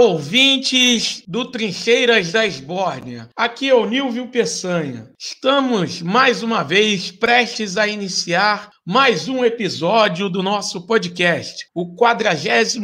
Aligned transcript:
Ouvintes 0.00 1.22
do 1.28 1.50
Trincheiras 1.50 2.32
da 2.32 2.46
Esbórnia. 2.46 3.28
Aqui 3.36 3.68
é 3.68 3.74
o 3.74 3.84
Nilvio 3.84 4.28
Peçanha. 4.28 5.10
Estamos 5.18 6.00
mais 6.00 6.42
uma 6.42 6.62
vez 6.62 7.10
prestes 7.10 7.76
a 7.76 7.86
iniciar 7.86 8.70
mais 8.86 9.28
um 9.28 9.44
episódio 9.44 10.28
do 10.30 10.42
nosso 10.42 10.86
podcast, 10.86 11.66
o 11.74 11.94
46 11.94 12.78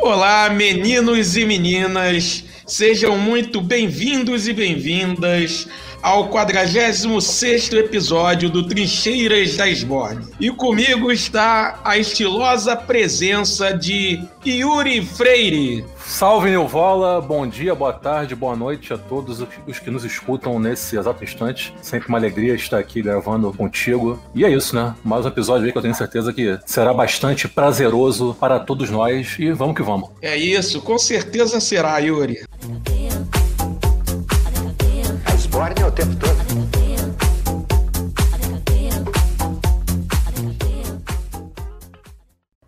Olá, 0.00 0.48
meninos 0.48 1.36
e 1.36 1.44
meninas, 1.44 2.44
sejam 2.74 3.16
muito 3.16 3.60
bem-vindos 3.60 4.48
e 4.48 4.52
bem-vindas 4.52 5.68
ao 6.04 6.28
46 6.28 7.72
episódio 7.72 8.50
do 8.50 8.68
Trincheiras 8.68 9.56
da 9.56 9.66
Esbórnia. 9.66 10.28
E 10.38 10.50
comigo 10.50 11.10
está 11.10 11.80
a 11.82 11.96
estilosa 11.96 12.76
presença 12.76 13.72
de 13.72 14.22
Yuri 14.44 15.02
Freire. 15.02 15.82
Salve 15.96 16.50
Nilvola, 16.50 17.22
bom 17.22 17.46
dia, 17.46 17.74
boa 17.74 17.94
tarde, 17.94 18.34
boa 18.34 18.54
noite 18.54 18.92
a 18.92 18.98
todos 18.98 19.42
os 19.66 19.78
que 19.78 19.90
nos 19.90 20.04
escutam 20.04 20.60
nesse 20.60 20.98
exato 20.98 21.24
instante. 21.24 21.74
Sempre 21.80 22.10
uma 22.10 22.18
alegria 22.18 22.54
estar 22.54 22.78
aqui 22.78 23.00
gravando 23.00 23.50
contigo. 23.54 24.22
E 24.34 24.44
é 24.44 24.50
isso, 24.50 24.76
né? 24.76 24.94
Mais 25.02 25.24
um 25.24 25.28
episódio 25.28 25.64
aí 25.64 25.72
que 25.72 25.78
eu 25.78 25.82
tenho 25.82 25.94
certeza 25.94 26.34
que 26.34 26.58
será 26.66 26.92
bastante 26.92 27.48
prazeroso 27.48 28.36
para 28.38 28.60
todos 28.60 28.90
nós. 28.90 29.36
E 29.38 29.52
vamos 29.52 29.74
que 29.74 29.82
vamos. 29.82 30.10
É 30.20 30.36
isso, 30.36 30.82
com 30.82 30.98
certeza 30.98 31.58
será, 31.60 31.96
Yuri. 31.96 32.44
Tempo 35.94 36.16
todo. 36.16 36.34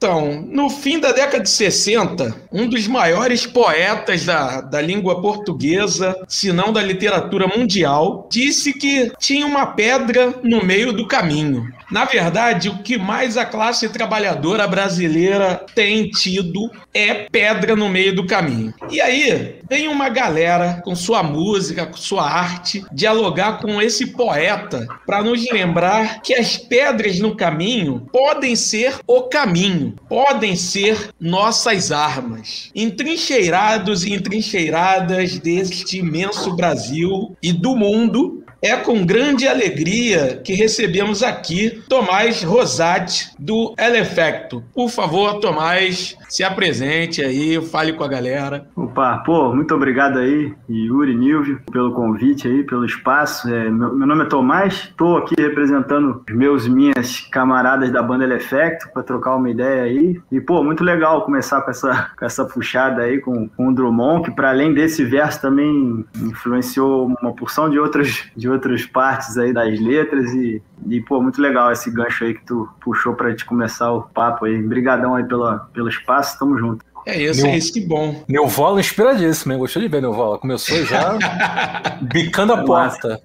Então, 0.07 0.47
no 0.53 0.71
fim 0.71 1.01
da 1.01 1.11
década 1.11 1.43
de 1.43 1.51
60, 1.51 2.43
um 2.53 2.69
dos 2.69 2.87
maiores 2.87 3.45
poetas 3.45 4.25
da, 4.25 4.61
da 4.61 4.81
língua 4.81 5.21
portuguesa, 5.21 6.17
se 6.29 6.53
não 6.53 6.73
da 6.73 6.81
literatura 6.81 7.49
mundial, 7.49 8.29
disse 8.31 8.73
que 8.73 9.11
tinha 9.19 9.45
uma 9.45 9.67
pedra 9.67 10.35
no 10.45 10.65
meio 10.65 10.93
do 10.93 11.09
caminho. 11.09 11.73
Na 11.91 12.05
verdade, 12.05 12.69
o 12.69 12.79
que 12.79 12.99
mais 12.99 13.37
a 13.37 13.45
classe 13.45 13.89
trabalhadora 13.89 14.67
brasileira 14.67 15.65
tem 15.75 16.09
tido 16.11 16.71
é 16.93 17.29
pedra 17.31 17.77
no 17.77 17.89
meio 17.89 18.15
do 18.15 18.27
caminho. 18.27 18.75
E 18.91 19.01
aí, 19.01 19.61
vem 19.69 19.87
uma 19.87 20.09
galera 20.09 20.81
com 20.85 20.97
sua 20.97 21.23
música, 21.23 21.87
com 21.87 21.97
sua 21.97 22.29
arte, 22.29 22.85
dialogar 22.93 23.61
com 23.61 23.81
esse 23.81 24.09
poeta 24.09 24.87
para 25.07 25.23
nos 25.23 25.49
lembrar 25.51 26.21
que 26.23 26.35
as 26.35 26.57
pedras 26.57 27.21
no 27.21 27.37
caminho 27.37 28.09
podem 28.13 28.57
ser 28.57 28.97
o 29.07 29.23
caminho, 29.23 29.95
podem 30.09 30.57
ser 30.57 31.11
nossas 31.21 31.93
armas. 31.93 32.71
Entrincheirados 32.75 34.05
e 34.05 34.13
entrincheiradas 34.13 35.39
deste 35.39 35.99
imenso 35.99 36.57
Brasil 36.57 37.37
e 37.43 37.53
do 37.53 37.77
mundo, 37.77 38.45
é 38.67 38.77
com 38.77 39.07
grande 39.07 39.47
alegria 39.47 40.41
que 40.45 40.53
recebemos 40.55 41.23
aqui 41.23 41.83
Tomás 41.89 42.43
Rosati, 42.43 43.31
do 43.39 43.75
Elefecto. 43.79 44.65
Por 44.75 44.91
favor, 44.91 45.39
Tomás, 45.39 46.17
se 46.29 46.45
apresente 46.45 47.23
aí, 47.23 47.61
fale 47.67 47.93
com 47.93 48.05
a 48.05 48.09
galera. 48.09 48.69
Opa, 48.75 49.19
pô, 49.19 49.55
muito 49.55 49.75
obrigado 49.75 50.19
aí, 50.19 50.55
Yuri 50.69 51.15
Nilvio, 51.15 51.61
pelo 51.71 51.93
convite 51.93 52.49
aí, 52.49 52.65
pelo 52.65 52.85
espaço. 52.85 53.49
É, 53.53 53.71
meu, 53.71 53.95
meu, 53.95 54.07
nome 54.07 54.25
é 54.25 54.27
Tomás, 54.27 54.75
estou 54.75 55.19
aqui 55.19 55.35
representando 55.39 56.23
os 56.29 56.35
meus 56.35 56.67
e 56.67 56.71
minhas 56.71 57.21
camaradas 57.31 57.91
da 57.91 58.03
banda 58.03 58.25
Elefecto 58.25 58.91
para 58.93 59.03
trocar 59.03 59.37
uma 59.37 59.51
ideia 59.51 59.83
aí. 59.83 60.21
E, 60.31 60.41
pô, 60.41 60.63
muito 60.63 60.83
legal 60.83 61.25
começar 61.25 61.63
com 61.63 61.71
essa, 61.71 62.11
com 62.19 62.25
essa 62.25 62.45
puxada 62.45 63.03
aí 63.03 63.21
com, 63.21 63.49
com 63.49 63.69
o 63.69 63.75
Drummond, 63.75 64.25
que 64.25 64.35
para 64.35 64.51
além 64.51 64.75
desse 64.75 65.05
verso 65.05 65.41
também 65.41 66.05
influenciou 66.17 67.07
uma 67.21 67.35
porção 67.35 67.71
de 67.71 67.79
outras, 67.79 68.25
de 68.37 68.49
outras 68.49 68.85
partes 68.85 69.39
aí 69.39 69.53
das 69.53 69.79
letras 69.81 70.33
e, 70.33 70.63
e 70.85 71.01
pô, 71.01 71.23
muito 71.23 71.41
legal 71.41 71.73
esse 71.73 71.91
gancho 71.91 72.25
aí 72.25 72.35
que 72.35 72.45
tu 72.45 72.69
puxou 72.81 73.15
pra 73.15 73.31
gente 73.31 73.45
começar 73.45 73.91
o 73.93 74.03
papo 74.03 74.45
aí. 74.45 74.63
Obrigadão 74.65 75.15
aí 75.15 75.25
pela, 75.25 75.61
pelo 75.73 75.89
espaço, 75.89 76.39
tamo 76.39 76.59
junto. 76.59 76.85
É 77.07 77.23
isso, 77.23 77.47
é 77.47 77.57
isso, 77.57 77.73
que 77.73 77.81
bom. 77.81 78.25
Neuvola 78.27 78.81
inspiradíssimo, 78.81 79.53
hein? 79.53 79.59
Gostei 79.61 79.83
de 79.83 79.89
ver 79.89 80.03
Neuvola. 80.03 80.39
Começou 80.39 80.85
já 80.85 81.17
bicando 82.03 82.53
a 82.53 82.65
porta. 82.65 83.21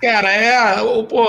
Cara, 0.00 0.32
é. 0.32 0.76
Pô, 1.04 1.26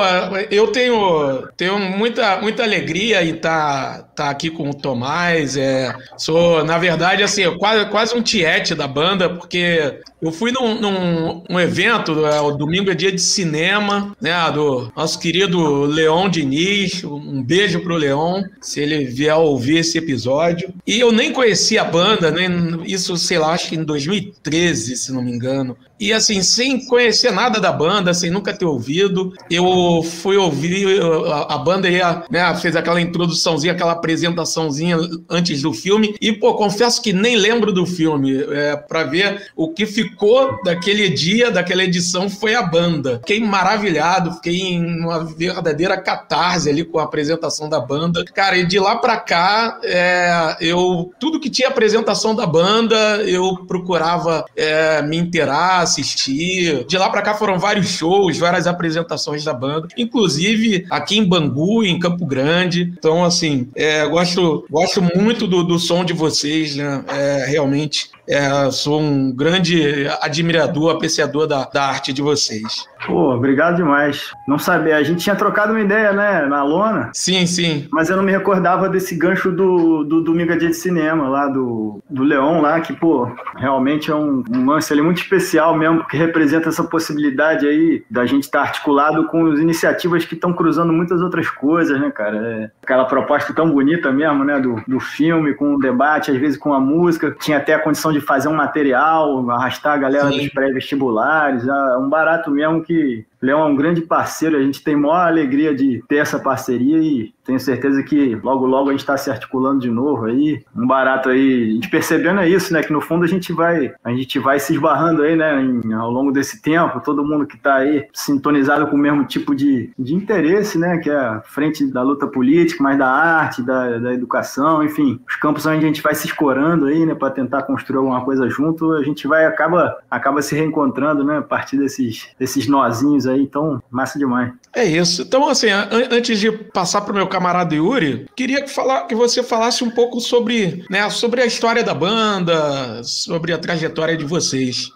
eu 0.49 0.67
tenho, 0.67 1.45
tenho 1.57 1.77
muita, 1.77 2.39
muita 2.39 2.63
alegria 2.63 3.25
em 3.25 3.35
estar 3.35 3.97
tá, 3.97 4.03
tá 4.15 4.29
aqui 4.29 4.49
com 4.49 4.69
o 4.69 4.73
Tomás. 4.73 5.57
É, 5.57 5.93
sou, 6.17 6.63
na 6.63 6.77
verdade, 6.77 7.21
assim, 7.23 7.43
quase, 7.57 7.85
quase 7.89 8.15
um 8.15 8.21
tiete 8.21 8.73
da 8.73 8.87
banda, 8.87 9.29
porque 9.29 9.99
eu 10.21 10.31
fui 10.31 10.51
num, 10.51 10.79
num 10.79 11.43
um 11.49 11.59
evento, 11.59 12.25
é, 12.25 12.39
o 12.39 12.51
domingo 12.51 12.89
é 12.89 12.95
dia 12.95 13.11
de 13.11 13.21
cinema, 13.21 14.15
né? 14.21 14.33
Do 14.51 14.91
nosso 14.95 15.19
querido 15.19 15.83
Leon 15.83 16.29
Diniz. 16.29 17.03
Um 17.03 17.43
beijo 17.43 17.81
pro 17.81 17.95
Leon, 17.95 18.43
se 18.61 18.79
ele 18.79 19.03
vier 19.03 19.35
ouvir 19.35 19.79
esse 19.79 19.97
episódio. 19.97 20.73
E 20.87 20.99
eu 20.99 21.11
nem 21.11 21.33
conhecia 21.65 21.81
a 21.81 21.85
banda, 21.85 22.29
nem 22.29 22.83
isso, 22.85 23.17
sei 23.17 23.39
lá, 23.39 23.53
acho 23.53 23.69
que 23.69 23.75
em 23.75 23.83
2013, 23.83 24.95
se 24.95 25.11
não 25.11 25.21
me 25.21 25.31
engano. 25.31 25.75
E 25.99 26.11
assim, 26.11 26.43
sem 26.43 26.85
conhecer 26.85 27.31
nada 27.31 27.59
da 27.59 27.71
banda, 27.71 28.13
sem 28.13 28.29
nunca 28.29 28.53
ter 28.53 28.65
ouvido, 28.65 29.33
eu 29.49 30.03
fui 30.03 30.35
ouvir 30.35 31.01
a, 31.31 31.55
a 31.55 31.57
banda 31.57 31.89
ia, 31.89 32.23
né, 32.29 32.53
fez 32.55 32.75
aquela 32.75 32.99
introduçãozinha, 32.99 33.73
aquela 33.73 33.93
apresentaçãozinha 33.93 34.97
antes 35.29 35.61
do 35.61 35.73
filme. 35.73 36.15
E, 36.19 36.33
pô, 36.33 36.53
confesso 36.55 37.01
que 37.01 37.13
nem 37.13 37.37
lembro 37.37 37.71
do 37.71 37.85
filme. 37.85 38.43
É, 38.51 38.75
para 38.75 39.03
ver 39.03 39.47
o 39.55 39.69
que 39.69 39.85
ficou 39.85 40.61
daquele 40.63 41.09
dia, 41.09 41.49
daquela 41.49 41.83
edição, 41.83 42.29
foi 42.29 42.55
a 42.55 42.61
banda. 42.61 43.19
Fiquei 43.19 43.39
maravilhado, 43.39 44.33
fiquei 44.33 44.73
em 44.73 44.99
uma 44.99 45.23
verdadeira 45.23 45.97
catarse 45.97 46.69
ali 46.69 46.83
com 46.83 46.99
a 46.99 47.03
apresentação 47.03 47.69
da 47.69 47.79
banda. 47.79 48.25
Cara, 48.33 48.57
e 48.57 48.65
de 48.65 48.79
lá 48.79 48.97
pra 48.97 49.17
cá, 49.17 49.79
é, 49.81 50.57
eu 50.59 51.13
tudo 51.19 51.39
que 51.39 51.49
tinha 51.55 51.69
apresentação 51.69 52.35
da 52.35 52.45
banda, 52.45 52.95
eu 53.23 53.65
procurava 53.65 54.43
é, 54.55 55.01
me 55.01 55.17
inteirar 55.17 55.79
assistir. 55.79 56.83
De 56.85 56.97
lá 56.97 57.09
para 57.09 57.21
cá 57.21 57.33
foram 57.33 57.57
vários 57.57 57.87
shows, 57.87 58.37
várias 58.37 58.67
apresentações 58.67 59.43
da 59.45 59.53
banda, 59.53 59.87
inclusive 59.97 60.85
aqui 60.89 61.17
em 61.17 61.23
Bangu, 61.23 61.83
em 61.83 61.97
Campo 61.97 62.25
Grande. 62.25 62.93
Então, 62.97 63.23
assim, 63.23 63.69
é, 63.73 64.05
gosto, 64.05 64.65
gosto 64.69 65.01
muito 65.01 65.47
do, 65.47 65.63
do 65.63 65.79
som 65.79 66.03
de 66.03 66.11
vocês, 66.11 66.75
né? 66.75 67.03
É, 67.07 67.45
realmente 67.47 68.09
é, 68.27 68.71
sou 68.71 68.99
um 68.99 69.31
grande 69.31 70.07
admirador, 70.21 70.91
apreciador 70.91 71.47
da, 71.47 71.63
da 71.65 71.83
arte 71.85 72.11
de 72.11 72.21
vocês. 72.21 72.85
Pô, 73.05 73.33
obrigado 73.33 73.75
demais. 73.75 74.31
Não 74.47 74.57
sabia, 74.57 74.97
a 74.97 75.03
gente 75.03 75.23
tinha 75.23 75.35
trocado 75.35 75.73
uma 75.73 75.81
ideia, 75.81 76.11
né, 76.11 76.45
na 76.47 76.63
lona. 76.63 77.11
Sim, 77.13 77.45
sim. 77.45 77.87
Mas 77.91 78.09
eu 78.09 78.17
não 78.17 78.23
me 78.23 78.31
recordava 78.31 78.89
desse 78.89 79.15
gancho 79.15 79.51
do, 79.51 80.03
do 80.03 80.21
Domingo 80.21 80.53
a 80.53 80.57
Dia 80.57 80.69
de 80.69 80.75
Cinema, 80.75 81.27
lá 81.29 81.47
do, 81.47 82.01
do 82.09 82.23
Leon, 82.23 82.61
lá, 82.61 82.79
que, 82.79 82.93
pô, 82.93 83.31
realmente 83.55 84.09
é 84.09 84.15
um, 84.15 84.43
um 84.49 84.65
lance 84.65 84.91
ali 84.91 85.01
muito 85.01 85.21
especial 85.21 85.77
mesmo, 85.77 85.99
porque 85.99 86.17
representa 86.17 86.69
essa 86.69 86.83
possibilidade 86.83 87.67
aí 87.67 88.03
da 88.09 88.25
gente 88.25 88.43
estar 88.43 88.61
tá 88.61 88.65
articulado 88.65 89.25
com 89.27 89.51
as 89.51 89.59
iniciativas 89.59 90.25
que 90.25 90.33
estão 90.33 90.51
cruzando 90.51 90.91
muitas 90.91 91.21
outras 91.21 91.49
coisas, 91.49 91.99
né, 91.99 92.09
cara? 92.09 92.37
É 92.37 92.71
aquela 92.83 93.05
proposta 93.05 93.53
tão 93.53 93.69
bonita 93.69 94.11
mesmo, 94.11 94.43
né, 94.43 94.59
do, 94.59 94.81
do 94.87 94.99
filme, 94.99 95.53
com 95.53 95.75
o 95.75 95.79
debate, 95.79 96.31
às 96.31 96.37
vezes 96.37 96.57
com 96.57 96.73
a 96.73 96.79
música. 96.79 97.35
Tinha 97.39 97.57
até 97.57 97.75
a 97.75 97.79
condição 97.79 98.11
de 98.11 98.19
fazer 98.19 98.47
um 98.47 98.55
material, 98.55 99.47
arrastar 99.51 99.93
a 99.93 99.97
galera 99.97 100.31
Sim. 100.31 100.37
dos 100.37 100.49
pré-vestibulares, 100.49 101.67
é 101.67 101.97
um 101.97 102.09
barato 102.09 102.49
mesmo 102.49 102.81
que 102.81 102.94
que 102.95 103.25
Leão 103.45 103.61
é 103.61 103.65
um 103.65 103.75
grande 103.75 104.01
parceiro, 104.01 104.57
a 104.57 104.61
gente 104.61 104.83
tem 104.83 104.95
maior 104.95 105.27
alegria 105.27 105.73
de 105.73 106.03
ter 106.07 106.17
essa 106.17 106.39
parceria 106.39 106.97
e 106.97 107.33
tenho 107.45 107.59
certeza 107.59 108.01
que 108.01 108.35
logo 108.43 108.65
logo 108.65 108.89
a 108.89 108.91
gente 108.91 109.01
está 109.01 109.15
se 109.15 109.29
articulando 109.29 109.79
de 109.79 109.89
novo 109.89 110.25
aí. 110.25 110.63
Um 110.75 110.87
barato 110.87 111.29
aí, 111.29 111.69
a 111.69 111.73
gente 111.73 111.89
percebendo 111.89 112.39
é 112.39 112.49
isso, 112.49 112.73
né? 112.73 112.81
Que 112.81 112.91
no 112.91 112.99
fundo 112.99 113.23
a 113.23 113.27
gente 113.27 113.53
vai, 113.53 113.93
a 114.03 114.11
gente 114.11 114.39
vai 114.39 114.59
se 114.59 114.73
esbarrando 114.73 115.21
aí, 115.21 115.35
né? 115.35 115.61
Em, 115.61 115.93
ao 115.93 116.09
longo 116.09 116.31
desse 116.31 116.61
tempo, 116.61 116.99
todo 117.01 117.23
mundo 117.23 117.45
que 117.45 117.55
está 117.55 117.75
aí 117.75 118.07
sintonizado 118.11 118.87
com 118.87 118.95
o 118.95 118.99
mesmo 118.99 119.25
tipo 119.25 119.53
de, 119.53 119.91
de 119.97 120.15
interesse, 120.15 120.79
né? 120.79 120.97
Que 120.97 121.11
é 121.11 121.15
a 121.15 121.41
frente 121.41 121.85
da 121.85 122.01
luta 122.01 122.25
política, 122.25 122.81
mais 122.81 122.97
da 122.97 123.07
arte, 123.07 123.61
da, 123.61 123.99
da 123.99 124.13
educação, 124.13 124.83
enfim, 124.83 125.21
os 125.27 125.35
campos 125.35 125.65
onde 125.67 125.85
a 125.85 125.87
gente 125.87 126.01
vai 126.01 126.15
se 126.15 126.25
escorando 126.25 126.87
aí, 126.87 127.05
né? 127.05 127.13
Para 127.13 127.29
tentar 127.29 127.63
construir 127.63 127.97
alguma 127.97 128.25
coisa 128.25 128.49
junto, 128.49 128.93
a 128.93 129.03
gente 129.03 129.27
vai 129.27 129.45
acaba 129.45 129.95
acaba 130.09 130.41
se 130.41 130.55
reencontrando, 130.55 131.23
né? 131.23 131.37
A 131.37 131.43
partir 131.43 131.77
desses 131.77 132.29
desses 132.39 132.67
nozinhos 132.67 133.27
aí, 133.27 133.34
então 133.41 133.81
massa 133.89 134.17
demais. 134.17 134.53
É 134.73 134.83
isso. 134.83 135.23
Então 135.23 135.49
assim, 135.49 135.67
antes 135.69 136.39
de 136.39 136.51
passar 136.51 137.01
para 137.01 137.11
o 137.11 137.15
meu 137.15 137.27
camarada 137.27 137.75
Yuri, 137.75 138.27
queria 138.35 138.61
que, 138.61 138.69
falar, 138.69 139.07
que 139.07 139.15
você 139.15 139.43
falasse 139.43 139.83
um 139.83 139.89
pouco 139.89 140.19
sobre, 140.19 140.85
né, 140.89 141.09
sobre 141.09 141.41
a 141.41 141.45
história 141.45 141.83
da 141.83 141.93
banda, 141.93 143.01
sobre 143.03 143.53
a 143.53 143.57
trajetória 143.57 144.17
de 144.17 144.25
vocês. 144.25 144.89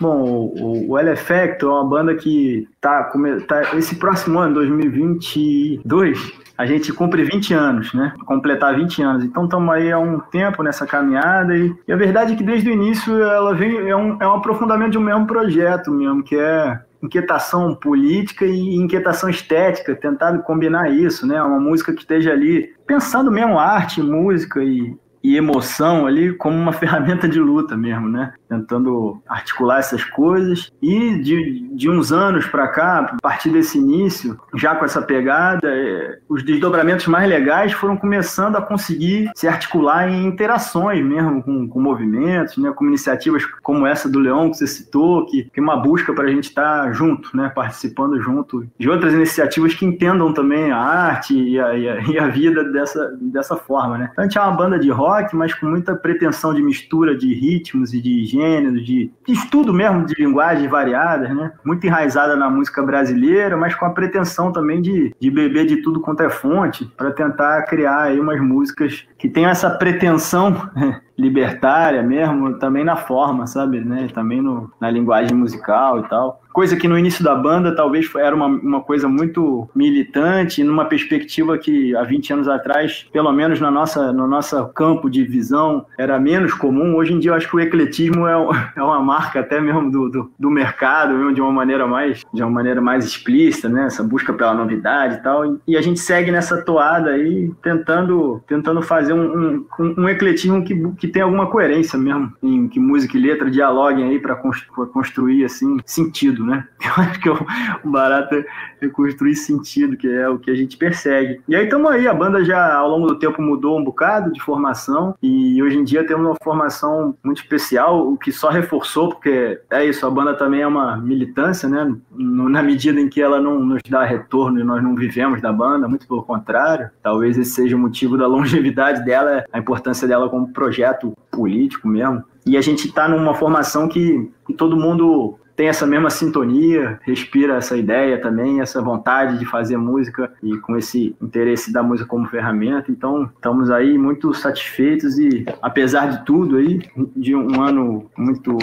Bom, 0.00 0.52
o, 0.58 0.90
o 0.90 0.98
L 0.98 1.10
Effect 1.10 1.64
é 1.64 1.68
uma 1.68 1.84
banda 1.84 2.14
que 2.14 2.68
tá, 2.80 3.10
tá 3.46 3.76
esse 3.76 3.94
próximo 3.94 4.38
ano, 4.38 4.54
2022, 4.54 6.32
a 6.56 6.66
gente 6.66 6.92
cumpre 6.92 7.24
20 7.24 7.54
anos, 7.54 7.94
né? 7.94 8.12
Completar 8.26 8.76
20 8.76 9.02
anos. 9.02 9.24
Então 9.24 9.44
estamos 9.44 9.72
aí 9.74 9.90
há 9.90 9.98
um 9.98 10.18
tempo 10.20 10.62
nessa 10.62 10.86
caminhada 10.86 11.56
e, 11.56 11.74
e, 11.86 11.92
a 11.92 11.96
verdade 11.96 12.32
é 12.32 12.36
que 12.36 12.42
desde 12.42 12.68
o 12.68 12.72
início 12.72 13.20
ela 13.22 13.54
vem 13.54 13.88
é 13.88 13.96
um, 13.96 14.20
é 14.20 14.26
um 14.26 14.34
aprofundamento 14.34 14.92
de 14.92 14.98
um 14.98 15.02
mesmo 15.02 15.26
projeto 15.26 15.90
mesmo, 15.90 16.22
que 16.22 16.36
é 16.36 16.80
inquietação 17.04 17.74
política 17.74 18.46
e 18.46 18.76
inquietação 18.76 19.28
estética, 19.28 19.94
tentado 19.94 20.42
combinar 20.42 20.90
isso, 20.90 21.26
né? 21.26 21.40
Uma 21.42 21.60
música 21.60 21.92
que 21.92 22.00
esteja 22.00 22.32
ali 22.32 22.74
pensando 22.86 23.30
mesmo 23.30 23.58
arte, 23.58 24.02
música 24.02 24.64
e, 24.64 24.96
e 25.22 25.36
emoção 25.36 26.06
ali 26.06 26.32
como 26.32 26.56
uma 26.56 26.72
ferramenta 26.74 27.28
de 27.28 27.38
luta 27.38 27.76
mesmo, 27.76 28.08
né? 28.08 28.32
Tentando 28.58 29.20
articular 29.28 29.78
essas 29.78 30.04
coisas. 30.04 30.72
E 30.82 31.18
de, 31.18 31.68
de 31.74 31.90
uns 31.90 32.12
anos 32.12 32.46
para 32.46 32.68
cá, 32.68 32.98
a 33.00 33.16
partir 33.20 33.50
desse 33.50 33.78
início, 33.78 34.38
já 34.54 34.74
com 34.74 34.84
essa 34.84 35.02
pegada, 35.02 35.68
é, 35.68 36.18
os 36.28 36.42
desdobramentos 36.42 37.06
mais 37.06 37.28
legais 37.28 37.72
foram 37.72 37.96
começando 37.96 38.56
a 38.56 38.62
conseguir 38.62 39.30
se 39.34 39.46
articular 39.46 40.08
em 40.08 40.26
interações 40.26 41.04
mesmo 41.04 41.42
com, 41.42 41.68
com 41.68 41.80
movimentos, 41.80 42.56
né, 42.56 42.72
com 42.72 42.86
iniciativas 42.86 43.44
como 43.62 43.86
essa 43.86 44.08
do 44.08 44.18
Leão 44.18 44.50
que 44.50 44.56
você 44.56 44.66
citou, 44.66 45.26
que, 45.26 45.48
é 45.54 45.60
uma 45.60 45.76
busca 45.76 46.12
para 46.12 46.24
a 46.24 46.30
gente 46.30 46.48
estar 46.48 46.84
tá 46.84 46.92
junto, 46.92 47.36
né, 47.36 47.50
participando 47.54 48.20
junto 48.20 48.66
de 48.78 48.88
outras 48.88 49.14
iniciativas 49.14 49.74
que 49.74 49.84
entendam 49.84 50.32
também 50.32 50.70
a 50.70 50.78
arte 50.78 51.34
e 51.34 51.58
a, 51.58 51.74
e 51.74 51.88
a, 51.88 52.00
e 52.08 52.18
a 52.18 52.28
vida 52.28 52.64
dessa, 52.64 53.16
dessa 53.20 53.56
forma. 53.56 53.98
Né. 53.98 54.08
Então, 54.12 54.24
a 54.24 54.26
gente 54.26 54.38
é 54.38 54.40
uma 54.40 54.52
banda 54.52 54.78
de 54.78 54.90
rock, 54.90 55.34
mas 55.34 55.54
com 55.54 55.66
muita 55.66 55.94
pretensão 55.94 56.52
de 56.54 56.62
mistura 56.62 57.16
de 57.16 57.32
ritmos 57.34 57.92
e 57.94 58.00
de 58.00 58.24
gêneros 58.24 58.43
de, 58.72 59.10
de 59.26 59.32
estudo 59.32 59.72
mesmo 59.72 60.06
de 60.06 60.14
linguagens 60.14 60.70
variadas, 60.70 61.34
né? 61.34 61.52
Muito 61.64 61.86
enraizada 61.86 62.36
na 62.36 62.48
música 62.48 62.82
brasileira, 62.82 63.56
mas 63.56 63.74
com 63.74 63.84
a 63.84 63.90
pretensão 63.90 64.52
também 64.52 64.80
de, 64.80 65.14
de 65.18 65.30
beber 65.30 65.66
de 65.66 65.78
tudo 65.78 66.00
quanto 66.00 66.22
é 66.22 66.30
fonte, 66.30 66.84
para 66.96 67.10
tentar 67.10 67.62
criar 67.62 68.02
aí 68.02 68.20
umas 68.20 68.40
músicas 68.40 69.06
que 69.18 69.28
tenham 69.28 69.50
essa 69.50 69.70
pretensão 69.70 70.70
libertária 71.16 72.02
mesmo, 72.02 72.58
também 72.58 72.84
na 72.84 72.96
forma, 72.96 73.46
sabe, 73.46 73.80
né? 73.80 74.08
Também 74.12 74.42
no, 74.42 74.70
na 74.80 74.90
linguagem 74.90 75.36
musical 75.36 76.00
e 76.00 76.08
tal 76.08 76.43
coisa 76.54 76.76
que 76.76 76.86
no 76.86 76.96
início 76.96 77.24
da 77.24 77.34
banda 77.34 77.74
talvez 77.74 78.08
era 78.14 78.34
uma, 78.34 78.46
uma 78.46 78.80
coisa 78.80 79.08
muito 79.08 79.68
militante, 79.74 80.62
numa 80.62 80.84
perspectiva 80.84 81.58
que 81.58 81.94
há 81.96 82.04
20 82.04 82.32
anos 82.32 82.48
atrás, 82.48 83.04
pelo 83.12 83.32
menos 83.32 83.60
na 83.60 83.72
nossa, 83.72 84.12
no 84.12 84.28
nosso 84.28 84.64
campo 84.68 85.10
de 85.10 85.24
visão, 85.24 85.84
era 85.98 86.18
menos 86.18 86.54
comum. 86.54 86.94
Hoje 86.94 87.12
em 87.12 87.18
dia 87.18 87.32
eu 87.32 87.34
acho 87.34 87.48
que 87.48 87.56
o 87.56 87.60
ecletismo 87.60 88.28
é, 88.28 88.34
é 88.76 88.82
uma 88.82 89.02
marca 89.02 89.40
até 89.40 89.60
mesmo 89.60 89.90
do, 89.90 90.08
do, 90.08 90.32
do 90.38 90.48
mercado, 90.48 91.14
mesmo 91.14 91.34
de 91.34 91.40
uma 91.40 91.50
maneira 91.50 91.88
mais 91.88 92.22
de 92.32 92.42
uma 92.42 92.50
maneira 92.50 92.80
mais 92.80 93.04
explícita, 93.04 93.68
né? 93.68 93.86
Essa 93.86 94.04
busca 94.04 94.32
pela 94.32 94.54
novidade 94.54 95.16
e 95.16 95.22
tal. 95.22 95.58
E 95.66 95.76
a 95.76 95.82
gente 95.82 95.98
segue 95.98 96.30
nessa 96.30 96.62
toada 96.62 97.10
aí, 97.10 97.50
tentando, 97.62 98.40
tentando 98.46 98.80
fazer 98.80 99.12
um, 99.12 99.66
um, 99.80 99.94
um 99.98 100.08
ecletismo 100.08 100.64
que, 100.64 100.74
que 100.92 101.08
tem 101.08 101.22
alguma 101.22 101.48
coerência 101.48 101.98
mesmo, 101.98 102.32
em 102.40 102.68
que 102.68 102.78
música 102.78 103.16
e 103.16 103.20
letra 103.20 103.50
dialoguem 103.50 104.04
aí 104.04 104.20
para 104.20 104.36
construir 104.36 105.44
assim 105.44 105.78
sentido 105.84 106.43
né? 106.44 106.66
Eu 106.84 107.02
acho 107.02 107.20
que 107.20 107.28
o 107.28 107.38
barato 107.84 108.34
é 108.80 108.88
construir 108.88 109.34
sentido, 109.34 109.96
que 109.96 110.08
é 110.08 110.28
o 110.28 110.38
que 110.38 110.50
a 110.50 110.54
gente 110.54 110.76
persegue. 110.76 111.40
E 111.48 111.56
aí 111.56 111.64
estamos 111.64 111.90
aí, 111.90 112.06
a 112.06 112.14
banda 112.14 112.44
já 112.44 112.74
ao 112.74 112.88
longo 112.88 113.06
do 113.06 113.18
tempo 113.18 113.40
mudou 113.40 113.78
um 113.78 113.84
bocado 113.84 114.32
de 114.32 114.40
formação 114.40 115.14
e 115.22 115.62
hoje 115.62 115.78
em 115.78 115.84
dia 115.84 116.06
temos 116.06 116.26
uma 116.26 116.36
formação 116.42 117.16
muito 117.24 117.42
especial, 117.42 118.06
o 118.06 118.16
que 118.16 118.30
só 118.30 118.50
reforçou, 118.50 119.08
porque 119.08 119.60
é 119.70 119.84
isso, 119.84 120.06
a 120.06 120.10
banda 120.10 120.34
também 120.34 120.62
é 120.62 120.66
uma 120.66 120.96
militância, 120.96 121.68
né? 121.68 121.94
Na 122.16 122.62
medida 122.62 123.00
em 123.00 123.08
que 123.08 123.20
ela 123.20 123.40
não 123.40 123.58
nos 123.60 123.80
dá 123.88 124.04
retorno 124.04 124.60
e 124.60 124.64
nós 124.64 124.82
não 124.82 124.94
vivemos 124.94 125.40
da 125.40 125.52
banda, 125.52 125.88
muito 125.88 126.06
pelo 126.06 126.22
contrário. 126.22 126.90
Talvez 127.02 127.38
esse 127.38 127.50
seja 127.50 127.76
o 127.76 127.78
motivo 127.78 128.16
da 128.16 128.26
longevidade 128.28 129.04
dela, 129.04 129.44
a 129.52 129.58
importância 129.58 130.06
dela 130.06 130.28
como 130.28 130.52
projeto 130.52 131.14
político 131.30 131.88
mesmo. 131.88 132.22
E 132.46 132.56
a 132.56 132.60
gente 132.60 132.88
está 132.88 133.08
numa 133.08 133.34
formação 133.34 133.88
que, 133.88 134.30
que 134.46 134.52
todo 134.52 134.76
mundo 134.76 135.38
tem 135.56 135.68
essa 135.68 135.86
mesma 135.86 136.10
sintonia, 136.10 136.98
respira 137.02 137.56
essa 137.56 137.76
ideia 137.76 138.20
também, 138.20 138.60
essa 138.60 138.82
vontade 138.82 139.38
de 139.38 139.46
fazer 139.46 139.76
música 139.76 140.32
e 140.42 140.56
com 140.58 140.76
esse 140.76 141.14
interesse 141.20 141.72
da 141.72 141.82
música 141.82 142.08
como 142.08 142.26
ferramenta. 142.26 142.90
Então, 142.90 143.30
estamos 143.34 143.70
aí 143.70 143.96
muito 143.96 144.32
satisfeitos 144.34 145.18
e, 145.18 145.44
apesar 145.62 146.06
de 146.06 146.24
tudo 146.24 146.56
aí, 146.56 146.80
de 147.16 147.34
um 147.34 147.62
ano 147.62 148.10
muito, 148.16 148.56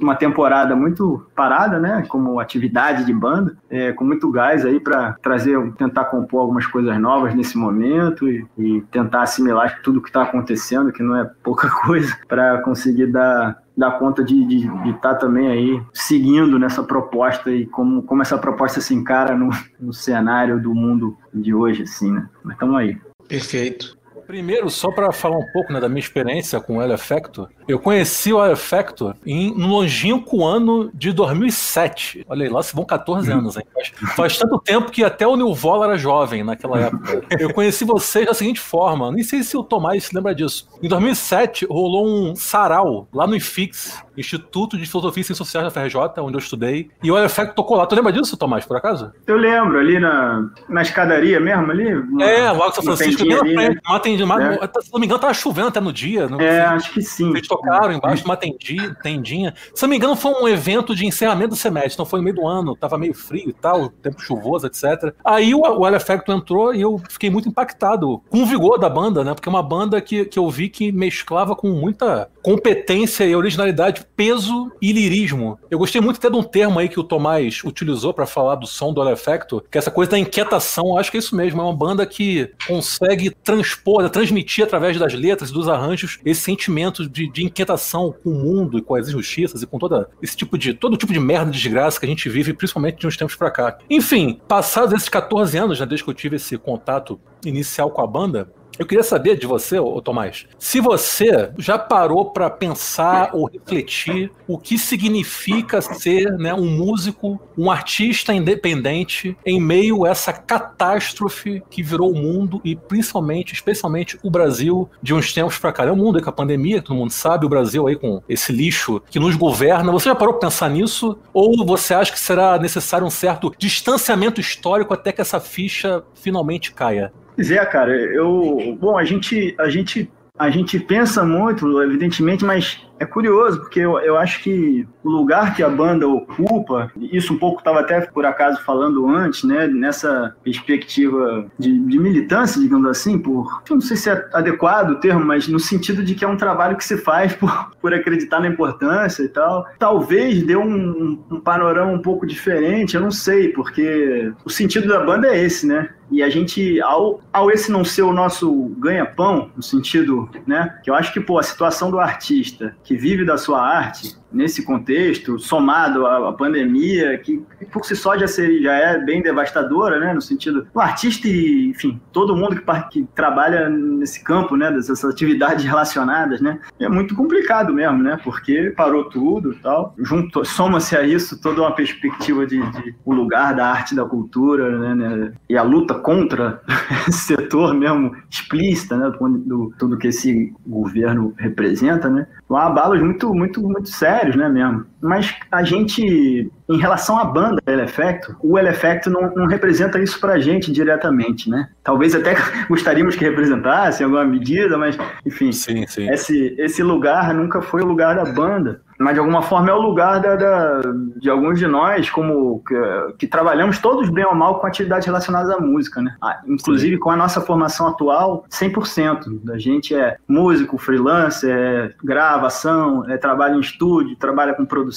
uma 0.00 0.14
temporada 0.14 0.76
muito 0.76 1.26
parada, 1.34 1.78
né, 1.78 2.04
como 2.08 2.38
atividade 2.38 3.04
de 3.04 3.12
banda, 3.12 3.56
é, 3.68 3.92
com 3.92 4.04
muito 4.04 4.30
gás 4.30 4.64
aí 4.64 4.78
para 4.78 5.14
trazer, 5.22 5.58
tentar 5.72 6.04
compor 6.06 6.40
algumas 6.40 6.66
coisas 6.66 6.98
novas 7.00 7.34
nesse 7.34 7.58
momento 7.58 8.28
e, 8.28 8.46
e 8.56 8.80
tentar 8.90 9.22
assimilar 9.22 9.80
tudo 9.82 10.00
que 10.00 10.08
está 10.08 10.22
acontecendo, 10.22 10.92
que 10.92 11.02
não 11.02 11.16
é 11.16 11.30
pouca 11.42 11.68
coisa, 11.84 12.16
para 12.28 12.60
conseguir 12.62 13.06
dar 13.06 13.58
dar 13.78 13.92
conta 13.92 14.24
de 14.24 14.66
estar 14.90 15.00
tá 15.00 15.14
também 15.14 15.46
aí 15.46 15.82
seguindo 15.92 16.58
nessa 16.58 16.82
proposta 16.82 17.48
e 17.50 17.64
como, 17.64 18.02
como 18.02 18.22
essa 18.22 18.36
proposta 18.36 18.80
se 18.80 18.92
encara 18.92 19.36
no, 19.36 19.50
no 19.78 19.92
cenário 19.92 20.60
do 20.60 20.74
mundo 20.74 21.16
de 21.32 21.54
hoje, 21.54 21.84
assim, 21.84 22.10
né? 22.10 22.28
Mas 22.42 22.54
estamos 22.54 22.76
aí. 22.76 22.98
Perfeito. 23.28 23.96
Primeiro, 24.28 24.68
só 24.68 24.92
para 24.92 25.10
falar 25.10 25.38
um 25.38 25.52
pouco 25.54 25.72
né, 25.72 25.80
da 25.80 25.88
minha 25.88 26.00
experiência 26.00 26.60
com 26.60 26.76
o 26.76 26.82
L 26.82 26.92
Effector, 26.92 27.48
eu 27.66 27.78
conheci 27.78 28.30
o 28.30 28.44
L 28.44 28.52
Effector 28.52 29.14
em 29.24 29.50
um 29.52 29.66
longínquo 29.66 30.44
ano 30.44 30.90
de 30.92 31.12
2007. 31.12 32.26
Olha 32.28 32.44
aí, 32.44 32.50
lá 32.50 32.62
se 32.62 32.76
vão 32.76 32.84
14 32.84 33.32
anos, 33.32 33.56
hein? 33.56 33.64
Faz, 33.72 33.92
faz, 34.14 34.38
tanto 34.38 34.58
tempo 34.58 34.90
que 34.90 35.02
até 35.02 35.26
o 35.26 35.34
Nilvola 35.34 35.86
era 35.86 35.96
jovem 35.96 36.44
naquela 36.44 36.78
época. 36.78 37.22
Eu 37.40 37.54
conheci 37.54 37.86
vocês 37.86 38.26
da 38.26 38.34
seguinte 38.34 38.60
forma, 38.60 39.10
nem 39.10 39.24
sei 39.24 39.42
se 39.42 39.56
o 39.56 39.62
Tomás 39.62 40.04
se 40.04 40.14
lembra 40.14 40.34
disso. 40.34 40.68
Em 40.82 40.88
2007, 40.88 41.64
rolou 41.64 42.06
um 42.06 42.36
sarau 42.36 43.08
lá 43.10 43.26
no 43.26 43.34
IFIX, 43.34 44.04
Instituto 44.14 44.76
de 44.76 44.84
Filosofia 44.84 45.22
e 45.22 45.24
Ciências 45.24 45.48
Sociais 45.48 45.64
da 45.64 45.70
FRJ, 45.70 46.20
onde 46.20 46.34
eu 46.34 46.40
estudei, 46.40 46.90
e 47.02 47.10
o 47.10 47.16
L 47.16 47.24
Effector 47.24 47.54
tocou 47.54 47.78
lá. 47.78 47.86
Tu 47.86 47.94
lembra 47.94 48.12
disso, 48.12 48.36
Tomás, 48.36 48.66
por 48.66 48.76
acaso? 48.76 49.10
Eu 49.26 49.38
lembro, 49.38 49.78
ali 49.78 49.98
na, 49.98 50.50
na 50.68 50.82
escadaria 50.82 51.40
mesmo, 51.40 51.70
ali? 51.70 51.88
É, 52.20 52.50
lá 52.50 52.70
São 52.72 52.84
Francisco, 52.84 53.24
na 53.24 53.38
frente, 53.38 53.54
né? 53.54 53.80
Entendi. 54.24 54.58
Mas, 54.58 54.70
é. 54.76 54.80
Se 54.82 54.92
não 54.92 55.00
me 55.00 55.06
engano, 55.06 55.20
tava 55.20 55.34
chovendo 55.34 55.68
até 55.68 55.80
no 55.80 55.92
dia. 55.92 56.28
Não, 56.28 56.40
é, 56.40 56.60
acho 56.60 56.92
que 56.92 57.02
sim. 57.02 57.30
Eles 57.30 57.46
tocaram 57.46 57.92
embaixo 57.92 58.22
de 58.22 58.28
uma 58.28 58.36
tendinha, 58.36 58.94
tendinha. 59.02 59.54
Se 59.74 59.82
não 59.82 59.90
me 59.90 59.96
engano, 59.96 60.16
foi 60.16 60.32
um 60.32 60.48
evento 60.48 60.94
de 60.94 61.06
encerramento 61.06 61.50
do 61.50 61.56
semestre, 61.56 61.94
então 61.94 62.06
foi 62.06 62.18
no 62.20 62.24
meio 62.24 62.36
do 62.36 62.46
ano, 62.46 62.76
tava 62.76 62.98
meio 62.98 63.14
frio 63.14 63.48
e 63.48 63.52
tal, 63.52 63.88
tempo 63.88 64.20
chuvoso, 64.20 64.66
etc. 64.66 65.14
Aí 65.24 65.54
o, 65.54 65.60
o 65.60 65.88
Effecto 65.88 66.32
entrou 66.32 66.74
e 66.74 66.80
eu 66.80 67.00
fiquei 67.08 67.30
muito 67.30 67.48
impactado 67.48 68.22
com 68.28 68.42
o 68.42 68.46
vigor 68.46 68.78
da 68.78 68.88
banda, 68.88 69.24
né? 69.24 69.34
Porque 69.34 69.48
é 69.48 69.50
uma 69.50 69.62
banda 69.62 70.00
que, 70.00 70.24
que 70.24 70.38
eu 70.38 70.48
vi 70.48 70.68
que 70.68 70.92
mesclava 70.92 71.56
com 71.56 71.68
muita 71.68 72.30
competência 72.42 73.24
e 73.24 73.34
originalidade, 73.34 74.06
peso 74.16 74.72
e 74.80 74.92
lirismo. 74.92 75.58
Eu 75.70 75.78
gostei 75.78 76.00
muito 76.00 76.16
até 76.16 76.30
de 76.30 76.36
um 76.36 76.42
termo 76.42 76.78
aí 76.78 76.88
que 76.88 77.00
o 77.00 77.04
Tomás 77.04 77.62
utilizou 77.64 78.14
para 78.14 78.26
falar 78.26 78.54
do 78.54 78.66
som 78.66 78.92
do 78.92 79.08
Effecto, 79.08 79.62
que 79.70 79.76
é 79.76 79.80
essa 79.80 79.90
coisa 79.90 80.12
da 80.12 80.18
inquietação. 80.18 80.96
Acho 80.96 81.10
que 81.10 81.16
é 81.16 81.20
isso 81.20 81.36
mesmo, 81.36 81.60
é 81.60 81.64
uma 81.64 81.76
banda 81.76 82.06
que 82.06 82.50
consegue 82.66 83.30
transpor, 83.30 84.02
transmitir 84.08 84.64
através 84.64 84.98
das 84.98 85.14
letras 85.14 85.50
e 85.50 85.52
dos 85.52 85.68
arranjos 85.68 86.18
esse 86.24 86.40
sentimento 86.40 87.08
de, 87.08 87.30
de 87.30 87.44
inquietação 87.44 88.14
com 88.22 88.30
o 88.30 88.34
mundo 88.34 88.78
e 88.78 88.82
com 88.82 88.94
as 88.94 89.08
injustiças 89.08 89.62
e 89.62 89.66
com 89.66 89.78
toda 89.78 90.08
esse 90.22 90.36
tipo 90.36 90.56
de 90.56 90.74
todo 90.74 90.96
tipo 90.96 91.12
de 91.12 91.20
merda, 91.20 91.50
de 91.50 91.58
desgraça 91.58 91.98
que 91.98 92.06
a 92.06 92.08
gente 92.08 92.28
vive, 92.28 92.52
principalmente 92.52 92.98
de 92.98 93.06
uns 93.06 93.16
tempos 93.16 93.36
para 93.36 93.50
cá. 93.50 93.78
Enfim, 93.88 94.40
passados 94.46 94.92
esses 94.92 95.08
14 95.08 95.56
anos, 95.58 95.80
né, 95.80 95.86
desde 95.86 96.04
que 96.04 96.10
eu 96.10 96.14
tive 96.14 96.36
esse 96.36 96.56
contato 96.56 97.20
inicial 97.44 97.90
com 97.90 98.02
a 98.02 98.06
banda, 98.06 98.52
eu 98.78 98.86
queria 98.86 99.02
saber 99.02 99.36
de 99.36 99.46
você, 99.46 99.78
ô 99.78 100.00
Tomás, 100.00 100.46
se 100.58 100.80
você 100.80 101.50
já 101.58 101.78
parou 101.78 102.26
para 102.26 102.48
pensar 102.48 103.30
ou 103.32 103.46
refletir 103.46 104.30
o 104.46 104.56
que 104.56 104.78
significa 104.78 105.80
ser 105.80 106.30
né, 106.38 106.54
um 106.54 106.66
músico, 106.66 107.40
um 107.56 107.70
artista 107.70 108.32
independente 108.32 109.36
em 109.44 109.60
meio 109.60 110.04
a 110.04 110.10
essa 110.10 110.32
catástrofe 110.32 111.62
que 111.68 111.82
virou 111.82 112.12
o 112.12 112.16
mundo 112.16 112.60
e 112.64 112.76
principalmente, 112.76 113.52
especialmente 113.52 114.18
o 114.22 114.30
Brasil 114.30 114.88
de 115.02 115.12
uns 115.12 115.32
tempos 115.32 115.58
para 115.58 115.72
cá. 115.72 115.84
É 115.84 115.90
o 115.90 115.96
mundo 115.96 116.16
aí 116.16 116.22
com 116.22 116.30
a 116.30 116.32
pandemia, 116.32 116.80
todo 116.80 116.96
mundo 116.96 117.10
sabe, 117.10 117.46
o 117.46 117.48
Brasil 117.48 117.86
aí 117.86 117.96
com 117.96 118.22
esse 118.28 118.52
lixo 118.52 119.02
que 119.10 119.18
nos 119.18 119.34
governa. 119.34 119.90
Você 119.92 120.08
já 120.08 120.14
parou 120.14 120.34
para 120.34 120.48
pensar 120.48 120.70
nisso? 120.70 121.18
Ou 121.32 121.66
você 121.66 121.94
acha 121.94 122.12
que 122.12 122.20
será 122.20 122.58
necessário 122.58 123.06
um 123.06 123.10
certo 123.10 123.52
distanciamento 123.58 124.40
histórico 124.40 124.94
até 124.94 125.12
que 125.12 125.20
essa 125.20 125.40
ficha 125.40 126.02
finalmente 126.14 126.72
caia? 126.72 127.12
Pois 127.38 127.52
é, 127.52 127.64
cara, 127.64 127.92
eu. 127.92 128.76
Bom, 128.80 128.98
a 128.98 129.04
gente, 129.04 129.54
a 129.60 129.70
gente, 129.70 130.10
a 130.36 130.50
gente 130.50 130.76
pensa 130.80 131.24
muito, 131.24 131.80
evidentemente, 131.80 132.44
mas 132.44 132.84
é 132.98 133.06
curioso, 133.06 133.60
porque 133.60 133.80
eu, 133.80 133.98
eu 134.00 134.16
acho 134.16 134.42
que 134.42 134.86
o 135.02 135.08
lugar 135.08 135.54
que 135.54 135.62
a 135.62 135.68
banda 135.68 136.06
ocupa, 136.06 136.90
isso 136.96 137.32
um 137.32 137.38
pouco 137.38 137.58
estava 137.58 137.80
até 137.80 138.00
por 138.00 138.26
acaso 138.26 138.62
falando 138.62 139.08
antes, 139.08 139.44
né, 139.44 139.66
nessa 139.66 140.34
perspectiva 140.42 141.46
de, 141.58 141.78
de 141.78 141.98
militância, 141.98 142.60
digamos 142.60 142.88
assim, 142.88 143.18
por, 143.18 143.62
não 143.70 143.80
sei 143.80 143.96
se 143.96 144.10
é 144.10 144.28
adequado 144.32 144.90
o 144.90 144.96
termo, 144.96 145.24
mas 145.24 145.48
no 145.48 145.58
sentido 145.58 146.02
de 146.02 146.14
que 146.14 146.24
é 146.24 146.28
um 146.28 146.36
trabalho 146.36 146.76
que 146.76 146.84
se 146.84 146.96
faz 146.96 147.34
por, 147.34 147.70
por 147.80 147.94
acreditar 147.94 148.40
na 148.40 148.48
importância 148.48 149.22
e 149.22 149.28
tal. 149.28 149.66
Talvez 149.78 150.42
dê 150.42 150.56
um, 150.56 151.18
um 151.30 151.40
panorama 151.40 151.92
um 151.92 152.02
pouco 152.02 152.26
diferente, 152.26 152.94
eu 152.94 153.00
não 153.00 153.10
sei, 153.10 153.48
porque 153.48 154.32
o 154.44 154.50
sentido 154.50 154.88
da 154.88 155.00
banda 155.04 155.28
é 155.28 155.44
esse, 155.44 155.66
né? 155.66 155.90
E 156.10 156.22
a 156.22 156.30
gente, 156.30 156.80
ao, 156.80 157.20
ao 157.32 157.50
esse 157.50 157.70
não 157.70 157.84
ser 157.84 158.02
o 158.02 158.12
nosso 158.12 158.74
ganha-pão, 158.78 159.50
no 159.54 159.62
sentido, 159.62 160.28
né? 160.46 160.78
Que 160.82 160.90
eu 160.90 160.94
acho 160.94 161.12
que, 161.12 161.20
pô, 161.20 161.38
a 161.38 161.42
situação 161.42 161.90
do 161.90 162.00
artista 162.00 162.74
que 162.88 162.96
vive 162.96 163.22
da 163.22 163.36
sua 163.36 163.60
arte, 163.60 164.16
nesse 164.32 164.64
contexto, 164.64 165.38
somado 165.38 166.06
à, 166.06 166.32
pandemia, 166.32 167.18
que 167.18 167.42
por 167.72 167.84
si 167.84 167.96
só 167.96 168.16
já, 168.16 168.26
seria, 168.26 168.62
já 168.62 168.72
é 168.74 168.98
bem 168.98 169.22
devastadora, 169.22 169.98
né, 169.98 170.12
no 170.12 170.20
sentido, 170.20 170.66
o 170.74 170.80
artista 170.80 171.26
e, 171.26 171.68
enfim, 171.70 172.00
todo 172.12 172.36
mundo 172.36 172.56
que, 172.56 172.82
que 172.90 173.08
trabalha 173.14 173.68
nesse 173.68 174.22
campo, 174.22 174.56
né, 174.56 174.70
dessas 174.70 175.04
atividades 175.04 175.64
relacionadas, 175.64 176.40
né, 176.40 176.60
é 176.78 176.88
muito 176.88 177.14
complicado 177.14 177.72
mesmo, 177.72 178.02
né, 178.02 178.18
porque 178.22 178.72
parou 178.76 179.04
tudo 179.04 179.54
tal, 179.62 179.94
junto, 179.98 180.44
soma-se 180.44 180.96
a 180.96 181.02
isso 181.02 181.40
toda 181.40 181.62
uma 181.62 181.74
perspectiva 181.74 182.46
de, 182.46 182.58
de, 182.72 182.94
o 183.04 183.12
lugar 183.12 183.54
da 183.54 183.66
arte 183.66 183.94
da 183.94 184.04
cultura, 184.04 184.78
né, 184.78 184.94
né 184.94 185.32
e 185.48 185.56
a 185.56 185.62
luta 185.62 185.94
contra 185.94 186.60
esse 187.08 187.20
setor 187.20 187.74
mesmo 187.74 188.14
explícita, 188.30 188.96
né, 188.96 189.10
do, 189.10 189.28
do 189.38 189.74
tudo 189.78 189.98
que 189.98 190.08
esse 190.08 190.52
governo 190.66 191.34
representa, 191.36 192.08
né, 192.08 192.26
há 192.50 192.66
abalos 192.66 193.00
muito, 193.00 193.34
muito, 193.34 193.62
muito 193.62 193.88
sérios 193.88 194.17
sérios, 194.18 194.36
né, 194.36 194.48
mesmo. 194.48 194.86
Mas 195.00 195.34
a 195.50 195.62
gente, 195.62 196.50
em 196.68 196.76
relação 196.76 197.18
à 197.18 197.24
banda 197.24 197.62
El 197.66 197.80
Effecto, 197.80 198.36
o 198.42 198.58
El 198.58 198.66
Effecto 198.66 199.10
não, 199.10 199.32
não 199.34 199.46
representa 199.46 199.98
isso 199.98 200.20
pra 200.20 200.38
gente 200.38 200.72
diretamente, 200.72 201.48
né? 201.48 201.68
Talvez 201.84 202.14
até 202.14 202.34
gostaríamos 202.68 203.16
que 203.16 203.24
representasse 203.24 204.02
em 204.02 204.04
alguma 204.04 204.24
medida, 204.24 204.76
mas, 204.76 204.96
enfim, 205.24 205.52
sim, 205.52 205.86
sim. 205.86 206.10
Esse, 206.10 206.54
esse 206.58 206.82
lugar 206.82 207.32
nunca 207.32 207.62
foi 207.62 207.82
o 207.82 207.86
lugar 207.86 208.16
da 208.16 208.24
banda 208.24 208.80
mas 208.98 209.14
de 209.14 209.20
alguma 209.20 209.42
forma 209.42 209.70
é 209.70 209.72
o 209.72 209.80
lugar 209.80 210.20
da, 210.20 210.34
da, 210.34 210.80
de 211.16 211.30
alguns 211.30 211.58
de 211.58 211.66
nós, 211.66 212.10
como 212.10 212.60
que, 212.66 212.74
que, 213.18 213.26
trabalhamos 213.28 213.78
todos 213.78 214.10
bem 214.10 214.24
ou 214.24 214.34
mal 214.34 214.58
com 214.58 214.66
atividades 214.66 215.06
relacionadas 215.06 215.50
à 215.50 215.60
música, 215.60 216.02
né? 216.02 216.16
Ah, 216.20 216.40
inclusive 216.46 216.94
Sim. 216.94 217.00
com 217.00 217.10
a 217.10 217.16
nossa 217.16 217.40
formação 217.40 217.86
atual, 217.86 218.44
100%. 218.50 219.44
Da 219.44 219.56
gente 219.56 219.94
é 219.94 220.16
músico, 220.26 220.76
freelancer, 220.76 221.50
é 221.50 221.92
gravação, 222.02 223.08
é 223.08 223.16
trabalho 223.16 223.56
em 223.56 223.60
estúdio, 223.60 224.16
trabalha 224.16 224.54
com 224.54 224.66
produção. 224.66 224.87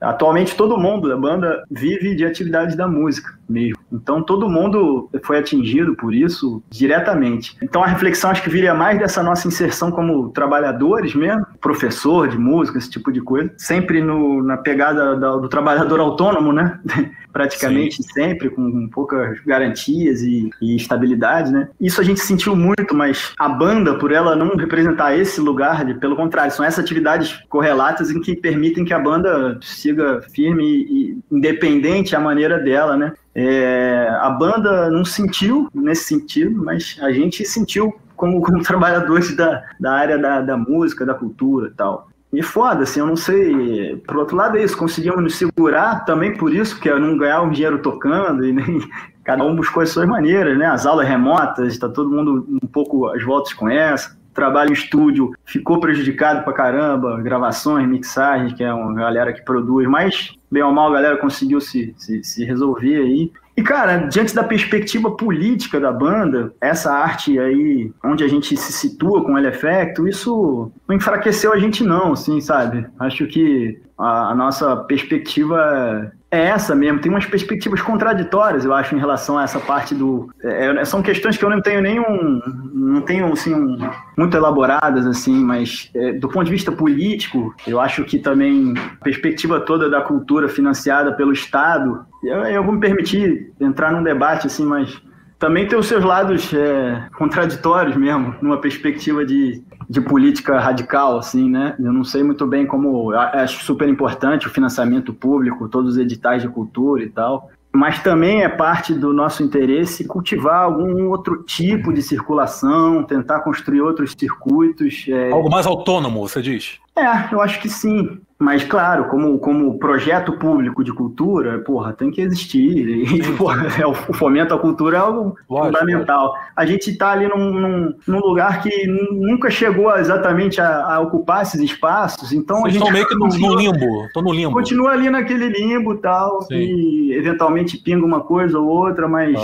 Atualmente 0.00 0.56
todo 0.56 0.78
mundo 0.78 1.08
da 1.08 1.16
banda 1.16 1.62
vive 1.70 2.14
de 2.14 2.24
atividades 2.24 2.76
da 2.76 2.88
música 2.88 3.38
mesmo. 3.48 3.78
Então 3.92 4.22
todo 4.22 4.48
mundo 4.48 5.08
foi 5.22 5.38
atingido 5.38 5.94
por 5.96 6.14
isso 6.14 6.62
diretamente. 6.70 7.56
Então 7.62 7.82
a 7.82 7.86
reflexão 7.86 8.30
acho 8.30 8.42
que 8.42 8.50
viria 8.50 8.72
mais 8.72 8.98
dessa 8.98 9.22
nossa 9.22 9.46
inserção 9.46 9.90
como 9.90 10.30
trabalhadores 10.30 11.14
mesmo, 11.14 11.44
professor 11.60 12.28
de 12.28 12.38
música, 12.38 12.78
esse 12.78 12.90
tipo 12.90 13.12
de 13.12 13.20
coisa, 13.20 13.52
sempre 13.58 14.02
no, 14.02 14.42
na 14.42 14.56
pegada 14.56 15.16
do 15.16 15.48
trabalhador 15.48 16.00
autônomo, 16.00 16.52
né? 16.52 16.78
Praticamente 17.32 18.02
Sim. 18.02 18.08
sempre, 18.12 18.50
com 18.50 18.88
poucas 18.88 19.38
garantias 19.46 20.20
e, 20.22 20.50
e 20.60 20.76
estabilidade, 20.76 21.52
né? 21.52 21.68
Isso 21.80 22.00
a 22.00 22.04
gente 22.04 22.20
sentiu 22.20 22.56
muito, 22.56 22.94
mas 22.94 23.32
a 23.38 23.48
banda, 23.48 23.96
por 23.98 24.12
ela 24.12 24.34
não 24.34 24.56
representar 24.56 25.16
esse 25.16 25.40
lugar, 25.40 25.84
de, 25.84 25.94
pelo 25.94 26.16
contrário, 26.16 26.52
são 26.52 26.64
essas 26.64 26.84
atividades 26.84 27.40
correlatas 27.48 28.10
em 28.10 28.20
que 28.20 28.34
permitem 28.34 28.84
que 28.84 28.94
a 28.94 28.98
banda 28.98 29.58
siga 29.62 30.20
firme 30.34 30.64
e, 30.64 31.10
e 31.10 31.18
independente 31.30 32.16
a 32.16 32.20
maneira 32.20 32.58
dela, 32.58 32.96
né? 32.96 33.12
É, 33.34 34.08
a 34.20 34.30
banda 34.30 34.90
não 34.90 35.04
sentiu 35.04 35.68
nesse 35.72 36.04
sentido, 36.04 36.62
mas 36.62 36.98
a 37.00 37.12
gente 37.12 37.44
sentiu 37.44 37.94
como, 38.16 38.42
como 38.42 38.60
trabalhadores 38.62 39.34
da, 39.34 39.62
da 39.78 39.92
área 39.92 40.18
da, 40.18 40.40
da 40.42 40.56
música, 40.56 41.06
da 41.06 41.14
cultura 41.14 41.68
e 41.68 41.70
tal. 41.70 42.09
E 42.32 42.42
foda, 42.42 42.84
assim, 42.84 43.00
eu 43.00 43.06
não 43.06 43.16
sei. 43.16 43.96
Por 44.06 44.16
outro 44.16 44.36
lado, 44.36 44.56
é 44.56 44.62
isso, 44.62 44.76
conseguimos 44.76 45.22
nos 45.22 45.34
segurar 45.34 46.04
também 46.04 46.36
por 46.36 46.54
isso, 46.54 46.76
porque 46.76 46.88
eu 46.88 47.00
não 47.00 47.18
ganhava 47.18 47.44
um 47.44 47.50
dinheiro 47.50 47.80
tocando 47.80 48.44
e 48.44 48.52
nem. 48.52 48.80
Cada 49.24 49.44
um 49.44 49.54
buscou 49.54 49.82
as 49.82 49.90
suas 49.90 50.08
maneiras, 50.08 50.56
né? 50.56 50.66
As 50.66 50.86
aulas 50.86 51.06
remotas, 51.06 51.72
está 51.72 51.88
todo 51.88 52.10
mundo 52.10 52.46
um 52.62 52.66
pouco 52.66 53.08
às 53.08 53.22
voltas 53.22 53.52
com 53.52 53.68
essa. 53.68 54.18
Trabalho 54.32 54.70
em 54.70 54.72
estúdio 54.72 55.32
ficou 55.44 55.78
prejudicado 55.78 56.42
pra 56.42 56.52
caramba, 56.52 57.20
gravações, 57.20 57.86
mixagens, 57.86 58.52
que 58.54 58.64
é 58.64 58.72
uma 58.72 58.94
galera 58.94 59.32
que 59.32 59.44
produz, 59.44 59.86
mas 59.86 60.34
bem 60.50 60.62
ou 60.62 60.72
mal 60.72 60.88
a 60.88 60.94
galera 60.94 61.16
conseguiu 61.18 61.60
se, 61.60 61.94
se, 61.98 62.24
se 62.24 62.44
resolver 62.44 62.96
aí. 62.96 63.30
E, 63.60 63.62
cara, 63.62 64.06
diante 64.06 64.34
da 64.34 64.42
perspectiva 64.42 65.10
política 65.10 65.78
da 65.78 65.92
banda, 65.92 66.50
essa 66.62 66.90
arte 66.94 67.38
aí, 67.38 67.92
onde 68.02 68.24
a 68.24 68.28
gente 68.28 68.56
se 68.56 68.72
situa 68.72 69.22
com 69.22 69.34
o 69.34 69.38
Elefecto, 69.38 70.08
isso 70.08 70.72
não 70.88 70.96
enfraqueceu 70.96 71.52
a 71.52 71.58
gente 71.58 71.84
não, 71.84 72.14
assim, 72.14 72.40
sabe? 72.40 72.86
Acho 72.98 73.26
que 73.26 73.78
a, 73.98 74.30
a 74.30 74.34
nossa 74.34 74.74
perspectiva 74.76 76.10
é 76.30 76.46
essa 76.46 76.74
mesmo. 76.74 77.00
Tem 77.00 77.10
umas 77.10 77.26
perspectivas 77.26 77.82
contraditórias, 77.82 78.64
eu 78.64 78.72
acho, 78.72 78.94
em 78.94 78.98
relação 78.98 79.36
a 79.36 79.42
essa 79.42 79.58
parte 79.58 79.94
do. 79.94 80.32
É, 80.42 80.66
é 80.66 80.84
são 80.84 81.02
questões 81.02 81.36
que 81.36 81.44
eu 81.44 81.50
não 81.50 81.60
tenho 81.60 81.80
nenhum. 81.80 82.40
Não 82.72 83.00
tenho, 83.02 83.32
assim, 83.32 83.54
um, 83.54 83.78
muito 84.16 84.36
elaboradas, 84.36 85.06
assim, 85.06 85.34
mas 85.34 85.90
é, 85.94 86.12
do 86.12 86.28
ponto 86.28 86.44
de 86.44 86.50
vista 86.50 86.70
político, 86.70 87.54
eu 87.66 87.80
acho 87.80 88.04
que 88.04 88.18
também 88.18 88.74
a 89.00 89.04
perspectiva 89.04 89.60
toda 89.60 89.90
da 89.90 90.00
cultura 90.00 90.48
financiada 90.48 91.12
pelo 91.12 91.32
Estado. 91.32 92.04
Eu, 92.22 92.44
eu 92.44 92.62
vou 92.62 92.74
me 92.74 92.80
permitir 92.80 93.52
entrar 93.60 93.90
num 93.90 94.02
debate, 94.02 94.46
assim, 94.46 94.64
mas 94.64 95.00
também 95.38 95.66
tem 95.66 95.78
os 95.78 95.86
seus 95.86 96.04
lados 96.04 96.52
é, 96.52 97.08
contraditórios 97.16 97.96
mesmo, 97.96 98.34
numa 98.42 98.60
perspectiva 98.60 99.24
de, 99.24 99.64
de 99.90 100.00
política 100.00 100.60
radical, 100.60 101.18
assim, 101.18 101.50
né? 101.50 101.74
Eu 101.76 101.92
não 101.92 102.04
sei 102.04 102.22
muito 102.22 102.46
bem 102.46 102.64
como. 102.64 103.10
Acho 103.10 103.64
super 103.64 103.88
importante 103.88 104.46
o 104.46 104.50
financiamento 104.50 105.12
público, 105.12 105.68
todos 105.68 105.94
os 105.94 105.98
editais 105.98 106.42
de 106.42 106.48
cultura 106.48 107.02
e 107.02 107.08
tal. 107.08 107.50
Mas 107.72 108.00
também 108.00 108.42
é 108.42 108.48
parte 108.48 108.94
do 108.94 109.12
nosso 109.12 109.42
interesse 109.42 110.06
cultivar 110.06 110.62
algum 110.62 111.08
outro 111.08 111.42
tipo 111.42 111.92
de 111.92 112.02
circulação, 112.02 113.02
tentar 113.02 113.40
construir 113.40 113.80
outros 113.80 114.14
circuitos. 114.16 115.06
É... 115.08 115.32
Algo 115.32 115.50
mais 115.50 115.66
autônomo, 115.66 116.20
você 116.20 116.40
diz? 116.40 116.78
É, 116.96 117.34
eu 117.34 117.40
acho 117.40 117.60
que 117.60 117.68
sim. 117.68 118.20
Mas, 118.40 118.64
claro, 118.64 119.04
como, 119.10 119.38
como 119.38 119.78
projeto 119.78 120.32
público 120.38 120.82
de 120.82 120.94
cultura, 120.94 121.58
porra, 121.58 121.92
tem 121.92 122.10
que 122.10 122.22
existir. 122.22 122.88
E, 122.88 123.32
porra, 123.36 123.66
é, 123.78 123.86
o 123.86 123.92
fomento 123.92 124.54
à 124.54 124.58
cultura 124.58 124.96
é 124.96 125.00
algo 125.00 125.36
lógico, 125.46 125.78
fundamental. 125.78 126.28
Lógico. 126.28 126.44
A 126.56 126.64
gente 126.64 126.90
está 126.90 127.10
ali 127.10 127.28
num, 127.28 127.52
num, 127.52 127.94
num, 128.06 128.18
lugar 128.18 128.62
que 128.62 128.86
nunca 128.86 129.50
chegou 129.50 129.94
exatamente 129.94 130.58
a, 130.58 130.94
a 130.94 131.00
ocupar 131.00 131.42
esses 131.42 131.60
espaços, 131.60 132.32
então 132.32 132.62
Vocês 132.62 132.76
a 132.76 132.78
gente. 132.78 132.82
estão 132.82 132.92
meio 132.94 133.06
que 133.06 133.14
no, 133.14 133.48
no 133.48 133.54
limbo, 133.58 134.06
estão 134.06 134.22
no 134.22 134.32
limbo. 134.32 134.54
Continua 134.54 134.92
ali 134.92 135.10
naquele 135.10 135.48
limbo 135.50 135.96
tal, 135.96 136.40
Sim. 136.40 136.54
e 136.54 137.12
eventualmente 137.12 137.76
pinga 137.76 138.06
uma 138.06 138.22
coisa 138.22 138.58
ou 138.58 138.66
outra, 138.66 139.06
mas. 139.06 139.38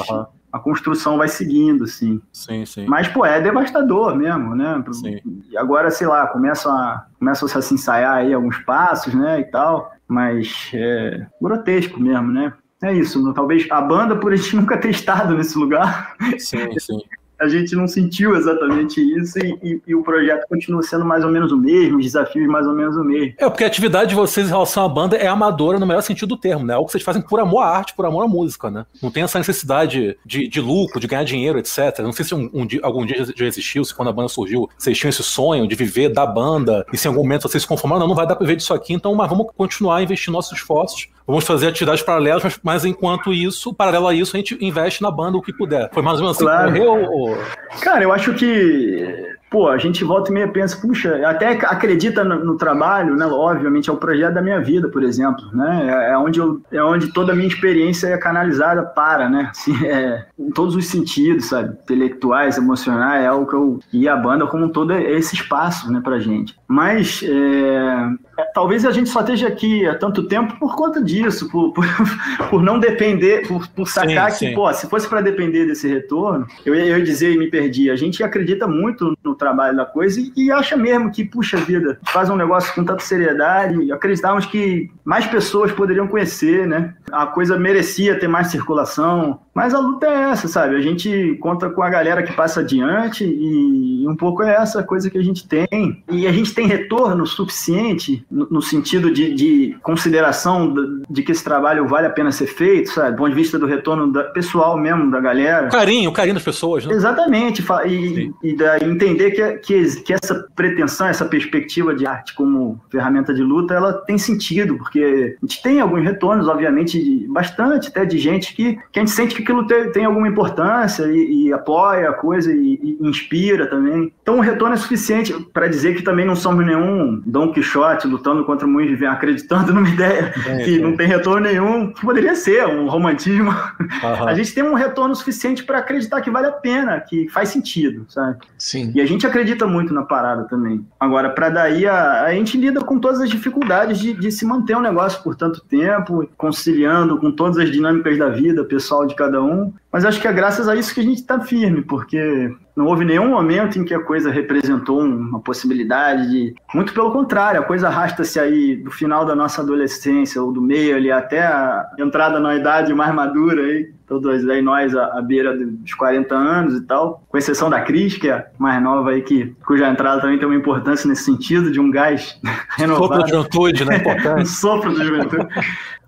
A 0.57 0.59
construção 0.59 1.19
vai 1.19 1.29
seguindo, 1.29 1.85
assim. 1.85 2.21
Sim, 2.33 2.65
sim. 2.65 2.87
Mas, 2.87 3.09
pô, 3.09 3.25
é 3.25 3.41
devastador 3.41 4.17
mesmo, 4.17 4.55
né? 4.55 4.83
Sim. 4.93 5.19
E 5.51 5.57
agora, 5.57 5.91
sei 5.91 6.07
lá, 6.07 6.27
começam 6.27 6.73
a, 6.73 7.07
começam 7.19 7.49
a 7.49 7.63
se 7.63 7.75
ensaiar 7.75 8.17
aí 8.17 8.33
alguns 8.33 8.59
passos, 8.59 9.15
né, 9.15 9.41
e 9.41 9.45
tal, 9.45 9.93
mas 10.09 10.71
é 10.75 11.27
grotesco 11.41 12.01
mesmo, 12.01 12.33
né? 12.33 12.53
É 12.83 12.93
isso, 12.93 13.33
talvez 13.33 13.67
a 13.71 13.81
banda, 13.81 14.17
por 14.17 14.33
a 14.33 14.37
gente 14.37 14.55
nunca 14.57 14.79
ter 14.79 14.91
estado 14.91 15.35
nesse 15.35 15.59
lugar, 15.59 16.15
sim, 16.39 16.79
sim 16.79 16.99
a 17.39 17.49
gente 17.49 17.75
não 17.75 17.87
sentiu 17.87 18.35
exatamente 18.35 19.01
isso 19.01 19.39
e, 19.39 19.59
e, 19.63 19.83
e, 19.89 19.95
o 19.95 20.03
projeto 20.03 20.47
continua 20.49 20.83
sendo 20.83 21.05
mais 21.05 21.25
ou 21.25 21.31
menos 21.31 21.53
o 21.53 21.57
mesmo, 21.57 21.99
os 21.99 22.05
desafios 22.05 22.49
mais 22.49 22.67
ou 22.67 22.75
menos 22.75 22.97
o 22.97 23.05
mesmo. 23.05 23.35
É, 23.39 23.49
porque 23.49 23.65
a 23.65 23.67
atividade 23.67 24.11
de 24.11 24.15
vocês 24.15 24.47
em 24.47 24.51
relação 24.51 24.85
à 24.85 24.89
banda 24.89 25.17
é 25.17 25.27
amadora 25.27 25.79
no 25.79 25.87
melhor 25.87 26.03
sentido 26.03 26.29
do 26.29 26.37
termo, 26.37 26.65
né? 26.65 26.73
É 26.73 26.77
algo 26.77 26.87
que 26.87 26.93
vocês 26.93 27.05
fazem 27.05 27.23
por 27.23 27.39
amor 27.41 27.63
à 27.63 27.69
arte, 27.69 27.95
por 27.95 28.07
amor 28.07 28.25
à 28.25 28.29
música, 28.29 28.71
né? 28.71 28.87
Não 29.03 29.11
tem 29.11 29.23
essa 29.23 29.39
necessidade 29.39 30.17
de, 30.25 30.49
de 30.49 30.61
lucro, 30.61 30.99
de 30.99 31.07
ganhar 31.07 31.25
dinheiro, 31.25 31.59
etc. 31.59 31.99
Não 32.01 32.13
sei 32.13 32.25
se 32.25 32.35
um, 32.35 32.51
um 32.53 32.67
dia, 32.67 32.81
algum 32.83 33.05
dia 33.05 33.25
já 33.37 33.47
existiu, 33.47 33.85
se 33.85 33.95
quando 33.95 34.09
a 34.09 34.13
banda 34.13 34.29
surgiu, 34.29 34.69
vocês 34.77 34.97
tinham 34.97 35.11
esse 35.11 35.23
sonho 35.23 35.69
de 35.69 35.75
viver 35.75 36.09
da 36.09 36.27
banda 36.27 36.87
e 36.93 36.97
se 36.97 37.07
em 37.07 37.11
algum 37.11 37.23
momento 37.23 37.49
vocês 37.49 37.63
se 37.63 37.69
conformaram, 37.69 38.01
não, 38.01 38.09
não 38.09 38.15
vai 38.15 38.27
dar 38.27 38.37
pra 38.37 38.45
viver 38.47 38.57
disso 38.57 38.73
aqui, 38.73 38.93
então 38.93 39.15
mas 39.15 39.29
vamos 39.29 39.47
continuar 39.57 39.97
a 39.97 40.03
investir 40.03 40.33
nossos 40.33 40.53
esforços 40.57 41.09
vamos 41.27 41.45
fazer 41.45 41.69
atividades 41.69 42.03
paralelas, 42.03 42.43
mas, 42.43 42.61
mas, 42.63 42.85
enquanto 42.85 43.33
isso, 43.33 43.75
paralelo 43.75 44.09
a 44.09 44.15
isso, 44.15 44.37
a 44.37 44.39
gente 44.39 44.57
investe 44.65 45.03
na 45.03 45.11
banda 45.11 45.37
o 45.37 45.43
que 45.43 45.53
puder. 45.53 45.91
Foi 45.93 46.03
mais 46.03 46.19
ou 46.19 46.23
menos 46.23 46.37
assim 46.37 46.45
claro. 46.45 46.73
que 46.73 46.79
correu? 46.79 47.11
Ou... 47.11 47.39
Cara, 47.81 48.03
eu 48.03 48.13
acho 48.13 48.35
que 48.35 49.37
pô, 49.51 49.69
a 49.69 49.79
gente 49.79 50.05
volta 50.05 50.31
e 50.31 50.35
meia 50.35 50.49
pensa, 50.49 50.77
puxa, 50.77 51.27
até 51.27 51.53
acredita 51.53 52.25
no, 52.25 52.45
no, 52.45 52.57
trabalho, 52.57 53.17
né? 53.17 53.27
Obviamente 53.27 53.89
é 53.89 53.93
o 53.93 53.97
projeto 53.97 54.35
da 54.35 54.43
minha 54.43 54.61
vida, 54.61 54.89
por 54.89 55.03
exemplo, 55.03 55.45
né? 55.53 55.87
É, 55.89 56.13
é, 56.13 56.19
onde, 56.19 56.39
eu, 56.39 56.61
é 56.71 56.83
onde 56.83 57.13
toda 57.13 57.33
a 57.33 57.35
minha 57.35 57.49
experiência 57.49 58.09
é 58.09 58.19
canalizada 58.19 58.83
para, 58.83 59.29
né? 59.29 59.49
Assim, 59.57 59.87
é, 59.87 60.27
em 60.39 60.51
todos 60.51 60.75
os 60.75 60.87
sentidos, 60.87 61.47
sabe? 61.47 61.75
Intelectuais, 61.83 62.59
emocionais, 62.59 63.25
é 63.25 63.33
o 63.33 63.47
que 63.47 63.55
eu... 63.55 63.81
E 63.93 64.09
a 64.09 64.17
banda 64.17 64.47
como 64.47 64.67
um 64.67 64.69
todo 64.69 64.93
é 64.93 65.03
esse 65.13 65.35
espaço, 65.35 65.91
né, 65.91 66.01
pra 66.03 66.19
gente. 66.19 66.55
Mas, 66.69 67.23
é, 67.23 68.09
é, 68.37 68.45
talvez 68.45 68.85
a 68.85 68.91
gente 68.91 69.09
só 69.09 69.21
esteja 69.21 69.49
aqui 69.49 69.87
há 69.87 69.95
tanto 69.95 70.25
tempo 70.25 70.59
por 70.59 70.77
conta 70.77 71.03
disso, 71.03 71.49
por, 71.51 71.73
por, 71.73 71.85
por 72.51 72.63
não 72.63 72.79
depender, 72.79 73.47
por, 73.47 73.67
por 73.69 73.89
sacar 73.89 74.31
sim, 74.31 74.39
que, 74.39 74.51
sim. 74.51 74.55
pô, 74.55 74.73
se 74.73 74.89
fosse 74.89 75.09
para 75.09 75.21
depender 75.21 75.67
desse 75.67 75.89
retorno, 75.89 76.47
eu, 76.65 76.75
eu 76.75 76.99
ia 76.99 77.05
dizer 77.05 77.33
e 77.33 77.39
me 77.39 77.49
perdi, 77.49 77.91
a 77.91 77.97
gente 77.97 78.23
acredita 78.23 78.67
muito 78.67 79.17
no 79.25 79.35
trabalho 79.35 79.77
da 79.77 79.85
coisa 79.85 80.21
e, 80.21 80.33
e, 80.37 80.53
acha 80.53 80.77
mesmo 80.77 81.11
que, 81.11 81.25
puxa 81.25 81.57
vida, 81.57 81.99
faz 82.05 82.31
um 82.31 82.37
negócio 82.37 82.75
com 82.75 82.85
tanta 82.85 83.03
seriedade 83.03 83.91
acreditávamos 83.93 84.47
que 84.47 84.91
mais 85.05 85.27
pessoas 85.27 85.73
poderiam 85.73 86.07
conhecer, 86.07 86.67
né? 86.67 86.95
A 87.11 87.27
coisa 87.27 87.59
merecia 87.59 88.19
ter 88.19 88.29
mais 88.29 88.49
circulação, 88.49 89.41
mas 89.57 89.73
a 89.73 89.79
luta 89.79 90.07
é 90.07 90.31
essa, 90.33 90.47
sabe? 90.47 90.77
A 90.77 90.83
gente 90.83 91.35
conta 91.41 91.71
com 91.71 91.83
a 91.83 91.89
galera 91.89 92.23
que 92.23 92.35
passa 92.35 92.61
adiante 92.61 93.25
e 93.25 94.07
um 94.07 94.15
pouco 94.15 94.43
é 94.43 94.55
essa 94.55 94.83
coisa 94.83 95.09
que 95.09 95.17
a 95.17 95.23
gente 95.23 95.49
tem. 95.49 95.67
E 96.11 96.27
a 96.27 96.33
gente 96.33 96.53
tem 96.53 96.67
retorno 96.67 97.27
suficiente 97.27 98.23
no, 98.31 98.47
no 98.51 98.61
sentido 98.61 99.11
de, 99.11 99.33
de 99.33 99.75
consideração 99.83 100.75
de, 100.75 101.03
de, 101.09 101.23
que 101.23 101.33
esse 101.33 101.43
trabalho 101.43 101.89
vale 101.89 102.07
a 102.07 102.11
pena 102.11 102.31
ser 102.31 102.49
feito, 102.49 102.91
sabe? 102.91 103.13
Do 103.13 103.17
ponto 103.17 103.31
de 103.31 103.35
vista 103.35 103.59
do 103.59 103.65
retorno 103.65 104.13
da, 104.13 104.25
pessoal 104.25 104.77
mesmo 104.77 105.11
da 105.11 105.21
galera. 105.21 105.69
O 105.69 105.71
carinho, 105.71 106.11
o 106.11 106.13
carinho 106.13 106.35
das 106.35 106.45
pessoas, 106.45 106.85
né? 106.85 106.93
Exatamente. 106.93 107.65
E, 107.87 108.31
e 108.43 108.55
da, 108.55 108.77
entender 108.81 109.31
que, 109.31 109.53
que, 109.61 110.03
que 110.03 110.13
essa 110.13 110.35
pretensão, 110.55 111.07
essa 111.07 111.25
perspectiva 111.25 111.95
de 111.95 112.07
arte 112.07 112.35
como 112.35 112.79
ferramenta 112.91 113.33
de 113.33 113.43
luta, 113.43 113.73
ela 113.73 113.95
tem 113.95 114.19
sentido, 114.19 114.77
porque 114.77 115.35
a 115.43 115.47
gente 115.47 115.63
tem 115.63 115.81
alguns 115.81 116.05
retornos, 116.05 116.47
obviamente, 116.47 117.27
bastante 117.31 117.89
até 117.89 118.05
de 118.05 118.19
gente 118.19 118.55
que, 118.55 118.79
que 118.93 118.99
a 118.99 119.03
gente 119.03 119.13
sente 119.13 119.35
que 119.35 119.46
aquilo 119.47 119.67
tem, 119.67 119.91
tem 119.93 120.05
alguma 120.05 120.27
importância 120.27 121.05
e, 121.05 121.47
e 121.47 121.53
apoia 121.53 122.11
a 122.11 122.13
coisa 122.13 122.53
e, 122.53 122.79
e, 122.83 122.99
inspira 123.01 123.67
também. 123.69 124.13
Então 124.21 124.39
o 124.39 124.41
retorno 124.41 124.75
é 124.75 124.77
suficiente 124.77 125.33
para 125.53 125.69
dizer 125.69 125.95
que 125.95 126.03
também 126.03 126.27
não 126.27 126.35
somos 126.35 126.67
nenhum 126.67 127.23
Dom 127.25 127.53
Quixote 127.53 128.09
lutando 128.09 128.45
contra 128.45 128.67
muitos 128.67 129.01
e 129.01 129.07
acreditando 129.07 129.73
numa 129.73 129.89
ideia 129.89 130.35
é, 130.47 130.65
que 130.65 130.79
é. 130.79 130.79
não 130.79 130.97
tem 130.97 131.07
retorno 131.07 131.47
nenhum, 131.47 131.93
que 131.93 132.01
poderia 132.01 132.35
ser 132.35 132.67
um 132.67 132.89
romantismo. 132.89 133.51
Uhum. 133.51 134.29
A 134.29 134.35
gente 134.35 134.53
tem 134.53 134.65
um 134.65 134.75
retorno 134.75 135.15
suficiente 135.15 135.65
para 135.65 135.79
acreditar 135.79 136.21
que 136.21 136.31
vale 136.31 136.49
a 136.49 136.53
pena, 136.53 137.01
que 137.01 137.29
faz 137.29 137.51
sentido, 137.51 138.05
sabe? 138.09 138.39
Sim. 138.59 138.93
E 138.95 139.01
a 139.01 139.07
gente 139.07 139.27
acredita 139.27 139.67
muito 139.67 139.95
na 139.95 140.03
parada 140.03 140.45
também. 140.45 140.85
Agora, 140.99 141.31
para 141.31 141.49
daí, 141.49 141.87
a, 141.87 142.25
a 142.25 142.33
gente 142.33 142.59
lida 142.59 142.81
com 142.81 142.99
todas 142.99 143.21
as 143.21 143.31
dificuldades 143.31 143.99
de, 143.99 144.13
de 144.13 144.33
se 144.33 144.45
manter 144.45 144.77
um 144.77 144.81
negócio 144.81 145.23
por 145.23 145.37
tanto 145.37 145.63
tempo, 145.65 146.29
conciliando 146.37 147.19
com 147.19 147.31
todas 147.31 147.59
as 147.59 147.71
dinâmicas 147.71 148.19
da 148.19 148.29
vida 148.29 148.65
pessoal 148.65 149.07
de 149.07 149.15
cada 149.15 149.36
um. 149.41 149.73
Mas 149.93 150.05
acho 150.05 150.21
que 150.21 150.29
é 150.29 150.33
graças 150.33 150.69
a 150.69 150.77
isso 150.77 150.95
que 150.95 151.01
a 151.01 151.05
gente 151.05 151.21
está 151.21 151.41
firme, 151.41 151.83
porque 151.83 152.55
não 152.77 152.87
houve 152.87 153.07
nenhum 153.07 153.31
momento 153.31 153.79
em 153.79 153.85
que 153.85 153.95
a 153.95 154.03
coisa 154.03 154.31
representou 154.31 155.01
uma 155.01 155.41
possibilidade 155.41 156.29
de. 156.29 156.55
Muito 156.75 156.93
pelo 156.93 157.11
contrário, 157.11 157.61
a 157.61 157.65
coisa 157.65 157.89
arrasta-se 157.89 158.39
aí 158.39 158.77
do 158.77 158.91
final 158.91 159.25
da 159.25 159.35
nossa 159.35 159.63
adolescência, 159.63 160.43
ou 160.43 160.53
do 160.53 160.61
meio 160.61 160.95
ali, 160.95 161.11
até 161.11 161.41
a 161.41 161.87
entrada 161.99 162.39
na 162.39 162.55
idade 162.55 162.93
mais 162.93 163.15
madura 163.15 163.63
aí, 163.63 163.91
todos 164.07 164.47
aí 164.49 164.61
nós 164.61 164.95
à, 164.95 165.21
beira 165.23 165.57
dos 165.57 165.95
40 165.95 166.35
anos 166.35 166.75
e 166.75 166.83
tal, 166.83 167.25
com 167.29 167.39
exceção 167.39 167.71
da 167.71 167.81
Cris, 167.81 168.19
que 168.19 168.29
é 168.29 168.47
mais 168.59 168.83
nova 168.83 169.11
aí, 169.11 169.23
que, 169.23 169.55
cuja 169.65 169.89
entrada 169.89 170.21
também 170.21 170.39
tem 170.39 170.47
uma 170.47 170.55
importância 170.55 171.09
nesse 171.09 171.25
sentido, 171.25 171.71
de 171.71 171.81
um 171.81 171.91
gás 171.91 172.39
renovado. 172.77 173.07
Sopro 173.25 173.25
de 173.25 173.31
juventude, 173.31 173.85
né? 173.85 174.03
um 174.39 174.45
sopro 174.45 174.95
de 174.95 175.05
juventude. 175.05 175.47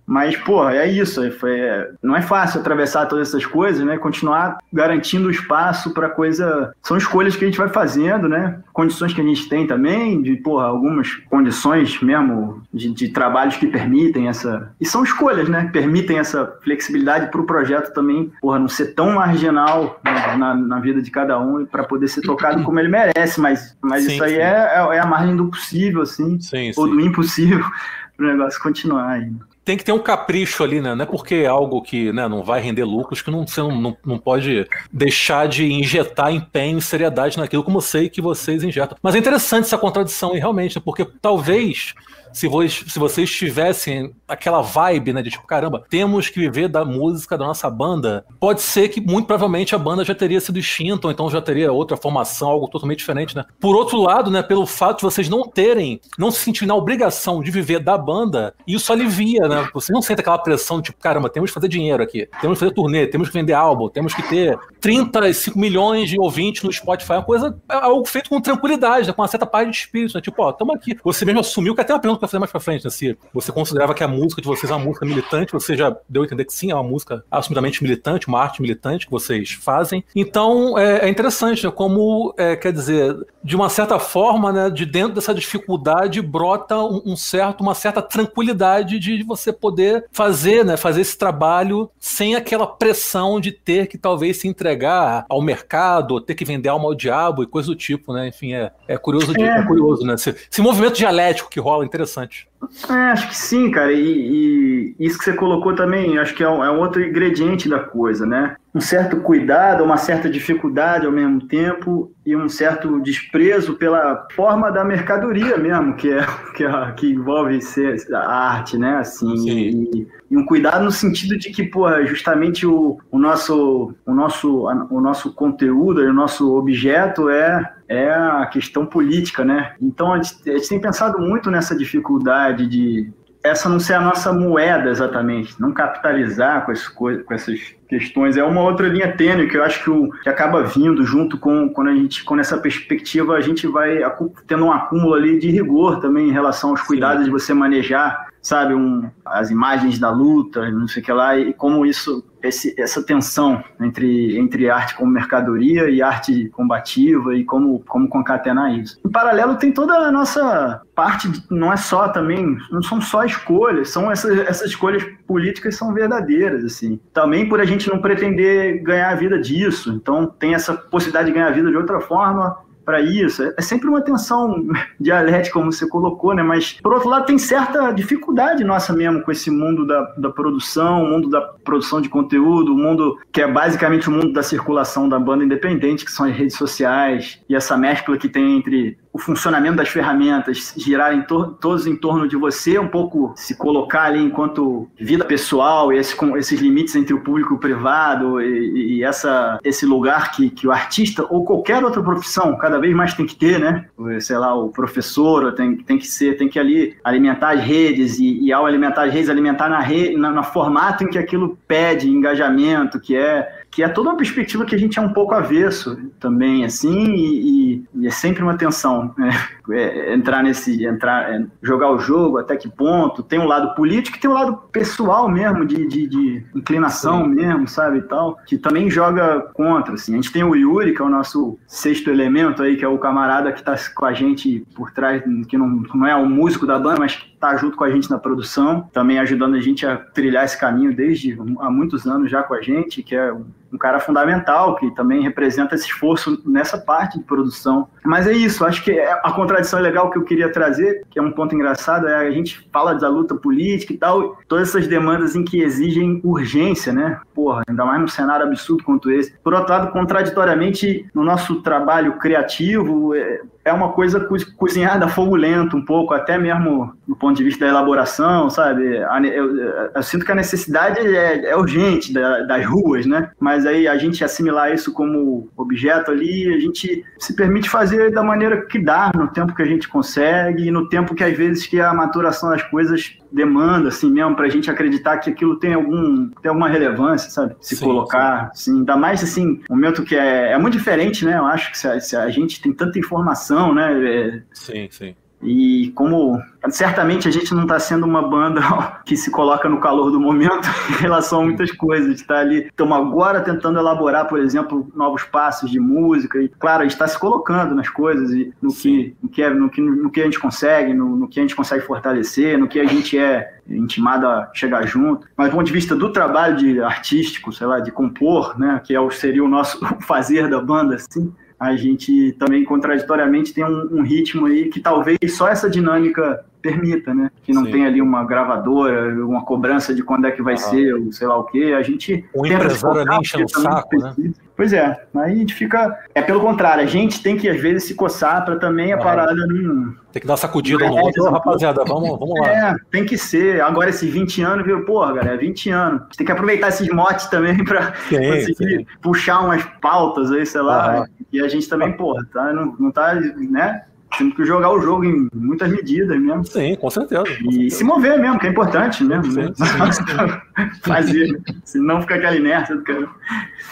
Mas, 0.08 0.38
pô, 0.38 0.66
é 0.66 0.90
isso. 0.90 1.22
É, 1.22 1.30
foi, 1.30 1.60
não 2.02 2.16
é 2.16 2.22
fácil 2.22 2.60
atravessar 2.60 3.04
todas 3.04 3.28
essas 3.28 3.44
coisas, 3.44 3.84
né? 3.84 3.98
Continuar 3.98 4.56
garantindo 4.72 5.30
espaço 5.30 5.92
para 5.92 6.08
coisa. 6.08 6.72
São 6.82 6.96
escolhas 6.96 7.36
que 7.36 7.44
a 7.44 7.46
gente 7.46 7.58
vai 7.58 7.68
fazendo, 7.68 8.26
né? 8.26 8.58
Condições 8.72 9.12
que 9.12 9.20
a 9.20 9.24
gente 9.24 9.46
tem 9.50 9.66
também, 9.66 10.22
de, 10.22 10.34
porra, 10.36 10.64
algumas 10.64 11.14
condições 11.28 12.00
mesmo 12.00 12.62
de, 12.72 12.90
de 12.90 13.08
trabalhos 13.08 13.58
que 13.58 13.66
permitem 13.66 14.28
essa. 14.28 14.72
E 14.80 14.86
são 14.86 15.04
escolhas, 15.04 15.46
né? 15.46 15.68
Permitem 15.70 16.18
essa 16.18 16.56
flexibilidade 16.64 17.30
para 17.30 17.42
o 17.42 17.46
projeto 17.46 17.92
também, 17.92 18.32
porra, 18.40 18.58
não 18.58 18.68
ser 18.68 18.94
tão 18.94 19.12
marginal 19.12 20.00
né? 20.02 20.36
na, 20.38 20.54
na, 20.54 20.80
vida 20.80 21.02
de 21.02 21.10
cada 21.10 21.38
um 21.38 21.66
para 21.66 21.84
poder 21.84 22.08
ser 22.08 22.22
tocado 22.22 22.62
como 22.62 22.80
ele 22.80 22.88
merece. 22.88 23.38
Mas, 23.38 23.76
mas 23.82 24.04
sim, 24.04 24.14
isso 24.14 24.24
aí 24.24 24.36
é, 24.36 24.38
é, 24.40 24.96
é, 24.96 25.00
a 25.00 25.06
margem 25.06 25.36
do 25.36 25.48
possível, 25.48 26.00
assim, 26.00 26.40
sim, 26.40 26.72
ou 26.78 26.86
sim. 26.86 26.94
do 26.94 27.00
impossível 27.02 27.66
para 28.16 28.26
o 28.26 28.30
negócio 28.30 28.62
continuar 28.62 29.10
ainda. 29.10 29.46
Tem 29.68 29.76
que 29.76 29.84
ter 29.84 29.92
um 29.92 29.98
capricho 29.98 30.64
ali, 30.64 30.80
né? 30.80 30.94
Não 30.94 31.02
é 31.02 31.06
porque 31.06 31.34
é 31.34 31.46
algo 31.46 31.82
que 31.82 32.10
né, 32.10 32.26
não 32.26 32.42
vai 32.42 32.58
render 32.58 32.84
lucros 32.84 33.20
que 33.20 33.30
não, 33.30 33.46
você 33.46 33.60
não, 33.60 33.94
não, 34.02 34.18
pode 34.18 34.66
deixar 34.90 35.46
de 35.46 35.70
injetar 35.70 36.32
empenho 36.32 36.78
e 36.78 36.80
seriedade 36.80 37.36
naquilo, 37.36 37.62
como 37.62 37.76
eu 37.76 37.82
sei 37.82 38.08
que 38.08 38.22
vocês 38.22 38.64
injetam. 38.64 38.96
Mas 39.02 39.14
é 39.14 39.18
interessante 39.18 39.64
essa 39.64 39.76
contradição, 39.76 40.34
e 40.34 40.38
realmente, 40.38 40.80
porque 40.80 41.04
talvez 41.20 41.92
se, 42.32 42.48
se 42.68 42.98
vocês 42.98 43.30
tivessem 43.30 44.12
aquela 44.26 44.60
vibe, 44.60 45.12
né, 45.12 45.22
de 45.22 45.30
tipo, 45.30 45.46
caramba, 45.46 45.84
temos 45.88 46.28
que 46.28 46.40
viver 46.40 46.68
da 46.68 46.84
música 46.84 47.36
da 47.36 47.46
nossa 47.46 47.68
banda, 47.70 48.24
pode 48.38 48.60
ser 48.60 48.88
que 48.88 49.00
muito 49.00 49.26
provavelmente 49.26 49.74
a 49.74 49.78
banda 49.78 50.04
já 50.04 50.14
teria 50.14 50.40
sido 50.40 50.58
extinta, 50.58 51.06
ou 51.06 51.12
então 51.12 51.30
já 51.30 51.40
teria 51.40 51.72
outra 51.72 51.96
formação, 51.96 52.48
algo 52.48 52.68
totalmente 52.68 52.98
diferente, 52.98 53.34
né? 53.34 53.44
Por 53.60 53.76
outro 53.76 54.00
lado, 54.00 54.30
né, 54.30 54.42
pelo 54.42 54.66
fato 54.66 54.98
de 54.98 55.02
vocês 55.04 55.28
não 55.28 55.42
terem, 55.48 56.00
não 56.18 56.30
se 56.30 56.40
sentirem 56.40 56.68
na 56.68 56.74
obrigação 56.74 57.42
de 57.42 57.50
viver 57.50 57.80
da 57.80 57.96
banda, 57.96 58.54
isso 58.66 58.92
alivia, 58.92 59.48
né? 59.48 59.68
Você 59.72 59.92
não 59.92 60.02
sente 60.02 60.20
aquela 60.20 60.38
pressão, 60.38 60.82
tipo, 60.82 60.98
caramba, 60.98 61.28
temos 61.28 61.50
que 61.50 61.54
fazer 61.54 61.68
dinheiro 61.68 62.02
aqui, 62.02 62.28
temos 62.40 62.58
que 62.58 62.64
fazer 62.64 62.74
turnê, 62.74 63.06
temos 63.06 63.28
que 63.28 63.34
vender 63.34 63.54
álbum, 63.54 63.88
temos 63.88 64.14
que 64.14 64.22
ter 64.22 64.58
35 64.80 65.58
milhões 65.58 66.08
de 66.08 66.18
ouvintes 66.18 66.62
no 66.62 66.72
Spotify, 66.72 67.12
uma 67.12 67.22
coisa, 67.22 67.56
é 67.68 67.74
algo 67.74 68.04
feito 68.06 68.28
com 68.30 68.40
tranquilidade, 68.40 69.06
né, 69.06 69.12
com 69.12 69.22
uma 69.22 69.28
certa 69.28 69.46
paz 69.46 69.68
de 69.70 69.76
espírito, 69.76 70.14
né? 70.14 70.20
Tipo, 70.20 70.42
ó, 70.42 70.50
estamos 70.50 70.74
aqui. 70.74 70.96
Você 71.02 71.24
mesmo 71.24 71.40
assumiu 71.40 71.74
que 71.74 71.80
até 71.80 71.92
uma 71.92 72.00
pergunta 72.00 72.17
pra 72.18 72.28
fazer 72.28 72.38
mais 72.38 72.50
pra 72.50 72.60
frente, 72.60 72.84
né? 72.84 72.90
Se 72.90 73.16
você 73.32 73.52
considerava 73.52 73.94
que 73.94 74.04
a 74.04 74.08
música 74.08 74.40
de 74.40 74.48
vocês 74.48 74.70
é 74.70 74.74
uma 74.74 74.84
música 74.84 75.06
militante, 75.06 75.52
você 75.52 75.76
já 75.76 75.96
deu 76.08 76.22
a 76.22 76.24
entender 76.24 76.44
que 76.44 76.52
sim, 76.52 76.70
é 76.70 76.74
uma 76.74 76.82
música 76.82 77.24
absolutamente 77.30 77.82
militante, 77.82 78.28
uma 78.28 78.40
arte 78.40 78.60
militante 78.60 79.06
que 79.06 79.12
vocês 79.12 79.52
fazem. 79.52 80.04
Então, 80.14 80.78
é, 80.78 81.06
é 81.06 81.08
interessante, 81.08 81.64
né? 81.64 81.70
Como, 81.70 82.34
é, 82.36 82.56
quer 82.56 82.72
dizer, 82.72 83.16
de 83.42 83.56
uma 83.56 83.68
certa 83.68 83.98
forma, 83.98 84.52
né? 84.52 84.70
De 84.70 84.84
dentro 84.84 85.14
dessa 85.14 85.34
dificuldade 85.34 86.20
brota 86.20 86.76
um, 86.78 87.02
um 87.06 87.16
certo, 87.16 87.60
uma 87.60 87.74
certa 87.74 88.02
tranquilidade 88.02 88.98
de 88.98 89.22
você 89.22 89.52
poder 89.52 90.04
fazer, 90.12 90.64
né? 90.64 90.76
Fazer 90.76 91.02
esse 91.02 91.16
trabalho 91.16 91.90
sem 91.98 92.34
aquela 92.34 92.66
pressão 92.66 93.40
de 93.40 93.52
ter 93.52 93.86
que 93.86 93.98
talvez 93.98 94.40
se 94.40 94.48
entregar 94.48 95.24
ao 95.28 95.40
mercado, 95.42 96.12
ou 96.12 96.20
ter 96.20 96.34
que 96.34 96.44
vender 96.44 96.68
alma 96.68 96.86
ao 96.86 96.94
diabo 96.94 97.42
e 97.42 97.46
coisa 97.46 97.68
do 97.68 97.76
tipo, 97.76 98.12
né? 98.12 98.28
Enfim, 98.28 98.54
é, 98.54 98.72
é 98.86 98.96
curioso, 98.96 99.32
é. 99.36 99.42
é 99.42 99.62
curioso, 99.62 100.04
né? 100.04 100.14
Esse, 100.14 100.30
esse 100.50 100.60
movimento 100.60 100.96
dialético 100.96 101.50
que 101.50 101.60
rola, 101.60 101.84
interessante. 101.84 102.07
interessante. 102.08 102.47
É, 102.90 103.12
acho 103.12 103.28
que 103.28 103.36
sim, 103.36 103.70
cara. 103.70 103.92
E, 103.92 104.94
e, 104.96 104.96
isso 104.98 105.18
que 105.18 105.24
você 105.24 105.32
colocou 105.32 105.74
também, 105.74 106.18
acho 106.18 106.34
que 106.34 106.42
é 106.42 106.48
um, 106.48 106.64
é 106.64 106.70
um, 106.70 106.80
outro 106.80 107.02
ingrediente 107.02 107.68
da 107.68 107.78
coisa, 107.78 108.26
né? 108.26 108.56
Um 108.74 108.80
certo 108.80 109.18
cuidado, 109.18 109.84
uma 109.84 109.96
certa 109.96 110.28
dificuldade 110.28 111.06
ao 111.06 111.12
mesmo 111.12 111.46
tempo 111.46 112.12
e 112.26 112.36
um 112.36 112.48
certo 112.48 113.00
desprezo 113.00 113.74
pela 113.74 114.26
forma 114.34 114.70
da 114.70 114.84
mercadoria 114.84 115.56
mesmo, 115.56 115.94
que 115.94 116.10
é 116.10 116.26
que, 116.54 116.64
é, 116.64 116.92
que 116.92 117.10
envolve 117.12 117.60
ser 117.62 117.96
a 118.12 118.28
arte, 118.28 118.76
né? 118.76 118.96
Assim, 118.96 119.48
e, 119.48 120.06
e, 120.30 120.36
um 120.36 120.44
cuidado 120.44 120.84
no 120.84 120.90
sentido 120.90 121.38
de 121.38 121.50
que, 121.50 121.62
porra, 121.62 122.04
justamente 122.04 122.66
o, 122.66 122.98
o 123.10 123.18
nosso 123.18 123.94
o 124.04 124.12
nosso 124.12 124.66
o 124.90 125.00
nosso 125.00 125.32
conteúdo, 125.32 126.00
o 126.00 126.12
nosso 126.12 126.56
objeto 126.56 127.30
é 127.30 127.72
é 127.88 128.12
a 128.12 128.46
questão 128.46 128.84
política, 128.84 129.44
né? 129.44 129.74
Então 129.80 130.12
a 130.12 130.22
gente, 130.22 130.50
a 130.50 130.58
gente 130.58 130.68
tem 130.68 130.80
pensado 130.80 131.18
muito 131.18 131.50
nessa 131.50 131.74
dificuldade 131.74 132.47
de 132.52 133.10
essa 133.42 133.68
não 133.68 133.78
ser 133.78 133.94
a 133.94 134.00
nossa 134.00 134.32
moeda 134.32 134.90
exatamente, 134.90 135.60
não 135.60 135.72
capitalizar 135.72 136.64
com, 136.64 136.72
esse, 136.72 136.92
com 136.92 137.10
essas 137.30 137.60
questões. 137.88 138.36
É 138.36 138.44
uma 138.44 138.60
outra 138.62 138.88
linha 138.88 139.12
tênue 139.16 139.48
que 139.48 139.56
eu 139.56 139.64
acho 139.64 139.82
que, 139.82 139.90
o, 139.90 140.10
que 140.22 140.28
acaba 140.28 140.62
vindo 140.64 141.04
junto 141.04 141.38
com 141.38 141.68
quando 141.68 141.88
a 141.88 141.94
gente, 141.94 142.24
com 142.24 142.38
essa 142.38 142.58
perspectiva, 142.58 143.34
a 143.34 143.40
gente 143.40 143.66
vai 143.66 144.00
tendo 144.46 144.64
um 144.64 144.72
acúmulo 144.72 145.14
ali 145.14 145.38
de 145.38 145.50
rigor 145.50 146.00
também 146.00 146.28
em 146.28 146.32
relação 146.32 146.70
aos 146.70 146.82
cuidados 146.82 147.20
Sim. 147.20 147.24
de 147.24 147.30
você 147.30 147.54
manejar 147.54 148.27
sabe, 148.42 148.74
um, 148.74 149.10
as 149.24 149.50
imagens 149.50 149.98
da 149.98 150.10
luta, 150.10 150.70
não 150.70 150.88
sei 150.88 151.02
o 151.02 151.04
que 151.04 151.12
lá, 151.12 151.36
e 151.36 151.52
como 151.52 151.84
isso, 151.84 152.24
esse, 152.42 152.74
essa 152.80 153.02
tensão 153.02 153.62
entre, 153.80 154.38
entre 154.38 154.70
arte 154.70 154.96
como 154.96 155.10
mercadoria 155.10 155.90
e 155.90 156.00
arte 156.00 156.48
combativa 156.50 157.34
e 157.34 157.44
como, 157.44 157.80
como 157.80 158.08
concatenar 158.08 158.72
isso. 158.74 158.98
Em 159.04 159.10
paralelo 159.10 159.56
tem 159.56 159.72
toda 159.72 159.94
a 159.94 160.12
nossa 160.12 160.80
parte, 160.94 161.28
de, 161.28 161.42
não 161.50 161.72
é 161.72 161.76
só 161.76 162.08
também, 162.08 162.56
não 162.70 162.82
são 162.82 163.00
só 163.00 163.24
escolhas, 163.24 163.90
são 163.90 164.10
essas, 164.10 164.38
essas 164.38 164.70
escolhas 164.70 165.04
políticas 165.26 165.76
são 165.76 165.92
verdadeiras, 165.92 166.64
assim. 166.64 166.98
Também 167.12 167.48
por 167.48 167.60
a 167.60 167.64
gente 167.64 167.88
não 167.88 168.00
pretender 168.00 168.82
ganhar 168.82 169.10
a 169.10 169.16
vida 169.16 169.40
disso, 169.40 169.92
então 169.92 170.26
tem 170.26 170.54
essa 170.54 170.74
possibilidade 170.74 171.28
de 171.28 171.34
ganhar 171.34 171.48
a 171.48 171.52
vida 171.52 171.70
de 171.70 171.76
outra 171.76 172.00
forma, 172.00 172.56
para 172.88 173.02
isso. 173.02 173.42
É 173.42 173.60
sempre 173.60 173.86
uma 173.86 174.00
tensão 174.00 174.64
dialética, 174.98 175.52
como 175.52 175.70
você 175.70 175.86
colocou, 175.86 176.34
né? 176.34 176.42
Mas, 176.42 176.72
por 176.80 176.94
outro 176.94 177.10
lado, 177.10 177.26
tem 177.26 177.36
certa 177.36 177.90
dificuldade 177.90 178.64
nossa 178.64 178.94
mesmo 178.94 179.20
com 179.20 179.30
esse 179.30 179.50
mundo 179.50 179.86
da, 179.86 180.14
da 180.16 180.30
produção, 180.30 181.02
o 181.02 181.10
mundo 181.10 181.28
da 181.28 181.42
produção 181.42 182.00
de 182.00 182.08
conteúdo, 182.08 182.72
o 182.72 182.78
mundo 182.78 183.18
que 183.30 183.42
é 183.42 183.46
basicamente 183.46 184.08
o 184.08 184.12
mundo 184.12 184.32
da 184.32 184.42
circulação 184.42 185.06
da 185.06 185.18
banda 185.18 185.44
independente, 185.44 186.02
que 186.02 186.10
são 186.10 186.24
as 186.24 186.34
redes 186.34 186.56
sociais, 186.56 187.38
e 187.46 187.54
essa 187.54 187.76
mescla 187.76 188.16
que 188.16 188.26
tem 188.26 188.56
entre 188.56 188.96
o 189.12 189.18
funcionamento 189.18 189.76
das 189.76 189.88
ferramentas 189.88 190.74
girarem 190.76 191.22
to 191.22 191.56
todos 191.60 191.86
em 191.86 191.96
torno 191.96 192.28
de 192.28 192.36
você, 192.36 192.78
um 192.78 192.88
pouco 192.88 193.32
se 193.36 193.56
colocar 193.56 194.04
ali 194.04 194.22
enquanto 194.22 194.88
vida 194.98 195.24
pessoal 195.24 195.92
e 195.92 195.98
esse, 195.98 196.14
com 196.14 196.36
esses 196.36 196.60
limites 196.60 196.94
entre 196.94 197.14
o 197.14 197.20
público 197.20 197.54
e 197.54 197.56
o 197.56 197.60
privado 197.60 198.40
e, 198.40 198.98
e, 198.98 199.04
essa, 199.04 199.58
esse 199.64 199.86
lugar 199.86 200.32
que, 200.32 200.50
que 200.50 200.66
o 200.66 200.72
artista 200.72 201.26
ou 201.30 201.44
qualquer 201.44 201.82
outra 201.82 202.02
profissão 202.02 202.56
cada 202.58 202.78
vez 202.78 202.94
mais 202.94 203.14
tem 203.14 203.26
que 203.26 203.36
ter, 203.36 203.58
né? 203.58 203.86
Sei 204.20 204.36
lá, 204.36 204.54
o 204.54 204.68
professor 204.68 205.52
tem, 205.52 205.76
tem 205.76 205.98
que 205.98 206.06
ser, 206.06 206.36
tem 206.36 206.48
que 206.48 206.58
ali 206.58 206.96
alimentar 207.02 207.50
as 207.50 207.60
redes 207.60 208.18
e, 208.18 208.40
e 208.40 208.52
ao 208.52 208.66
alimentar 208.66 209.04
as 209.04 209.12
redes, 209.12 209.30
alimentar 209.30 209.68
na, 209.68 209.80
rede, 209.80 210.16
na, 210.16 210.30
na 210.30 210.42
formato 210.42 211.04
em 211.04 211.08
que 211.08 211.18
aquilo 211.18 211.58
pede 211.66 212.08
engajamento, 212.08 213.00
que 213.00 213.16
é 213.16 213.57
que 213.70 213.82
é 213.82 213.88
toda 213.88 214.10
uma 214.10 214.16
perspectiva 214.16 214.64
que 214.64 214.74
a 214.74 214.78
gente 214.78 214.98
é 214.98 215.02
um 215.02 215.12
pouco 215.12 215.34
avesso 215.34 215.96
também, 216.18 216.64
assim, 216.64 217.14
e, 217.14 217.84
e 217.94 218.06
é 218.06 218.10
sempre 218.10 218.42
uma 218.42 218.56
tensão 218.56 219.14
né? 219.16 219.30
é, 219.70 220.14
entrar 220.14 220.42
nesse, 220.42 220.84
entrar, 220.84 221.32
é, 221.32 221.44
jogar 221.62 221.90
o 221.90 221.98
jogo, 221.98 222.38
até 222.38 222.56
que 222.56 222.68
ponto, 222.68 223.22
tem 223.22 223.38
um 223.38 223.46
lado 223.46 223.74
político 223.74 224.16
e 224.16 224.20
tem 224.20 224.30
um 224.30 224.34
lado 224.34 224.56
pessoal 224.72 225.28
mesmo, 225.28 225.64
de, 225.64 225.86
de, 225.86 226.06
de 226.08 226.46
inclinação 226.54 227.24
Sim. 227.24 227.34
mesmo, 227.34 227.68
sabe, 227.68 227.98
e 227.98 228.02
tal, 228.02 228.38
que 228.46 228.56
também 228.56 228.90
joga 228.90 229.40
contra, 229.52 229.94
assim, 229.94 230.12
a 230.12 230.16
gente 230.16 230.32
tem 230.32 230.44
o 230.44 230.54
Yuri, 230.54 230.94
que 230.94 231.02
é 231.02 231.04
o 231.04 231.10
nosso 231.10 231.58
sexto 231.66 232.10
elemento 232.10 232.62
aí, 232.62 232.76
que 232.76 232.84
é 232.84 232.88
o 232.88 232.98
camarada 232.98 233.52
que 233.52 233.62
tá 233.62 233.76
com 233.94 234.04
a 234.04 234.12
gente 234.12 234.66
por 234.74 234.90
trás, 234.92 235.22
que 235.48 235.58
não, 235.58 235.82
não 235.94 236.06
é 236.06 236.16
o 236.16 236.26
músico 236.26 236.66
da 236.66 236.78
banda, 236.78 237.00
mas 237.00 237.28
que 237.38 237.40
tá 237.40 237.56
junto 237.56 237.76
com 237.76 237.84
a 237.84 237.90
gente 237.90 238.10
na 238.10 238.18
produção, 238.18 238.90
também 238.92 239.20
ajudando 239.20 239.54
a 239.54 239.60
gente 239.60 239.86
a 239.86 239.96
trilhar 239.96 240.44
esse 240.44 240.58
caminho 240.58 240.94
desde 240.94 241.38
há 241.60 241.70
muitos 241.70 242.04
anos 242.04 242.28
já 242.28 242.42
com 242.42 242.52
a 242.52 242.60
gente, 242.60 243.02
que 243.02 243.14
é 243.14 243.32
um 243.72 243.78
cara 243.78 244.00
fundamental, 244.00 244.76
que 244.76 244.90
também 244.94 245.22
representa 245.22 245.74
esse 245.74 245.86
esforço 245.86 246.40
nessa 246.44 246.78
parte 246.78 247.18
de 247.18 247.24
produção. 247.24 247.88
Mas 248.04 248.26
é 248.26 248.32
isso, 248.32 248.64
acho 248.64 248.82
que 248.82 248.92
é 248.92 249.12
a 249.12 249.32
contradição 249.32 249.78
é 249.78 249.82
legal 249.82 250.10
que 250.10 250.18
eu 250.18 250.24
queria 250.24 250.50
trazer, 250.50 251.02
que 251.10 251.18
é 251.18 251.22
um 251.22 251.32
ponto 251.32 251.54
engraçado, 251.54 252.08
é 252.08 252.16
a 252.16 252.30
gente 252.30 252.68
fala 252.72 252.94
da 252.94 253.08
luta 253.08 253.34
política 253.34 253.92
e 253.92 253.96
tal, 253.96 254.38
todas 254.48 254.68
essas 254.68 254.86
demandas 254.86 255.34
em 255.34 255.44
que 255.44 255.60
exigem 255.62 256.20
urgência, 256.24 256.92
né? 256.92 257.20
Porra, 257.34 257.62
ainda 257.68 257.84
mais 257.84 258.00
num 258.00 258.08
cenário 258.08 258.46
absurdo 258.46 258.84
quanto 258.84 259.10
esse. 259.10 259.32
Por 259.42 259.54
outro 259.54 259.72
lado, 259.72 259.92
contraditoriamente, 259.92 261.06
no 261.14 261.22
nosso 261.22 261.62
trabalho 261.62 262.18
criativo, 262.18 263.14
é, 263.14 263.40
é 263.68 263.72
uma 263.72 263.92
coisa 263.92 264.26
cozinhada 264.56 265.04
a 265.04 265.08
fogo 265.08 265.36
lento 265.36 265.76
um 265.76 265.84
pouco, 265.84 266.14
até 266.14 266.38
mesmo 266.38 266.92
do 267.06 267.14
ponto 267.14 267.36
de 267.36 267.44
vista 267.44 267.64
da 267.64 267.70
elaboração, 267.70 268.50
sabe? 268.50 268.96
Eu, 268.96 269.24
eu, 269.24 269.90
eu 269.94 270.02
sinto 270.02 270.24
que 270.24 270.32
a 270.32 270.34
necessidade 270.34 270.98
é, 270.98 271.50
é 271.50 271.56
urgente 271.56 272.12
da, 272.12 272.42
das 272.42 272.66
ruas, 272.66 273.06
né? 273.06 273.30
Mas 273.38 273.57
aí 273.66 273.86
a 273.86 273.96
gente 273.96 274.24
assimilar 274.24 274.72
isso 274.72 274.92
como 274.92 275.48
objeto 275.56 276.10
ali, 276.10 276.52
a 276.54 276.58
gente 276.58 277.04
se 277.18 277.34
permite 277.34 277.68
fazer 277.68 278.10
da 278.10 278.22
maneira 278.22 278.66
que 278.66 278.78
dá, 278.78 279.10
no 279.14 279.28
tempo 279.28 279.54
que 279.54 279.62
a 279.62 279.66
gente 279.66 279.88
consegue 279.88 280.66
e 280.66 280.70
no 280.70 280.88
tempo 280.88 281.14
que 281.14 281.24
às 281.24 281.36
vezes 281.36 281.66
que 281.66 281.80
a 281.80 281.92
maturação 281.94 282.50
das 282.50 282.62
coisas 282.62 283.18
demanda, 283.30 283.88
assim 283.88 284.10
mesmo, 284.10 284.34
para 284.34 284.46
a 284.46 284.48
gente 284.48 284.70
acreditar 284.70 285.18
que 285.18 285.30
aquilo 285.30 285.58
tem, 285.58 285.74
algum, 285.74 286.28
tem 286.28 286.48
alguma 286.48 286.68
relevância, 286.68 287.30
sabe? 287.30 287.54
Se 287.60 287.76
sim, 287.76 287.84
colocar, 287.84 288.50
sim. 288.54 288.70
assim, 288.70 288.78
ainda 288.80 288.96
mais 288.96 289.22
assim, 289.22 289.60
um 289.70 289.74
momento 289.74 290.02
que 290.02 290.16
é, 290.16 290.52
é 290.52 290.58
muito 290.58 290.78
diferente, 290.78 291.24
né? 291.24 291.38
Eu 291.38 291.46
acho 291.46 291.70
que 291.70 291.78
se 291.78 291.86
a, 291.86 292.00
se 292.00 292.16
a 292.16 292.28
gente 292.30 292.60
tem 292.60 292.72
tanta 292.72 292.98
informação, 292.98 293.74
né? 293.74 293.92
É, 293.92 294.42
sim, 294.52 294.88
sim. 294.90 295.14
E 295.42 295.92
como 295.94 296.42
certamente 296.70 297.28
a 297.28 297.30
gente 297.30 297.54
não 297.54 297.62
está 297.62 297.78
sendo 297.78 298.04
uma 298.04 298.28
banda 298.28 298.60
que 299.06 299.16
se 299.16 299.30
coloca 299.30 299.68
no 299.68 299.80
calor 299.80 300.10
do 300.10 300.20
momento 300.20 300.68
em 300.90 301.00
relação 301.00 301.40
a 301.40 301.44
muitas 301.44 301.70
coisas, 301.70 302.16
está 302.16 302.40
ali, 302.40 302.66
estamos 302.66 302.96
agora 302.96 303.40
tentando 303.40 303.78
elaborar, 303.78 304.26
por 304.26 304.40
exemplo, 304.40 304.90
novos 304.94 305.22
passos 305.22 305.70
de 305.70 305.78
música, 305.78 306.42
e 306.42 306.48
claro, 306.48 306.80
a 306.80 306.82
gente 306.82 306.92
está 306.92 307.06
se 307.06 307.18
colocando 307.18 307.74
nas 307.74 307.88
coisas 307.88 308.30
e 308.32 308.52
no 308.60 308.72
que, 308.72 309.14
no 309.22 309.28
que, 309.28 309.42
é, 309.42 309.50
no 309.50 309.70
que, 309.70 309.80
no 309.80 310.10
que 310.10 310.20
a 310.20 310.24
gente 310.24 310.38
consegue, 310.38 310.92
no, 310.92 311.16
no 311.16 311.28
que 311.28 311.38
a 311.38 311.42
gente 311.42 311.54
consegue 311.54 311.84
fortalecer, 311.84 312.58
no 312.58 312.68
que 312.68 312.80
a 312.80 312.86
gente 312.86 313.16
é 313.16 313.58
intimado 313.68 314.26
a 314.26 314.50
chegar 314.54 314.86
junto, 314.86 315.26
mas 315.36 315.50
do 315.50 315.56
ponto 315.56 315.66
de 315.66 315.72
vista 315.72 315.94
do 315.94 316.10
trabalho 316.10 316.56
de 316.56 316.80
artístico, 316.80 317.52
sei 317.52 317.66
lá, 317.66 317.80
de 317.80 317.92
compor, 317.92 318.58
né, 318.58 318.80
que 318.84 318.96
é, 318.96 319.10
seria 319.10 319.44
o 319.44 319.48
nosso 319.48 319.78
fazer 320.02 320.48
da 320.48 320.60
banda, 320.60 320.96
assim, 320.96 321.32
a 321.58 321.74
gente 321.76 322.32
também 322.38 322.64
contraditoriamente 322.64 323.52
tem 323.52 323.64
um, 323.64 323.98
um, 323.98 324.02
ritmo 324.02 324.46
aí 324.46 324.68
que 324.68 324.80
talvez 324.80 325.18
só 325.36 325.48
essa 325.48 325.68
dinâmica 325.68 326.44
permita, 326.62 327.12
né? 327.12 327.30
Que 327.42 327.52
não 327.52 327.64
Sim. 327.64 327.72
tem 327.72 327.86
ali 327.86 328.00
uma 328.00 328.24
gravadora, 328.24 329.12
uma 329.24 329.44
cobrança 329.44 329.94
de 329.94 330.02
quando 330.02 330.26
é 330.26 330.30
que 330.30 330.42
vai 330.42 330.56
ser, 330.56 330.94
ou 330.94 331.12
sei 331.12 331.26
lá 331.26 331.36
o 331.36 331.44
quê. 331.44 331.74
A 331.76 331.82
gente. 331.82 332.24
O 332.32 332.46
empresário 332.46 333.04
nem 333.04 333.22
também 333.22 333.44
o 333.44 333.48
saco, 333.48 333.96
né? 333.98 334.14
Pois 334.58 334.72
é, 334.72 335.00
aí 335.14 335.32
a 335.32 335.36
gente 335.36 335.54
fica. 335.54 335.96
É 336.12 336.20
pelo 336.20 336.40
contrário, 336.40 336.82
a 336.82 336.86
gente 336.86 337.22
tem 337.22 337.36
que 337.36 337.48
às 337.48 337.60
vezes 337.60 337.84
se 337.84 337.94
coçar 337.94 338.44
para 338.44 338.56
também 338.58 338.92
a 338.92 338.98
parada 338.98 339.32
não. 339.46 339.94
Tem 340.10 340.20
que 340.20 340.26
dar 340.26 340.36
sacudida 340.36 340.84
no 340.88 340.98
É, 340.98 341.00
outro. 341.00 341.22
Exato. 341.22 341.32
rapaziada, 341.36 341.84
vamos, 341.84 342.18
vamos 342.18 342.40
lá. 342.40 342.48
É, 342.48 342.74
tem 342.90 343.04
que 343.06 343.16
ser. 343.16 343.60
Agora, 343.60 343.88
esses 343.88 344.12
20 344.12 344.42
anos, 344.42 344.66
viu? 344.66 344.84
Porra, 344.84 345.12
galera, 345.14 345.36
20 345.36 345.70
anos. 345.70 346.00
A 346.00 346.04
gente 346.06 346.16
tem 346.16 346.26
que 346.26 346.32
aproveitar 346.32 346.68
esses 346.70 346.88
motes 346.88 347.26
também 347.28 347.56
pra 347.64 347.94
Sim, 348.08 348.16
conseguir 348.16 348.54
sim. 348.78 348.86
puxar 349.00 349.44
umas 349.44 349.64
pautas 349.80 350.32
aí, 350.32 350.44
sei 350.44 350.60
lá. 350.60 351.06
E 351.32 351.40
a 351.40 351.46
gente 351.46 351.68
também, 351.68 351.92
porra, 351.92 352.26
tá, 352.32 352.52
não, 352.52 352.74
não 352.80 352.90
tá, 352.90 353.14
né? 353.14 353.84
Temos 354.16 354.34
que 354.34 354.44
jogar 354.44 354.70
o 354.72 354.80
jogo 354.80 355.04
em 355.04 355.28
muitas 355.34 355.70
medidas 355.70 356.18
mesmo. 356.18 356.44
Sim, 356.44 356.74
com 356.76 356.88
certeza. 356.88 357.24
com 357.24 357.30
E 357.30 357.52
certeza. 357.52 357.76
se 357.76 357.84
mover 357.84 358.18
mesmo, 358.18 358.38
que 358.38 358.46
é 358.46 358.50
importante 358.50 359.04
mesmo. 359.04 359.32
Né? 359.34 359.52
Sim, 359.54 360.80
Fazer. 360.82 361.40
Senão 361.64 362.00
fica 362.00 362.14
aquela 362.14 362.36
inércia 362.36 362.74
do 362.76 362.82
cara. 362.82 363.08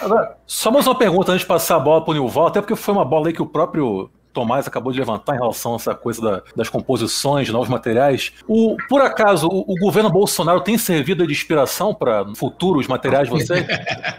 Agora, 0.03 0.37
só 0.47 0.71
mais 0.71 0.87
uma 0.87 0.95
pergunta 0.97 1.33
antes 1.33 1.43
de 1.43 1.47
passar 1.49 1.77
a 1.77 1.81
bola 1.81 2.05
pro 2.05 2.13
Nilval, 2.13 2.49
até 2.49 2.61
porque 2.61 2.77
foi 2.77 2.95
uma 2.95 3.05
bola 3.05 3.29
aí 3.29 3.33
que 3.33 3.43
o 3.43 3.47
próprio 3.47 4.11
Tomás 4.37 4.69
acabou 4.69 4.93
de 4.93 4.99
levantar 4.99 5.35
em 5.35 5.39
relação 5.39 5.73
a 5.73 5.77
essa 5.77 5.95
coisa 5.95 6.21
da- 6.21 6.43
das 6.55 6.69
composições, 6.69 7.47
de 7.47 7.53
novos 7.53 7.71
materiais. 7.71 8.33
O, 8.47 8.77
por 8.87 9.01
acaso, 9.01 9.49
o, 9.49 9.73
o 9.73 9.75
governo 9.81 10.11
Bolsonaro 10.11 10.61
tem 10.61 10.77
servido 10.77 11.27
de 11.27 11.33
inspiração 11.33 11.95
para 11.95 12.27
futuros 12.37 12.87
materiais 12.87 13.29
de 13.29 13.35
vocês? 13.35 13.65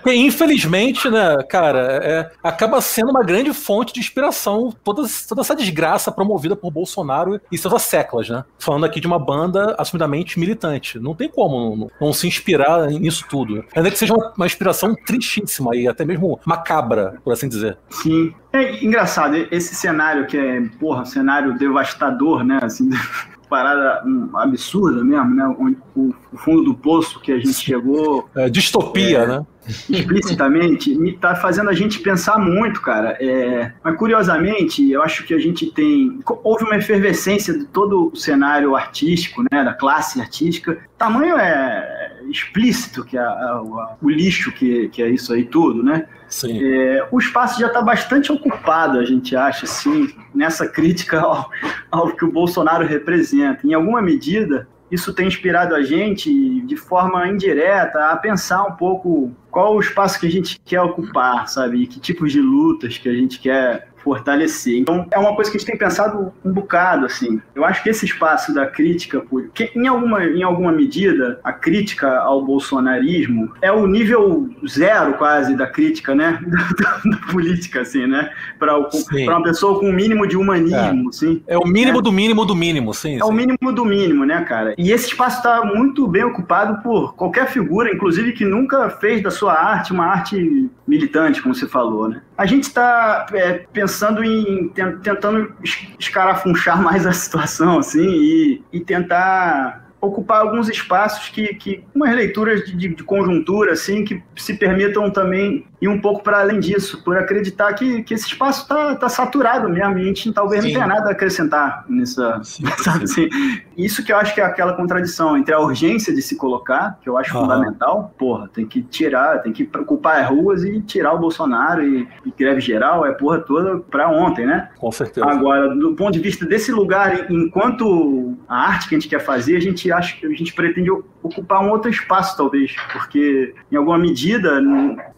Porque, 0.01 0.15
infelizmente, 0.15 1.07
né, 1.09 1.37
cara, 1.47 1.99
é- 2.03 2.31
acaba 2.43 2.81
sendo 2.81 3.11
uma 3.11 3.23
grande 3.23 3.53
fonte 3.53 3.93
de 3.93 3.99
inspiração 3.99 4.73
toda, 4.83 5.03
toda 5.29 5.41
essa 5.41 5.55
desgraça 5.55 6.11
promovida 6.11 6.55
por 6.55 6.71
Bolsonaro 6.71 7.39
e 7.51 7.57
seus 7.57 7.73
asseclas, 7.73 8.27
né? 8.27 8.43
Falando 8.57 8.85
aqui 8.85 8.99
de 8.99 9.05
uma 9.07 9.19
banda 9.19 9.75
assumidamente 9.77 10.39
militante. 10.39 10.97
Não 10.99 11.13
tem 11.13 11.29
como 11.29 11.75
não, 11.75 11.91
não 12.01 12.11
se 12.13 12.27
inspirar 12.27 12.87
nisso 12.87 13.23
tudo. 13.29 13.63
Ainda 13.75 13.91
que 13.91 13.97
seja 13.99 14.13
uma, 14.15 14.33
uma 14.35 14.45
inspiração 14.47 14.95
tristíssima 14.95 15.75
e 15.75 15.87
até 15.87 16.03
mesmo 16.03 16.39
macabra, 16.43 17.15
por 17.23 17.33
assim 17.33 17.47
dizer. 17.47 17.77
Sim. 17.89 18.33
É 18.57 18.83
engraçado, 18.83 19.35
esse 19.51 19.75
cenário 19.75 20.25
que 20.25 20.37
é, 20.37 20.61
porra, 20.79 21.01
um 21.03 21.05
cenário 21.05 21.57
devastador, 21.57 22.43
né? 22.43 22.59
Assim, 22.61 22.89
parada 23.49 24.03
hum, 24.05 24.29
absurda 24.33 25.03
mesmo, 25.03 25.35
né? 25.35 25.47
O 25.95 26.13
fundo 26.37 26.63
do 26.63 26.73
poço 26.73 27.19
que 27.19 27.31
a 27.31 27.37
gente 27.37 27.53
chegou 27.53 28.29
É, 28.35 28.49
distopia, 28.49 29.19
É. 29.19 29.27
né? 29.27 29.45
Explicitamente, 29.89 30.95
me 30.95 31.13
tá 31.13 31.35
fazendo 31.35 31.69
a 31.69 31.73
gente 31.73 31.99
pensar 31.99 32.37
muito, 32.39 32.81
cara. 32.81 33.17
É, 33.19 33.71
mas 33.83 33.95
curiosamente, 33.97 34.89
eu 34.91 35.01
acho 35.01 35.23
que 35.25 35.33
a 35.33 35.39
gente 35.39 35.67
tem. 35.71 36.19
Houve 36.43 36.63
uma 36.63 36.75
efervescência 36.77 37.57
de 37.57 37.65
todo 37.65 38.11
o 38.13 38.15
cenário 38.15 38.75
artístico, 38.75 39.43
né? 39.51 39.63
Da 39.63 39.73
classe 39.73 40.19
artística. 40.19 40.77
Tamanho 40.97 41.37
é 41.37 42.13
explícito 42.29 43.05
que 43.05 43.17
é 43.17 43.21
a- 43.21 43.23
a- 43.29 43.95
o 44.01 44.09
lixo 44.09 44.51
que, 44.51 44.89
que 44.89 45.01
é 45.01 45.09
isso 45.09 45.31
aí 45.33 45.45
tudo, 45.45 45.81
né? 45.83 46.05
Sim. 46.27 46.59
É, 46.61 47.07
o 47.09 47.19
espaço 47.19 47.59
já 47.59 47.67
está 47.67 47.81
bastante 47.81 48.31
ocupado, 48.33 48.99
a 48.99 49.05
gente 49.05 49.33
acha, 49.33 49.63
assim, 49.65 50.13
nessa 50.35 50.67
crítica 50.67 51.21
ao, 51.21 51.49
ao 51.89 52.11
que 52.15 52.25
o 52.25 52.31
Bolsonaro 52.31 52.85
representa. 52.85 53.65
Em 53.65 53.73
alguma 53.73 54.01
medida, 54.01 54.67
isso 54.89 55.13
tem 55.13 55.27
inspirado 55.27 55.75
a 55.75 55.83
gente, 55.83 56.61
de 56.61 56.77
forma 56.77 57.27
indireta, 57.27 58.11
a 58.11 58.15
pensar 58.15 58.63
um 58.63 58.73
pouco 58.73 59.31
qual 59.51 59.75
o 59.75 59.79
espaço 59.79 60.19
que 60.19 60.27
a 60.27 60.31
gente 60.31 60.59
quer 60.63 60.81
ocupar, 60.81 61.47
sabe? 61.47 61.87
Que 61.87 61.99
tipos 61.99 62.31
de 62.31 62.39
lutas 62.39 62.97
que 62.97 63.09
a 63.09 63.13
gente 63.13 63.39
quer 63.39 63.89
fortalecer. 64.07 64.77
Então, 64.77 65.05
é 65.11 65.19
uma 65.19 65.35
coisa 65.35 65.51
que 65.51 65.57
a 65.57 65.59
gente 65.59 65.67
tem 65.67 65.77
pensado 65.77 66.31
um 66.45 66.53
bocado, 66.53 67.05
assim. 67.05 67.41
Eu 67.53 67.65
acho 67.65 67.83
que 67.83 67.89
esse 67.89 68.05
espaço 68.05 68.53
da 68.53 68.65
crítica, 68.65 69.19
porque 69.19 69.69
em 69.75 69.85
alguma, 69.85 70.23
em 70.23 70.43
alguma 70.43 70.71
medida, 70.71 71.41
a 71.43 71.51
crítica 71.51 72.19
ao 72.19 72.41
bolsonarismo 72.41 73.51
é 73.61 73.69
o 73.69 73.85
nível 73.85 74.49
zero, 74.65 75.15
quase, 75.15 75.55
da 75.55 75.67
crítica, 75.67 76.15
né? 76.15 76.39
Da, 76.77 77.01
da 77.09 77.17
política, 77.31 77.81
assim, 77.81 78.05
né? 78.05 78.29
Para 78.59 78.73
Sim. 78.91 79.27
uma 79.27 79.41
pessoa 79.41 79.79
com 79.79 79.89
um 79.89 79.91
mínimo 79.91 80.27
de 80.27 80.37
humanismo, 80.37 81.09
assim. 81.09 81.41
É 81.47 81.57
o 81.57 81.65
mínimo 81.65 82.01
do 82.01 82.11
mínimo 82.11 82.45
do 82.45 82.55
mínimo, 82.55 82.93
sim. 82.93 83.17
É 83.17 83.23
o 83.23 83.29
sim. 83.29 83.33
mínimo 83.33 83.73
do 83.73 83.83
mínimo, 83.83 84.25
né, 84.25 84.43
cara? 84.43 84.75
E 84.77 84.91
esse 84.91 85.07
espaço 85.07 85.37
está 85.37 85.65
muito 85.65 86.07
bem 86.07 86.23
ocupado 86.23 86.81
por 86.83 87.15
qualquer 87.15 87.47
figura, 87.47 87.91
inclusive 87.91 88.33
que 88.33 88.45
nunca 88.45 88.89
fez 88.89 89.23
da 89.23 89.31
sua 89.31 89.53
arte 89.53 89.91
uma 89.91 90.05
arte 90.05 90.69
militante, 90.87 91.41
como 91.41 91.55
você 91.55 91.67
falou, 91.67 92.07
né? 92.07 92.21
A 92.37 92.45
gente 92.45 92.63
está 92.63 93.25
pensando 93.73 94.23
em 94.23 94.69
ten- 94.69 94.97
tentando 94.99 95.53
es- 95.63 95.87
escarafunchar 95.99 96.79
mais 96.83 97.05
a 97.07 97.11
situação, 97.11 97.79
assim, 97.79 98.07
e, 98.07 98.63
e 98.71 98.79
tentar 98.79 99.86
ocupar 99.99 100.41
alguns 100.41 100.69
espaços 100.69 101.29
que, 101.29 101.53
que 101.55 101.83
umas 101.93 102.13
leituras 102.15 102.63
de, 102.65 102.75
de- 102.75 102.95
de 102.95 103.03
conjuntura, 103.03 103.73
assim, 103.73 104.03
que 104.05 104.21
se 104.35 104.53
permitam 104.55 105.09
também 105.09 105.65
ir 105.81 105.87
um 105.87 105.99
pouco 105.99 106.23
para 106.23 106.39
além 106.39 106.59
disso, 106.59 107.03
por 107.03 107.17
acreditar 107.17 107.73
que, 107.73 108.01
que 108.03 108.13
esse 108.13 108.25
espaço 108.27 108.63
está 108.63 108.95
tá 108.95 109.09
saturado 109.09 109.69
mesmo, 109.69 109.97
e 109.99 110.01
a 110.01 110.05
gente 110.05 110.31
talvez 110.33 110.63
Sim. 110.63 110.69
não 110.69 110.75
tenha 110.75 110.87
nada 110.87 111.09
a 111.09 111.11
acrescentar 111.11 111.85
nessa, 111.89 112.39
Sim, 112.43 112.65
sabe 112.77 113.03
assim? 113.05 113.29
Isso 113.77 114.03
que 114.03 114.11
eu 114.11 114.17
acho 114.17 114.33
que 114.33 114.41
é 114.41 114.43
aquela 114.43 114.73
contradição 114.73 115.37
entre 115.37 115.53
a 115.53 115.59
urgência 115.59 116.13
de 116.13 116.21
se 116.21 116.35
colocar, 116.35 116.97
que 117.01 117.09
eu 117.09 117.17
acho 117.17 117.31
Aham. 117.35 117.41
fundamental, 117.45 118.13
porra, 118.17 118.49
tem 118.53 118.65
que 118.65 118.81
tirar, 118.81 119.39
tem 119.41 119.51
que 119.51 119.69
ocupar 119.77 120.23
as 120.23 120.29
ruas 120.29 120.63
e 120.63 120.81
tirar 120.81 121.13
o 121.13 121.19
Bolsonaro 121.19 121.83
e, 121.83 122.07
e 122.25 122.31
greve 122.37 122.61
geral, 122.61 123.05
é 123.05 123.11
porra 123.11 123.39
toda 123.39 123.77
pra 123.79 124.09
ontem, 124.09 124.45
né? 124.45 124.69
Com 124.77 124.91
certeza. 124.91 125.25
Agora, 125.27 125.75
do 125.75 125.93
ponto 125.95 126.11
de 126.13 126.19
vista 126.19 126.45
desse 126.45 126.71
lugar, 126.71 127.29
enquanto 127.31 128.35
a 128.47 128.67
arte 128.69 128.89
que 128.89 128.95
a 128.95 128.99
gente 128.99 129.09
quer 129.09 129.19
fazer, 129.19 129.55
a 129.57 129.59
gente 129.61 129.86
acha 129.91 130.17
que 130.17 130.25
a 130.25 130.29
gente 130.29 130.53
pretende 130.53 130.89
ocupar 130.91 131.63
um 131.63 131.69
outro 131.69 131.89
espaço, 131.89 132.37
talvez, 132.37 132.75
porque 132.91 133.53
em 133.71 133.75
alguma 133.75 133.97
medida 133.97 134.59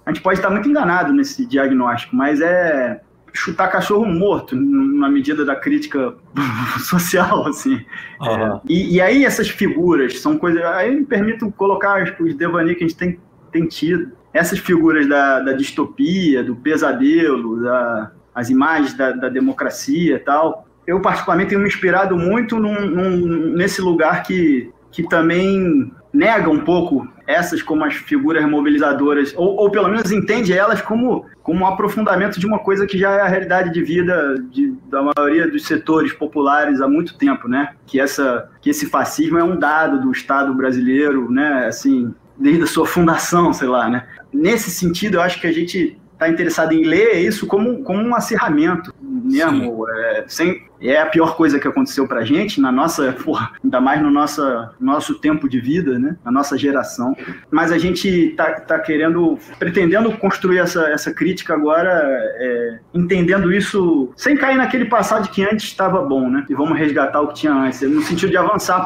a 0.06 0.12
gente 0.12 0.22
pode 0.22 0.40
estar 0.40 0.50
muito 0.50 0.70
enganado 0.70 1.14
nesse 1.14 1.46
diagnóstico, 1.46 2.16
mas 2.16 2.42
é 2.42 3.02
chutar 3.34 3.70
cachorro 3.70 4.06
morto 4.06 4.56
na 4.56 5.10
medida 5.10 5.46
da 5.46 5.56
crítica 5.56 6.16
social, 6.80 7.48
assim. 7.48 7.84
Aham. 8.22 8.62
E, 8.68 8.96
e 8.96 9.02
aí 9.02 9.26
essas 9.26 9.50
figuras 9.50 10.20
são 10.20 10.38
coisas. 10.38 10.64
Aí 10.64 10.96
me 10.96 11.06
permito 11.06 11.52
colocar 11.52 12.04
os, 12.04 12.20
os 12.20 12.36
devaneios 12.36 12.78
que 12.78 12.84
a 12.84 12.88
gente 12.88 12.98
tem, 12.98 13.20
tem 13.52 13.68
tido. 13.68 14.12
Essas 14.34 14.60
figuras 14.60 15.08
da, 15.08 15.40
da 15.40 15.54
distopia, 15.54 16.44
do 16.44 16.56
pesadelo, 16.56 17.62
da, 17.64 18.12
as 18.34 18.50
imagens 18.50 18.94
da, 18.94 19.12
da 19.12 19.30
democracia 19.30 20.16
e 20.16 20.20
tal. 20.20 20.68
Eu, 20.90 21.00
particularmente, 21.02 21.50
tenho 21.50 21.62
me 21.62 21.68
inspirado 21.68 22.18
muito 22.18 22.58
num- 22.60 22.86
num- 22.88 23.54
nesse 23.56 23.80
lugar 23.82 24.24
que, 24.24 24.72
que 24.92 25.04
também 25.08 25.92
nega 26.12 26.50
um 26.50 26.62
pouco 26.62 27.08
essas 27.28 27.62
como 27.62 27.86
as 27.86 27.94
figuras 27.94 28.44
mobilizadoras, 28.50 29.32
ou, 29.38 29.56
ou 29.58 29.70
pelo 29.70 29.88
menos 29.88 30.12
entende 30.12 30.52
elas 30.52 30.82
como, 30.82 31.28
como 31.44 31.60
um 31.64 31.68
aprofundamento 31.68 32.40
de 32.40 32.48
uma 32.48 32.58
coisa 32.58 32.88
que 32.88 32.98
já 32.98 33.12
é 33.12 33.22
a 33.22 33.28
realidade 33.28 33.72
de 33.72 33.84
vida 33.84 34.36
de- 34.52 34.74
da 34.90 35.04
maioria 35.04 35.48
dos 35.48 35.64
setores 35.68 36.12
populares 36.12 36.82
há 36.82 36.88
muito 36.88 37.16
tempo, 37.20 37.48
né? 37.48 37.74
Que, 37.86 38.00
essa, 38.00 38.50
que 38.60 38.72
esse 38.72 38.88
fascismo 38.90 39.38
é 39.38 39.44
um 39.44 39.56
dado 39.60 40.02
do 40.02 40.12
Estado 40.12 40.52
brasileiro, 40.56 41.30
né? 41.30 41.68
Assim, 41.68 42.12
desde 42.36 42.64
a 42.64 42.68
sua 42.68 42.88
fundação, 42.88 43.54
sei 43.54 43.68
lá, 43.68 43.88
né? 43.88 44.08
Nesse 44.34 44.72
sentido, 44.72 45.18
eu 45.18 45.22
acho 45.22 45.40
que 45.40 45.46
a 45.46 45.52
gente 45.54 46.00
está 46.14 46.28
interessado 46.28 46.74
em 46.74 46.84
ler 46.84 47.14
isso 47.20 47.46
como, 47.46 47.84
como 47.84 48.02
um 48.02 48.16
acirramento 48.16 48.92
mesmo, 49.02 49.88
é, 49.88 50.26
sem, 50.28 50.64
é 50.82 51.00
a 51.00 51.06
pior 51.06 51.36
coisa 51.36 51.60
que 51.60 51.68
aconteceu 51.68 52.08
pra 52.08 52.24
gente, 52.24 52.62
na 52.62 52.72
nossa, 52.72 53.12
porra, 53.24 53.52
ainda 53.64 53.82
mais 53.82 54.02
no 54.02 54.10
nossa, 54.10 54.72
nosso 54.80 55.16
tempo 55.16 55.50
de 55.50 55.60
vida, 55.60 55.98
né? 56.00 56.18
Na 56.24 56.32
nossa 56.32 56.58
geração. 56.58 57.16
Mas 57.52 57.72
a 57.72 57.78
gente 57.78 58.34
tá, 58.36 58.52
tá 58.60 58.80
querendo, 58.80 59.38
pretendendo 59.58 60.12
construir 60.18 60.60
essa, 60.60 60.88
essa 60.90 61.14
crítica 61.14 61.54
agora, 61.54 61.90
é, 61.92 62.80
entendendo 62.94 63.52
isso 63.52 64.12
sem 64.16 64.38
cair 64.38 64.58
naquele 64.58 64.86
passado 64.86 65.30
que 65.30 65.44
antes 65.44 65.66
estava 65.66 66.02
bom, 66.02 66.30
né? 66.30 66.46
E 66.50 66.54
vamos 66.54 66.78
resgatar 66.78 67.22
o 67.22 67.28
que 67.28 67.36
tinha 67.36 67.54
antes, 67.54 67.82
no 67.82 68.02
sentido 68.02 68.30
de 68.30 68.38
avançar 68.38 68.86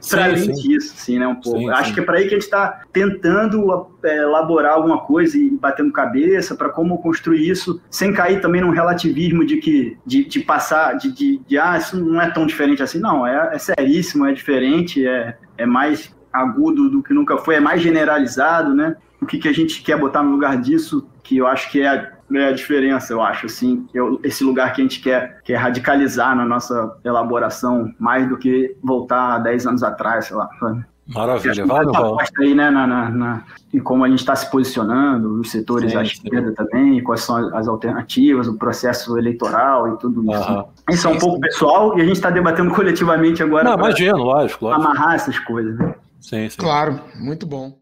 Sim, 0.00 0.18
além 0.18 0.54
sim. 0.54 0.68
disso, 0.68 0.94
assim, 0.96 1.18
né? 1.18 1.26
Um 1.26 1.36
pouco. 1.36 1.58
Sim, 1.58 1.70
Acho 1.70 1.88
sim. 1.88 1.94
que 1.94 2.00
é 2.00 2.02
para 2.02 2.18
aí 2.18 2.22
que 2.24 2.34
a 2.34 2.38
gente 2.38 2.42
está 2.42 2.82
tentando 2.92 3.88
é, 4.02 4.18
elaborar 4.18 4.74
alguma 4.74 4.98
coisa 4.98 5.36
e 5.36 5.50
batendo 5.50 5.92
cabeça 5.92 6.54
para 6.54 6.68
como 6.68 6.98
construir 6.98 7.48
isso 7.48 7.80
sem 7.90 8.12
cair 8.12 8.40
também 8.40 8.60
num 8.60 8.70
relativismo 8.70 9.44
de 9.44 9.58
que 9.58 9.96
de, 10.04 10.24
de 10.24 10.40
passar 10.40 10.96
de, 10.96 11.12
de, 11.12 11.31
de, 11.38 11.58
ah 11.58 11.76
isso 11.76 12.02
não 12.02 12.20
é 12.20 12.30
tão 12.30 12.46
diferente 12.46 12.82
assim 12.82 12.98
não 12.98 13.26
é, 13.26 13.54
é 13.54 13.58
seríssimo 13.58 14.26
é 14.26 14.32
diferente 14.32 15.06
é, 15.06 15.36
é 15.56 15.66
mais 15.66 16.14
agudo 16.32 16.88
do 16.88 17.02
que 17.02 17.12
nunca 17.12 17.36
foi 17.38 17.56
é 17.56 17.60
mais 17.60 17.80
generalizado 17.82 18.74
né 18.74 18.96
o 19.20 19.26
que, 19.26 19.38
que 19.38 19.48
a 19.48 19.52
gente 19.52 19.82
quer 19.82 19.98
botar 19.98 20.22
no 20.22 20.32
lugar 20.32 20.60
disso 20.60 21.08
que 21.22 21.36
eu 21.36 21.46
acho 21.46 21.70
que 21.70 21.80
é 21.80 21.88
a, 21.88 22.12
é 22.34 22.48
a 22.48 22.52
diferença 22.52 23.12
eu 23.12 23.22
acho 23.22 23.46
assim 23.46 23.86
eu, 23.92 24.20
esse 24.22 24.42
lugar 24.42 24.72
que 24.72 24.80
a 24.80 24.84
gente 24.84 25.00
quer 25.00 25.40
quer 25.42 25.56
radicalizar 25.56 26.34
na 26.34 26.44
nossa 26.44 26.96
elaboração 27.04 27.92
mais 27.98 28.28
do 28.28 28.36
que 28.36 28.76
voltar 28.82 29.34
a 29.34 29.38
10 29.38 29.66
anos 29.66 29.82
atrás 29.82 30.26
sei 30.26 30.36
lá 30.36 30.48
sabe? 30.58 30.84
Maravilha, 31.14 31.66
vai, 31.66 31.84
Val. 31.84 32.16
aí, 32.38 32.54
né, 32.54 32.70
na, 32.70 32.86
na, 32.86 33.10
na, 33.10 33.44
em 33.72 33.78
como 33.78 34.04
a 34.04 34.08
gente 34.08 34.20
está 34.20 34.34
se 34.34 34.50
posicionando, 34.50 35.40
os 35.40 35.50
setores 35.50 35.92
sim, 35.92 35.98
à 35.98 36.02
esquerda 36.02 36.48
sim. 36.48 36.54
também, 36.54 37.02
quais 37.02 37.22
são 37.22 37.54
as 37.54 37.68
alternativas, 37.68 38.48
o 38.48 38.56
processo 38.56 39.18
eleitoral 39.18 39.94
e 39.94 39.98
tudo 39.98 40.24
isso. 40.30 40.64
Isso 40.90 41.08
é 41.08 41.10
um 41.10 41.18
pouco 41.18 41.40
pessoal 41.40 41.98
e 41.98 42.02
a 42.02 42.04
gente 42.04 42.16
está 42.16 42.30
debatendo 42.30 42.70
coletivamente 42.74 43.42
agora. 43.42 43.64
Não, 43.64 43.74
imagino, 43.74 44.18
lógico, 44.18 44.66
lógico. 44.66 44.82
Amarrar 44.82 45.14
essas 45.14 45.38
coisas, 45.40 45.76
né? 45.78 45.94
Sim, 46.20 46.48
sim. 46.48 46.56
Claro, 46.58 47.00
muito 47.16 47.46
bom. 47.46 47.76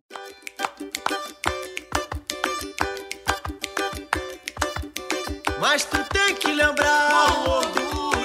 Mas 5.60 5.84
tu 5.84 5.98
tem 6.08 6.34
que 6.34 6.52
lembrar. 6.52 7.10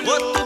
Outro 0.08 0.45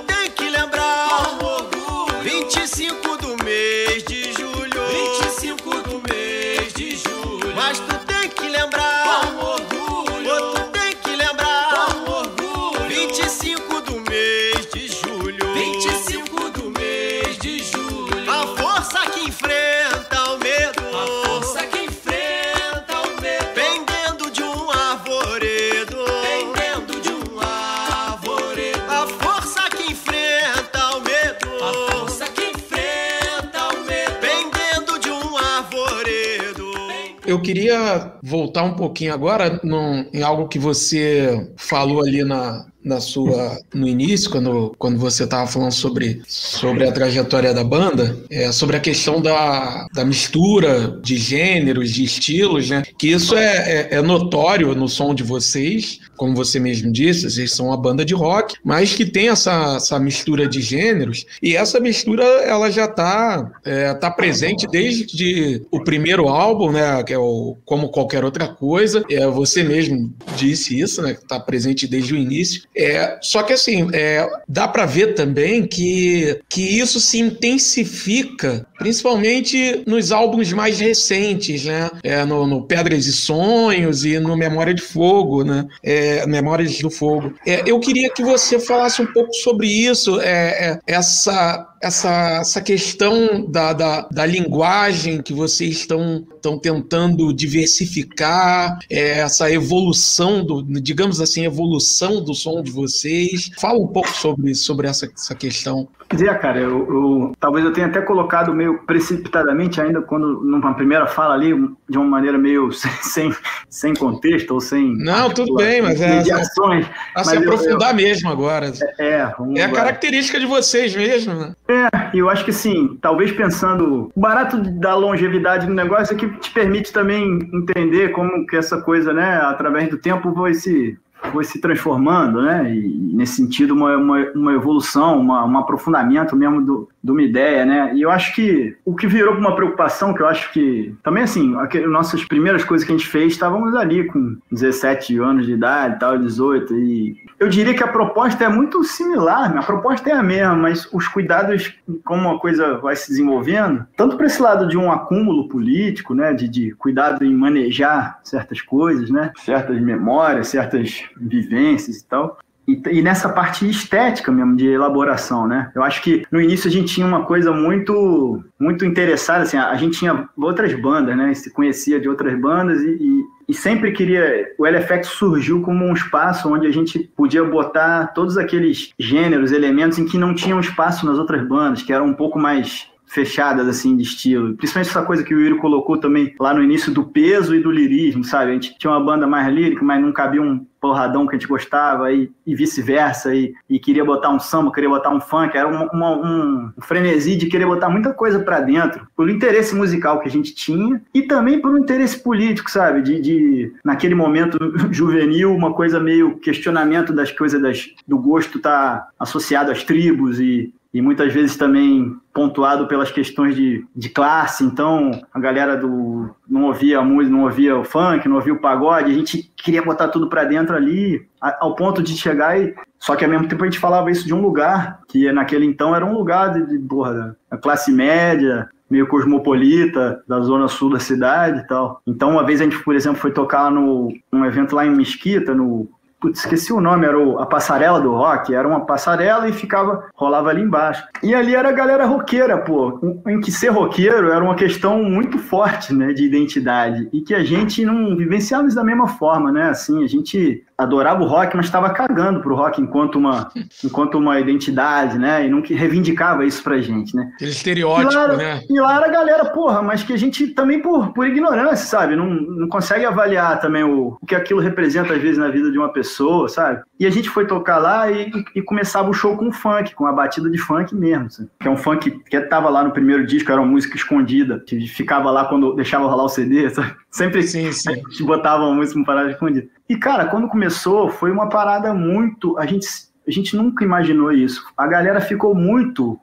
Eu 37.30 37.40
queria 37.40 38.18
voltar 38.24 38.64
um 38.64 38.74
pouquinho 38.74 39.14
agora 39.14 39.60
num, 39.64 40.10
em 40.12 40.24
algo 40.24 40.48
que 40.48 40.58
você 40.58 41.54
falou 41.58 42.02
ali 42.02 42.24
na, 42.24 42.66
na 42.84 43.00
sua 43.00 43.60
no 43.74 43.88
início 43.88 44.30
quando, 44.30 44.74
quando 44.78 44.98
você 44.98 45.26
estava 45.26 45.48
falando 45.48 45.72
sobre, 45.72 46.22
sobre 46.28 46.88
a 46.88 46.92
trajetória 46.92 47.54
da 47.54 47.64
banda 47.64 48.18
é 48.30 48.52
sobre 48.52 48.78
a 48.78 48.80
questão 48.80 49.22
da, 49.22 49.86
da 49.94 50.06
mistura 50.06 51.00
de 51.02 51.18
gêneros 51.18 51.92
de 51.92 52.04
estilos 52.04 52.70
né? 52.70 52.84
Que 52.98 53.08
isso 53.12 53.36
é, 53.36 53.90
é, 53.92 53.96
é 53.96 54.02
notório 54.02 54.74
no 54.76 54.88
som 54.88 55.14
de 55.14 55.24
vocês 55.24 56.00
como 56.16 56.36
você 56.36 56.60
mesmo 56.60 56.92
disse 56.92 57.30
vocês 57.30 57.52
são 57.52 57.68
uma 57.68 57.78
banda 57.78 58.06
de 58.06 58.14
rock 58.14 58.56
mas 58.64 58.94
que 58.94 59.06
tem 59.06 59.30
essa, 59.30 59.76
essa 59.76 60.00
mistura 60.00 60.48
de 60.48 60.62
gêneros 60.62 61.26
e 61.44 61.56
essa 61.56 61.80
mistura 61.80 62.24
ela 62.24 62.72
já 62.72 62.86
está 62.86 63.52
é, 63.66 63.94
tá 63.94 64.10
presente 64.10 64.68
desde 64.68 65.62
o 65.72 65.84
primeiro 65.84 66.28
álbum 66.28 66.72
né? 66.72 67.04
Que 67.04 67.14
é 67.14 67.18
o 67.18 67.58
como 67.66 67.90
qualquer 67.90 68.24
outra 68.24 68.48
coisa. 68.48 69.04
É 69.10 69.26
você 69.28 69.64
mesmo 69.64 70.14
disse 70.36 70.80
isso 70.80 71.02
né? 71.02 71.12
Está 71.12 71.40
presente 71.40 71.88
desde 71.88 72.14
o 72.14 72.18
início 72.18 72.64
é, 72.76 73.18
só 73.22 73.44
que 73.44 73.54
assim, 73.54 73.90
é, 73.94 74.28
dá 74.48 74.68
para 74.68 74.86
ver 74.86 75.16
também 75.16 75.66
que, 75.66 76.40
que 76.50 76.62
isso 76.62 77.00
se 77.00 77.20
intensifica, 77.20 78.66
principalmente 78.78 79.84
nos 79.86 80.12
álbuns 80.12 80.54
mais 80.54 80.80
recentes, 80.80 81.66
né? 81.66 81.90
É, 82.04 82.24
no, 82.24 82.46
no, 82.48 82.64
Pedras 82.64 83.06
e 83.06 83.14
Sonhos 83.14 84.06
e 84.06 84.20
no 84.20 84.38
Memória 84.38 84.74
de 84.74 84.82
Fogo, 84.82 85.44
né? 85.44 85.68
É, 85.84 86.26
Memórias 86.26 86.78
do 86.80 86.90
Fogo. 86.90 87.34
É, 87.46 87.64
eu 87.66 87.80
queria 87.80 88.10
que 88.10 88.24
você 88.24 88.60
falasse 88.60 89.02
um 89.02 89.08
pouco 89.08 89.34
sobre 89.34 89.68
isso, 89.68 90.20
é, 90.22 90.80
essa 90.88 91.68
essa, 91.82 92.40
essa 92.42 92.62
questão 92.62 93.46
da, 93.50 93.74
da, 93.74 94.02
da, 94.12 94.26
linguagem 94.26 95.22
que 95.22 95.34
vocês 95.34 95.78
estão, 95.78 96.26
estão 96.36 96.60
tentando 96.60 97.34
diversificar, 97.34 98.78
é, 98.90 99.20
essa 99.20 99.52
evolução, 99.52 100.44
do, 100.44 100.62
digamos 100.82 101.22
assim, 101.22 101.46
evolução 101.46 102.24
do 102.24 102.34
som 102.34 102.59
de 102.64 102.72
vocês. 102.72 103.52
Fala 103.60 103.80
um 103.80 103.88
pouco 103.88 104.10
sobre, 104.10 104.54
sobre 104.56 104.88
essa, 104.88 105.06
essa 105.06 105.36
questão. 105.36 105.88
Dizer, 106.12 106.40
cara, 106.40 106.60
eu, 106.60 106.88
eu, 106.90 107.32
talvez 107.40 107.64
eu 107.64 107.72
tenha 107.72 107.86
até 107.86 108.02
colocado 108.02 108.52
meio 108.52 108.80
precipitadamente 108.80 109.80
ainda 109.80 110.02
quando 110.02 110.42
numa 110.42 110.74
primeira 110.74 111.06
fala 111.06 111.36
ali, 111.36 111.54
de 111.88 111.98
uma 111.98 112.06
maneira 112.06 112.36
meio 112.36 112.72
sem, 113.04 113.32
sem 113.70 113.94
contexto 113.94 114.52
ou 114.52 114.60
sem. 114.60 114.98
Não, 114.98 115.30
tudo 115.30 115.54
bem, 115.56 115.84
mas 115.84 116.02
é. 116.02 116.18
Mediações. 116.18 116.88
A, 117.16 117.22
a 117.22 117.24
se 117.24 117.38
aprofundar 117.38 117.92
eu, 117.92 117.96
mesmo 117.96 118.30
agora. 118.30 118.72
É, 118.98 119.20
é, 119.20 119.34
é 119.58 119.64
a 119.64 119.72
característica 119.72 120.40
de 120.40 120.48
vocês 120.48 120.96
mesmo, 120.96 121.36
né? 121.36 121.54
É, 121.68 122.16
e 122.16 122.20
eu 122.20 122.28
acho 122.28 122.44
que 122.44 122.54
sim, 122.54 122.98
talvez 123.00 123.32
pensando. 123.32 124.12
O 124.16 124.20
barato 124.20 124.58
da 124.58 124.96
longevidade 124.96 125.68
do 125.68 125.74
negócio 125.74 126.16
é 126.16 126.18
que 126.18 126.28
te 126.40 126.50
permite 126.50 126.92
também 126.92 127.40
entender 127.54 128.10
como 128.10 128.48
que 128.48 128.56
essa 128.56 128.82
coisa, 128.82 129.14
né, 129.14 129.40
através 129.44 129.90
do 129.90 129.98
tempo 129.98 130.34
vai 130.34 130.56
se 130.56 130.98
foi 131.32 131.44
se 131.44 131.60
transformando, 131.60 132.42
né? 132.42 132.74
E 132.74 132.88
nesse 133.14 133.36
sentido, 133.36 133.74
uma, 133.74 133.96
uma, 133.98 134.32
uma 134.34 134.54
evolução, 134.54 135.20
uma, 135.20 135.46
um 135.46 135.58
aprofundamento 135.58 136.36
mesmo 136.36 136.62
do, 136.62 136.90
de 137.04 137.12
uma 137.12 137.22
ideia, 137.22 137.66
né? 137.66 137.92
E 137.94 138.02
eu 138.02 138.12
acho 138.12 138.34
que 138.34 138.76
o 138.86 138.96
que 138.96 139.08
virou 139.08 139.36
uma 139.36 139.56
preocupação, 139.56 140.14
que 140.14 140.22
eu 140.22 140.28
acho 140.28 140.52
que 140.52 140.96
também 141.04 141.24
assim, 141.24 141.56
aquelas 141.58 141.92
nossas 141.92 142.24
primeiras 142.26 142.64
coisas 142.64 142.86
que 142.86 142.94
a 142.94 142.98
gente 142.98 143.08
fez, 143.08 143.34
estávamos 143.34 143.76
ali 143.76 144.06
com 144.06 144.38
17 144.52 145.18
anos 145.20 145.46
de 145.46 145.54
idade, 145.54 146.00
tal, 146.00 146.18
18, 146.18 146.76
e 146.76 147.16
eu 147.40 147.48
diria 147.50 147.74
que 147.74 147.84
a 147.84 147.88
proposta 147.88 148.44
é 148.44 148.50
muito 148.50 148.84
similar, 148.84 149.54
né? 149.54 149.60
a 149.60 149.64
proposta 149.64 150.10
é 150.10 150.14
a 150.14 150.24
mesma, 150.24 150.56
mas 150.56 150.88
os 150.92 151.08
cuidados, 151.08 151.74
como 152.04 152.30
a 152.30 152.40
coisa 152.40 152.78
vai 152.78 152.96
se 152.96 153.10
desenvolvendo, 153.10 153.86
tanto 153.96 154.18
para 154.18 154.26
esse 154.26 154.42
lado 154.42 154.68
de 154.68 154.78
um 154.78 154.92
acúmulo 154.92 155.48
político, 155.48 156.14
né? 156.14 156.34
De, 156.34 156.48
de 156.48 156.72
cuidado 156.72 157.24
em 157.24 157.34
manejar 157.34 158.20
certas 158.24 158.62
coisas, 158.62 159.10
né? 159.10 159.32
Certas 159.38 159.80
memórias, 159.82 160.48
certas 160.48 161.09
vivências 161.20 161.98
e 161.98 162.06
tal. 162.06 162.38
E, 162.70 162.80
e, 162.92 163.02
nessa 163.02 163.28
parte 163.30 163.68
estética 163.68 164.32
mesmo, 164.32 164.56
de 164.56 164.68
elaboração, 164.68 165.48
né? 165.48 165.72
Eu 165.74 165.82
acho 165.82 166.04
que 166.04 166.24
no 166.32 166.40
início 166.40 166.68
a 166.68 166.72
gente 166.72 166.94
tinha 166.94 167.08
uma 167.08 167.26
coisa 167.26 167.52
muito 167.52 168.44
muito 168.60 168.86
interessada, 168.86 169.42
assim, 169.42 169.58
a, 169.58 169.74
gente 169.76 169.98
tinha 169.98 170.30
outras 170.38 170.80
bandas, 170.80 171.18
né? 171.18 171.34
Se 171.34 171.52
conhecia 171.52 172.00
de 172.00 172.08
outras 172.08 172.40
bandas 172.40 172.82
e, 172.84 172.92
e, 172.92 173.24
e 173.48 173.54
sempre 173.56 173.92
queria... 173.92 174.54
O 174.60 174.68
LFX 174.68 175.08
surgiu 175.08 175.64
como 175.64 175.84
um 175.84 175.94
espaço 175.94 176.48
onde 176.48 176.68
a 176.68 176.72
gente 176.72 177.00
podia 177.18 177.44
botar 177.44 178.08
todos 178.14 178.38
aqueles 178.38 178.94
gêneros, 179.00 179.52
elementos 179.52 179.98
em 179.98 180.06
que 180.06 180.20
não 180.20 180.36
tinham 180.36 180.60
espaço 180.60 181.08
nas 181.08 181.18
outras 181.18 181.42
bandas, 181.48 181.82
que 181.82 181.92
eram 181.92 182.06
um 182.06 182.14
pouco 182.14 182.38
mais 182.38 182.88
fechadas, 183.10 183.68
assim, 183.68 183.98
de 183.98 184.04
estilo. 184.04 184.56
Principalmente 184.56 184.90
essa 184.90 185.04
coisa 185.04 185.24
que 185.24 185.34
o 185.34 185.40
Yuri 185.40 185.60
colocou 185.60 185.98
também 185.98 186.34
lá 186.40 186.54
no 186.54 186.64
início 186.64 186.94
do 186.94 187.04
peso 187.04 187.56
e 187.56 187.60
do 187.60 187.72
lirismo, 187.72 188.24
sabe? 188.24 188.52
A 188.52 188.54
gente 188.54 188.78
tinha 188.78 188.92
uma 188.92 189.04
banda 189.04 189.26
mais 189.26 189.52
lírica, 189.52 189.84
mas 189.84 190.00
não 190.00 190.14
cabia 190.14 190.42
um 190.42 190.64
porradão 190.80 191.28
que 191.28 191.36
a 191.36 191.38
gente 191.38 191.48
gostava 191.48 192.12
e, 192.14 192.32
e 192.46 192.56
vice-versa, 192.56 193.36
e, 193.36 193.54
e, 193.70 193.80
queria 193.80 194.06
botar 194.06 194.30
um 194.30 194.40
samba, 194.40 194.72
queria 194.72 194.90
botar 194.90 195.10
um 195.10 195.20
funk, 195.20 195.58
era 195.58 195.68
uma, 195.68 195.92
uma, 195.92 196.12
um, 196.16 196.72
frenesi 196.80 197.36
de 197.36 197.48
querer 197.48 197.66
botar 197.66 197.90
muita 197.90 198.14
coisa 198.14 198.40
para 198.40 198.62
dentro, 198.62 199.06
pelo 199.18 199.30
interesse 199.30 199.76
musical 199.76 200.22
que 200.22 200.30
a 200.30 200.32
gente 200.32 200.56
tinha 200.56 201.02
e 201.14 201.24
também 201.24 201.60
por 201.60 201.72
um 201.72 201.80
interesse 201.80 202.18
político, 202.24 202.72
sabe? 202.72 203.02
De, 203.02 203.20
de 203.20 203.74
naquele 203.84 204.16
momento 204.16 204.58
juvenil, 204.90 205.54
uma 205.54 205.74
coisa 205.74 206.00
meio 206.00 206.38
questionamento 206.38 207.12
das 207.12 207.32
coisas 207.32 207.62
das, 207.62 207.90
do 208.08 208.18
gosto 208.18 208.60
tá 208.60 209.10
associado 209.20 209.72
às 209.72 209.84
tribos 209.84 210.40
e, 210.40 210.74
e 210.94 211.02
muitas 211.02 211.32
vezes 211.32 211.56
também 211.56 212.16
pontuado 212.34 212.88
pelas 212.88 213.12
questões 213.12 213.56
de, 213.56 213.86
de 213.96 214.10
classe. 214.10 214.64
Então, 214.64 215.12
a 215.34 215.40
galera 215.40 215.78
do 215.78 216.34
não 216.48 216.66
ouvia 216.66 217.00
a 217.00 217.04
música, 217.04 217.36
não 217.36 217.44
ouvia 217.44 217.78
o 217.78 217.84
funk, 217.84 218.28
não 218.28 218.38
ouvia 218.38 218.54
o 218.54 218.60
pagode, 218.60 219.12
a 219.12 219.14
gente 219.14 219.52
queria 219.56 219.84
botar 219.84 220.08
tudo 220.08 220.30
para 220.30 220.46
dentro 220.46 220.76
ali, 220.76 221.28
ao 221.40 221.76
ponto 221.76 222.02
de 222.02 222.18
chegar 222.18 222.60
e 222.60 222.74
só 222.98 223.16
que 223.16 223.24
ao 223.24 223.30
mesmo 223.30 223.48
tempo 223.48 223.64
a 223.64 223.68
gente 223.68 223.80
falava 223.80 224.12
isso 224.12 224.26
de 224.26 224.34
um 224.34 224.42
lugar 224.42 225.00
que 225.08 225.32
naquele 225.32 225.66
então 225.66 225.96
era 225.96 226.06
um 226.06 226.14
lugar 226.14 226.54
de, 226.54 226.66
de 226.66 226.80
porra, 226.80 227.38
da 227.50 227.58
classe 227.58 227.92
média, 227.92 228.68
meio 228.90 229.08
cosmopolita 229.08 230.24
da 230.28 230.42
zona 230.42 230.68
sul 230.68 230.90
da 230.90 231.00
cidade 231.00 231.60
e 231.60 231.68
tal. 231.68 232.02
Então, 232.08 232.32
uma 232.32 232.44
vez 232.44 232.60
a 232.60 232.64
gente, 232.64 232.84
por 232.84 232.96
exemplo, 232.96 233.20
foi 233.20 233.32
tocar 233.32 233.70
no 233.70 234.12
um 234.34 234.46
evento 234.46 234.76
lá 234.76 234.86
em 234.86 234.90
Mesquita, 234.90 235.54
no 235.54 235.88
Putz, 236.20 236.40
esqueci 236.40 236.74
o 236.74 236.82
nome, 236.82 237.06
era 237.06 237.18
o, 237.18 237.40
a 237.40 237.46
passarela 237.46 238.00
do 238.02 238.12
rock. 238.12 238.54
Era 238.54 238.68
uma 238.68 238.86
passarela 238.86 239.48
e 239.48 239.54
ficava, 239.54 240.10
rolava 240.14 240.50
ali 240.50 240.62
embaixo. 240.62 241.04
E 241.24 241.34
ali 241.34 241.56
era 241.56 241.70
a 241.70 241.74
galera 241.74 242.06
roqueira, 242.06 242.58
pô. 242.58 243.00
Em 243.26 243.40
que 243.40 243.52
ser 243.52 243.70
roqueiro 243.70 244.30
era 244.30 244.44
uma 244.44 244.56
questão 244.56 245.02
muito 245.02 245.38
forte, 245.38 245.94
né, 245.94 246.12
de 246.12 246.26
identidade. 246.26 247.08
E 247.14 247.22
que 247.22 247.34
a 247.34 247.44
gente 247.44 247.86
não 247.86 248.18
vivenciava 248.18 248.68
isso 248.68 248.76
da 248.76 248.84
mesma 248.84 249.08
forma, 249.08 249.50
né? 249.50 249.70
Assim, 249.70 250.04
a 250.04 250.08
gente 250.08 250.64
adorava 250.78 251.24
o 251.24 251.28
rock, 251.28 251.56
mas 251.56 251.66
estava 251.66 251.90
cagando 251.90 252.42
pro 252.42 252.56
rock 252.56 252.82
enquanto 252.82 253.16
uma, 253.16 253.50
enquanto 253.84 254.18
uma 254.18 254.40
identidade, 254.40 255.18
né? 255.18 255.46
E 255.46 255.50
não 255.50 255.62
reivindicava 255.62 256.46
isso 256.46 256.62
pra 256.62 256.82
gente, 256.82 257.16
né? 257.16 257.32
Aquele 257.36 257.52
estereótipo, 257.52 258.12
e 258.12 258.16
lá, 258.16 258.36
né? 258.36 258.62
E 258.70 258.80
lá 258.80 258.98
era 258.98 259.06
a 259.06 259.12
galera, 259.12 259.46
porra, 259.46 259.82
mas 259.82 260.04
que 260.04 260.12
a 260.12 260.18
gente 260.18 260.48
também, 260.48 260.82
por, 260.82 261.14
por 261.14 261.26
ignorância, 261.26 261.86
sabe? 261.86 262.16
Não, 262.16 262.26
não 262.26 262.68
consegue 262.68 263.06
avaliar 263.06 263.62
também 263.62 263.84
o, 263.84 264.18
o 264.22 264.26
que 264.26 264.36
aquilo 264.36 264.60
representa, 264.60 265.14
às 265.14 265.22
vezes, 265.22 265.38
na 265.38 265.50
vida 265.50 265.72
de 265.72 265.78
uma 265.78 265.90
pessoa 265.90 266.09
pessoas, 266.10 266.54
sabe? 266.54 266.82
E 267.00 267.06
a 267.06 267.10
gente 267.10 267.30
foi 267.30 267.46
tocar 267.46 267.78
lá 267.78 268.12
e, 268.12 268.32
e 268.56 268.62
começava 268.62 269.10
o 269.10 269.14
show 269.14 269.38
com 269.38 269.52
funk, 269.52 269.94
com 269.94 270.06
a 270.06 270.12
batida 270.12 270.50
de 270.50 270.58
funk 270.58 270.96
mesmo, 270.96 271.30
sabe? 271.30 271.50
que 271.60 271.68
é 271.68 271.72
um 271.72 271.78
funk 271.78 272.12
que 272.12 272.42
tava 272.42 272.70
lá 272.70 272.84
no 272.84 272.92
primeiro 272.92 273.26
disco, 273.26 273.52
era 273.52 273.62
uma 273.62 273.72
música 273.72 273.96
escondida, 273.96 274.60
que 274.66 274.88
ficava 274.88 275.32
lá 275.32 275.46
quando 275.46 275.76
deixava 275.76 276.08
rolar 276.08 276.24
o 276.24 276.30
CD, 276.30 276.70
sabe? 276.70 276.96
Sempre 277.10 277.44
Sim, 277.44 277.72
sim. 277.72 277.90
a 277.90 277.96
gente 277.96 278.24
botava 278.24 278.64
uma 278.64 278.76
música 278.76 278.98
uma 278.98 279.06
parada 279.06 279.32
escondida. 279.32 279.68
E, 279.88 279.98
cara, 279.98 280.26
quando 280.26 280.48
começou, 280.48 281.10
foi 281.10 281.32
uma 281.32 281.50
parada 281.50 281.94
muito. 281.94 282.58
A 282.58 282.66
gente, 282.66 282.88
a 283.28 283.32
gente 283.32 283.56
nunca 283.56 283.84
imaginou 283.84 284.32
isso. 284.32 284.64
A 284.78 284.86
galera 284.86 285.20
ficou 285.20 285.56
muito. 285.56 286.20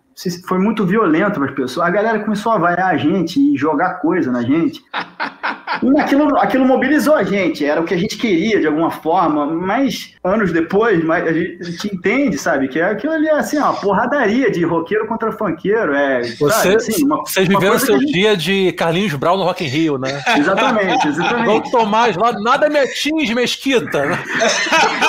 Foi 0.47 0.59
muito 0.59 0.87
violento 0.87 1.41
para 1.41 1.51
as 1.51 1.55
pessoas. 1.55 1.87
A 1.87 1.91
galera 1.91 2.21
começou 2.21 2.53
a 2.53 2.59
vaiar 2.59 2.89
a 2.89 2.97
gente 2.97 3.39
e 3.41 3.57
jogar 3.57 3.95
coisa 3.95 4.31
na 4.31 4.43
gente. 4.43 4.83
E 5.83 6.01
aquilo, 6.01 6.37
aquilo 6.39 6.65
mobilizou 6.65 7.15
a 7.15 7.23
gente, 7.23 7.65
era 7.65 7.81
o 7.81 7.85
que 7.85 7.95
a 7.95 7.97
gente 7.99 8.17
queria 8.17 8.61
de 8.61 8.67
alguma 8.67 8.91
forma, 8.91 9.47
mas 9.47 10.15
anos 10.25 10.53
depois 10.53 11.03
mas 11.05 11.27
a, 11.27 11.33
gente, 11.33 11.95
entende, 11.95 12.39
sabe? 12.39 12.69
Que 12.69 12.81
aquilo 12.81 13.13
ali 13.13 13.29
é 13.29 13.33
assim, 13.39 13.59
ó, 13.59 13.73
porradaria 13.73 14.51
de 14.51 14.65
roqueiro 14.65 15.07
contra 15.07 15.31
funkeiro. 15.33 15.95
É, 15.95 16.23
Você- 16.23 16.51
sabe, 16.51 16.75
assim, 16.77 17.05
uma- 17.05 17.19
Vocês 17.25 17.49
uma 17.49 17.59
viveram 17.59 17.73
coisa 17.79 17.87
seu 17.87 17.99
gente- 18.01 18.13
dia 18.13 18.37
de 18.37 18.73
Carlinhos 18.73 19.15
Brown 19.15 19.37
no 19.37 19.45
Rock 19.45 19.65
in 19.65 19.69
Rio, 19.69 19.99
né? 19.99 20.23
Exatamente, 20.37 21.07
exatamente. 21.09 21.47
Vamos 21.47 21.71
Tomás 21.71 22.17
lá, 22.17 22.33
nada 22.41 22.69
me 22.69 22.79
atinge, 22.79 23.35
mesquita. 23.35 24.05
né? 24.07 24.19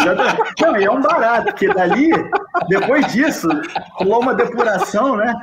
Exatamente. 0.00 0.54
Não, 0.60 0.76
e 0.76 0.84
é 0.84 0.90
um 0.90 1.00
barato, 1.00 1.44
porque 1.46 1.68
dali, 1.68 2.10
depois 2.68 3.06
disso, 3.12 3.48
rolou 3.94 4.22
uma 4.22 4.34
depuração, 4.34 5.16
né? 5.16 5.34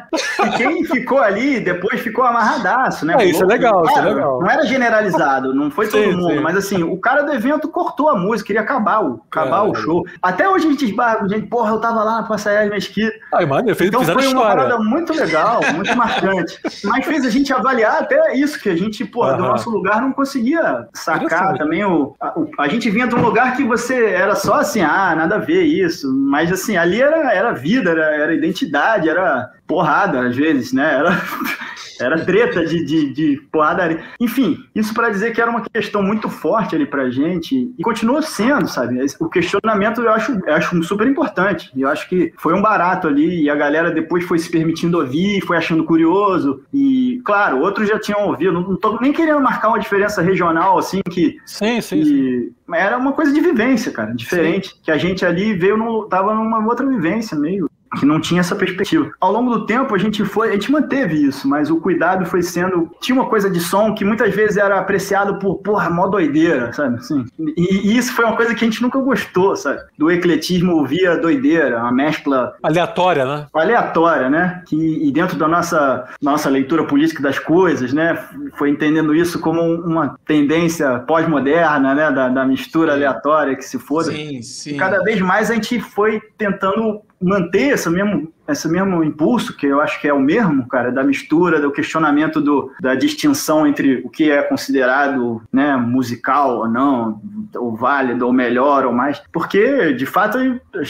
E 0.45 0.49
quem 0.57 0.83
ficou 0.85 1.19
ali 1.19 1.59
depois 1.59 2.01
ficou 2.01 2.23
amarradaço, 2.25 3.05
né? 3.05 3.15
É, 3.19 3.25
isso 3.25 3.43
é 3.43 3.47
legal, 3.47 3.83
isso 3.85 3.97
é 3.97 4.01
legal. 4.01 4.39
Era 4.53 4.65
generalizado, 4.65 5.53
não 5.53 5.69
foi 5.71 5.87
todo 5.87 6.01
Sim, 6.03 6.11
mundo, 6.15 6.33
sim. 6.35 6.39
mas 6.39 6.55
assim, 6.57 6.83
o 6.83 6.97
cara 6.99 7.21
do 7.23 7.33
evento 7.33 7.67
cortou 7.69 8.09
a 8.09 8.15
música, 8.15 8.47
queria 8.47 8.61
acabar 8.61 9.03
o, 9.03 9.21
acabar 9.29 9.61
o 9.63 9.71
Caralho. 9.71 9.75
show. 9.75 10.03
Até 10.21 10.47
hoje 10.49 10.67
a 10.67 10.71
gente 10.71 10.85
esbarra, 10.85 11.27
gente, 11.29 11.47
porra, 11.47 11.71
eu 11.71 11.79
tava 11.79 12.03
lá 12.03 12.21
na 12.21 12.27
Passaia 12.27 12.69
Mesquita. 12.69 13.13
Ai, 13.33 13.45
mano, 13.45 13.69
eu 13.69 13.75
fiz, 13.75 13.87
Então 13.87 14.03
foi 14.03 14.13
uma 14.13 14.21
história. 14.23 14.47
parada 14.63 14.77
muito 14.79 15.13
legal, 15.13 15.61
muito 15.73 15.95
marcante. 15.95 16.59
Mas 16.83 17.05
fez 17.05 17.25
a 17.25 17.29
gente 17.29 17.53
avaliar 17.53 18.01
até 18.01 18.35
isso, 18.35 18.59
que 18.59 18.69
a 18.69 18.75
gente, 18.75 19.05
porra, 19.05 19.33
do 19.35 19.43
nosso 19.43 19.69
lugar 19.69 20.01
não 20.01 20.11
conseguia 20.11 20.87
sacar 20.93 21.57
também 21.57 21.83
o 21.85 22.15
a, 22.19 22.37
o- 22.39 22.49
a 22.57 22.67
gente 22.67 22.89
vinha 22.89 23.07
de 23.07 23.15
um 23.15 23.21
lugar 23.21 23.55
que 23.55 23.63
você 23.63 24.05
era 24.05 24.35
só 24.35 24.55
assim, 24.55 24.81
ah, 24.81 25.13
nada 25.15 25.35
a 25.35 25.39
ver 25.39 25.63
isso. 25.63 26.11
Mas 26.13 26.51
assim, 26.51 26.77
ali 26.77 27.01
era, 27.01 27.31
era 27.33 27.53
vida, 27.53 27.91
era, 27.91 28.05
era 28.15 28.33
identidade, 28.33 29.09
era 29.09 29.49
porrada 29.71 30.27
às 30.27 30.35
vezes, 30.35 30.73
né? 30.73 30.95
Era, 30.95 31.21
era 32.01 32.25
treta 32.25 32.65
de, 32.65 32.83
de, 32.83 33.13
de 33.13 33.37
porradaria. 33.49 34.03
Enfim, 34.19 34.57
isso 34.75 34.93
para 34.93 35.09
dizer 35.09 35.31
que 35.31 35.39
era 35.39 35.49
uma 35.49 35.61
questão 35.61 36.03
muito 36.03 36.27
forte 36.29 36.75
ali 36.75 36.85
pra 36.85 37.09
gente 37.09 37.73
e 37.77 37.81
continua 37.81 38.21
sendo, 38.21 38.67
sabe? 38.67 38.99
O 39.17 39.29
questionamento 39.29 40.01
eu 40.01 40.11
acho, 40.11 40.37
eu 40.45 40.53
acho 40.53 40.83
super 40.83 41.07
importante. 41.07 41.71
Eu 41.77 41.87
acho 41.87 42.09
que 42.09 42.33
foi 42.37 42.53
um 42.53 42.61
barato 42.61 43.07
ali 43.07 43.43
e 43.43 43.49
a 43.49 43.55
galera 43.55 43.91
depois 43.91 44.25
foi 44.25 44.39
se 44.39 44.51
permitindo 44.51 44.97
ouvir, 44.97 45.41
foi 45.41 45.55
achando 45.55 45.85
curioso. 45.85 46.63
E, 46.73 47.21
claro, 47.23 47.61
outros 47.61 47.87
já 47.87 47.97
tinham 47.97 48.27
ouvido. 48.27 48.51
Não, 48.51 48.61
não 48.61 48.75
tô 48.75 48.99
nem 48.99 49.13
querendo 49.13 49.39
marcar 49.39 49.69
uma 49.69 49.79
diferença 49.79 50.21
regional, 50.21 50.77
assim, 50.77 51.01
que 51.09 51.37
Sim, 51.45 51.79
sim, 51.79 52.03
sim. 52.03 52.13
e 52.13 52.51
era 52.73 52.97
uma 52.97 53.13
coisa 53.13 53.31
de 53.31 53.39
vivência, 53.39 53.91
cara, 53.91 54.13
diferente. 54.13 54.75
Que 54.83 54.91
a 54.91 54.97
gente 54.97 55.25
ali 55.25 55.53
veio, 55.53 55.77
no, 55.77 56.05
tava 56.05 56.33
numa 56.33 56.65
outra 56.65 56.85
vivência 56.85 57.37
meio 57.37 57.70
que 57.99 58.05
não 58.05 58.19
tinha 58.19 58.39
essa 58.39 58.55
perspectiva. 58.55 59.11
Ao 59.19 59.31
longo 59.31 59.57
do 59.57 59.65
tempo 59.65 59.93
a 59.93 59.97
gente 59.97 60.23
foi, 60.23 60.49
a 60.49 60.53
gente 60.53 60.71
manteve 60.71 61.15
isso, 61.15 61.47
mas 61.47 61.69
o 61.69 61.77
cuidado 61.77 62.25
foi 62.25 62.41
sendo, 62.41 62.89
tinha 63.01 63.15
uma 63.15 63.29
coisa 63.29 63.49
de 63.49 63.59
som 63.59 63.93
que 63.93 64.05
muitas 64.05 64.33
vezes 64.33 64.57
era 64.57 64.79
apreciado 64.79 65.39
por, 65.39 65.55
porra, 65.57 65.89
mó 65.89 66.07
doideira, 66.07 66.71
sabe? 66.73 66.97
Assim, 66.97 67.25
e, 67.39 67.89
e 67.89 67.97
isso 67.97 68.13
foi 68.13 68.25
uma 68.25 68.35
coisa 68.35 68.55
que 68.55 68.63
a 68.63 68.67
gente 68.67 68.81
nunca 68.81 68.99
gostou, 68.99 69.55
sabe? 69.55 69.81
Do 69.97 70.09
ecletismo 70.09 70.85
via 70.85 71.17
doideira, 71.17 71.79
uma 71.79 71.91
mescla 71.91 72.55
Aleatória, 72.63 73.25
né? 73.25 73.47
aleatória, 73.53 74.29
né? 74.29 74.63
Que, 74.67 74.75
e 74.75 75.11
dentro 75.11 75.37
da 75.37 75.47
nossa, 75.47 76.07
nossa 76.21 76.49
leitura 76.49 76.85
política 76.85 77.21
das 77.21 77.39
coisas, 77.39 77.93
né? 77.93 78.17
Foi 78.57 78.69
entendendo 78.69 79.15
isso 79.15 79.39
como 79.39 79.61
uma 79.61 80.17
tendência 80.25 80.99
pós-moderna, 80.99 81.93
né? 81.93 82.11
Da, 82.11 82.29
da 82.29 82.45
mistura 82.45 82.93
aleatória 82.93 83.55
que 83.55 83.63
se 83.63 83.77
foda. 83.77 84.11
Sim, 84.11 84.41
sim. 84.41 84.77
Cada 84.77 85.03
vez 85.03 85.19
mais 85.21 85.49
a 85.51 85.55
gente 85.55 85.79
foi 85.79 86.21
tentando 86.37 87.01
manter 87.21 87.77
mesmo, 87.89 88.31
esse 88.47 88.67
mesmo 88.69 89.03
impulso, 89.03 89.55
que 89.55 89.65
eu 89.67 89.79
acho 89.81 89.99
que 90.01 90.07
é 90.07 90.13
o 90.13 90.19
mesmo, 90.19 90.67
cara, 90.67 90.91
da 90.91 91.03
mistura, 91.03 91.59
do 91.59 91.71
questionamento 91.71 92.41
do, 92.41 92.71
da 92.81 92.95
distinção 92.95 93.65
entre 93.65 94.01
o 94.05 94.09
que 94.09 94.29
é 94.29 94.41
considerado 94.41 95.41
né, 95.51 95.75
musical 95.77 96.57
ou 96.57 96.67
não, 96.67 97.21
ou 97.55 97.75
válido, 97.75 98.25
ou 98.25 98.33
melhor, 98.33 98.85
ou 98.85 98.91
mais. 98.93 99.21
Porque, 99.31 99.93
de 99.93 100.05
fato, 100.05 100.37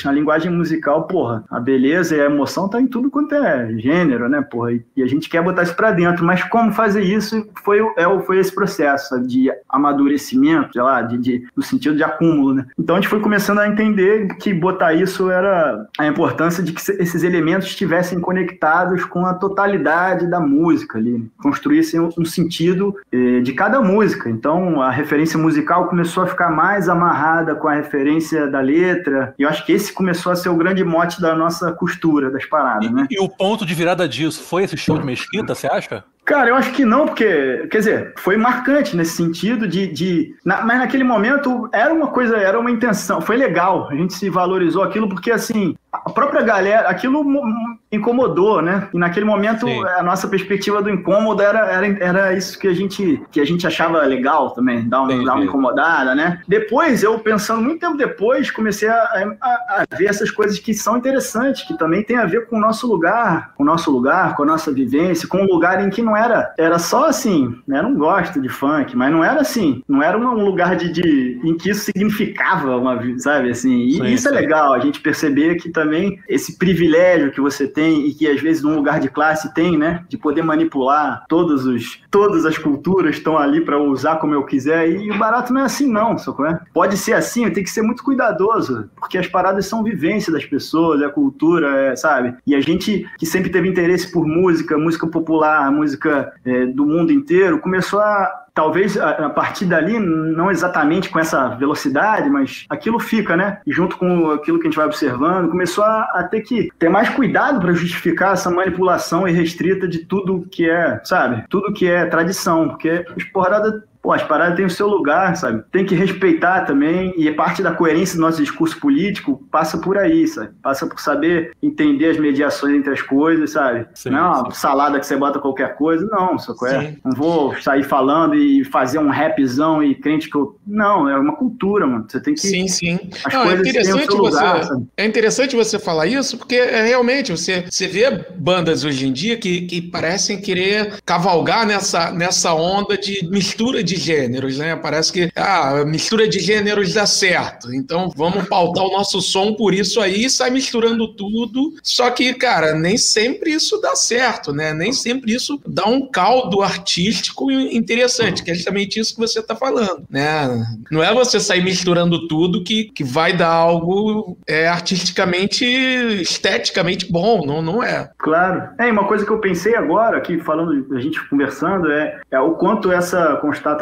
na 0.05 0.11
linguagem 0.11 0.51
musical, 0.51 1.03
porra, 1.07 1.43
a 1.51 1.59
beleza 1.59 2.15
e 2.15 2.21
a 2.21 2.25
emoção 2.25 2.67
tá 2.69 2.79
em 2.81 2.87
tudo 2.87 3.09
quanto 3.11 3.35
é 3.35 3.73
gênero, 3.77 4.27
né, 4.29 4.41
porra? 4.41 4.73
E, 4.73 5.03
a 5.03 5.07
gente 5.07 5.29
quer 5.29 5.43
botar 5.43 5.63
isso 5.63 5.75
pra 5.75 5.91
dentro. 5.91 6.25
Mas 6.25 6.43
como 6.43 6.71
fazer 6.71 7.01
isso 7.03 7.47
foi, 7.63 7.79
é, 7.97 8.19
foi 8.25 8.39
esse 8.39 8.53
processo 8.53 9.19
de 9.19 9.51
amadurecimento, 9.69 10.73
sei 10.73 10.81
lá, 10.81 11.01
de, 11.01 11.17
de, 11.17 11.47
no 11.55 11.61
sentido 11.63 11.95
de 11.95 12.03
acúmulo, 12.03 12.53
né? 12.53 12.65
Então 12.77 12.95
a 12.95 12.99
gente 12.99 13.09
foi 13.09 13.19
começando 13.19 13.59
a 13.59 13.67
entender 13.67 14.27
que 14.37 14.53
botar 14.53 14.93
isso 14.93 15.29
era 15.29 15.85
a 15.99 16.07
importância 16.07 16.63
de 16.63 16.71
que 16.73 16.81
se- 16.81 16.97
esses 17.01 17.23
elementos 17.23 17.50
estivessem 17.59 18.19
conectados 18.19 19.03
com 19.05 19.25
a 19.25 19.33
totalidade 19.33 20.27
da 20.29 20.39
música 20.39 20.97
ali, 20.97 21.29
construíssem 21.41 21.99
um, 21.99 22.25
sentido 22.25 22.95
eh, 23.11 23.39
de 23.41 23.53
cada 23.53 23.81
música. 23.81 24.29
Então 24.29 24.81
a 24.81 24.89
referência 24.89 25.37
musical 25.37 25.87
começou 25.87 26.23
a 26.23 26.27
ficar 26.27 26.49
mais 26.49 26.87
amarrada 26.89 27.55
com 27.55 27.67
a 27.67 27.73
referência 27.73 28.47
da 28.47 28.59
letra. 28.61 29.33
E 29.37 29.43
eu 29.43 29.49
acho 29.49 29.65
que 29.65 29.71
esse 29.73 29.93
começou 29.93 30.31
a 30.31 30.35
ser 30.35 30.49
o 30.49 30.55
grande 30.55 30.83
mote 30.83 31.21
da 31.21 31.35
nossa 31.35 31.71
costura 31.71 32.29
das 32.29 32.45
paradas, 32.45 32.91
né? 32.91 33.07
E 33.09 33.19
o 33.23 33.29
ponto 33.29 33.65
de 33.65 33.73
virada 33.73 34.07
disso 34.07 34.43
foi 34.43 34.63
esse 34.63 34.77
show 34.77 34.97
de 34.97 35.05
Mesquita, 35.05 35.53
você 35.55 35.67
acha? 35.67 36.03
Cara, 36.23 36.49
eu 36.49 36.55
acho 36.55 36.71
que 36.71 36.85
não, 36.85 37.07
porque, 37.07 37.67
quer 37.71 37.79
dizer, 37.79 38.13
foi 38.15 38.37
marcante 38.37 38.95
nesse 38.95 39.15
sentido 39.17 39.67
de. 39.67 39.87
de 39.87 40.35
na- 40.45 40.61
mas 40.63 40.77
naquele 40.77 41.03
momento 41.03 41.67
era 41.73 41.91
uma 41.91 42.07
coisa, 42.07 42.37
era 42.37 42.59
uma 42.59 42.69
intenção, 42.69 43.19
foi 43.19 43.35
legal. 43.35 43.89
A 43.89 43.95
gente 43.95 44.13
se 44.13 44.29
valorizou 44.29 44.83
aquilo 44.83 45.09
porque, 45.09 45.31
assim, 45.31 45.75
a 45.91 46.09
própria 46.09 46.41
galera, 46.41 46.87
aquilo 46.87 47.23
mo- 47.23 47.43
incomodou, 47.91 48.61
né? 48.61 48.87
E 48.93 48.97
naquele 48.97 49.25
momento 49.25 49.65
Sim. 49.67 49.83
a 49.85 50.01
nossa 50.01 50.27
perspectiva 50.27 50.81
do 50.81 50.89
incômodo 50.89 51.41
era, 51.41 51.59
era, 51.69 51.87
era 52.03 52.33
isso 52.33 52.57
que 52.57 52.67
a 52.67 52.73
gente, 52.73 53.21
que 53.29 53.41
a 53.41 53.45
gente 53.45 53.67
achava 53.67 53.99
legal 54.03 54.51
também, 54.51 54.87
dar, 54.87 55.01
um, 55.01 55.05
Entendi. 55.05 55.25
dar 55.25 55.35
uma 55.35 55.43
incomodada, 55.43 56.15
né? 56.15 56.41
Depois, 56.47 57.03
eu 57.03 57.19
pensando 57.19 57.61
muito 57.61 57.81
tempo 57.81 57.97
depois, 57.97 58.49
comecei 58.49 58.87
a, 58.87 58.93
a- 59.41 59.85
a 59.91 59.95
ver 59.97 60.05
essas 60.05 60.31
coisas 60.31 60.57
que 60.59 60.73
são 60.73 60.97
interessantes, 60.97 61.63
que 61.67 61.77
também 61.77 62.03
tem 62.03 62.17
a 62.17 62.25
ver 62.25 62.47
com 62.47 62.55
o 62.55 62.59
nosso 62.59 62.87
lugar, 62.87 63.51
com 63.55 63.63
o 63.63 63.65
nosso 63.65 63.91
lugar, 63.91 64.35
com 64.37 64.43
a 64.43 64.45
nossa 64.45 64.71
vivência, 64.71 65.27
com 65.27 65.39
um 65.41 65.45
lugar 65.45 65.83
em 65.85 65.89
que 65.89 66.01
não 66.01 66.15
era, 66.15 66.53
era 66.57 66.79
só 66.79 67.05
assim, 67.07 67.59
né? 67.67 67.81
Não 67.81 67.95
gosto 67.95 68.39
de 68.41 68.47
funk, 68.47 68.95
mas 68.95 69.11
não 69.11 69.23
era 69.23 69.41
assim, 69.41 69.83
não 69.89 70.01
era 70.01 70.17
um 70.17 70.45
lugar 70.45 70.77
de, 70.77 70.91
de 70.91 71.41
em 71.43 71.57
que 71.57 71.69
isso 71.69 71.81
significava 71.83 72.77
uma, 72.77 72.97
sabe, 73.19 73.49
assim, 73.49 73.81
e 73.87 73.91
Sim, 73.93 74.05
isso 74.05 74.27
é 74.27 74.31
sim. 74.31 74.37
legal, 74.37 74.73
a 74.73 74.79
gente 74.79 75.01
perceber 75.01 75.55
que 75.55 75.69
também 75.81 76.19
esse 76.29 76.57
privilégio 76.57 77.31
que 77.31 77.41
você 77.41 77.67
tem 77.67 78.07
e 78.07 78.13
que 78.13 78.27
às 78.27 78.39
vezes 78.39 78.61
num 78.61 78.75
lugar 78.75 78.99
de 78.99 79.09
classe 79.09 79.53
tem, 79.53 79.77
né, 79.77 80.03
de 80.07 80.17
poder 80.17 80.43
manipular 80.43 81.25
todos 81.27 81.65
os, 81.65 82.01
todas 82.11 82.45
as 82.45 82.57
culturas 82.57 83.15
estão 83.15 83.37
ali 83.37 83.61
para 83.61 83.81
usar 83.81 84.17
como 84.17 84.33
eu 84.33 84.45
quiser 84.45 84.89
e 84.89 85.11
o 85.11 85.17
barato 85.17 85.51
não 85.51 85.61
é 85.61 85.65
assim 85.65 85.91
não, 85.91 86.17
sacou? 86.17 86.45
é? 86.45 86.59
Pode 86.73 86.97
ser 86.97 87.13
assim, 87.13 87.49
tem 87.49 87.63
que 87.63 87.69
ser 87.69 87.81
muito 87.81 88.03
cuidadoso, 88.03 88.89
porque 88.97 89.17
as 89.17 89.27
paradas 89.27 89.65
são 89.65 89.83
vivência 89.83 90.31
das 90.31 90.45
pessoas, 90.45 91.01
é 91.01 91.09
cultura, 91.09 91.67
é, 91.75 91.95
sabe? 91.95 92.35
E 92.45 92.55
a 92.55 92.61
gente 92.61 93.09
que 93.17 93.25
sempre 93.25 93.49
teve 93.49 93.67
interesse 93.67 94.11
por 94.11 94.25
música, 94.25 94.77
música 94.77 95.07
popular, 95.07 95.71
música 95.71 96.31
é, 96.45 96.65
do 96.67 96.85
mundo 96.85 97.11
inteiro, 97.11 97.59
começou 97.59 97.99
a 97.99 98.41
talvez 98.53 98.97
a, 98.97 99.29
partir 99.29 99.65
dali, 99.65 99.97
não 99.99 100.51
exatamente 100.51 101.09
com 101.09 101.19
essa 101.19 101.49
velocidade, 101.49 102.29
mas 102.29 102.65
aquilo 102.69 102.99
fica, 102.99 103.35
né? 103.37 103.59
E 103.65 103.71
junto 103.71 103.97
com 103.97 104.31
aquilo 104.31 104.59
que 104.59 104.67
a 104.67 104.69
gente 104.69 104.77
vai 104.77 104.85
observando, 104.85 105.49
começou 105.49 105.83
a, 105.83 106.01
a 106.15 106.23
ter 106.23 106.41
que 106.41 106.69
ter 106.77 106.89
mais 106.89 107.09
cuidado 107.09 107.59
para 107.59 107.73
justificar 107.73 108.33
essa 108.33 108.49
manipulação 108.49 109.27
irrestrita 109.27 109.87
de 109.87 109.99
tudo 109.99 110.47
que 110.51 110.69
é, 110.69 110.99
sabe? 111.03 111.43
Tudo 111.49 111.73
que 111.73 111.87
é 111.87 112.05
tradição, 112.05 112.69
porque 112.69 113.05
as 113.15 113.23
porradas 113.25 113.81
Pô, 114.01 114.11
as 114.11 114.23
paradas 114.23 114.55
têm 114.55 114.65
o 114.65 114.69
seu 114.69 114.87
lugar, 114.87 115.35
sabe? 115.35 115.63
Tem 115.71 115.85
que 115.85 115.93
respeitar 115.93 116.61
também, 116.61 117.13
e 117.17 117.31
parte 117.31 117.61
da 117.61 117.71
coerência 117.71 118.15
do 118.15 118.21
nosso 118.21 118.41
discurso 118.41 118.79
político 118.79 119.43
passa 119.51 119.77
por 119.77 119.97
aí, 119.97 120.27
sabe? 120.27 120.49
Passa 120.61 120.87
por 120.87 120.99
saber 120.99 121.51
entender 121.61 122.09
as 122.09 122.17
mediações 122.17 122.75
entre 122.75 122.91
as 122.91 123.01
coisas, 123.01 123.51
sabe? 123.51 123.85
Sim, 123.93 124.09
não 124.09 124.17
é 124.17 124.21
uma 124.21 124.51
salada 124.51 124.99
que 124.99 125.05
você 125.05 125.15
bota 125.15 125.39
qualquer 125.39 125.75
coisa, 125.75 126.07
não, 126.11 126.37
sacou? 126.39 126.67
É? 126.67 126.81
Sim. 126.81 126.97
Não 127.05 127.11
vou 127.13 127.55
sair 127.61 127.83
falando 127.83 128.35
e 128.35 128.63
fazer 128.65 128.99
um 128.99 129.09
rapzão 129.09 129.83
e 129.83 129.93
crente 129.93 130.29
que 130.29 130.35
eu. 130.35 130.57
Não, 130.65 131.07
é 131.07 131.17
uma 131.17 131.35
cultura, 131.35 131.85
mano. 131.85 132.05
Você 132.07 132.19
tem 132.19 132.33
que. 132.33 132.41
Sim, 132.41 132.67
sim. 132.67 132.99
As 133.25 133.33
Não, 133.33 133.43
é 133.43 133.45
coisas 133.45 133.61
têm 133.61 133.71
o 133.71 133.75
interessante 133.75 134.05
seu 134.11 134.17
lugar, 134.17 134.57
você. 134.57 134.67
sabe? 134.67 134.87
É 134.97 135.05
interessante 135.05 135.55
você 135.55 135.79
falar 135.79 136.07
isso, 136.07 136.37
porque 136.37 136.55
é, 136.55 136.85
realmente 136.85 137.31
você, 137.31 137.65
você 137.69 137.87
vê 137.87 138.25
bandas 138.35 138.83
hoje 138.83 139.07
em 139.07 139.13
dia 139.13 139.37
que, 139.37 139.61
que 139.61 139.81
parecem 139.81 140.41
querer 140.41 140.95
cavalgar 141.05 141.65
nessa, 141.65 142.11
nessa 142.11 142.53
onda 142.53 142.97
de 142.97 143.27
mistura 143.29 143.83
de 143.83 143.90
de 143.91 143.97
gêneros, 143.97 144.57
né? 144.57 144.75
Parece 144.75 145.11
que 145.11 145.29
ah, 145.35 145.81
a 145.81 145.85
mistura 145.85 146.27
de 146.27 146.39
gêneros 146.39 146.93
dá 146.93 147.05
certo. 147.05 147.73
Então 147.73 148.09
vamos 148.15 148.47
pautar 148.47 148.85
o 148.85 148.91
nosso 148.91 149.21
som 149.21 149.53
por 149.53 149.73
isso 149.73 149.99
aí, 149.99 150.29
sai 150.29 150.49
misturando 150.49 151.13
tudo. 151.13 151.73
Só 151.83 152.09
que, 152.09 152.33
cara, 152.33 152.73
nem 152.73 152.97
sempre 152.97 153.51
isso 153.51 153.79
dá 153.81 153.95
certo, 153.95 154.53
né? 154.53 154.73
Nem 154.73 154.93
sempre 154.93 155.33
isso 155.33 155.59
dá 155.67 155.85
um 155.85 156.09
caldo 156.09 156.61
artístico 156.61 157.51
interessante, 157.51 158.43
que 158.43 158.51
é 158.51 158.55
justamente 158.55 158.99
isso 158.99 159.13
que 159.13 159.19
você 159.19 159.39
está 159.39 159.55
falando, 159.55 160.03
né? 160.09 160.65
Não 160.89 161.03
é 161.03 161.13
você 161.13 161.39
sair 161.39 161.63
misturando 161.63 162.27
tudo 162.27 162.63
que, 162.63 162.85
que 162.85 163.03
vai 163.03 163.33
dar 163.33 163.49
algo 163.49 164.37
é, 164.47 164.67
artisticamente, 164.67 165.65
esteticamente 165.65 167.11
bom, 167.11 167.45
não, 167.45 167.61
não 167.61 167.83
é. 167.83 168.09
Claro. 168.17 168.69
É, 168.79 168.87
e 168.87 168.91
uma 168.91 169.05
coisa 169.05 169.25
que 169.25 169.31
eu 169.31 169.39
pensei 169.39 169.75
agora, 169.75 170.17
aqui 170.17 170.39
falando, 170.39 170.95
a 170.95 170.99
gente 170.99 171.21
conversando, 171.27 171.91
é, 171.91 172.21
é 172.31 172.39
o 172.39 172.51
quanto 172.51 172.91
essa 172.91 173.35
constatação, 173.37 173.80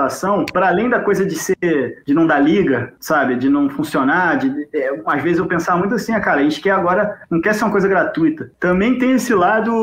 para 0.51 0.67
além 0.67 0.89
da 0.89 0.99
coisa 0.99 1.25
de 1.25 1.35
ser, 1.35 2.03
de 2.05 2.13
não 2.13 2.27
dar 2.27 2.39
liga, 2.39 2.93
sabe, 2.99 3.35
de 3.35 3.49
não 3.49 3.69
funcionar, 3.69 4.37
de, 4.37 4.67
é, 4.73 4.89
às 5.05 5.23
vezes 5.23 5.39
eu 5.39 5.47
pensava 5.47 5.79
muito 5.79 5.95
assim, 5.95 6.13
ah, 6.13 6.19
cara, 6.19 6.41
a 6.41 6.43
gente 6.43 6.61
quer 6.61 6.71
agora, 6.71 7.19
não 7.29 7.41
quer 7.41 7.53
ser 7.53 7.63
uma 7.63 7.71
coisa 7.71 7.87
gratuita. 7.87 8.51
Também 8.59 8.97
tem 8.97 9.13
esse 9.13 9.33
lado 9.33 9.73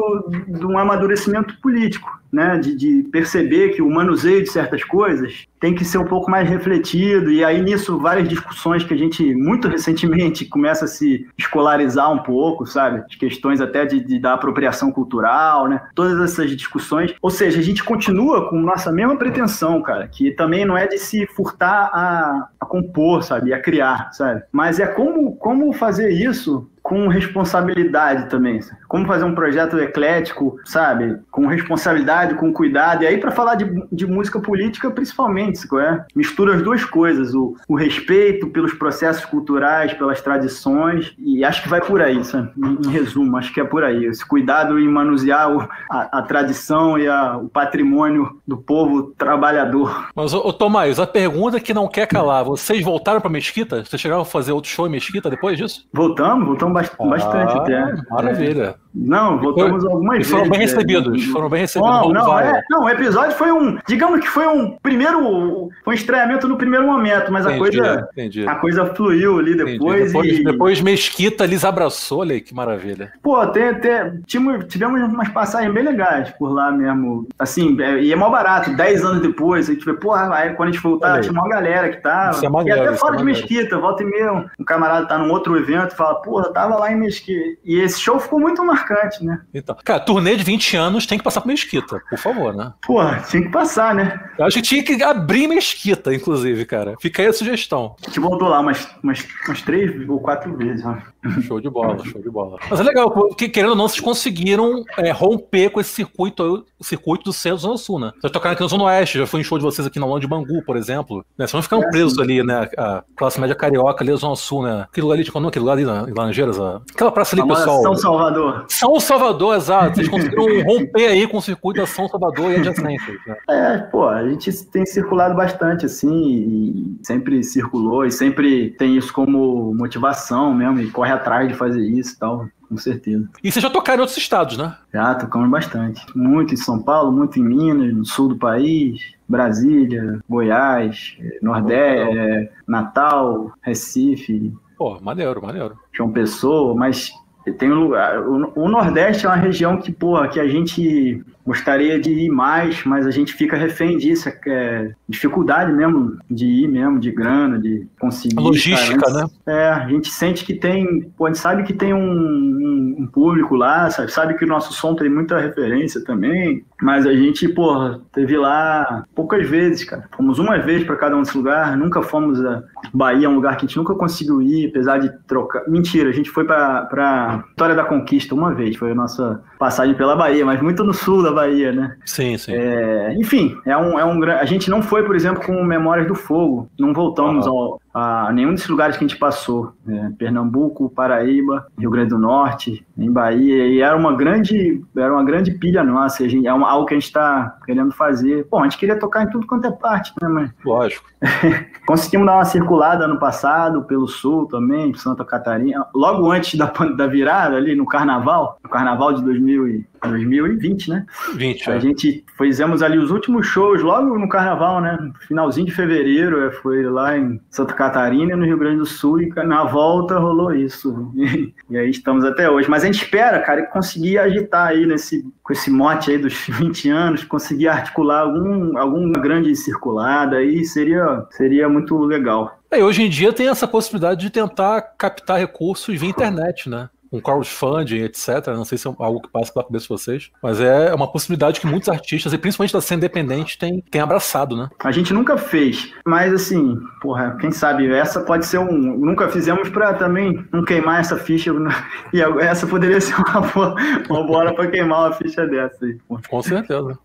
de 0.49 0.64
um 0.64 0.79
amadurecimento 0.79 1.61
político 1.61 2.11
né, 2.37 2.59
de, 2.59 2.76
de, 2.76 3.03
perceber 3.05 3.70
que 3.70 3.80
o 3.80 3.89
manuseio 3.89 4.43
de 4.43 4.51
certas 4.51 4.84
coisas 4.84 5.47
tem 5.59 5.74
que 5.74 5.87
ser 5.87 5.97
um 5.97 6.05
pouco 6.05 6.30
mais 6.30 6.47
refletido, 6.47 7.30
e 7.30 7.43
aí 7.43 7.62
nisso 7.62 7.99
várias 7.99 8.28
discussões 8.28 8.84
que 8.84 8.93
a 8.93 8.97
gente, 8.97 9.34
muito 9.34 9.68
recentemente, 9.68 10.45
começa 10.47 10.84
a 10.84 10.89
se 10.89 11.26
escolarizar 11.39 12.12
um 12.12 12.22
pouco, 12.22 12.66
sabe? 12.66 13.03
As 13.09 13.14
questões 13.14 13.59
até 13.59 13.87
de, 13.87 14.01
de 14.01 14.18
da 14.18 14.34
apropriação 14.34 14.93
cultural, 14.93 15.66
né? 15.66 15.80
Todas 15.95 16.20
essas 16.20 16.55
discussões. 16.55 17.14
Ou 17.22 17.30
seja, 17.30 17.59
a 17.59 17.62
gente 17.62 17.82
continua 17.82 18.51
com 18.51 18.61
nossa 18.61 18.93
mesma 18.93 19.16
pretensão, 19.16 19.80
cara, 19.80 20.07
que 20.07 20.30
também 20.30 20.66
não 20.66 20.76
é 20.76 20.87
de 20.87 20.99
se 20.99 21.26
furtar 21.28 21.89
a, 21.91 22.49
a 22.61 22.66
compor, 22.66 23.22
sabe? 23.22 23.55
A 23.55 23.59
criar, 23.59 24.12
sabe? 24.12 24.43
Mas 24.53 24.78
é 24.78 24.87
como, 24.87 25.37
como 25.37 25.72
fazer 25.72 26.11
isso 26.11 26.68
com 26.87 27.09
responsabilidade 27.09 28.30
também. 28.30 28.61
Como 28.87 29.09
fazer 29.09 29.24
um 29.24 29.34
projeto 29.34 29.76
eclético, 29.76 30.57
sabe? 30.64 31.18
Com 31.32 31.49
responsabilidade, 31.49 32.37
com 32.37 32.53
cuidado. 32.53 33.03
E 33.03 33.07
aí, 33.09 33.18
para 33.18 33.32
falar 33.32 33.57
de, 33.57 33.84
de 33.91 34.07
música 34.07 34.39
política, 34.39 34.89
principalmente, 34.89 35.66
é? 35.80 36.05
mistura 36.14 36.55
as 36.55 36.62
duas 36.62 36.84
coisas: 36.84 37.34
o, 37.34 37.57
o 37.68 37.74
respeito 37.74 38.47
pelos 38.51 38.72
processos 38.72 39.24
culturais, 39.24 39.95
pelas 39.95 40.20
tradições. 40.20 41.12
E 41.18 41.45
acho 41.45 41.61
que 41.61 41.68
vai 41.68 41.80
por 41.80 42.01
aí, 42.01 42.24
sabe? 42.24 42.53
Em, 42.57 42.87
em 42.87 42.93
resumo, 42.93 43.37
acho 43.37 43.53
que 43.53 43.61
é 43.61 43.64
por 43.64 43.82
aí. 43.82 44.05
Esse 44.05 44.24
cuidado 44.24 44.78
em 44.78 44.89
manusear 44.89 45.51
o, 45.51 45.68
a, 45.91 46.18
a, 46.18 46.22
tradição 46.22 46.97
e 46.97 47.09
a, 47.09 47.37
o 47.37 47.49
patrimônio 47.49 48.41
do 48.47 48.57
povo 48.57 49.12
trabalhador. 49.18 50.11
Mas, 50.14 50.32
ô, 50.32 50.39
ô 50.39 50.53
Tomás, 50.53 51.01
a 51.01 51.07
pergunta 51.07 51.59
que 51.59 51.74
não 51.74 51.89
quer 51.89 52.07
calar: 52.07 52.45
vocês 52.45 52.80
voltaram 52.84 53.20
para 53.20 53.28
Mesquita? 53.28 53.84
Vocês 53.84 54.01
chegaram 54.01 54.22
a 54.22 54.24
fazer 54.24 54.53
outro 54.53 54.70
show 54.70 54.87
em 54.87 54.91
Mesquita 54.91 55.28
depois 55.28 55.59
disso? 55.59 55.84
Voltamos, 55.93 56.47
voltamos 56.47 56.76
bastante 56.77 57.53
ah, 57.53 57.57
até. 57.57 57.95
Maravilha. 58.11 58.77
Não, 58.97 59.39
voltamos 59.39 59.83
foi, 59.83 59.93
algumas 59.93 60.16
vezes. 60.16 60.33
Foram 60.33 60.49
bem 60.49 60.61
recebidos. 60.61 61.22
É, 61.22 61.27
foram 61.33 61.49
bem 61.51 61.61
recebidos. 61.61 61.95
Não, 61.95 62.09
não, 62.09 62.39
é, 62.39 62.62
não, 62.70 62.85
o 62.85 62.89
episódio 62.89 63.37
foi 63.37 63.53
um. 63.53 63.79
Digamos 63.87 64.20
que 64.20 64.29
foi 64.29 64.47
um 64.47 64.79
primeiro. 64.79 65.68
Foi 65.85 65.93
um 65.93 65.97
estreamento 65.97 66.49
no 66.49 66.57
primeiro 66.57 66.87
momento, 66.87 67.31
mas 67.31 67.45
entendi, 67.45 67.57
a 67.57 67.59
coisa. 67.59 68.09
Entendi. 68.12 68.49
A 68.49 68.55
coisa 68.55 68.87
fluiu 68.95 69.39
ali 69.39 69.55
depois. 69.55 70.07
Depois, 70.07 70.39
e... 70.39 70.45
depois 70.45 70.81
Mesquita 70.81 71.45
lhes 71.45 71.64
abraçou, 71.64 72.20
olha 72.20 72.35
aí, 72.35 72.41
que 72.41 72.55
maravilha. 72.55 73.12
Pô, 73.22 73.47
tem, 73.49 73.74
tem, 73.74 74.22
tivemos 74.27 75.01
umas 75.03 75.29
passagens 75.29 75.72
bem 75.74 75.85
legais 75.85 76.31
por 76.31 76.51
lá 76.51 76.72
mesmo. 76.72 77.29
Assim, 77.39 77.81
é, 77.81 78.01
e 78.01 78.12
é 78.12 78.16
mó 78.16 78.31
barato, 78.31 78.74
10 78.74 79.05
anos 79.05 79.22
depois, 79.22 79.68
a 79.68 79.74
gente 79.74 79.85
vê, 79.85 79.93
porra, 79.93 80.35
aí 80.35 80.55
quando 80.55 80.70
a 80.70 80.72
gente 80.72 80.83
voltar, 80.83 81.20
tinha 81.20 81.33
uma 81.33 81.49
galera 81.49 81.91
que 81.91 82.01
tava. 82.01 82.31
Isso 82.31 82.47
é 82.47 82.49
uma 82.49 82.62
e 82.62 82.70
até 82.70 82.95
fora 82.95 83.16
de 83.16 83.24
Mesquita, 83.24 83.79
volta 83.79 84.03
e 84.03 84.07
meia, 84.07 84.47
um 84.59 84.64
camarada 84.64 85.07
tá 85.07 85.18
num 85.18 85.31
outro 85.31 85.57
evento 85.57 85.93
e 85.93 85.97
fala, 85.97 86.14
porra, 86.22 86.51
tava 86.67 86.77
lá 86.81 86.93
em 86.93 86.97
Mesquita. 86.97 87.59
E 87.64 87.81
esse 87.81 88.01
show 88.01 88.19
ficou 88.19 88.41
muito 88.41 88.64
marcante, 88.64 89.25
né? 89.25 89.41
Então, 89.55 89.77
cara, 89.85 90.01
turnê 90.01 90.37
de 90.37 90.45
20 90.45 90.77
anos 90.77 91.07
tem 91.07 91.17
que 91.17 91.25
passar 91.25 91.41
por 91.41 91.49
Mesquita, 91.49 92.01
por 92.11 92.19
favor, 92.19 92.55
né? 92.55 92.73
Porra, 92.85 93.23
tinha 93.29 93.43
que 93.43 93.49
passar, 93.49 93.95
né? 93.95 94.21
Eu 94.39 94.45
acho 94.45 94.57
que 94.57 94.62
tinha 94.62 94.83
que 94.83 95.03
abrir 95.03 95.47
Mesquita, 95.47 96.14
inclusive, 96.14 96.64
cara. 96.64 96.95
Fica 97.01 97.23
aí 97.23 97.29
a 97.29 97.33
sugestão. 97.33 97.97
A 98.03 98.07
gente 98.07 98.21
voltou 98.21 98.49
lá 98.49 98.61
umas, 98.61 98.89
umas, 99.03 99.27
umas 99.47 99.62
três 99.62 100.09
ou 100.09 100.21
quatro 100.21 100.57
vezes, 100.57 100.85
né? 100.85 101.03
Show 101.43 101.61
de 101.61 101.70
bola, 101.70 101.99
show 102.05 102.20
de 102.20 102.31
bola. 102.31 102.59
Mas 102.70 102.81
é 102.81 102.83
legal, 102.83 103.11
porque 103.11 103.49
querendo 103.49 103.70
ou 103.70 103.77
não, 103.77 103.89
vocês 103.89 104.01
conseguiram 104.01 104.85
é, 104.99 105.11
romper 105.11 105.70
com 105.70 105.81
esse 105.81 105.91
circuito, 105.91 106.64
o 106.79 106.85
circuito 106.85 107.24
do 107.24 107.33
centro 107.33 107.59
Zona 107.59 107.77
Sul, 107.77 107.99
né? 107.99 108.12
Vocês 108.20 108.33
tocaram 108.33 108.55
aqui 108.55 108.62
na 108.62 108.68
Zona 108.68 108.85
Oeste, 108.85 109.18
já 109.18 109.27
foi 109.27 109.41
em 109.41 109.45
show 109.45 109.59
de 109.59 109.64
vocês 109.64 109.87
aqui 109.87 109.99
na 109.99 110.07
Lona 110.07 110.20
de 110.20 110.27
Bangu, 110.27 110.62
por 110.64 110.77
exemplo. 110.77 111.24
Né? 111.39 111.47
Vocês 111.47 111.55
não 111.55 111.62
ficaram 111.62 111.83
é, 111.83 111.91
presos 111.91 112.18
ali, 112.18 112.43
né? 112.43 112.68
A 112.77 113.03
classe 113.16 113.41
média 113.41 113.55
carioca 113.55 114.03
ali, 114.03 114.12
a 114.12 114.16
Zona 114.16 114.37
Sul, 114.37 114.62
né? 114.62 114.87
Aquele 114.89 115.05
lugar 115.05 115.14
ali, 115.14 115.24
de, 115.24 115.33
qual 115.33 115.47
aquele 115.47 115.64
lugar 115.64 115.72
ali 115.72 115.85
na, 115.85 116.09
em 116.09 116.14
Laranjeiras? 116.14 116.59
A... 116.59 116.81
Aquela 116.93 117.12
praça 117.12 117.37
ali, 117.37 117.47
pessoal. 117.47 117.83
São 117.83 117.97
Salvador. 117.97 118.64
São 118.68 119.01
Salvador, 119.01 119.57
exato. 119.57 119.95
Vocês 119.95 120.09
conseguiram 120.09 120.45
romper 120.64 121.07
aí 121.07 121.27
com 121.27 121.39
o 121.39 121.43
circuito 121.43 121.81
da 121.81 121.87
São 121.87 122.09
Salvador 122.09 122.53
e 122.53 122.57
adjacências. 122.57 123.16
Né? 123.27 123.37
É, 123.49 123.79
pô, 123.79 124.09
a 124.09 124.29
gente 124.29 124.53
tem 124.66 124.85
circulado 124.87 125.35
bastante, 125.35 125.87
assim, 125.87 126.11
e 126.11 126.99
sempre 127.03 127.43
circulou, 127.43 128.05
e 128.05 128.11
sempre 128.11 128.70
tem 128.70 128.97
isso 128.97 129.12
como 129.12 129.74
motivação 129.74 130.55
mesmo, 130.55 130.81
e 130.81 130.91
corre 130.91 131.12
atrás 131.17 131.49
de 131.49 131.55
fazer 131.55 131.83
isso 131.83 132.14
e 132.14 132.19
tal 132.19 132.47
com 132.69 132.77
certeza. 132.77 133.29
E 133.43 133.51
você 133.51 133.61
já 133.61 133.71
tocaram 133.71 133.99
em 133.99 134.01
outros 134.01 134.19
estados, 134.19 134.59
né? 134.59 134.77
Já, 134.93 135.14
tocamos 135.14 135.49
bastante. 135.49 136.05
Muito 136.17 136.55
em 136.55 136.57
São 136.57 136.83
Paulo, 136.83 137.12
muito 137.12 137.39
em 137.39 137.43
Minas, 137.43 137.95
no 137.95 138.05
sul 138.05 138.29
do 138.29 138.37
país, 138.37 139.14
Brasília, 139.29 140.21
Goiás, 140.29 141.17
Nordeste, 141.41 142.19
é, 142.19 142.51
Natal, 142.67 143.53
Recife. 143.62 144.53
Pô, 144.77 144.99
maneiro, 145.01 145.41
maneiro. 145.43 145.79
João 145.93 146.11
Pessoa, 146.11 146.75
mas 146.75 147.11
tem 147.59 147.71
um 147.71 147.85
lugar. 147.85 148.21
O, 148.27 148.69
Nordeste 148.69 149.27
é 149.27 149.29
uma 149.29 149.37
região 149.37 149.79
que, 149.79 149.93
porra, 149.93 150.29
que 150.29 150.41
a 150.41 150.49
gente 150.49 151.25
gostaria 151.47 151.99
de 152.01 152.11
ir 152.11 152.29
mais, 152.29 152.83
mas 152.85 153.07
a 153.07 153.11
gente 153.11 153.33
fica 153.33 153.57
refém 153.57 153.97
disso, 153.97 154.29
é 154.47 154.91
dificuldade 155.09 155.73
mesmo 155.73 156.19
de 156.29 156.45
ir 156.45 156.69
mesmo, 156.69 156.99
de 156.99 157.13
grana, 157.13 157.59
de 157.59 157.87
conseguir. 158.01 158.37
A 158.37 158.41
logística, 158.41 158.99
cara. 158.99 159.25
né? 159.25 159.27
É, 159.47 159.69
a 159.69 159.89
gente 159.89 160.09
sente 160.11 160.45
que 160.45 160.55
tem, 160.55 161.03
pô, 161.17 161.27
a 161.27 161.29
gente 161.29 161.39
sabe 161.39 161.63
que 161.63 161.73
tem 161.73 161.95
um, 161.95 161.99
um, 161.99 162.97
um, 163.01 163.07
público 163.07 163.55
lá, 163.55 163.89
sabe, 163.91 164.11
sabe 164.11 164.35
que 164.35 164.45
o 164.45 164.49
nosso 164.49 164.73
som 164.73 164.97
tem 164.97 165.09
muita 165.09 165.39
referência 165.39 166.03
também, 166.05 166.65
mas 166.83 167.07
a 167.07 167.15
gente, 167.15 167.47
porra, 167.49 168.01
teve 168.13 168.37
lá 168.37 169.05
poucas 169.15 169.49
vezes, 169.49 169.85
cara. 169.85 170.09
Fomos 170.17 170.41
uma 170.41 170.59
vez 170.59 170.83
para 170.85 170.97
cada 170.97 171.17
um 171.17 171.21
desses 171.21 171.35
lugares, 171.35 171.79
nunca 171.79 172.03
fomos 172.03 172.45
a 172.45 172.65
Bahia, 172.93 173.27
é 173.27 173.29
um 173.29 173.37
lugar 173.37 173.57
que 173.57 173.65
a 173.65 173.69
gente 173.69 173.77
nunca 173.77 173.95
conseguiu 173.95 174.43
ir, 174.43 174.69
apesar 174.71 174.99
de 174.99 175.11
trocar. 175.27 175.63
Mentira, 175.69 176.11
a 176.11 176.13
gente 176.13 176.31
foi 176.31 176.45
para 176.45 177.45
Vitória 177.51 177.75
da 177.75 177.85
Conquista 177.85 178.35
uma 178.35 178.53
vez, 178.53 178.77
foi 178.77 178.91
a 178.91 178.95
nossa 178.95 179.43
passagem 179.59 179.95
pela 179.95 180.17
Bahia, 180.17 180.45
mas 180.45 180.61
muito 180.61 180.83
no 180.83 180.93
sul 180.93 181.23
da 181.23 181.36
Bahia, 181.37 181.72
né? 181.72 181.97
Sim, 182.05 182.37
sim. 182.39 182.53
É, 182.53 183.14
enfim, 183.14 183.57
é 183.64 183.76
um, 183.76 183.99
é 183.99 184.05
um, 184.05 184.22
a 184.24 184.45
gente 184.45 184.70
não 184.70 184.82
foi, 184.82 185.05
por 185.05 185.14
exemplo, 185.14 185.45
com 185.45 185.62
Memórias 185.64 186.07
do 186.07 186.14
Fogo, 186.14 186.68
não 186.78 186.93
voltamos 186.93 187.47
ao, 187.47 187.80
a 187.93 188.32
nenhum 188.32 188.53
desses 188.53 188.68
lugares 188.68 188.97
que 188.97 189.05
a 189.05 189.09
gente 189.09 189.18
passou, 189.18 189.72
né? 189.84 190.12
Pernambuco, 190.18 190.89
Paraíba, 190.89 191.66
Rio 191.78 191.91
Grande 191.91 192.11
do 192.11 192.18
Norte, 192.18 192.86
em 192.97 193.11
Bahia, 193.11 193.67
e 193.67 193.81
era 193.81 193.97
uma 193.97 194.15
grande, 194.17 194.83
era 194.97 195.13
uma 195.13 195.25
grande 195.25 195.51
pilha 195.53 195.85
nossa, 195.85 196.25
a 196.25 196.29
gente, 196.29 196.47
é 196.47 196.53
uma, 196.53 196.71
algo 196.71 196.87
que 196.87 196.95
a 196.95 196.97
gente 196.97 197.07
está 197.07 197.59
querendo 197.67 197.93
fazer. 197.93 198.47
Bom, 198.51 198.61
a 198.61 198.65
gente 198.65 198.79
queria 198.79 198.99
tocar 198.99 199.25
em 199.25 199.31
tudo 199.31 199.47
quanto 199.47 199.67
é 199.67 199.71
parte, 199.71 200.13
né, 200.21 200.29
mas... 200.29 200.51
Lógico. 200.65 201.07
Conseguimos 201.87 202.27
dar 202.27 202.35
uma 202.35 202.45
circulada 202.45 203.05
ano 203.05 203.19
passado 203.19 203.83
pelo 203.85 204.09
sul 204.09 204.47
também, 204.47 204.95
Santa 204.95 205.25
Catarina, 205.25 205.87
logo 205.95 206.31
antes 206.31 206.59
da, 206.59 206.67
da 206.97 207.07
virada 207.07 207.57
ali 207.57 207.75
no 207.75 207.87
Carnaval, 207.87 208.59
no 208.63 208.71
Carnaval 208.71 209.13
de 209.13 209.23
2000 209.23 209.69
e 209.69 209.87
2020, 210.09 210.91
né? 210.91 211.07
20, 211.35 211.71
a 211.71 211.75
é. 211.75 211.81
gente 211.81 212.25
fizemos 212.37 212.83
ali 212.83 212.99
os 212.99 213.11
últimos 213.11 213.47
shows 213.47 213.83
logo 213.83 214.19
no 214.19 214.29
carnaval, 214.29 214.81
né? 214.81 214.99
Finalzinho 215.27 215.67
de 215.67 215.73
fevereiro, 215.73 216.45
é, 216.47 216.53
foi 216.53 216.83
lá 216.85 217.17
em 217.17 217.41
Santa 217.51 217.75
Catarina, 217.75 218.37
no 218.37 218.45
Rio 218.45 218.59
Grande 218.59 218.79
do 218.79 218.87
Sul, 218.87 219.23
e 219.23 219.29
na 219.45 219.65
volta 219.65 220.19
rolou 220.19 220.55
isso. 220.55 221.11
E, 221.15 221.55
e 221.71 221.77
aí 221.77 221.91
estamos 221.91 222.25
até 222.25 222.51
hoje. 222.51 222.69
Mas 222.69 222.85
a 222.87 222.93
gente 222.93 223.03
espera, 223.03 223.41
cara, 223.41 223.66
conseguir 223.66 224.18
agitar 224.18 224.68
aí 224.68 224.87
nesse, 224.87 225.24
com 225.43 225.53
esse 225.53 225.70
mote 225.70 226.11
aí 226.11 226.18
dos 226.18 226.34
20 226.49 226.89
anos, 226.91 227.24
conseguir 227.24 227.68
articular 227.68 228.20
algum, 228.20 228.78
alguma 228.78 229.20
grande 229.20 229.55
circulada 229.57 230.37
aí, 230.37 230.64
seria, 230.64 231.26
seria 231.30 231.68
muito 231.68 231.99
legal. 231.99 232.59
É, 232.70 232.82
hoje 232.82 233.03
em 233.03 233.09
dia 233.09 233.32
tem 233.32 233.49
essa 233.49 233.66
possibilidade 233.66 234.20
de 234.20 234.30
tentar 234.30 234.82
captar 234.99 235.39
recursos 235.39 235.99
via 235.99 236.09
internet, 236.09 236.68
né? 236.68 236.89
Um 237.13 237.21
crowdfunding, 237.21 238.03
etc. 238.03 238.49
Não 238.49 238.65
sei 238.65 238.79
se 238.79 238.89
é 238.89 238.93
algo 238.99 239.21
que 239.21 239.29
passa 239.29 239.53
pela 239.53 239.65
cabeça 239.65 239.85
de 239.85 239.89
vocês, 239.89 240.31
mas 240.43 240.61
é 240.61 240.95
uma 240.95 241.11
possibilidade 241.11 241.61
que 241.61 241.67
muitos 241.67 241.89
artistas, 241.89 242.33
e 242.33 242.39
principalmente 242.39 242.73
da 242.73 242.81
cena 242.81 242.99
independente, 242.99 243.59
têm, 243.59 243.81
têm 243.91 244.01
abraçado, 244.01 244.57
né? 244.57 244.69
A 244.81 244.93
gente 244.93 245.13
nunca 245.13 245.37
fez, 245.37 245.93
mas 246.07 246.33
assim, 246.33 246.77
porra, 247.01 247.37
quem 247.41 247.51
sabe 247.51 247.91
essa 247.91 248.21
pode 248.21 248.47
ser 248.47 248.59
um. 248.59 248.97
Nunca 248.99 249.29
fizemos 249.29 249.69
para 249.69 249.95
também 249.95 250.45
não 250.53 250.65
queimar 250.65 251.01
essa 251.01 251.17
ficha, 251.17 251.53
e 252.13 252.21
essa 252.41 252.67
poderia 252.67 253.01
ser 253.01 253.15
uma 253.15 253.41
boa, 253.41 253.75
uma 254.09 254.27
boa 254.27 254.39
hora 254.39 254.55
para 254.55 254.71
queimar 254.71 255.07
uma 255.07 255.13
ficha 255.13 255.47
dessa 255.47 255.85
aí. 255.85 255.99
Com 256.29 256.43
certeza. 256.43 256.99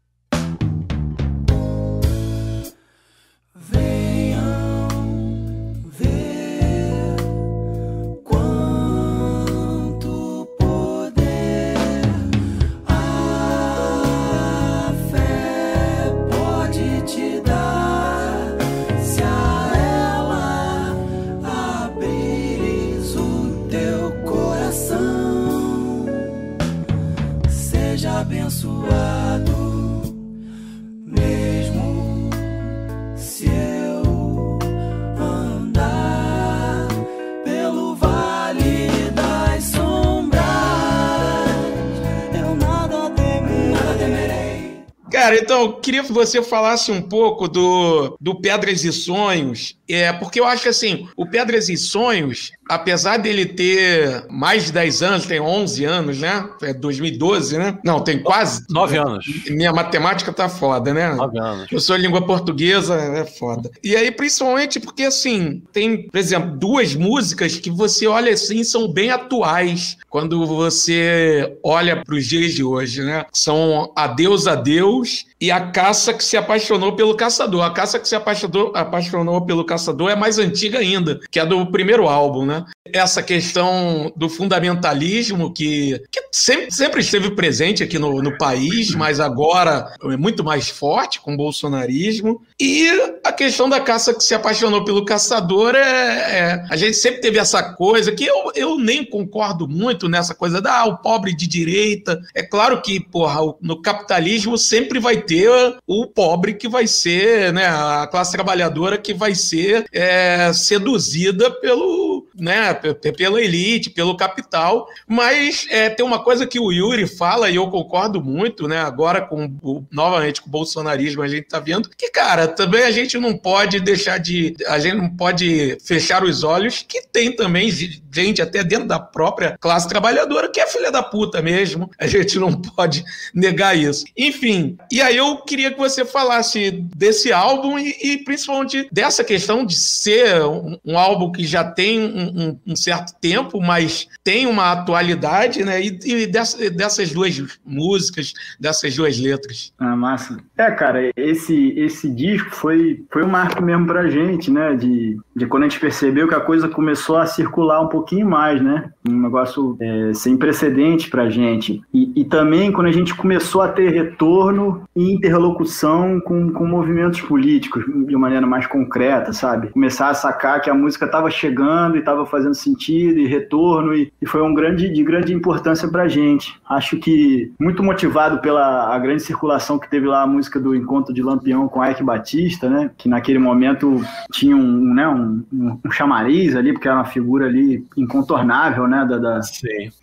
Cara, 45.22 45.38
então, 45.38 45.62
eu 45.62 45.74
queria 45.74 46.04
que 46.04 46.12
você 46.12 46.42
falasse 46.42 46.92
um 46.92 47.00
pouco 47.00 47.48
do, 47.48 48.18
do 48.20 48.42
Pedras 48.42 48.84
e 48.84 48.92
Sonhos, 48.92 49.78
é, 49.88 50.12
porque 50.12 50.40
eu 50.40 50.46
acho 50.46 50.64
que 50.64 50.70
assim, 50.70 51.08
o 51.16 51.28
Pedras 51.28 51.70
e 51.70 51.78
Sonhos, 51.78 52.52
apesar 52.72 53.18
dele 53.18 53.46
ter 53.46 54.26
mais 54.30 54.66
de 54.66 54.72
10 54.72 55.04
anos, 55.04 55.26
tem 55.26 55.42
11 55.42 55.84
anos, 55.84 56.20
né? 56.20 56.50
É 56.62 56.74
2012, 56.74 57.58
né? 57.58 57.78
Não, 57.84 58.00
tem 58.00 58.24
quase. 58.24 58.64
9 58.70 58.98
anos. 58.98 59.26
Minha 59.50 59.74
matemática 59.74 60.32
tá 60.32 60.48
foda, 60.48 60.94
né? 60.94 61.14
9 61.14 61.38
anos. 61.38 61.68
Eu 61.70 61.82
sou 61.82 61.98
língua 61.98 62.26
portuguesa, 62.26 62.96
é 62.96 63.26
foda. 63.26 63.70
E 63.84 63.94
aí, 63.94 64.10
principalmente 64.10 64.80
porque, 64.80 65.04
assim, 65.04 65.62
tem, 65.74 66.08
por 66.08 66.18
exemplo, 66.18 66.58
duas 66.58 66.96
músicas 66.96 67.58
que 67.58 67.70
você 67.70 68.08
olha 68.08 68.32
assim, 68.32 68.64
são 68.64 68.88
bem 68.88 69.12
atuais 69.12 69.98
quando 70.10 70.46
você 70.46 71.58
olha 71.62 72.02
para 72.02 72.16
os 72.16 72.26
dias 72.26 72.54
de 72.54 72.64
hoje, 72.64 73.04
né? 73.04 73.26
São 73.34 73.92
Adeus, 73.98 74.48
Adeus 74.48 75.26
e 75.42 75.50
a 75.50 75.60
caça 75.60 76.14
que 76.14 76.24
se 76.24 76.38
apaixonou 76.38 76.96
pelo 76.96 77.16
caçador. 77.16 77.64
A 77.64 77.72
caça 77.72 78.00
que 78.00 78.08
se 78.08 78.16
apaixonou, 78.16 78.72
apaixonou 78.76 79.42
pelo 79.44 79.66
caçador 79.66 80.12
é 80.12 80.16
mais 80.16 80.38
antiga 80.38 80.78
ainda, 80.78 81.20
que 81.32 81.40
é 81.40 81.46
do 81.46 81.66
primeiro 81.66 82.08
álbum, 82.08 82.46
né? 82.46 82.64
Essa 82.94 83.24
questão 83.24 84.14
do 84.16 84.30
fundamentalismo 84.30 85.52
que, 85.52 86.00
que 86.12 86.22
sempre, 86.32 86.72
sempre 86.72 87.00
esteve 87.00 87.32
presente 87.32 87.82
aqui 87.82 87.98
no, 87.98 88.22
no 88.22 88.38
país, 88.38 88.94
mas 88.94 89.20
agora 89.20 89.92
é 90.04 90.18
muito 90.18 90.44
mais 90.44 90.70
forte 90.70 91.20
com 91.20 91.34
o 91.34 91.38
bolsonarismo. 91.38 92.44
E 92.60 92.88
a 93.24 93.32
questão 93.32 93.68
da 93.68 93.80
caça 93.80 94.14
que 94.14 94.24
se 94.24 94.36
apaixonou 94.36 94.84
pelo 94.84 95.06
caçador 95.06 95.74
é, 95.74 95.80
é 95.82 96.66
a 96.70 96.76
gente 96.76 96.98
sempre 96.98 97.20
teve 97.20 97.40
essa 97.40 97.64
coisa 97.74 98.12
que 98.12 98.26
eu, 98.26 98.52
eu 98.54 98.78
nem 98.78 99.04
concordo 99.04 99.68
muito 99.68 100.08
nessa 100.08 100.36
coisa 100.36 100.62
da 100.62 100.82
ah, 100.82 100.86
o 100.86 100.98
pobre 100.98 101.36
de 101.36 101.48
direita. 101.48 102.20
É 102.36 102.44
claro 102.44 102.80
que, 102.82 103.00
porra, 103.00 103.40
no 103.60 103.82
capitalismo 103.82 104.58
sempre 104.58 105.00
vai 105.00 105.18
ter 105.18 105.31
ter 105.32 105.78
o 105.88 106.06
pobre 106.06 106.56
que 106.56 106.68
vai 106.68 106.86
ser, 106.86 107.54
né, 107.54 107.66
a 107.66 108.06
classe 108.06 108.34
trabalhadora 108.34 108.98
que 108.98 109.14
vai 109.14 109.34
ser 109.34 109.86
é, 109.94 110.52
seduzida 110.52 111.50
pelo, 111.50 112.28
né, 112.38 112.74
pela 112.74 113.42
elite, 113.42 113.90
pelo 113.90 114.18
capital. 114.18 114.86
Mas 115.08 115.66
é, 115.70 115.90
tem 115.90 116.06
uma 116.06 116.22
coisa 116.22 116.46
que 116.46 116.60
o 116.60 116.70
Yuri 116.70 117.08
fala 117.08 117.50
e 117.50 117.56
eu 117.56 117.70
concordo 117.70 118.22
muito, 118.22 118.68
né, 118.68 118.80
agora 118.80 119.22
com 119.22 119.46
o, 119.62 119.86
novamente 119.90 120.42
com 120.42 120.50
o 120.50 120.52
bolsonarismo 120.52 121.22
a 121.22 121.28
gente 121.30 121.48
tá 121.48 121.60
vendo 121.60 121.90
que, 121.90 122.10
cara, 122.10 122.46
também 122.46 122.84
a 122.84 122.92
gente 122.92 123.18
não 123.18 123.38
pode 123.38 123.80
deixar 123.80 124.18
de, 124.18 124.54
a 124.68 124.80
gente 124.80 124.98
não 124.98 125.10
pode 125.10 125.78
fechar 125.86 126.26
os 126.26 126.44
olhos 126.44 126.84
que 126.86 127.02
tem 127.08 127.34
também 127.34 127.72
gente 128.14 128.42
até 128.42 128.64
dentro 128.64 128.88
da 128.88 129.00
própria 129.00 129.58
classe 129.60 129.88
trabalhadora 129.88 130.52
que 130.52 130.60
é 130.60 130.68
filha 130.68 130.92
da 130.92 131.02
puta 131.02 131.42
mesmo. 131.42 131.90
A 131.98 132.08
gente 132.08 132.38
não 132.38 132.52
pode 132.54 133.04
negar 133.34 133.78
isso. 133.78 134.04
Enfim, 134.18 134.78
e 134.92 135.02
aí 135.02 135.21
eu 135.22 135.38
queria 135.38 135.72
que 135.72 135.78
você 135.78 136.04
falasse 136.04 136.72
desse 136.96 137.32
álbum 137.32 137.78
e, 137.78 137.96
e 138.02 138.18
principalmente 138.24 138.88
dessa 138.92 139.24
questão 139.24 139.66
de 139.66 139.76
ser 139.76 140.42
um, 140.44 140.78
um 140.84 140.98
álbum 140.98 141.32
que 141.32 141.46
já 141.46 141.64
tem 141.64 142.02
um, 142.02 142.60
um, 142.68 142.76
certo 142.76 143.14
tempo, 143.20 143.62
mas 143.62 144.08
tem 144.24 144.48
uma 144.48 144.72
atualidade, 144.72 145.64
né? 145.64 145.82
E, 145.82 146.00
e 146.04 146.28
dessa, 146.28 146.70
dessas 146.70 147.12
duas 147.12 147.42
músicas, 147.66 148.34
dessas 148.60 148.96
duas 148.96 149.20
letras. 149.20 149.72
Ah, 149.80 149.96
massa. 149.96 150.38
É, 150.58 150.72
cara, 150.72 151.12
esse, 151.16 151.74
esse 151.78 152.10
disco 152.10 152.50
foi, 152.52 153.04
foi 153.12 153.24
um 153.24 153.30
marco 153.30 153.62
mesmo 153.64 153.86
pra 153.86 154.10
gente, 154.10 154.50
né? 154.52 154.76
De, 154.76 155.18
de 155.36 155.46
quando 155.46 155.64
a 155.64 155.70
gente 155.70 155.80
percebeu 155.80 156.28
que 156.28 156.36
a 156.36 156.40
coisa 156.40 156.68
começou 156.68 157.18
a 157.18 157.26
circular 157.26 157.82
um 157.82 157.88
pouquinho 157.88 158.28
mais, 158.28 158.62
né? 158.62 158.92
Um 159.08 159.22
negócio 159.22 159.78
é, 159.80 160.14
sem 160.14 160.36
precedente 160.36 161.10
pra 161.10 161.30
gente. 161.30 161.82
E, 161.94 162.12
e 162.16 162.26
também 162.26 162.72
quando 162.72 162.88
a 162.88 162.92
gente 162.92 163.16
começou 163.16 163.62
a 163.62 163.68
ter 163.68 163.92
retorno 163.92 164.84
interlocução 165.14 166.20
com, 166.20 166.52
com 166.52 166.66
movimentos 166.66 167.22
políticos 167.22 167.84
de 167.86 168.16
maneira 168.16 168.46
mais 168.46 168.68
concreta, 168.68 169.34
sabe? 169.34 169.70
Começar 169.70 170.10
a 170.10 170.14
sacar 170.14 170.62
que 170.62 170.70
a 170.70 170.74
música 170.74 171.06
estava 171.06 171.30
chegando 171.30 171.96
e 171.96 172.00
estava 172.00 172.26
fazendo 172.26 172.54
sentido 172.54 173.20
e 173.20 173.28
retorno 173.28 173.94
e, 173.94 174.12
e, 174.22 174.26
foi 174.26 174.42
um 174.42 174.54
grande 174.54 174.90
de 174.90 175.04
grande 175.04 175.34
importância 175.34 175.88
para 175.88 176.08
gente. 176.08 176.60
Acho 176.70 176.98
que 176.98 177.52
muito 177.60 177.84
motivado 177.84 178.40
pela 178.40 178.94
a 178.94 179.00
grande 179.00 179.24
circulação 179.24 179.78
que 179.78 179.90
teve 179.90 180.08
lá 180.08 180.24
a 180.24 180.28
música 180.28 180.60
do 180.60 180.76
Encontro 180.76 181.14
de 181.14 181.22
Lampião 181.22 181.68
com 181.68 181.86
Ike 181.86 182.04
Batista, 182.04 182.70
né? 182.70 182.92
Que 182.98 183.10
naquele 183.10 183.40
momento 183.40 184.02
tinha 184.32 184.56
um, 184.56 184.94
né, 184.94 185.08
um, 185.08 185.44
um 185.84 185.92
chamariz 185.92 186.56
ali, 186.56 186.74
porque 186.74 186.88
era 186.88 186.98
uma 186.98 187.06
figura 187.06 187.46
ali 187.46 187.86
incontornável, 187.98 188.88
né? 188.88 189.06
Da, 189.06 189.18
da, 189.18 189.40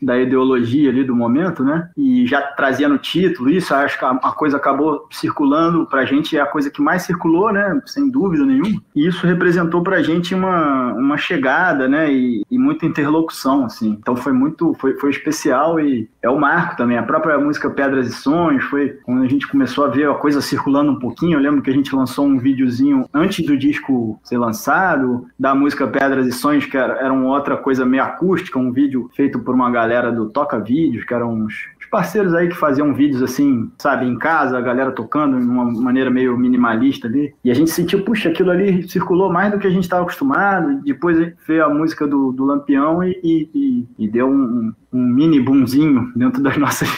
da 0.02 0.18
ideologia 0.18 0.90
ali 0.90 1.04
do 1.04 1.14
momento, 1.14 1.64
né? 1.64 1.88
E 1.96 2.26
já 2.26 2.42
trazia 2.42 2.88
no 2.88 2.98
título 2.98 3.50
isso, 3.50 3.74
acho 3.74 3.98
que 3.98 4.04
a, 4.04 4.10
a 4.10 4.32
coisa 4.32 4.56
acabou 4.56 4.97
circulando 5.10 5.86
para 5.86 6.02
a 6.02 6.04
gente 6.04 6.36
é 6.36 6.40
a 6.40 6.46
coisa 6.46 6.70
que 6.70 6.82
mais 6.82 7.02
circulou, 7.02 7.52
né? 7.52 7.80
Sem 7.86 8.10
dúvida 8.10 8.44
nenhuma. 8.44 8.80
E 8.94 9.06
isso 9.06 9.26
representou 9.26 9.82
para 9.82 9.96
a 9.96 10.02
gente 10.02 10.34
uma, 10.34 10.92
uma 10.92 11.16
chegada, 11.16 11.88
né? 11.88 12.12
E, 12.12 12.44
e, 12.50 12.58
muita 12.58 12.86
interlocução, 12.86 13.64
assim. 13.64 13.96
Então 14.00 14.16
foi 14.16 14.32
muito, 14.32 14.74
foi, 14.74 14.94
foi 14.98 15.10
especial 15.10 15.80
e 15.80 16.08
é 16.22 16.28
o 16.28 16.38
marco 16.38 16.76
também. 16.76 16.98
A 16.98 17.02
própria 17.02 17.38
música 17.38 17.70
Pedras 17.70 18.08
e 18.08 18.12
Sonhos 18.12 18.64
foi 18.64 18.90
quando 19.04 19.22
a 19.22 19.28
gente 19.28 19.46
começou 19.46 19.84
a 19.84 19.88
ver 19.88 20.08
a 20.08 20.14
coisa 20.14 20.40
circulando 20.40 20.92
um 20.92 20.98
pouquinho. 20.98 21.38
Eu 21.38 21.42
lembro 21.42 21.62
que 21.62 21.70
a 21.70 21.74
gente 21.74 21.94
lançou 21.94 22.26
um 22.26 22.38
videozinho 22.38 23.06
antes 23.12 23.44
do 23.44 23.56
disco 23.56 24.18
ser 24.22 24.38
lançado 24.38 25.26
da 25.38 25.54
música 25.54 25.86
Pedras 25.86 26.26
e 26.26 26.32
Sonhos, 26.32 26.66
que 26.66 26.76
era, 26.76 26.94
era 26.94 27.12
uma 27.12 27.34
outra 27.34 27.56
coisa 27.56 27.84
meio 27.84 28.02
acústica, 28.02 28.58
um 28.58 28.72
vídeo 28.72 29.10
feito 29.14 29.38
por 29.40 29.54
uma 29.54 29.70
galera 29.70 30.12
do 30.12 30.28
Toca 30.28 30.58
Vídeos, 30.58 31.04
que 31.04 31.14
eram 31.14 31.32
uns 31.32 31.68
parceiros 31.88 32.34
aí 32.34 32.48
que 32.48 32.56
faziam 32.56 32.94
vídeos 32.94 33.22
assim, 33.22 33.70
sabe, 33.78 34.06
em 34.06 34.18
casa, 34.18 34.56
a 34.58 34.60
galera 34.60 34.92
tocando 34.92 35.38
de 35.38 35.46
uma 35.46 35.64
maneira 35.64 36.10
meio 36.10 36.36
minimalista 36.36 37.08
ali. 37.08 37.34
E 37.44 37.50
a 37.50 37.54
gente 37.54 37.70
sentiu, 37.70 38.04
puxa, 38.04 38.28
aquilo 38.28 38.50
ali 38.50 38.88
circulou 38.88 39.32
mais 39.32 39.52
do 39.52 39.58
que 39.58 39.66
a 39.66 39.70
gente 39.70 39.84
estava 39.84 40.02
acostumado. 40.02 40.80
Depois 40.82 41.32
veio 41.46 41.64
a 41.64 41.68
música 41.68 42.06
do, 42.06 42.32
do 42.32 42.44
Lampião 42.44 43.02
e, 43.02 43.48
e, 43.54 43.86
e 43.98 44.08
deu 44.08 44.28
um, 44.28 44.72
um 44.92 45.02
mini 45.02 45.40
boomzinho 45.40 46.10
dentro 46.14 46.42
das 46.42 46.56
nossas 46.58 46.88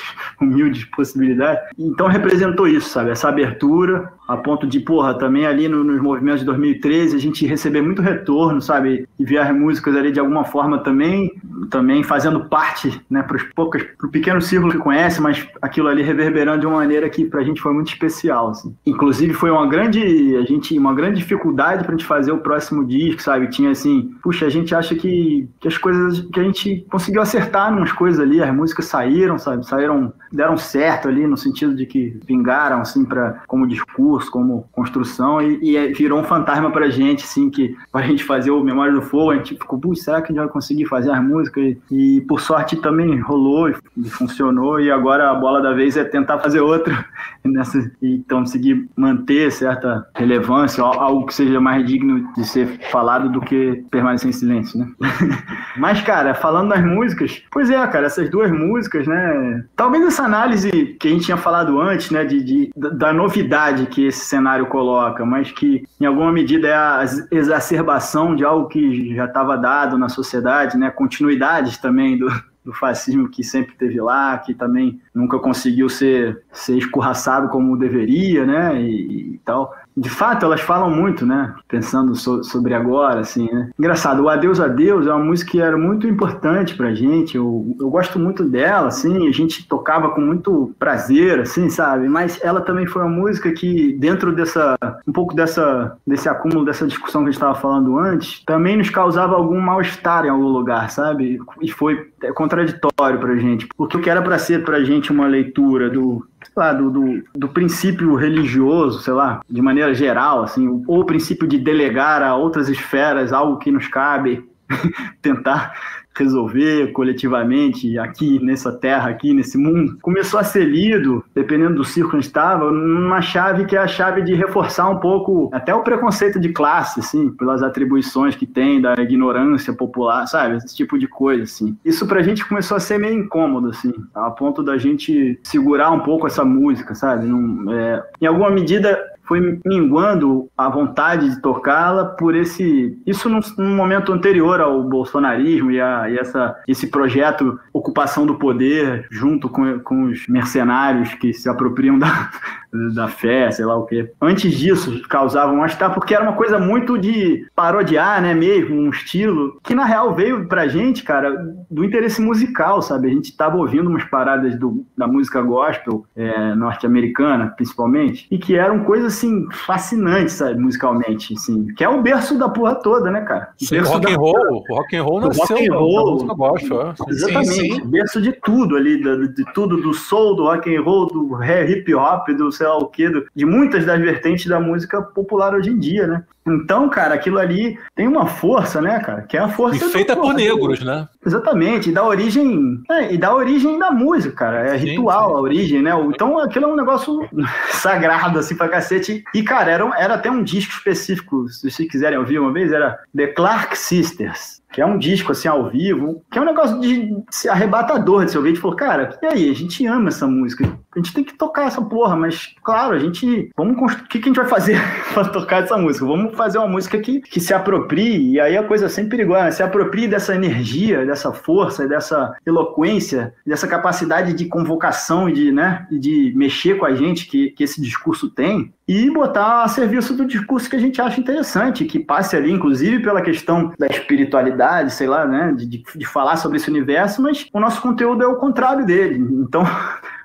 humildes 0.40 0.84
possibilidades. 0.84 1.62
Então 1.78 2.06
representou 2.06 2.66
isso, 2.66 2.88
sabe? 2.88 3.10
Essa 3.10 3.28
abertura, 3.28 4.12
a 4.26 4.36
ponto 4.36 4.66
de, 4.66 4.80
porra, 4.80 5.14
também 5.14 5.46
ali 5.46 5.68
no, 5.68 5.82
nos 5.82 6.00
movimentos 6.00 6.40
de 6.40 6.46
2013 6.46 7.16
a 7.16 7.18
gente 7.18 7.46
receber 7.46 7.82
muito 7.82 8.00
retorno, 8.00 8.60
sabe? 8.62 9.08
E 9.18 9.24
ver 9.24 9.38
as 9.38 9.54
músicas 9.54 9.96
ali 9.96 10.12
de 10.12 10.20
alguma 10.20 10.44
forma 10.44 10.78
também, 10.78 11.32
também 11.68 12.02
fazendo 12.02 12.44
parte, 12.44 13.00
né, 13.10 13.22
para 13.22 13.36
os 13.36 13.42
poucos, 13.54 13.82
para 13.82 14.06
o 14.06 14.10
pequeno 14.10 14.40
círculo 14.40 14.72
que 14.72 14.78
conhece, 14.78 15.20
mas 15.20 15.46
aquilo 15.60 15.88
ali 15.88 16.02
reverberando 16.02 16.60
de 16.60 16.66
uma 16.66 16.76
maneira 16.76 17.08
que 17.10 17.24
para 17.24 17.40
a 17.40 17.44
gente 17.44 17.60
foi 17.60 17.72
muito 17.72 17.88
especial. 17.88 18.50
Assim. 18.50 18.74
Inclusive 18.86 19.34
foi 19.34 19.50
uma 19.50 19.66
grande, 19.66 20.36
a 20.36 20.42
gente, 20.42 20.78
uma 20.78 20.94
grande 20.94 21.18
dificuldade 21.18 21.82
para 21.82 21.94
a 21.94 21.96
gente 21.96 22.06
fazer 22.06 22.32
o 22.32 22.38
próximo 22.38 22.84
disco, 22.84 23.20
sabe? 23.20 23.48
Tinha 23.48 23.70
assim, 23.70 24.14
puxa, 24.22 24.46
a 24.46 24.50
gente 24.50 24.74
acha 24.74 24.94
que, 24.94 25.48
que 25.58 25.68
as 25.68 25.76
coisas 25.76 26.20
que 26.32 26.40
a 26.40 26.44
gente 26.44 26.86
conseguiu 26.90 27.20
acertar 27.20 27.72
umas 27.80 27.92
coisas 27.92 28.20
ali, 28.20 28.42
as 28.42 28.54
músicas 28.54 28.86
saíram, 28.86 29.38
sabe? 29.38 29.66
Saíram, 29.66 30.12
deram 30.32 30.56
certo 30.56 31.08
ali 31.08 31.26
no 31.26 31.36
sentido 31.36 31.74
de 31.74 31.86
que 31.86 32.18
vingaram 32.26 32.80
assim 32.80 33.04
para 33.04 33.42
como 33.46 33.66
discurso, 33.66 34.30
como 34.30 34.68
construção 34.72 35.40
e, 35.40 35.58
e, 35.62 35.76
é, 35.76 35.88
virou 35.88 36.20
um 36.20 36.24
fantasma 36.24 36.70
pra 36.70 36.90
gente, 36.90 37.24
assim, 37.24 37.50
que 37.50 37.76
pra 37.90 38.02
gente 38.02 38.24
fazer 38.24 38.50
o 38.50 38.62
Memória 38.62 38.92
do 38.92 39.02
Fogo, 39.02 39.30
a 39.30 39.36
gente 39.36 39.54
ficou, 39.54 39.80
será 39.94 40.20
que 40.20 40.26
a 40.26 40.28
gente 40.28 40.44
vai 40.44 40.48
conseguir 40.48 40.86
fazer 40.86 41.10
as 41.10 41.22
músicas? 41.22 41.64
E, 41.64 41.76
e 41.90 42.20
por 42.22 42.40
sorte 42.40 42.76
também 42.76 43.18
rolou 43.18 43.70
e, 43.70 43.74
e, 43.96 44.10
funcionou 44.10 44.80
e 44.80 44.90
agora 44.90 45.30
a 45.30 45.34
bola 45.34 45.60
da 45.60 45.72
vez 45.72 45.96
é 45.96 46.04
tentar 46.04 46.38
fazer 46.38 46.60
outra 46.60 47.04
nessa 47.44 47.90
então 48.02 48.40
conseguir 48.40 48.88
manter 48.96 49.50
certa 49.52 50.06
relevância, 50.14 50.82
algo 50.82 51.26
que 51.26 51.34
seja 51.34 51.60
mais 51.60 51.86
digno 51.86 52.32
de 52.34 52.44
ser 52.44 52.78
falado 52.90 53.30
do 53.30 53.40
que 53.40 53.84
permanecer 53.90 54.28
em 54.28 54.32
silêncio, 54.32 54.78
né? 54.78 54.88
Mas 55.76 56.00
cara, 56.00 56.34
falando 56.34 56.70
das 56.70 56.84
músicas, 56.84 57.42
pois 57.50 57.69
é, 57.70 57.86
cara, 57.86 58.06
essas 58.06 58.28
duas 58.28 58.50
músicas, 58.50 59.06
né? 59.06 59.64
Talvez 59.76 60.04
essa 60.04 60.24
análise 60.24 60.70
que 60.98 61.08
a 61.08 61.10
gente 61.10 61.24
tinha 61.24 61.36
falado 61.36 61.80
antes, 61.80 62.10
né, 62.10 62.24
de, 62.24 62.42
de 62.42 62.70
da 62.76 63.12
novidade 63.12 63.86
que 63.86 64.06
esse 64.06 64.24
cenário 64.24 64.66
coloca, 64.66 65.24
mas 65.24 65.50
que 65.50 65.84
em 66.00 66.04
alguma 66.04 66.32
medida 66.32 66.68
é 66.68 66.74
a 66.74 67.04
exacerbação 67.30 68.34
de 68.34 68.44
algo 68.44 68.68
que 68.68 69.14
já 69.14 69.24
estava 69.24 69.56
dado 69.56 69.96
na 69.98 70.08
sociedade, 70.08 70.76
né? 70.76 70.90
Continuidades 70.90 71.78
também 71.78 72.18
do, 72.18 72.28
do 72.64 72.72
fascismo 72.72 73.28
que 73.28 73.42
sempre 73.42 73.74
teve 73.74 74.00
lá, 74.00 74.36
que 74.38 74.54
também 74.54 75.00
nunca 75.14 75.38
conseguiu 75.38 75.88
ser, 75.88 76.42
ser 76.52 76.76
escorraçado 76.76 77.48
como 77.48 77.76
deveria, 77.76 78.44
né? 78.44 78.80
E, 78.80 79.34
e 79.34 79.40
tal 79.44 79.74
de 80.00 80.08
fato, 80.08 80.46
elas 80.46 80.62
falam 80.62 80.90
muito, 80.90 81.26
né? 81.26 81.54
Pensando 81.68 82.14
so, 82.14 82.42
sobre 82.42 82.72
agora, 82.72 83.20
assim, 83.20 83.52
né? 83.52 83.70
Engraçado, 83.78 84.22
o 84.22 84.30
Adeus 84.30 84.58
Adeus 84.58 85.06
é 85.06 85.12
uma 85.12 85.22
música 85.22 85.50
que 85.50 85.60
era 85.60 85.76
muito 85.76 86.06
importante 86.06 86.74
pra 86.74 86.94
gente. 86.94 87.36
Eu, 87.36 87.76
eu 87.78 87.90
gosto 87.90 88.18
muito 88.18 88.42
dela, 88.42 88.88
assim, 88.88 89.28
a 89.28 89.30
gente 89.30 89.68
tocava 89.68 90.08
com 90.08 90.22
muito 90.22 90.74
prazer, 90.78 91.40
assim, 91.40 91.68
sabe? 91.68 92.08
Mas 92.08 92.42
ela 92.42 92.62
também 92.62 92.86
foi 92.86 93.02
uma 93.02 93.10
música 93.10 93.52
que, 93.52 93.92
dentro 93.98 94.32
dessa, 94.34 94.78
um 95.06 95.12
pouco 95.12 95.34
dessa, 95.34 95.94
desse 96.06 96.30
acúmulo, 96.30 96.64
dessa 96.64 96.86
discussão 96.86 97.20
que 97.20 97.28
a 97.28 97.32
gente 97.32 97.42
estava 97.42 97.60
falando 97.60 97.98
antes, 97.98 98.42
também 98.46 98.78
nos 98.78 98.88
causava 98.88 99.34
algum 99.34 99.60
mal-estar 99.60 100.24
em 100.24 100.30
algum 100.30 100.48
lugar, 100.48 100.90
sabe? 100.90 101.38
E 101.60 101.70
foi 101.70 102.08
contraditório 102.34 103.18
pra 103.18 103.36
gente. 103.36 103.68
Porque 103.76 103.98
o 103.98 104.00
que 104.00 104.08
era 104.08 104.22
para 104.22 104.38
ser 104.38 104.64
pra 104.64 104.82
gente 104.82 105.12
uma 105.12 105.26
leitura 105.26 105.90
do, 105.90 106.26
lá, 106.56 106.72
do, 106.72 106.90
do, 106.90 107.22
do 107.34 107.48
princípio 107.48 108.14
religioso, 108.14 109.00
sei 109.00 109.12
lá, 109.12 109.40
de 109.48 109.60
maneira 109.60 109.94
geral, 109.94 110.42
assim, 110.42 110.82
ou 110.86 111.00
o 111.00 111.04
princípio 111.04 111.46
de 111.46 111.58
delegar 111.58 112.22
a 112.22 112.34
outras 112.34 112.68
esferas 112.68 113.32
algo 113.32 113.58
que 113.58 113.70
nos 113.70 113.88
cabe, 113.88 114.48
tentar 115.20 115.74
resolver 116.22 116.92
coletivamente 116.92 117.98
aqui 117.98 118.38
nessa 118.42 118.72
terra, 118.72 119.10
aqui 119.10 119.32
nesse 119.32 119.56
mundo, 119.58 119.98
começou 120.02 120.38
a 120.38 120.44
ser 120.44 120.64
lido, 120.64 121.24
dependendo 121.34 121.76
do 121.76 121.84
círculo 121.84 122.16
onde 122.16 122.26
estava, 122.26 122.70
numa 122.70 123.20
chave 123.20 123.64
que 123.64 123.76
é 123.76 123.78
a 123.78 123.86
chave 123.86 124.22
de 124.22 124.34
reforçar 124.34 124.88
um 124.88 124.98
pouco 124.98 125.50
até 125.52 125.74
o 125.74 125.82
preconceito 125.82 126.38
de 126.38 126.50
classe, 126.50 127.00
assim, 127.00 127.30
pelas 127.30 127.62
atribuições 127.62 128.34
que 128.34 128.46
tem 128.46 128.80
da 128.80 128.94
ignorância 128.94 129.72
popular, 129.72 130.26
sabe? 130.26 130.56
Esse 130.56 130.74
tipo 130.74 130.98
de 130.98 131.06
coisa, 131.06 131.44
assim. 131.44 131.76
Isso 131.84 132.06
pra 132.06 132.22
gente 132.22 132.46
começou 132.46 132.76
a 132.76 132.80
ser 132.80 132.98
meio 132.98 133.14
incômodo, 133.14 133.68
assim, 133.68 133.92
a 134.14 134.30
ponto 134.30 134.62
da 134.62 134.76
gente 134.76 135.38
segurar 135.42 135.90
um 135.90 136.00
pouco 136.00 136.26
essa 136.26 136.44
música, 136.44 136.94
sabe? 136.94 137.26
É, 137.72 138.02
em 138.20 138.26
alguma 138.26 138.50
medida, 138.50 138.98
foi 139.30 139.60
minguando 139.64 140.48
a 140.58 140.68
vontade 140.68 141.30
de 141.30 141.40
tocá-la 141.40 142.04
por 142.04 142.34
esse 142.34 143.00
isso 143.06 143.28
num, 143.28 143.38
num, 143.56 143.76
momento 143.76 144.12
anterior 144.12 144.60
ao 144.60 144.82
bolsonarismo 144.82 145.70
e, 145.70 145.80
a, 145.80 146.10
e 146.10 146.18
essa 146.18 146.56
esse 146.66 146.88
projeto 146.88 147.56
ocupação 147.72 148.26
do 148.26 148.34
poder 148.34 149.06
junto 149.08 149.48
com, 149.48 149.78
com 149.78 150.06
os 150.06 150.26
mercenários 150.26 151.14
que 151.14 151.32
se 151.32 151.48
apropriam 151.48 151.96
da, 151.96 152.28
da 152.92 153.06
fé, 153.06 153.50
sei 153.50 153.64
lá 153.64 153.76
o 153.76 153.84
quê. 153.84 154.10
Antes 154.20 154.52
disso, 154.52 155.00
causavam 155.08 155.56
mal-estar 155.56 155.92
porque 155.94 156.14
era 156.14 156.24
uma 156.24 156.32
coisa 156.32 156.58
muito 156.58 156.98
de 156.98 157.46
parodiar, 157.54 158.20
né, 158.22 158.34
mesmo, 158.34 158.76
um 158.76 158.90
estilo 158.90 159.60
que 159.62 159.74
na 159.74 159.84
real 159.84 160.14
veio 160.14 160.46
pra 160.46 160.68
gente, 160.68 161.02
cara, 161.02 161.54
do 161.70 161.84
interesse 161.84 162.20
musical, 162.20 162.82
sabe? 162.82 163.08
A 163.08 163.12
gente 163.12 163.36
tava 163.36 163.56
ouvindo 163.56 163.88
umas 163.88 164.04
paradas 164.04 164.58
do, 164.58 164.84
da 164.96 165.06
música 165.06 165.40
gospel 165.40 166.04
é, 166.16 166.54
norte-americana, 166.54 167.52
principalmente, 167.56 168.26
e 168.30 168.38
que 168.38 168.56
eram 168.56 168.80
coisas 168.84 169.19
assim 169.20 169.46
fascinantes, 169.52 170.34
sabe, 170.34 170.58
musicalmente, 170.58 171.34
assim, 171.34 171.66
que 171.74 171.84
é 171.84 171.88
o 171.88 172.02
berço 172.02 172.38
da 172.38 172.48
porra 172.48 172.74
toda, 172.76 173.10
né, 173.10 173.20
cara? 173.20 173.50
Sim, 173.58 173.78
rock 173.78 174.12
and 174.12 174.16
roll, 174.16 174.64
o 174.68 174.74
rock 174.74 174.96
and 174.96 175.02
roll 175.02 175.20
nasceu 175.20 175.56
rock 175.56 175.68
and 175.68 175.74
roll, 175.74 176.26
da 176.26 176.34
gospel, 176.34 176.82
é. 176.82 176.94
Exatamente, 177.08 177.52
sim, 177.52 177.74
sim. 177.74 177.86
berço 177.86 178.20
de 178.20 178.32
tudo 178.32 178.76
ali, 178.76 179.02
de, 179.02 179.28
de, 179.28 179.44
tudo 179.52 179.76
do 179.76 179.92
soul, 179.92 180.34
do 180.34 180.44
rock 180.44 180.74
and 180.74 180.82
roll, 180.82 181.06
do 181.06 181.38
hip 181.42 181.94
hop, 181.94 182.28
do 182.28 182.50
sei 182.50 182.66
lá 182.66 182.78
o 182.78 182.86
que, 182.86 183.10
de 183.34 183.44
muitas 183.44 183.84
das 183.84 184.00
vertentes 184.00 184.46
da 184.46 184.58
música 184.58 185.02
popular 185.02 185.54
hoje 185.54 185.70
em 185.70 185.78
dia, 185.78 186.06
né? 186.06 186.24
Então, 186.56 186.88
cara, 186.88 187.14
aquilo 187.14 187.38
ali 187.38 187.78
tem 187.94 188.06
uma 188.06 188.26
força, 188.26 188.80
né, 188.80 189.00
cara? 189.00 189.22
Que 189.22 189.36
é 189.36 189.40
a 189.40 189.48
força. 189.48 189.84
E 189.84 189.90
feita 189.90 190.16
por 190.16 190.34
negros, 190.34 190.80
né? 190.80 191.08
Exatamente, 191.24 191.90
e 191.90 191.92
dá 191.92 192.04
origem. 192.04 192.82
É, 192.90 193.12
e 193.12 193.18
dá 193.18 193.34
origem 193.34 193.78
da 193.78 193.90
música, 193.90 194.34
cara. 194.34 194.60
É 194.66 194.78
sim, 194.78 194.86
ritual 194.86 195.28
sim. 195.28 195.34
a 195.34 195.38
origem, 195.38 195.82
né? 195.82 195.92
Então 196.14 196.38
aquilo 196.38 196.66
é 196.66 196.68
um 196.68 196.76
negócio 196.76 197.20
sagrado, 197.72 198.38
assim, 198.38 198.56
pra 198.56 198.68
cacete. 198.68 199.24
E, 199.34 199.42
cara, 199.42 199.70
era, 199.70 199.90
era 199.98 200.14
até 200.14 200.30
um 200.30 200.42
disco 200.42 200.72
específico, 200.72 201.48
se 201.48 201.70
vocês 201.70 201.88
quiserem 201.88 202.18
ouvir 202.18 202.38
uma 202.38 202.52
vez, 202.52 202.72
era 202.72 202.98
The 203.14 203.28
Clark 203.28 203.76
Sisters 203.76 204.59
que 204.72 204.80
é 204.80 204.86
um 204.86 204.98
disco 204.98 205.32
assim 205.32 205.48
ao 205.48 205.68
vivo, 205.68 206.22
que 206.30 206.38
é 206.38 206.42
um 206.42 206.46
negócio 206.46 206.80
de, 206.80 207.06
de 207.06 207.48
arrebatador 207.48 208.24
de 208.24 208.30
se 208.30 208.36
ouvir. 208.36 208.50
Gente 208.50 208.60
falou, 208.60 208.76
cara, 208.76 209.18
e 209.22 209.26
aí? 209.26 209.50
A 209.50 209.54
gente 209.54 209.86
ama 209.86 210.08
essa 210.08 210.26
música. 210.26 210.64
A 210.94 210.98
gente 210.98 211.12
tem 211.12 211.24
que 211.24 211.34
tocar 211.34 211.66
essa 211.66 211.82
porra, 211.82 212.16
mas 212.16 212.54
claro, 212.62 212.94
a 212.94 212.98
gente. 212.98 213.50
Vamos 213.56 213.92
O 213.92 214.04
que, 214.08 214.18
que 214.18 214.28
a 214.28 214.28
gente 214.28 214.40
vai 214.40 214.48
fazer 214.48 214.80
para 215.14 215.28
tocar 215.28 215.62
essa 215.62 215.76
música? 215.76 216.06
Vamos 216.06 216.36
fazer 216.36 216.58
uma 216.58 216.68
música 216.68 216.98
que, 216.98 217.20
que 217.20 217.40
se 217.40 217.54
aproprie, 217.54 218.32
e 218.32 218.40
aí 218.40 218.56
a 218.56 218.62
coisa 218.62 218.86
é 218.86 218.88
sempre 218.88 219.16
perigosa, 219.16 219.44
né? 219.44 219.50
se 219.50 219.62
aproprie 219.62 220.08
dessa 220.08 220.34
energia, 220.34 221.04
dessa 221.04 221.32
força, 221.32 221.86
dessa 221.86 222.36
eloquência, 222.46 223.34
dessa 223.46 223.66
capacidade 223.66 224.32
de 224.32 224.46
convocação 224.46 225.28
e 225.28 225.32
de, 225.32 225.52
né, 225.52 225.86
de 225.90 226.32
mexer 226.36 226.76
com 226.76 226.86
a 226.86 226.94
gente 226.94 227.26
que, 227.26 227.50
que 227.50 227.64
esse 227.64 227.80
discurso 227.80 228.30
tem, 228.30 228.72
e 228.90 229.08
botar 229.08 229.62
a 229.62 229.68
serviço 229.68 230.14
do 230.14 230.26
discurso 230.26 230.68
que 230.68 230.74
a 230.74 230.78
gente 230.80 231.00
acha 231.00 231.20
interessante, 231.20 231.84
que 231.84 232.00
passe 232.00 232.34
ali, 232.34 232.50
inclusive, 232.50 233.00
pela 233.00 233.22
questão 233.22 233.72
da 233.78 233.86
espiritualidade, 233.86 234.92
sei 234.92 235.06
lá, 235.06 235.24
né, 235.24 235.54
de, 235.56 235.80
de 235.94 236.04
falar 236.04 236.36
sobre 236.36 236.56
esse 236.56 236.68
universo, 236.68 237.22
mas 237.22 237.46
o 237.52 237.60
nosso 237.60 237.80
conteúdo 237.80 238.24
é 238.24 238.26
o 238.26 238.34
contrário 238.34 238.84
dele. 238.84 239.18
Então. 239.18 239.62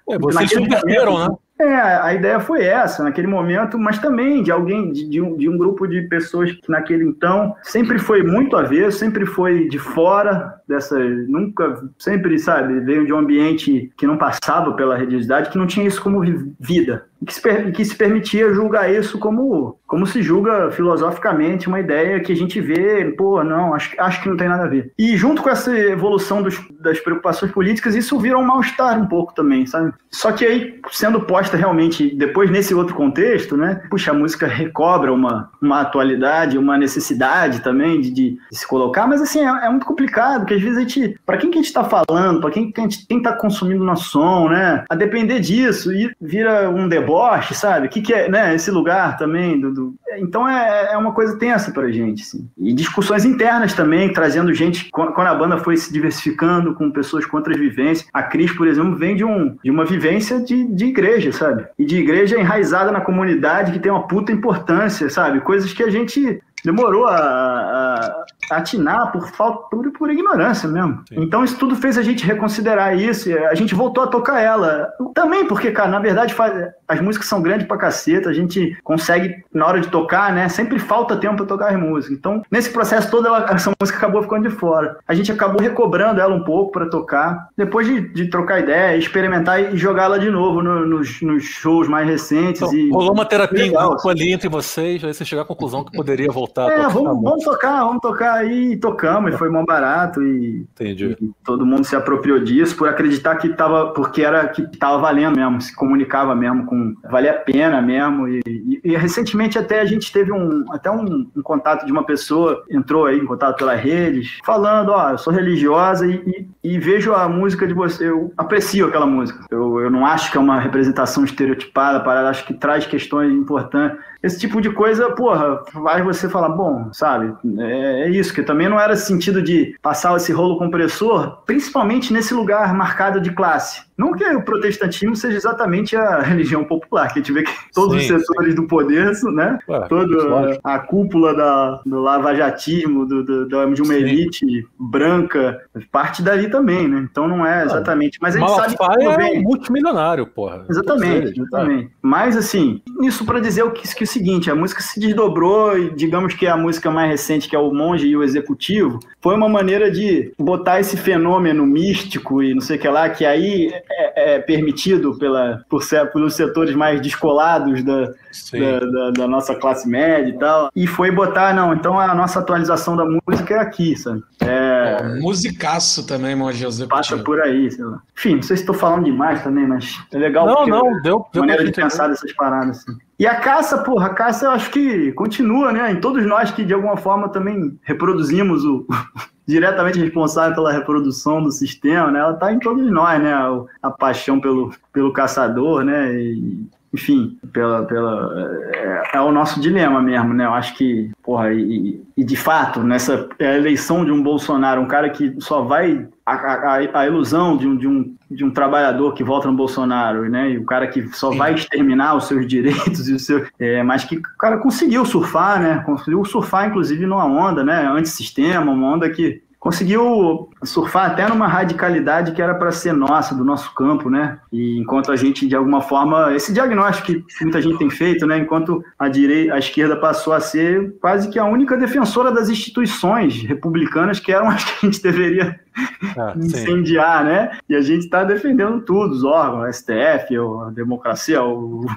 É, 0.08 0.20
vocês 0.20 0.52
subverteram, 0.52 1.18
né? 1.18 1.36
É, 1.58 1.74
a 1.74 2.14
ideia 2.14 2.38
foi 2.40 2.66
essa, 2.66 3.02
naquele 3.02 3.28
momento, 3.28 3.80
mas 3.80 3.98
também 3.98 4.44
de 4.44 4.52
alguém, 4.52 4.92
de, 4.92 5.08
de, 5.10 5.22
um, 5.22 5.38
de 5.38 5.48
um 5.48 5.58
grupo 5.58 5.88
de 5.88 6.02
pessoas 6.02 6.52
que 6.52 6.70
naquele 6.70 7.06
então 7.06 7.56
sempre 7.64 7.98
foi 7.98 8.22
muito 8.22 8.58
avesso, 8.58 9.00
sempre 9.00 9.26
foi 9.26 9.70
de 9.70 9.80
fora 9.80 10.62
dessa, 10.68 11.00
nunca, 11.00 11.82
sempre, 11.98 12.38
sabe, 12.38 12.82
veio 12.82 13.06
de 13.06 13.14
um 13.14 13.18
ambiente 13.18 13.90
que 13.98 14.06
não 14.06 14.18
passava 14.18 14.74
pela 14.74 14.98
religiosidade, 14.98 15.50
que 15.50 15.58
não 15.58 15.66
tinha 15.66 15.88
isso 15.88 16.04
como 16.04 16.22
vida, 16.60 17.06
que 17.26 17.34
se, 17.34 17.72
que 17.72 17.86
se 17.86 17.96
permitia 17.96 18.54
julgar 18.54 18.92
isso 18.92 19.18
como, 19.18 19.78
como 19.88 20.06
se 20.06 20.22
julga 20.22 20.72
filosoficamente 20.72 21.68
uma 21.68 21.80
ideia 21.80 22.20
que 22.20 22.32
a 22.32 22.36
gente 22.36 22.60
vê, 22.60 23.06
pô, 23.18 23.44
não, 23.44 23.74
acho, 23.74 23.96
acho 24.00 24.22
que 24.22 24.30
não 24.30 24.38
tem 24.38 24.50
nada 24.50 24.64
a 24.64 24.68
ver. 24.68 24.92
E 24.98 25.16
junto 25.16 25.42
com 25.42 25.50
essa 25.50 25.76
evolução 25.78 26.42
dos, 26.42 26.60
das 26.80 27.00
preocupações 27.00 27.52
políticas, 27.52 27.96
isso 27.96 28.20
vira 28.20 28.38
um 28.38 28.44
mal-estar 28.44 29.00
um 29.00 29.08
pouco 29.08 29.34
também, 29.34 29.66
sabe? 29.66 29.94
Só 30.12 30.32
que 30.32 30.46
aí, 30.46 30.80
sendo 30.92 31.22
posta 31.22 31.58
realmente, 31.58 32.16
depois 32.16 32.50
nesse 32.50 32.74
outro 32.74 32.96
contexto, 32.96 33.58
né, 33.58 33.82
puxa, 33.90 34.12
a 34.12 34.14
música 34.14 34.48
recobra 34.48 35.12
uma, 35.12 35.50
uma 35.62 35.82
atualidade, 35.82 36.58
uma 36.58 36.78
necessidade 36.78 37.62
também 37.62 38.02
de, 38.02 38.12
de, 38.12 38.38
se 38.52 38.68
colocar, 38.68 39.08
mas 39.08 39.22
assim, 39.22 39.40
é, 39.40 39.66
é 39.66 39.70
muito 39.70 39.86
complicado, 39.86 40.42
porque 40.42 40.54
às 40.54 40.62
vezes 40.62 40.78
a 40.78 40.82
gente, 40.82 41.20
para 41.26 41.38
quem 41.38 41.50
que 41.50 41.58
a 41.58 41.62
gente 41.62 41.68
está 41.68 41.84
falando, 41.84 42.42
para 42.42 42.52
quem, 42.52 42.72
quem, 42.72 42.88
quem 42.88 43.22
tá 43.22 43.34
consumindo 43.34 43.84
nosso 43.84 44.10
som, 44.10 44.50
né? 44.50 44.84
A 44.90 44.96
depender 44.96 45.40
disso, 45.40 45.92
e 45.94 46.12
vira 46.22 46.70
um 46.70 46.88
deboche, 47.06 47.54
sabe? 47.54 47.88
O 47.88 47.90
que, 47.90 48.02
que 48.02 48.14
é, 48.14 48.30
né? 48.30 48.56
Esse 48.56 48.72
lugar 48.72 49.18
também 49.18 49.60
do. 49.60 49.74
do... 49.74 49.96
Então 50.18 50.48
é, 50.48 50.94
é 50.94 50.98
uma 50.98 51.14
coisa 51.14 51.38
tensa 51.38 51.72
pra 51.72 51.92
gente, 51.92 52.24
assim. 52.24 52.50
E 52.58 52.74
discussões 52.74 53.26
internas 53.26 53.74
também, 53.74 54.12
trazendo 54.12 54.54
gente. 54.54 54.90
Quando 54.92 55.20
a 55.20 55.36
banda 55.36 55.58
foi 55.58 55.78
se 55.78 55.92
diversificando 55.92 56.74
com 56.74 56.92
pessoas 56.92 57.26
com 57.26 57.38
outras 57.38 57.58
vivências, 57.58 58.08
a 58.14 58.24
Cris, 58.24 58.52
por 58.52 58.68
exemplo, 58.68 58.96
vem 58.96 59.16
de, 59.16 59.24
um, 59.24 59.58
de 59.64 59.72
uma 59.72 59.86
vivência 59.86 60.40
de, 60.40 60.66
de 60.66 60.86
igreja, 60.86 61.32
sabe? 61.32 61.66
E 61.78 61.86
de 61.86 61.98
igreja 61.98 62.40
enraizada 62.40 62.92
na 62.92 63.02
comunidade 63.02 63.72
que 63.72 63.80
tem 63.80 63.92
uma 63.92 64.08
puta 64.08 64.32
importância, 64.32 65.10
sabe? 65.10 65.42
Coisas 65.42 65.74
que 65.74 65.84
a 65.84 65.90
gente 65.90 66.42
demorou 66.66 67.06
a, 67.06 67.16
a, 67.16 68.26
atinar 68.52 69.12
por 69.12 69.30
falta 69.30 69.70
por, 69.70 69.92
por 69.92 70.10
ignorância 70.12 70.68
mesmo. 70.68 71.04
Sim. 71.08 71.22
Então 71.22 71.44
isso 71.44 71.58
tudo 71.58 71.76
fez 71.76 71.98
a 71.98 72.02
gente 72.02 72.26
reconsiderar 72.26 72.98
isso. 72.98 73.32
a 73.34 73.56
gente 73.56 73.76
voltou 73.76 74.04
a 74.04 74.08
tocar 74.08 74.42
ela. 74.42 74.90
Também 75.14 75.48
porque, 75.48 75.72
cara, 75.72 75.90
na 75.90 76.00
verdade 76.00 76.34
faz, 76.34 76.70
as 76.88 77.02
músicas 77.02 77.28
são 77.28 77.42
grandes 77.42 77.68
pra 77.68 77.78
caceta. 77.78 78.30
A 78.30 78.34
gente 78.34 78.78
consegue, 78.84 79.44
na 79.54 79.66
hora 79.66 79.80
de 79.80 79.88
tocar, 79.88 80.34
né? 80.34 80.50
Sempre 80.50 80.80
falta 80.80 81.18
tempo 81.18 81.38
pra 81.38 81.46
tocar 81.46 81.74
as 81.74 81.80
músicas. 81.80 82.18
Então, 82.18 82.42
nesse 82.52 82.70
processo 82.72 83.10
todo, 83.10 83.28
ela, 83.28 83.46
essa 83.50 83.72
música 83.80 83.98
acabou 83.98 84.24
ficando 84.24 84.50
de 84.50 84.56
fora. 84.56 84.98
A 85.08 85.14
gente 85.14 85.32
acabou 85.32 85.62
recobrando 85.62 86.20
ela 86.20 86.34
um 86.34 86.44
pouco 86.44 86.72
para 86.72 86.90
tocar. 86.90 87.50
Depois 87.58 87.88
de, 87.88 88.02
de, 88.14 88.30
trocar 88.30 88.60
ideia, 88.60 88.98
experimentar 88.98 89.74
e 89.74 89.78
jogar 89.78 90.04
ela 90.04 90.20
de 90.20 90.30
novo 90.30 90.62
no, 90.62 90.86
nos, 90.86 91.22
nos, 91.22 91.44
shows 91.44 91.88
mais 91.88 92.08
recentes. 92.08 92.62
Então, 92.62 92.74
e... 92.74 92.90
Rolou 92.90 93.14
uma 93.14 93.26
terapia 93.26 93.64
legal, 93.64 93.96
ali 94.08 94.34
entre 94.34 94.50
vocês, 94.50 95.04
aí 95.04 95.14
você 95.14 95.24
chegar 95.24 95.44
à 95.44 95.46
conclusão 95.46 95.84
que 95.84 95.96
poderia 95.96 96.32
voltar. 96.32 96.55
É, 96.58 96.88
vamos, 96.88 97.22
vamos 97.22 97.44
tocar, 97.44 97.84
vamos 97.84 98.02
tocar 98.02 98.36
aí 98.36 98.74
e 98.74 98.78
tocamos, 98.78 99.34
e 99.34 99.38
foi 99.38 99.50
mó 99.50 99.66
barato 99.66 100.24
e, 100.24 100.66
Entendi. 100.74 101.18
e 101.22 101.32
todo 101.44 101.66
mundo 101.66 101.84
se 101.84 101.96
apropriou 101.96 102.40
disso 102.40 102.78
por 102.78 102.88
acreditar 102.88 103.36
que 103.36 103.50
tava, 103.50 103.92
porque 103.92 104.22
era 104.22 104.48
que 104.48 104.66
tava 104.78 104.98
valendo 104.98 105.36
mesmo, 105.36 105.60
se 105.60 105.76
comunicava 105.76 106.34
mesmo 106.34 106.66
com, 106.66 106.96
valia 107.10 107.32
a 107.32 107.34
pena 107.34 107.82
mesmo 107.82 108.28
e, 108.30 108.42
e, 108.46 108.82
e 108.86 108.96
recentemente 108.96 109.60
até 109.60 109.82
a 109.82 109.86
gente 109.86 110.12
teve 110.14 110.32
um, 110.32 110.66
até 110.72 110.90
um, 110.90 111.30
um, 111.36 111.42
contato 111.42 111.86
de 111.86 111.92
uma 111.92 112.06
pessoa, 112.06 112.64
entrou 112.70 113.06
aí 113.06 113.20
em 113.20 113.26
contato 113.26 113.58
pelas 113.58 113.82
redes, 113.82 114.40
falando, 114.46 114.90
ó, 114.90 115.12
eu 115.12 115.18
sou 115.18 115.34
religiosa 115.34 116.08
e, 116.08 116.48
e, 116.64 116.80
vejo 116.80 117.14
a 117.14 117.28
música 117.28 117.68
de 117.68 117.74
você, 117.74 118.08
eu 118.08 118.32
aprecio 118.38 118.88
aquela 118.88 119.06
música, 119.06 119.46
eu, 119.52 119.82
eu 119.82 119.90
não 119.90 120.06
acho 120.06 120.32
que 120.32 120.38
é 120.38 120.40
uma 120.40 120.60
representação 120.60 121.26
estereotipada, 121.26 122.00
para 122.00 122.30
acho 122.30 122.46
que 122.46 122.54
traz 122.54 122.86
questões 122.86 123.34
importantes, 123.34 123.98
esse 124.26 124.40
tipo 124.40 124.60
de 124.60 124.72
coisa, 124.72 125.12
porra, 125.12 125.64
faz 125.72 126.04
você 126.04 126.28
falar, 126.28 126.50
bom, 126.50 126.90
sabe, 126.92 127.32
é, 127.60 128.08
é, 128.08 128.10
isso, 128.10 128.34
que 128.34 128.42
também 128.42 128.68
não 128.68 128.80
era 128.80 128.96
sentido 128.96 129.40
de 129.40 129.78
passar 129.84 130.16
esse 130.18 130.34
rolo 130.34 130.58
compressor, 130.58 131.44
principalmente 131.46 132.12
nesse 132.12 132.34
lugar 132.34 132.74
marcado 132.74 133.22
de 133.22 133.32
classe. 133.32 133.86
Não 133.98 134.12
que 134.12 134.26
o 134.26 134.44
protestantismo 134.44 135.16
seja 135.16 135.38
exatamente 135.38 135.96
a 135.96 136.20
religião 136.26 136.64
popular, 136.64 137.08
que 137.14 137.20
a 137.20 137.22
gente 137.22 137.32
vê 137.32 137.44
que 137.44 137.52
todos 137.74 138.04
sim, 138.04 138.14
os 138.14 138.22
setores 138.22 138.54
sim. 138.54 138.62
do 138.62 138.68
poder, 138.68 139.12
né? 139.34 139.58
Ué, 139.70 139.88
toda 139.88 140.60
a, 140.64 140.76
a, 140.76 140.80
cúpula 140.80 141.34
da, 141.34 141.82
do 141.86 142.02
lavajatismo, 142.02 143.06
do, 143.06 143.24
do, 143.24 143.48
do, 143.48 143.74
de 143.74 143.82
uma 143.82 143.94
sim. 143.94 144.00
elite 144.00 144.68
branca, 144.78 145.62
parte 145.92 146.22
dali 146.22 146.50
também, 146.50 146.88
né? 146.88 147.08
Então 147.10 147.28
não 147.28 147.46
é 147.46 147.64
exatamente. 147.64 148.18
Mas 148.22 148.36
a 148.36 148.40
gente 148.40 148.50
Malafaia 148.50 148.78
sabe 148.78 149.30
que 149.30 149.38
é 149.38 149.40
multimilionário, 149.40 150.28
porra. 150.28 150.66
Exatamente, 150.70 151.40
exatamente. 151.40 151.92
Mas 152.02 152.36
assim, 152.36 152.82
isso 153.02 153.26
para 153.26 153.40
dizer 153.40 153.64
o 153.64 153.72
que, 153.72 153.88
que 153.96 154.06
seguinte: 154.16 154.50
a 154.50 154.56
música 154.56 154.82
se 154.82 155.00
desdobrou, 155.00 155.78
e 155.78 155.94
digamos 155.94 156.34
que 156.34 156.48
a 156.48 156.56
música 156.56 156.90
mais 156.90 157.10
recente, 157.10 157.50
que 157.50 157.56
é 157.56 157.60
o 157.60 157.74
Monge 157.74 158.08
e 158.08 158.16
o 158.16 158.24
Executivo, 158.24 159.00
foi 159.22 159.36
uma 159.36 159.50
maneira 159.50 159.92
de 159.92 160.34
botar 160.40 160.80
esse 160.80 160.96
fenômeno 160.96 161.66
místico 161.66 162.42
e 162.42 162.54
não 162.54 162.62
sei 162.62 162.78
o 162.78 162.80
que 162.80 162.88
lá, 162.88 163.10
que 163.10 163.26
aí 163.26 163.72
é, 163.90 164.36
é 164.36 164.40
permitido 164.40 165.18
pela, 165.18 165.64
por, 165.70 165.82
pelos 166.14 166.36
setores 166.36 166.76
mais 166.76 167.02
descolados 167.02 167.84
da, 167.84 168.06
da, 168.06 168.80
da, 168.80 169.12
da, 169.12 169.28
nossa 169.28 169.56
classe 169.56 169.88
média 169.88 170.30
e 170.30 170.38
tal. 170.38 170.70
E 170.76 170.88
foi 170.88 171.12
botar, 171.12 171.54
não, 171.54 171.74
então 171.74 172.00
a 172.00 172.14
nossa 172.14 172.40
atualização 172.40 172.96
da 172.96 173.06
música 173.06 173.56
é 173.56 173.60
aqui, 173.60 173.96
sabe? 173.96 174.24
É, 174.42 174.98
é 175.00 175.20
musicaço 175.20 176.06
também, 176.06 176.36
Monge 176.36 176.66
Executivo. 176.66 176.90
Passa 176.90 177.18
por 177.18 177.42
aí, 177.42 177.70
sei 177.72 177.84
lá. 177.84 178.02
Enfim, 178.18 178.36
não 178.36 178.44
sei 178.44 178.58
se 178.58 178.64
estou 178.64 178.76
falando 178.76 179.06
demais 179.06 179.44
também, 179.44 179.68
mas 179.68 180.00
é 180.14 180.18
legal. 180.18 180.46
Não, 180.46 180.66
não, 180.66 181.02
deu, 181.02 181.26
deu 181.34 181.42
maneira 181.42 181.64
de 181.64 181.72
pensar 181.72 182.08
dessas 182.08 182.32
paradas 182.34 182.78
assim. 182.78 182.98
E 183.18 183.26
a 183.26 183.40
caça, 183.40 183.78
porra, 183.78 184.08
a 184.08 184.14
caça 184.14 184.46
eu 184.46 184.52
acho 184.52 184.70
que 184.72 185.12
continua, 185.14 185.72
né? 185.72 185.92
Em 185.92 186.02
todos 186.02 186.26
nós 186.26 186.52
que 186.52 186.66
de 186.66 186.74
alguma 186.74 186.98
forma 186.98 187.30
também 187.30 187.80
reproduzimos 187.82 188.66
o 188.66 188.86
diretamente 189.48 190.00
responsável 190.00 190.54
pela 190.54 190.72
reprodução 190.72 191.42
do 191.42 191.52
sistema, 191.52 192.12
né? 192.12 192.20
Ela 192.20 192.34
tá 192.34 192.52
em 192.52 192.60
todos 192.60 192.92
nós, 192.92 193.22
né? 193.22 193.34
A, 193.82 193.92
paixão 193.92 194.40
pelo, 194.42 194.74
pelo 194.92 195.14
caçador, 195.14 195.84
né? 195.86 196.14
E, 196.14 196.68
enfim, 196.96 197.38
pela, 197.52 197.84
pela, 197.84 198.72
é, 198.74 199.02
é, 199.16 199.22
o 199.22 199.32
nosso 199.32 199.60
dilema 199.60 200.02
mesmo, 200.02 200.34
né? 200.34 200.46
Eu 200.46 200.54
acho 200.54 200.74
que, 200.76 201.12
porra, 201.22 201.54
e, 201.54 202.02
e 202.16 202.24
de 202.24 202.38
fato, 202.38 202.82
nessa 202.82 203.28
eleição 203.38 204.06
de 204.06 204.12
um 204.12 204.24
Bolsonaro, 204.24 204.82
um 204.82 204.88
cara 204.88 205.10
que 205.10 205.36
só 205.40 205.62
vai. 205.62 206.08
A, 206.26 206.34
a, 206.34 207.02
a 207.02 207.06
ilusão 207.06 207.56
de 207.56 207.68
um, 207.68 207.78
de, 207.78 207.88
um, 207.88 208.16
de 208.32 208.44
um 208.44 208.50
trabalhador 208.50 209.14
que 209.14 209.24
vota 209.24 209.48
no 209.48 209.56
Bolsonaro, 209.56 210.28
né? 210.28 210.52
E 210.52 210.58
o 210.58 210.66
cara 210.66 210.88
que 210.88 211.08
só 211.10 211.30
vai 211.30 211.54
exterminar 211.54 212.16
os 212.16 212.28
seus 212.28 212.48
direitos 212.48 213.08
e 213.10 213.14
o 213.14 213.20
seu. 213.20 213.46
É, 213.60 213.84
mas 213.84 214.06
que 214.06 214.16
o 214.16 214.22
cara 214.40 214.58
conseguiu 214.58 215.06
surfar, 215.06 215.62
né? 215.62 215.84
Conseguiu 215.86 216.24
surfar, 216.24 216.70
inclusive, 216.70 217.06
numa 217.06 217.26
onda, 217.26 217.64
né? 217.64 217.86
Antissistema, 217.88 218.72
uma 218.72 218.96
onda 218.96 219.10
que 219.10 219.44
conseguiu 219.66 220.48
surfar 220.64 221.10
até 221.10 221.28
numa 221.28 221.48
radicalidade 221.48 222.34
que 222.34 222.42
era 222.42 222.54
para 222.54 222.72
ser 222.72 222.94
nossa, 222.94 223.34
do 223.34 223.44
nosso 223.44 223.74
campo, 223.74 224.12
né? 224.12 224.38
E 224.54 224.78
enquanto 224.78 225.12
a 225.12 225.16
gente, 225.16 225.48
de 225.48 225.56
alguma 225.56 225.82
forma, 225.82 226.36
esse 226.36 226.54
diagnóstico 226.54 227.08
que 227.08 227.44
muita 227.44 227.60
gente 227.60 227.80
tem 227.80 227.90
feito, 227.90 228.28
né? 228.28 228.38
Enquanto 228.38 228.84
a 229.00 229.10
direita, 229.10 229.56
a 229.56 229.58
esquerda 229.58 229.96
passou 229.96 230.34
a 230.34 230.40
ser 230.40 230.94
quase 231.02 231.32
que 231.32 231.40
a 231.40 231.46
única 231.46 231.76
defensora 231.76 232.32
das 232.32 232.48
instituições 232.48 233.42
republicanas 233.42 234.20
que 234.20 234.32
eram 234.32 234.50
as 234.50 234.64
que 234.64 234.86
a 234.86 234.90
gente 234.92 235.02
deveria 235.02 235.60
ah, 236.16 236.36
incendiar, 236.38 237.24
sim. 237.24 237.32
né? 237.32 237.58
E 237.68 237.76
a 237.76 237.82
gente 237.82 238.04
está 238.04 238.24
defendendo 238.24 238.82
tudo, 238.82 239.16
os 239.16 239.24
órgãos, 239.24 239.66
a 239.66 239.74
STF, 239.74 240.38
a 240.68 240.70
democracia, 240.76 241.44
o, 241.44 241.88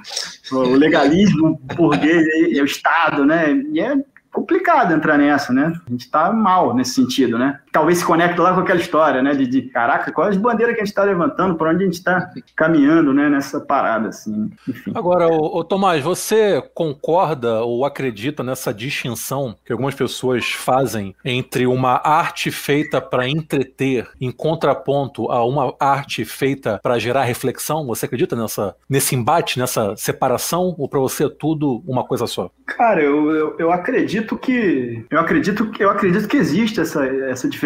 o 0.51 0.75
legalismo 0.75 1.61
burguês, 1.75 2.25
o 2.59 2.65
Estado, 2.65 3.27
né? 3.27 3.53
E 3.71 3.79
é 3.79 3.95
complicado 4.39 4.93
entrar 4.93 5.17
nessa, 5.17 5.51
né? 5.51 5.73
A 5.85 5.91
gente 5.91 6.09
tá 6.09 6.31
mal 6.31 6.73
nesse 6.73 6.93
sentido, 6.93 7.37
né? 7.37 7.59
Talvez 7.71 7.99
se 7.99 8.05
conecte 8.05 8.39
lá 8.39 8.53
com 8.53 8.61
aquela 8.61 8.79
história, 8.79 9.21
né? 9.21 9.33
De, 9.33 9.47
de 9.47 9.61
caraca, 9.63 10.11
quais 10.11 10.35
as 10.35 10.37
bandeiras 10.37 10.75
que 10.75 10.81
a 10.81 10.85
gente 10.85 10.91
está 10.91 11.03
levantando, 11.03 11.55
para 11.55 11.71
onde 11.71 11.83
a 11.83 11.85
gente 11.85 11.95
está 11.95 12.31
caminhando, 12.55 13.13
né? 13.13 13.29
Nessa 13.29 13.59
parada, 13.59 14.09
assim. 14.09 14.51
Enfim. 14.67 14.91
Agora, 14.95 15.27
ô, 15.27 15.57
ô, 15.57 15.63
Tomás, 15.63 16.03
você 16.03 16.61
concorda 16.73 17.61
ou 17.61 17.85
acredita 17.85 18.43
nessa 18.43 18.73
distinção 18.73 19.55
que 19.65 19.71
algumas 19.71 19.95
pessoas 19.95 20.51
fazem 20.51 21.15
entre 21.23 21.67
uma 21.67 22.01
arte 22.03 22.51
feita 22.51 23.01
para 23.01 23.27
entreter 23.27 24.07
em 24.19 24.31
contraponto 24.31 25.31
a 25.31 25.45
uma 25.45 25.73
arte 25.79 26.25
feita 26.25 26.79
para 26.81 26.99
gerar 26.99 27.23
reflexão? 27.23 27.85
Você 27.87 28.05
acredita 28.05 28.35
nessa, 28.35 28.75
nesse 28.89 29.15
embate, 29.15 29.59
nessa 29.59 29.95
separação? 29.95 30.75
Ou 30.77 30.87
para 30.87 30.99
você 30.99 31.25
é 31.25 31.29
tudo 31.29 31.83
uma 31.87 32.03
coisa 32.03 32.27
só? 32.27 32.49
Cara, 32.65 33.01
eu, 33.01 33.31
eu, 33.31 33.55
eu 33.59 33.71
acredito 33.71 34.29
acredito 34.29 34.37
que 34.37 35.05
eu 35.09 35.19
acredito 35.19 35.71
que 35.71 35.83
eu 35.83 35.89
acredito 35.89 36.27
que 36.27 36.37
existe 36.37 36.79
essa, 36.79 37.05
essa 37.05 37.47
diferença 37.47 37.58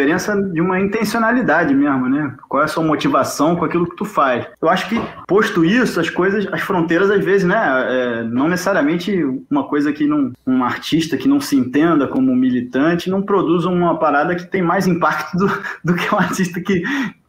de 0.51 0.61
uma 0.61 0.79
intencionalidade 0.79 1.73
mesmo, 1.73 2.09
né? 2.09 2.35
Qual 2.47 2.61
é 2.61 2.65
a 2.65 2.67
sua 2.67 2.83
motivação 2.83 3.55
com 3.55 3.65
aquilo 3.65 3.89
que 3.89 3.95
tu 3.95 4.05
faz? 4.05 4.45
Eu 4.61 4.69
acho 4.69 4.89
que 4.89 4.99
posto 5.27 5.63
isso, 5.63 5.99
as 5.99 6.09
coisas, 6.09 6.47
as 6.51 6.61
fronteiras 6.61 7.09
às 7.09 7.23
vezes, 7.23 7.47
né? 7.47 7.55
É, 7.89 8.23
não 8.23 8.47
necessariamente 8.47 9.23
uma 9.49 9.63
coisa 9.65 9.91
que 9.91 10.05
não, 10.05 10.31
um 10.45 10.63
artista 10.63 11.17
que 11.17 11.27
não 11.27 11.39
se 11.39 11.55
entenda 11.55 12.07
como 12.07 12.35
militante 12.35 13.09
não 13.09 13.21
produz 13.21 13.65
uma 13.65 13.97
parada 13.97 14.35
que 14.35 14.45
tem 14.45 14.61
mais 14.61 14.87
impacto 14.87 15.37
do, 15.37 15.47
do 15.83 15.95
que 15.95 16.13
um 16.13 16.17
artista 16.17 16.59
que 16.61 16.83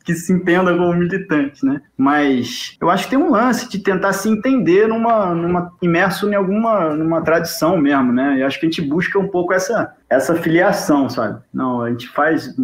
que 0.04 0.14
se 0.14 0.32
entenda 0.32 0.76
como 0.76 0.94
militante, 0.94 1.64
né? 1.64 1.80
Mas 1.96 2.76
eu 2.80 2.90
acho 2.90 3.04
que 3.04 3.10
tem 3.10 3.18
um 3.18 3.30
lance 3.30 3.68
de 3.68 3.78
tentar 3.78 4.12
se 4.12 4.28
entender 4.28 4.86
numa, 4.86 5.34
numa 5.34 5.72
imerso 5.80 6.28
em 6.28 6.34
alguma 6.34 6.94
numa 6.94 7.22
tradição 7.22 7.78
mesmo, 7.78 8.12
né? 8.12 8.36
Eu 8.40 8.46
acho 8.46 8.60
que 8.60 8.66
a 8.66 8.68
gente 8.68 8.82
busca 8.82 9.18
um 9.18 9.28
pouco 9.28 9.52
essa 9.52 9.94
essa 10.08 10.34
filiação, 10.36 11.08
sabe? 11.08 11.40
Não, 11.52 11.82
a 11.82 11.90
gente 11.90 12.08
faz 12.08 12.54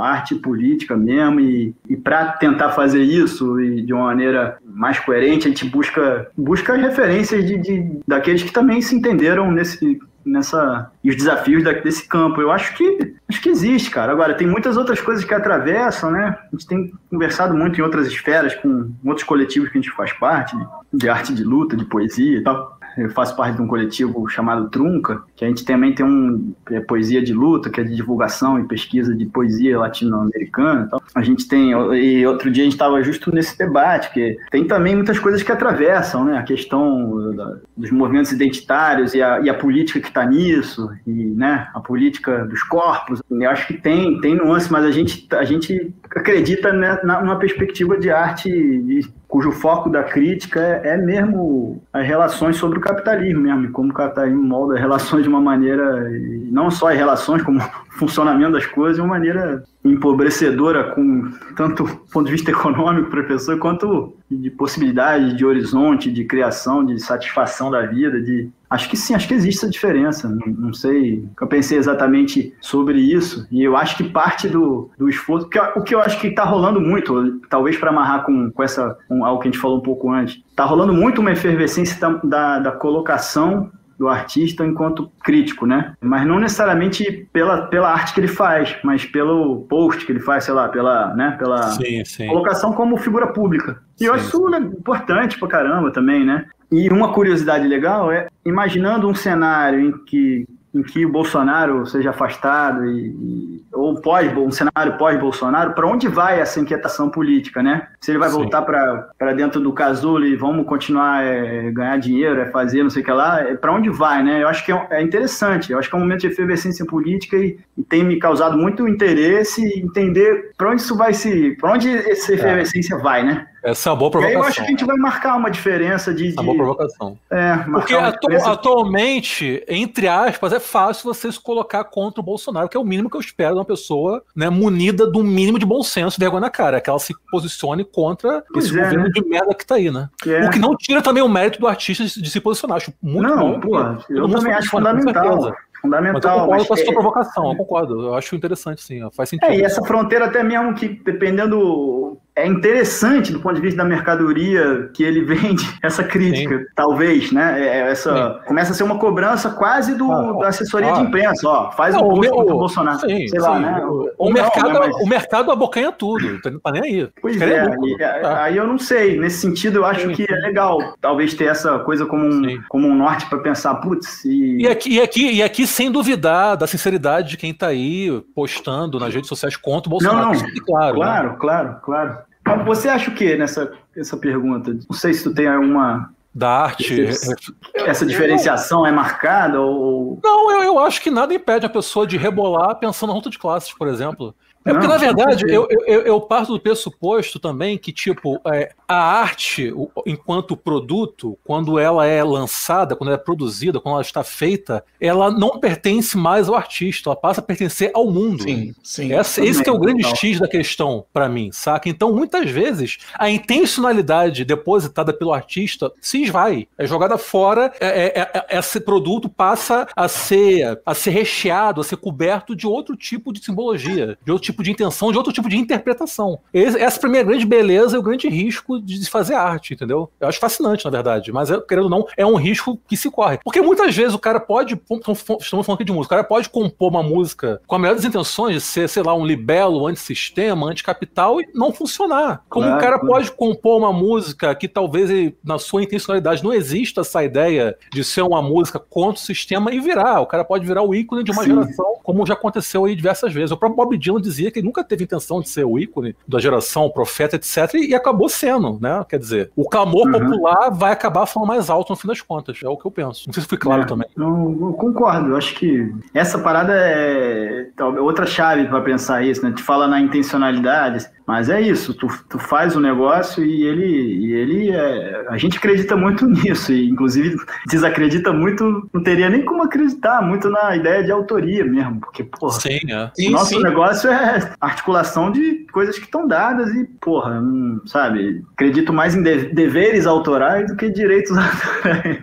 arte 0.00 0.34
política 0.36 0.96
mesmo 0.96 1.40
e, 1.40 1.74
e 1.88 1.96
para 1.96 2.32
tentar 2.32 2.70
fazer 2.70 3.02
isso 3.02 3.60
e 3.60 3.82
de 3.82 3.92
uma 3.92 4.04
maneira 4.04 4.58
mais 4.64 4.98
coerente, 5.00 5.46
a 5.46 5.50
gente 5.50 5.64
busca 5.64 6.28
busca 6.36 6.76
referências 6.76 7.44
de, 7.44 7.56
de 7.56 8.00
daqueles 8.06 8.42
que 8.42 8.52
também 8.52 8.80
se 8.82 8.94
entenderam 8.94 9.50
nesse 9.50 9.98
nessa 10.24 10.90
e 11.02 11.10
os 11.10 11.16
desafios 11.16 11.62
desse 11.82 12.06
campo. 12.06 12.40
Eu 12.40 12.50
acho 12.50 12.74
que 12.76 13.14
acho 13.28 13.40
que 13.40 13.48
existe, 13.48 13.90
cara. 13.90 14.12
Agora 14.12 14.34
tem 14.34 14.46
muitas 14.46 14.76
outras 14.76 15.00
coisas 15.00 15.24
que 15.24 15.34
atravessam, 15.34 16.10
né? 16.10 16.38
A 16.40 16.56
gente 16.56 16.66
tem 16.66 16.92
conversado 17.10 17.54
muito 17.54 17.80
em 17.80 17.82
outras 17.82 18.06
esferas 18.06 18.54
com 18.54 18.90
outros 19.04 19.26
coletivos 19.26 19.68
que 19.70 19.78
a 19.78 19.80
gente 19.80 19.94
faz 19.94 20.12
parte, 20.12 20.56
de 20.92 21.08
arte 21.08 21.34
de 21.34 21.44
luta, 21.44 21.76
de 21.76 21.84
poesia 21.84 22.38
e 22.38 22.42
tal 22.42 22.79
eu 22.96 23.10
faço 23.10 23.36
parte 23.36 23.56
de 23.56 23.62
um 23.62 23.66
coletivo 23.66 24.28
chamado 24.28 24.68
Trunca, 24.68 25.22
que 25.36 25.44
a 25.44 25.48
gente 25.48 25.64
também 25.64 25.94
tem 25.94 26.04
um 26.04 26.52
é, 26.70 26.80
poesia 26.80 27.22
de 27.22 27.32
luta, 27.32 27.70
que 27.70 27.80
é 27.80 27.84
de 27.84 27.94
divulgação 27.94 28.58
e 28.58 28.64
pesquisa 28.64 29.14
de 29.14 29.26
poesia 29.26 29.78
latino-americana. 29.78 30.84
Então, 30.86 31.00
a 31.14 31.22
gente 31.22 31.46
tem, 31.48 31.70
e 31.70 32.26
outro 32.26 32.50
dia 32.50 32.62
a 32.62 32.64
gente 32.64 32.74
estava 32.74 33.02
justo 33.02 33.34
nesse 33.34 33.56
debate, 33.56 34.12
que 34.12 34.36
tem 34.50 34.66
também 34.66 34.94
muitas 34.94 35.18
coisas 35.18 35.42
que 35.42 35.52
atravessam, 35.52 36.24
né? 36.24 36.38
A 36.38 36.42
questão 36.42 37.34
da, 37.34 37.56
dos 37.76 37.90
movimentos 37.90 38.32
identitários 38.32 39.14
e 39.14 39.22
a, 39.22 39.40
e 39.40 39.48
a 39.48 39.54
política 39.54 40.00
que 40.00 40.08
está 40.08 40.24
nisso, 40.24 40.90
e 41.06 41.12
né, 41.12 41.68
a 41.74 41.80
política 41.80 42.44
dos 42.46 42.62
corpos. 42.62 43.22
Eu 43.30 43.50
acho 43.50 43.66
que 43.66 43.74
tem, 43.74 44.20
tem 44.20 44.34
nuance, 44.34 44.70
mas 44.70 44.84
a 44.84 44.90
gente, 44.90 45.26
a 45.32 45.44
gente 45.44 45.92
acredita 46.14 46.72
né, 46.72 46.98
numa 47.04 47.38
perspectiva 47.38 47.98
de 47.98 48.10
arte 48.10 49.04
cujo 49.30 49.52
foco 49.52 49.88
da 49.88 50.02
crítica 50.02 50.60
é, 50.60 50.88
é, 50.88 50.96
mesmo 50.96 51.80
as 51.92 52.04
relações 52.04 52.56
sobre 52.56 52.78
o 52.78 52.82
capitalismo 52.82 53.40
mesmo, 53.40 53.70
como 53.70 53.90
o 53.90 53.94
capitalismo 53.94 54.42
molda 54.42 54.74
as 54.74 54.80
relações 54.80 55.22
de 55.22 55.28
uma 55.28 55.40
maneira, 55.40 56.10
não 56.50 56.68
só 56.68 56.88
as 56.88 56.96
relações, 56.96 57.40
como 57.42 57.60
o 57.62 57.92
funcionamento 57.92 58.52
das 58.52 58.66
coisas, 58.66 58.96
de 58.96 59.00
uma 59.00 59.10
maneira 59.10 59.62
empobrecedora, 59.84 60.92
com 60.94 61.30
tanto 61.56 61.84
ponto 62.12 62.26
de 62.26 62.32
vista 62.32 62.50
econômico 62.50 63.08
para 63.08 63.20
a 63.20 63.24
pessoa, 63.24 63.56
quanto 63.56 64.12
de 64.28 64.50
possibilidade, 64.50 65.36
de 65.36 65.46
horizonte, 65.46 66.10
de 66.10 66.24
criação, 66.24 66.84
de 66.84 66.98
satisfação 66.98 67.70
da 67.70 67.86
vida, 67.86 68.20
de 68.20 68.50
Acho 68.70 68.88
que 68.88 68.96
sim, 68.96 69.14
acho 69.14 69.26
que 69.26 69.34
existe 69.34 69.58
essa 69.58 69.68
diferença. 69.68 70.28
Não, 70.28 70.46
não, 70.46 70.72
sei, 70.72 71.28
eu 71.40 71.46
pensei 71.48 71.76
exatamente 71.76 72.54
sobre 72.60 73.00
isso, 73.00 73.46
e 73.50 73.64
eu 73.64 73.76
acho 73.76 73.96
que 73.96 74.04
parte 74.04 74.48
do, 74.48 74.88
do 74.96 75.08
esforço, 75.08 75.48
que, 75.48 75.58
o 75.58 75.82
que 75.82 75.94
eu 75.94 76.00
acho 76.00 76.20
que 76.20 76.28
está 76.28 76.44
rolando 76.44 76.80
muito, 76.80 77.40
talvez 77.48 77.76
para 77.76 77.90
amarrar 77.90 78.24
com, 78.24 78.50
com 78.50 78.62
essa 78.62 78.96
com 79.08 79.24
algo 79.24 79.42
que 79.42 79.48
a 79.48 79.50
gente 79.50 79.60
falou 79.60 79.78
um 79.78 79.82
pouco 79.82 80.10
antes, 80.10 80.40
está 80.48 80.64
rolando 80.64 80.94
muito 80.94 81.20
uma 81.20 81.32
efervescência 81.32 81.98
da, 82.00 82.10
da, 82.22 82.58
da 82.60 82.72
colocação 82.72 83.70
do 84.00 84.08
artista 84.08 84.64
enquanto 84.64 85.12
crítico, 85.22 85.66
né? 85.66 85.92
Mas 86.00 86.26
não 86.26 86.38
necessariamente 86.38 87.28
pela, 87.34 87.66
pela 87.66 87.92
arte 87.92 88.14
que 88.14 88.20
ele 88.20 88.28
faz, 88.28 88.74
mas 88.82 89.04
pelo 89.04 89.66
post 89.68 90.06
que 90.06 90.12
ele 90.12 90.20
faz, 90.20 90.44
sei 90.44 90.54
lá, 90.54 90.68
pela, 90.68 91.14
né, 91.14 91.36
pela 91.38 91.72
sim, 91.72 92.02
sim. 92.06 92.26
colocação 92.26 92.72
como 92.72 92.96
figura 92.96 93.26
pública. 93.26 93.82
E 93.96 94.04
sim, 94.04 94.06
eu 94.06 94.14
acho 94.14 94.28
isso 94.28 94.56
importante 94.56 95.38
pra 95.38 95.48
caramba 95.48 95.92
também, 95.92 96.24
né? 96.24 96.46
E 96.70 96.88
uma 96.88 97.12
curiosidade 97.12 97.66
legal 97.66 98.12
é, 98.12 98.28
imaginando 98.44 99.08
um 99.08 99.14
cenário 99.14 99.80
em 99.80 99.92
que 100.04 100.46
em 100.72 100.82
que 100.82 101.04
o 101.04 101.10
Bolsonaro 101.10 101.84
seja 101.84 102.10
afastado 102.10 102.86
e, 102.86 103.08
e 103.08 103.64
ou 103.72 104.00
pós 104.00 104.36
um 104.36 104.50
cenário 104.50 104.96
pós-Bolsonaro, 104.98 105.74
para 105.74 105.86
onde 105.86 106.06
vai 106.08 106.40
essa 106.40 106.60
inquietação 106.60 107.08
política, 107.08 107.62
né? 107.62 107.88
Se 108.00 108.10
ele 108.10 108.18
vai 108.18 108.28
Sim. 108.28 108.36
voltar 108.36 108.62
para 108.62 109.32
dentro 109.32 109.60
do 109.60 109.72
casulo 109.72 110.24
e 110.24 110.36
vamos 110.36 110.66
continuar 110.66 111.24
é, 111.24 111.70
ganhar 111.70 111.96
dinheiro, 111.98 112.40
é 112.40 112.46
fazer 112.50 112.82
não 112.82 112.90
sei 112.90 113.02
o 113.02 113.04
que 113.04 113.10
lá, 113.10 113.40
é, 113.40 113.54
para 113.54 113.72
onde 113.72 113.90
vai, 113.90 114.22
né? 114.22 114.42
Eu 114.42 114.48
acho 114.48 114.64
que 114.64 114.72
é, 114.72 114.86
é, 114.90 115.02
interessante, 115.02 115.72
eu 115.72 115.78
acho 115.78 115.88
que 115.88 115.94
é 115.94 115.98
um 115.98 116.02
momento 116.02 116.20
de 116.20 116.28
efervescência 116.28 116.84
política 116.84 117.36
e, 117.36 117.58
e 117.76 117.82
tem 117.82 118.04
me 118.04 118.18
causado 118.18 118.56
muito 118.56 118.86
interesse 118.86 119.64
entender 119.78 120.52
para 120.56 120.70
onde 120.70 120.82
isso 120.82 120.96
vai 120.96 121.12
se, 121.12 121.56
para 121.60 121.72
onde 121.72 121.88
essa 121.88 122.32
é. 122.32 122.34
efervescência 122.34 122.96
vai, 122.98 123.24
né? 123.24 123.46
Essa 123.62 123.90
é 123.90 123.92
uma 123.92 123.98
boa 123.98 124.10
E 124.10 124.16
aí 124.16 124.20
provocação. 124.32 124.40
eu 124.42 124.48
acho 124.48 124.60
que 124.60 124.66
a 124.66 124.70
gente 124.70 124.84
vai 124.84 124.96
marcar 124.96 125.36
uma 125.36 125.50
diferença 125.50 126.14
de. 126.14 126.28
Essa 126.28 126.36
de 126.36 126.44
boa 126.44 126.56
provocação. 126.56 127.18
é, 127.30 127.56
Porque 127.58 127.94
atu- 127.94 128.28
atualmente, 128.48 129.62
entre 129.68 130.08
aspas, 130.08 130.52
é 130.52 130.60
fácil 130.60 131.04
você 131.12 131.30
se 131.30 131.38
colocar 131.40 131.84
contra 131.84 132.20
o 132.20 132.24
Bolsonaro, 132.24 132.68
que 132.68 132.76
é 132.76 132.80
o 132.80 132.84
mínimo 132.84 133.10
que 133.10 133.16
eu 133.16 133.20
espero 133.20 133.54
de 133.54 133.58
uma 133.58 133.64
pessoa 133.64 134.22
né, 134.34 134.48
munida 134.48 135.06
do 135.06 135.22
mínimo 135.22 135.58
de 135.58 135.66
bom 135.66 135.82
senso 135.82 136.18
e 136.18 136.20
vergonha 136.20 136.40
na 136.40 136.50
cara, 136.50 136.78
é 136.78 136.80
que 136.80 136.88
ela 136.88 136.98
se 136.98 137.14
posicione 137.30 137.84
contra 137.84 138.42
Pois 138.52 138.66
esse 138.66 138.78
é, 138.78 138.82
governo 138.82 139.04
né? 139.04 139.10
de 139.12 139.24
merda 139.28 139.54
que 139.54 139.66
tá 139.66 139.74
aí, 139.74 139.90
né? 139.90 140.08
é- 140.26 140.46
O 140.46 140.50
que 140.50 140.58
não 140.58 140.76
tira 140.76 141.02
também 141.02 141.22
o 141.22 141.28
mérito 141.28 141.60
do 141.60 141.66
artista 141.66 142.04
de, 142.04 142.22
de 142.22 142.30
se 142.30 142.40
posicionar. 142.40 142.76
Acho 142.78 142.92
muito 143.02 143.28
não, 143.28 143.58
bom. 143.60 143.96
todo 143.96 144.04
eu 144.18 144.28
também 144.28 144.52
acho 144.52 144.70
fundamental. 144.70 145.24
certeza. 145.42 145.54
Mas 145.82 145.84
eu 145.84 145.90
Fundamental. 145.90 146.40
concordo 146.40 146.50
mas 146.58 146.66
com 146.68 146.74
a 146.74 146.76
sua 146.76 146.90
é- 146.90 146.92
provocação, 146.92 147.50
eu 147.52 147.56
concordo. 147.56 148.02
Eu 148.02 148.14
acho 148.14 148.36
interessante, 148.36 148.82
sim. 148.82 149.00
Faz 149.12 149.30
sentido. 149.30 149.50
É, 149.50 149.56
e 149.56 149.62
essa 149.62 149.82
fronteira 149.82 150.26
até 150.26 150.42
mesmo 150.42 150.74
que, 150.74 150.88
dependendo. 150.88 152.18
É 152.40 152.46
interessante 152.46 153.32
do 153.32 153.40
ponto 153.40 153.54
de 153.56 153.60
vista 153.60 153.76
da 153.78 153.84
mercadoria 153.88 154.90
que 154.94 155.02
ele 155.02 155.22
vende 155.24 155.64
essa 155.82 156.02
crítica, 156.02 156.66
talvez, 156.74 157.30
né? 157.32 157.60
É, 157.60 157.66
é 157.80 157.90
essa, 157.90 158.40
começa 158.46 158.72
a 158.72 158.74
ser 158.74 158.82
uma 158.82 158.98
cobrança 158.98 159.50
quase 159.50 159.94
do, 159.94 160.10
Ah, 160.10 160.32
da 160.40 160.48
assessoria 160.48 160.90
ah. 160.90 160.94
de 160.94 161.02
imprensa, 161.02 161.48
ó. 161.48 161.70
Faz 161.72 161.94
Não, 161.94 162.06
um 162.08 162.14
post 162.14 162.30
contra 162.30 162.54
o 162.54 162.58
Bolsonaro. 162.58 163.00
Sim, 163.00 163.28
sei 163.28 163.40
lá, 163.40 163.54
sim. 163.56 163.62
né? 163.62 163.84
O, 163.84 164.10
o 164.18 164.24
não, 164.26 164.32
mercado, 164.32 164.68
né, 164.72 164.78
mas- 164.80 164.96
o 164.96 165.06
mercado 165.06 165.50
abocanha 165.50 165.92
tudo, 165.92 166.40
tá 166.40 166.50
tá 166.62 166.70
nem 166.72 166.82
aí. 166.82 167.08
Pois 167.20 167.40
é, 167.40 167.66
e, 167.82 168.02
é, 168.02 168.20
Tá. 168.20 168.44
aí 168.44 168.56
eu 168.56 168.66
não 168.66 168.78
sei. 168.78 169.18
Nesse 169.18 169.38
sentido, 169.40 169.78
eu 169.78 169.84
acho 169.84 170.06
Sim, 170.08 170.12
que 170.14 170.24
sim. 170.26 170.32
é 170.32 170.36
legal, 170.36 170.78
talvez 171.00 171.34
ter 171.34 171.44
essa 171.46 171.78
coisa 171.80 172.06
como 172.06 172.24
um, 172.26 172.44
Sim. 172.44 172.60
como 172.68 172.86
um 172.88 172.94
norte 172.94 173.26
para 173.26 173.38
pensar, 173.38 173.74
putz, 173.76 174.24
e, 174.24 174.62
E 174.62 174.68
aqui, 174.68 174.94
e, 174.94 175.00
aqui, 175.00 175.30
e 175.32 175.42
aqui, 175.42 175.66
sem 175.66 175.90
duvidar 175.90 176.56
da 176.56 176.66
sinceridade 176.66 177.30
de 177.30 177.36
quem 177.36 177.52
tá 177.52 177.68
aí 177.68 178.10
postando 178.34 178.98
nas 178.98 179.12
redes 179.14 179.28
sociais 179.28 179.56
contra 179.56 179.88
o 179.88 179.90
Bolsonaro. 179.90 180.18
Não, 180.26 180.32
não. 180.32 180.40
Fique 180.40 180.60
claro. 180.60 180.94
né? 180.98 181.04
claro, 181.04 181.36
claro, 181.38 181.76
claro. 181.82 182.29
Você 182.66 182.88
acha 182.88 183.10
o 183.10 183.14
que 183.14 183.36
nessa 183.36 183.72
essa 183.96 184.16
pergunta? 184.16 184.72
Não 184.88 184.96
sei 184.96 185.12
se 185.14 185.22
tu 185.24 185.34
tem 185.34 185.46
alguma 185.46 186.10
Da 186.34 186.48
arte. 186.64 187.00
Esse- 187.00 187.34
essa 187.74 188.06
diferenciação 188.06 188.86
é 188.86 188.92
marcada 188.92 189.60
ou 189.60 190.18
Não, 190.22 190.50
eu, 190.52 190.62
eu 190.62 190.78
acho 190.78 191.00
que 191.02 191.10
nada 191.10 191.34
impede 191.34 191.66
a 191.66 191.70
pessoa 191.70 192.06
de 192.06 192.16
rebolar 192.16 192.76
pensando 192.76 193.10
na 193.10 193.16
luta 193.16 193.30
de 193.30 193.38
classes, 193.38 193.72
por 193.72 193.88
exemplo. 193.88 194.34
É 194.62 194.72
porque, 194.72 194.86
Não, 194.86 194.92
na 194.92 194.98
verdade, 194.98 195.44
eu, 195.48 195.66
eu, 195.86 196.02
eu 196.02 196.20
parto 196.20 196.52
do 196.52 196.60
pressuposto 196.60 197.38
também 197.40 197.78
que, 197.78 197.92
tipo, 197.92 198.38
é, 198.52 198.72
a 198.86 198.96
arte, 198.96 199.72
o- 199.72 199.88
enquanto 200.06 200.54
produto, 200.54 201.38
quando 201.44 201.78
ela 201.78 202.04
é 202.06 202.22
lançada, 202.22 202.94
quando 202.94 203.08
ela 203.08 203.18
é 203.18 203.22
produzida, 203.24 203.80
quando 203.80 203.94
ela 203.94 204.02
está 204.02 204.22
feita, 204.22 204.84
ela 205.00 205.30
não 205.30 205.58
pertence 205.58 206.16
mais 206.18 206.46
ao 206.46 206.54
artista, 206.54 207.08
ela 207.08 207.16
passa 207.16 207.40
a 207.40 207.42
pertencer 207.44 207.90
ao 207.94 208.10
mundo. 208.10 208.42
Sim, 208.42 208.74
sim. 208.82 209.12
Essa- 209.14 209.42
esse 209.42 209.66
é 209.66 209.72
o 209.72 209.78
grande 209.78 210.02
Total. 210.02 210.16
X 210.16 210.38
da 210.40 210.46
questão 210.48 211.06
pra 211.10 211.26
mim, 211.26 211.50
saca? 211.52 211.88
Então, 211.88 212.12
muitas 212.12 212.50
vezes, 212.50 212.98
a 213.14 213.30
intencionalidade 213.30 214.44
depositada 214.44 215.12
pelo 215.12 215.32
artista 215.32 215.90
se 216.00 216.22
esvai, 216.22 216.66
é 216.76 216.86
jogada 216.86 217.16
fora, 217.16 217.72
é- 217.80 218.20
é- 218.20 218.30
é- 218.50 218.58
esse 218.58 218.80
produto 218.80 219.28
passa 219.28 219.86
a 219.96 220.06
ser, 220.08 220.80
a 220.84 220.94
ser 220.94 221.10
recheado, 221.10 221.80
a 221.80 221.84
ser 221.84 221.96
coberto 221.96 222.54
de 222.54 222.66
outro 222.66 222.96
tipo 222.96 223.32
de 223.32 223.42
simbologia, 223.42 224.18
de 224.24 224.30
outro 224.32 224.44
tipo 224.44 224.49
de 224.62 224.70
intenção, 224.70 225.10
de 225.12 225.18
outro 225.18 225.32
tipo 225.32 225.48
de 225.48 225.56
interpretação. 225.56 226.38
Esse- 226.52 226.78
essa 226.78 226.98
pra 227.00 227.08
mim 227.08 227.18
é 227.18 227.20
a 227.20 227.24
grande 227.24 227.46
beleza 227.46 227.96
e 227.96 227.98
o 227.98 228.02
grande 228.02 228.28
risco 228.28 228.80
de 228.80 228.96
se 229.04 229.10
fazer 229.10 229.34
arte, 229.34 229.74
entendeu? 229.74 230.10
Eu 230.20 230.28
acho 230.28 230.38
fascinante, 230.38 230.84
na 230.84 230.90
verdade, 230.90 231.32
mas, 231.32 231.48
querendo 231.68 231.84
ou 231.84 231.90
não, 231.90 232.06
é 232.16 232.24
um 232.26 232.36
risco 232.36 232.78
que 232.88 232.96
se 232.96 233.10
corre. 233.10 233.38
Porque 233.44 233.60
muitas 233.60 233.94
vezes 233.94 234.14
o 234.14 234.18
cara 234.18 234.40
pode, 234.40 234.80
estamos 234.90 235.66
falando 235.66 235.74
aqui 235.74 235.84
de 235.84 235.92
música, 235.92 236.14
o 236.14 236.16
cara 236.18 236.24
pode 236.24 236.48
compor 236.48 236.90
uma 236.90 237.02
música 237.02 237.60
com 237.66 237.74
a 237.76 237.78
melhor 237.78 237.94
das 237.94 238.04
intenções 238.04 238.54
de 238.54 238.60
ser, 238.60 238.88
sei 238.88 239.02
lá, 239.02 239.14
um 239.14 239.24
libelo, 239.24 239.86
antissistema, 239.86 240.66
anticapital 240.70 241.40
e 241.40 241.48
não 241.54 241.72
funcionar. 241.72 242.42
Como 242.48 242.64
Claro, 242.66 242.78
o 242.78 242.80
cara 242.80 242.98
claro. 242.98 243.14
pode 243.14 243.32
compor 243.32 243.78
uma 243.78 243.92
música 243.92 244.54
que 244.54 244.68
talvez 244.68 245.10
ele, 245.10 245.36
na 245.44 245.58
sua 245.58 245.82
intencionalidade 245.82 246.42
não 246.42 246.52
exista 246.52 247.00
essa 247.02 247.22
ideia 247.24 247.76
de 247.92 248.02
ser 248.04 248.22
uma 248.22 248.42
música 248.42 248.78
contra 248.78 249.20
o 249.20 249.24
sistema 249.24 249.72
e 249.72 249.80
virar. 249.80 250.20
O 250.20 250.26
cara 250.26 250.44
pode 250.44 250.66
virar 250.66 250.82
o 250.82 250.94
ícone 250.94 251.22
de 251.24 251.30
uma 251.30 251.42
Sim. 251.42 251.50
geração, 251.54 251.94
como 252.02 252.26
já 252.26 252.34
aconteceu 252.34 252.84
aí 252.84 252.94
diversas 252.94 253.32
vezes. 253.32 253.50
O 253.50 253.56
próprio 253.56 253.76
Bob 253.76 253.96
Dylan 253.96 254.20
dizia 254.20 254.39
que 254.48 254.60
ele 254.60 254.66
nunca 254.66 254.84
teve 254.84 255.02
intenção 255.02 255.40
de 255.40 255.48
ser 255.48 255.64
o 255.64 255.76
ícone 255.76 256.14
da 256.28 256.38
geração, 256.38 256.84
o 256.84 256.92
profeta, 256.92 257.34
etc. 257.34 257.74
E, 257.74 257.88
e 257.88 257.94
acabou 257.96 258.28
sendo, 258.28 258.78
né? 258.80 259.04
Quer 259.08 259.18
dizer, 259.18 259.50
o 259.56 259.68
clamor 259.68 260.06
Uhum. 260.06 260.12
popular 260.12 260.70
vai 260.70 260.92
acabar 260.92 261.26
falando 261.26 261.48
mais 261.48 261.68
alto 261.68 261.90
no 261.90 261.96
fim 261.96 262.06
das 262.06 262.20
contas. 262.20 262.60
É 262.62 262.68
o 262.68 262.76
que 262.76 262.86
eu 262.86 262.90
penso. 262.92 263.24
Não 263.26 263.32
sei 263.34 263.42
se 263.42 263.48
fui 263.48 263.58
claro 263.58 263.82
É, 263.82 263.86
também. 263.86 264.06
Eu, 264.16 264.56
eu 264.60 264.72
concordo, 264.74 265.30
eu 265.30 265.36
acho 265.36 265.54
que 265.56 265.92
essa 266.14 266.38
parada 266.38 266.72
é 266.74 267.66
talvez, 267.76 268.02
outra 268.04 268.26
chave 268.26 268.66
para 268.68 268.80
pensar 268.82 269.24
isso, 269.24 269.42
né? 269.44 269.50
Te 269.52 269.62
fala 269.62 269.88
na 269.88 269.98
intencionalidade, 270.00 271.06
mas 271.30 271.48
é 271.48 271.60
isso, 271.60 271.94
tu, 271.94 272.08
tu 272.28 272.40
faz 272.40 272.74
o 272.74 272.80
negócio 272.80 273.44
e 273.44 273.62
ele, 273.62 273.86
e 273.86 274.32
ele 274.32 274.70
é, 274.72 275.26
a 275.28 275.38
gente 275.38 275.58
acredita 275.58 275.94
muito 275.96 276.26
nisso, 276.28 276.72
e 276.72 276.88
inclusive 276.90 277.36
desacredita 277.68 278.32
muito, 278.32 278.90
não 278.92 279.00
teria 279.00 279.30
nem 279.30 279.44
como 279.44 279.62
acreditar 279.62 280.20
muito 280.22 280.50
na 280.50 280.74
ideia 280.74 281.04
de 281.04 281.12
autoria 281.12 281.64
mesmo, 281.64 282.00
porque, 282.00 282.24
porra, 282.24 282.58
Sim, 282.58 282.80
é. 282.90 283.10
Sim, 283.14 283.30
nosso 283.30 283.54
sim. 283.54 283.62
negócio 283.62 284.10
é 284.10 284.52
articulação 284.60 285.30
de 285.30 285.66
coisas 285.72 285.96
que 286.00 286.06
estão 286.06 286.26
dadas 286.26 286.74
e, 286.74 286.84
porra, 287.00 287.40
não, 287.40 287.80
sabe, 287.86 288.42
acredito 288.54 288.92
mais 288.92 289.14
em 289.14 289.22
de- 289.22 289.52
deveres 289.52 290.08
autorais 290.08 290.66
do 290.66 290.74
que 290.74 290.90
direitos 290.90 291.30
autorais. 291.38 292.18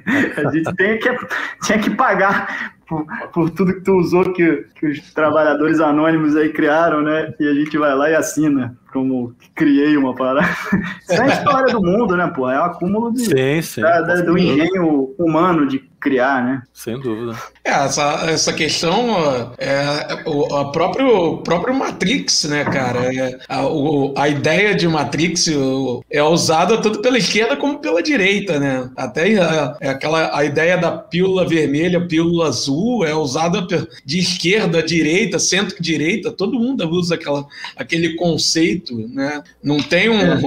A 0.45 0.51
gente 0.51 0.75
tem 0.75 0.99
que, 0.99 1.17
tinha 1.63 1.79
que 1.79 1.91
pagar 1.91 2.75
por, 2.87 3.05
por 3.33 3.49
tudo 3.49 3.73
que 3.73 3.81
tu 3.81 3.93
usou 3.97 4.31
que, 4.33 4.65
que 4.79 4.87
os 4.87 5.13
trabalhadores 5.13 5.79
anônimos 5.79 6.35
aí 6.35 6.49
criaram, 6.49 7.01
né? 7.01 7.33
E 7.39 7.47
a 7.47 7.53
gente 7.53 7.77
vai 7.77 7.93
lá 7.95 8.09
e 8.09 8.15
assina 8.15 8.77
como 8.93 9.33
que 9.39 9.49
criei 9.51 9.95
uma 9.97 10.15
parada. 10.15 10.41
Isso 11.03 11.13
é 11.13 11.21
a 11.21 11.27
história 11.27 11.73
do 11.73 11.81
mundo, 11.81 12.15
né, 12.15 12.31
pô? 12.35 12.49
É 12.49 12.59
o 12.59 12.63
acúmulo 12.63 13.11
de, 13.13 13.25
Sim, 13.25 13.61
sim. 13.61 13.81
da- 13.81 14.01
da- 14.01 14.21
do 14.21 14.37
engenho 14.37 15.13
humano 15.19 15.67
de 15.67 15.79
criar, 16.07 16.43
né? 16.43 16.61
Sem 16.73 16.99
dúvida. 16.99 17.37
É, 17.63 17.71
essa, 17.71 18.25
essa 18.29 18.53
questão 18.53 19.09
ó, 19.09 19.49
é 19.57 20.23
o 20.25 20.55
a 20.55 20.71
próprio, 20.71 21.37
próprio 21.39 21.73
Matrix, 21.75 22.45
né, 22.45 22.63
cara? 22.63 23.13
É, 23.13 23.37
a, 23.49 23.67
o- 23.67 24.13
a 24.17 24.29
ideia 24.29 24.73
de 24.73 24.87
Matrix 24.87 25.47
o- 25.47 26.03
é 26.09 26.23
usada 26.23 26.77
tanto 26.81 27.01
pela 27.01 27.17
esquerda 27.17 27.57
como 27.57 27.79
pela 27.79 28.01
direita, 28.01 28.59
né? 28.59 28.89
Até 28.95 29.33
é, 29.33 29.75
é 29.81 29.89
aquela 29.89 30.35
a 30.37 30.45
ideia 30.45 30.77
da 30.77 30.91
pílula 30.91 31.45
vermelha, 31.47 32.07
pílula 32.07 32.47
azul 32.47 33.05
é 33.05 33.13
usada 33.13 33.65
de 34.05 34.19
esquerda, 34.19 34.81
direita, 34.81 35.37
centro-direita, 35.39 36.31
todo 36.31 36.59
mundo 36.59 36.87
usa 36.89 37.15
aquela, 37.15 37.45
aquele 37.75 38.15
conceito, 38.15 38.95
né? 39.09 39.41
Não 39.61 39.79
tem 39.81 40.09
um, 40.09 40.21
É. 40.21 40.41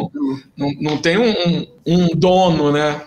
não, 0.57 0.73
não 0.81 0.97
tem 0.97 1.19
um, 1.19 1.67
um 1.87 2.09
dono, 2.15 2.73
né? 2.73 3.01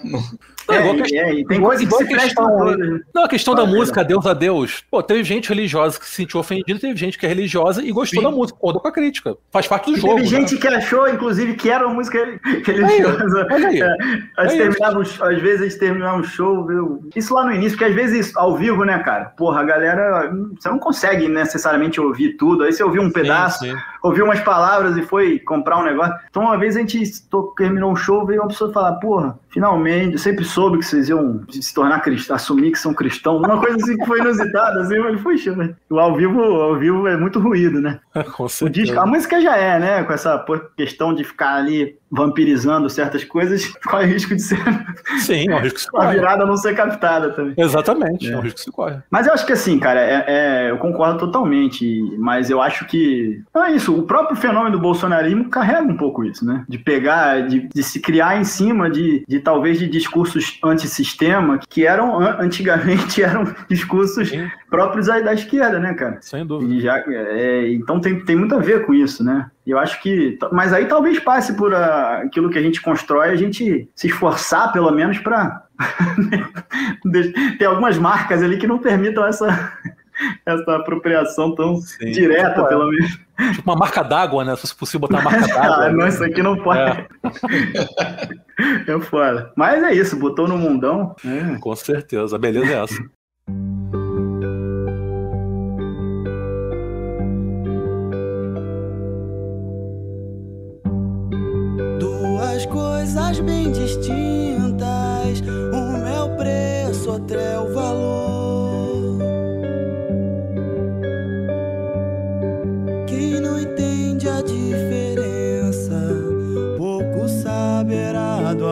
Não, 0.67 0.75
É, 0.75 0.79
igual 0.79 0.95
e- 0.95 1.01
que- 1.03 1.17
é, 1.17 1.33
e 1.33 1.45
tem 1.45 1.61
coisa 1.61 1.85
que 1.85 1.91
se 1.91 2.03
a 2.03 2.07
questão 2.07 2.17
presta 2.17 2.41
a 2.41 2.47
aí- 2.47 2.57
todas, 2.57 2.89
né? 2.89 2.99
Não, 3.13 3.23
a 3.23 3.27
questão 3.27 3.55
da 3.55 3.65
música 3.65 4.03
Deus 4.03 4.25
a 4.25 4.33
Deus, 4.33 4.83
pô, 4.89 5.01
teve 5.03 5.23
gente 5.23 5.49
religiosa 5.49 5.99
que 5.99 6.05
se 6.05 6.15
sentiu 6.15 6.39
ofendida, 6.39 6.79
teve 6.79 6.95
gente 6.97 7.17
que 7.17 7.25
é 7.25 7.29
religiosa 7.29 7.81
e 7.83 7.91
gostou 7.91 8.21
Sim. 8.21 8.29
da 8.29 8.31
música, 8.35 8.57
concordou 8.57 8.81
com 8.81 8.87
a 8.87 8.91
crítica. 8.91 9.35
Faz 9.51 9.67
parte 9.67 9.91
do 9.91 9.97
E 9.97 10.01
jogo. 10.01 10.15
Teve 10.15 10.29
né? 10.31 10.39
gente 10.39 10.57
que 10.57 10.67
achou, 10.67 11.07
inclusive, 11.09 11.53
que 11.55 11.69
era 11.69 11.85
uma 11.85 11.95
música 11.95 12.17
religiosa. 12.65 13.47
Olha 13.51 13.67
aí. 13.67 13.81
É, 13.81 14.49
gente 14.49 14.81
É 14.83 15.25
às 15.33 15.41
vezes 15.41 15.61
a 15.61 15.63
gente 15.65 15.79
terminava 15.79 16.17
um 16.17 16.23
show, 16.23 16.65
viu? 16.65 17.03
Isso 17.15 17.33
lá 17.33 17.45
no 17.45 17.51
início, 17.53 17.77
porque 17.77 17.85
às 17.91 17.95
vezes 17.95 18.35
ao 18.35 18.55
vivo, 18.55 18.83
né, 18.83 18.99
cara? 18.99 19.25
Porra, 19.37 19.61
a 19.61 19.63
galera. 19.63 20.31
Você 20.59 20.69
não 20.69 20.79
consegue 20.79 21.27
necessariamente 21.27 21.99
ouvir 21.99 22.33
tudo. 22.37 22.63
Aí 22.63 22.73
você 22.73 22.83
ouviu 22.83 23.01
um 23.01 23.11
pedaço, 23.11 23.59
Sim, 23.65 23.71
sim. 23.71 23.77
ouviu 24.01 24.25
umas 24.25 24.39
palavras 24.39 24.97
e 24.97 25.01
foi 25.03 25.39
comprar 25.39 25.77
um 25.79 25.83
negócio. 25.83 26.13
Então, 26.29 26.43
uma 26.43 26.57
vez 26.57 26.75
a 26.75 26.79
gente 26.79 27.01
terminou 27.57 27.91
um 27.91 27.95
show, 27.95 28.25
veio 28.25 28.41
uma 28.41 28.47
pessoa 28.47 28.71
falar, 28.71 28.93
porra, 28.93 29.37
finalmente, 29.49 30.13
eu 30.13 30.19
sempre 30.19 30.45
soube 30.53 30.77
que 30.79 30.85
vocês 30.85 31.09
iam 31.09 31.41
se 31.49 31.73
tornar 31.73 31.99
cristãos, 32.01 32.41
assumir 32.41 32.71
que 32.71 32.79
são 32.79 32.93
cristãos. 32.93 33.39
Uma 33.41 33.59
coisa 33.59 33.75
assim 33.77 33.97
que 33.97 34.05
foi 34.05 34.19
inusitada, 34.19 34.81
assim, 34.81 34.99
mas 34.99 35.19
puxa, 35.21 35.55
né? 35.55 35.73
o 35.89 35.99
ao 35.99 36.15
vivo, 36.15 36.41
ao 36.41 36.77
vivo 36.77 37.07
é 37.07 37.17
muito 37.17 37.39
ruído, 37.39 37.81
né? 37.81 37.99
Com 38.35 38.43
O 38.45 38.49
certeza. 38.49 38.85
disco, 38.85 38.99
a 38.99 39.05
música 39.05 39.41
já 39.41 39.55
é, 39.57 39.79
né? 39.79 40.03
Com 40.03 40.13
essa 40.13 40.43
questão 40.77 41.13
de 41.13 41.23
ficar 41.23 41.55
ali 41.55 41.95
vampirizando 42.11 42.87
certas 42.89 43.23
coisas, 43.23 43.65
corre 43.89 44.05
risco 44.05 44.35
de 44.35 44.41
ser 44.41 44.59
Sim, 45.17 45.49
é 45.49 45.55
um 45.55 45.59
risco 45.59 45.75
que 45.77 45.81
se 45.81 45.87
a 45.87 45.91
corre. 45.91 46.13
virada 46.15 46.45
não 46.45 46.55
ser 46.55 46.75
captada 46.75 47.31
também. 47.31 47.55
Exatamente, 47.57 48.29
é. 48.29 48.33
É. 48.33 48.37
um 48.37 48.41
risco 48.41 48.59
que 48.59 48.63
se 48.65 48.71
corre. 48.71 48.97
Mas 49.09 49.25
eu 49.27 49.33
acho 49.33 49.45
que 49.45 49.53
assim, 49.53 49.79
cara, 49.79 49.99
é, 49.99 50.23
é- 50.27 50.71
eu 50.71 50.77
concordo 50.77 51.17
totalmente, 51.19 52.01
mas 52.19 52.49
eu 52.49 52.61
acho 52.61 52.85
que. 52.85 53.41
Não 53.53 53.63
é 53.65 53.71
isso, 53.73 53.95
o 53.97 54.03
próprio 54.03 54.35
fenômeno 54.37 54.71
do 54.77 54.79
bolsonarismo 54.81 55.49
carrega 55.49 55.81
um 55.83 55.97
pouco 55.97 56.23
isso, 56.23 56.45
né? 56.45 56.63
De 56.69 56.77
pegar, 56.77 57.47
de, 57.47 57.67
de 57.67 57.83
se 57.83 57.99
criar 57.99 58.37
em 58.39 58.43
cima 58.43 58.89
de, 58.89 59.23
de 59.27 59.39
talvez 59.39 59.79
de 59.79 59.87
discursos 59.87 60.42
antissistema, 60.63 61.59
que 61.69 61.85
eram, 61.85 62.19
an- 62.19 62.37
antigamente, 62.39 63.21
eram 63.23 63.53
discursos 63.69 64.29
Sim. 64.29 64.49
próprios 64.69 65.09
aí 65.09 65.23
da 65.23 65.33
esquerda, 65.33 65.79
né, 65.79 65.93
cara? 65.93 66.17
Sem 66.21 66.45
dúvida. 66.45 66.79
Já, 66.79 66.97
é, 67.07 67.71
então 67.73 67.99
tem, 67.99 68.19
tem 68.23 68.35
muito 68.35 68.55
a 68.55 68.59
ver 68.59 68.85
com 68.85 68.93
isso, 68.93 69.23
né? 69.23 69.49
Eu 69.65 69.79
acho 69.79 70.01
que. 70.01 70.37
Mas 70.51 70.73
aí 70.73 70.85
talvez 70.85 71.19
passe 71.19 71.53
por 71.55 71.73
ah, 71.73 72.21
aquilo 72.25 72.49
que 72.49 72.57
a 72.59 72.61
gente 72.61 72.81
constrói, 72.81 73.29
a 73.29 73.35
gente 73.35 73.89
se 73.95 74.07
esforçar, 74.07 74.73
pelo 74.73 74.91
menos, 74.91 75.17
para 75.19 75.63
ter 77.57 77.65
algumas 77.65 77.97
marcas 77.97 78.41
ali 78.43 78.57
que 78.57 78.67
não 78.67 78.77
permitam 78.79 79.25
essa, 79.25 79.71
essa 80.45 80.75
apropriação 80.75 81.53
tão 81.55 81.77
Sim. 81.77 82.11
direta, 82.11 82.49
Tipo, 82.49 82.61
é. 82.61 82.67
pelo 82.69 82.89
menos. 82.89 83.19
Tipo 83.55 83.71
uma 83.71 83.75
marca 83.75 84.03
d'água, 84.03 84.43
né? 84.45 84.55
Se 84.55 84.61
fosse 84.61 84.75
possível 84.75 84.99
botar 85.01 85.19
uma 85.21 85.31
marca 85.31 85.53
Ah, 85.57 85.67
d'água. 85.67 85.89
não, 85.91 86.07
isso 86.07 86.23
aqui 86.23 86.43
não 86.43 86.57
pode. 86.57 86.79
É. 86.79 87.07
é 88.91 88.99
foda. 89.01 89.51
Mas 89.55 89.83
é 89.83 89.93
isso, 89.93 90.15
botou 90.17 90.47
no 90.47 90.57
mundão. 90.57 91.15
É. 91.25 91.57
Com 91.59 91.75
certeza, 91.75 92.35
a 92.35 92.39
beleza 92.39 92.71
é 92.73 92.83
essa. 92.83 93.03
Duas 101.99 102.65
coisas 102.67 103.39
bem 103.39 103.71
distintas, 103.71 105.41
uma 105.71 106.09
é 106.09 106.21
o 106.21 106.29
preço, 106.37 107.11
outra 107.11 107.39
é 107.41 107.59
o 107.59 107.73
valor. 107.73 108.32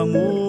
namamu 0.04 0.41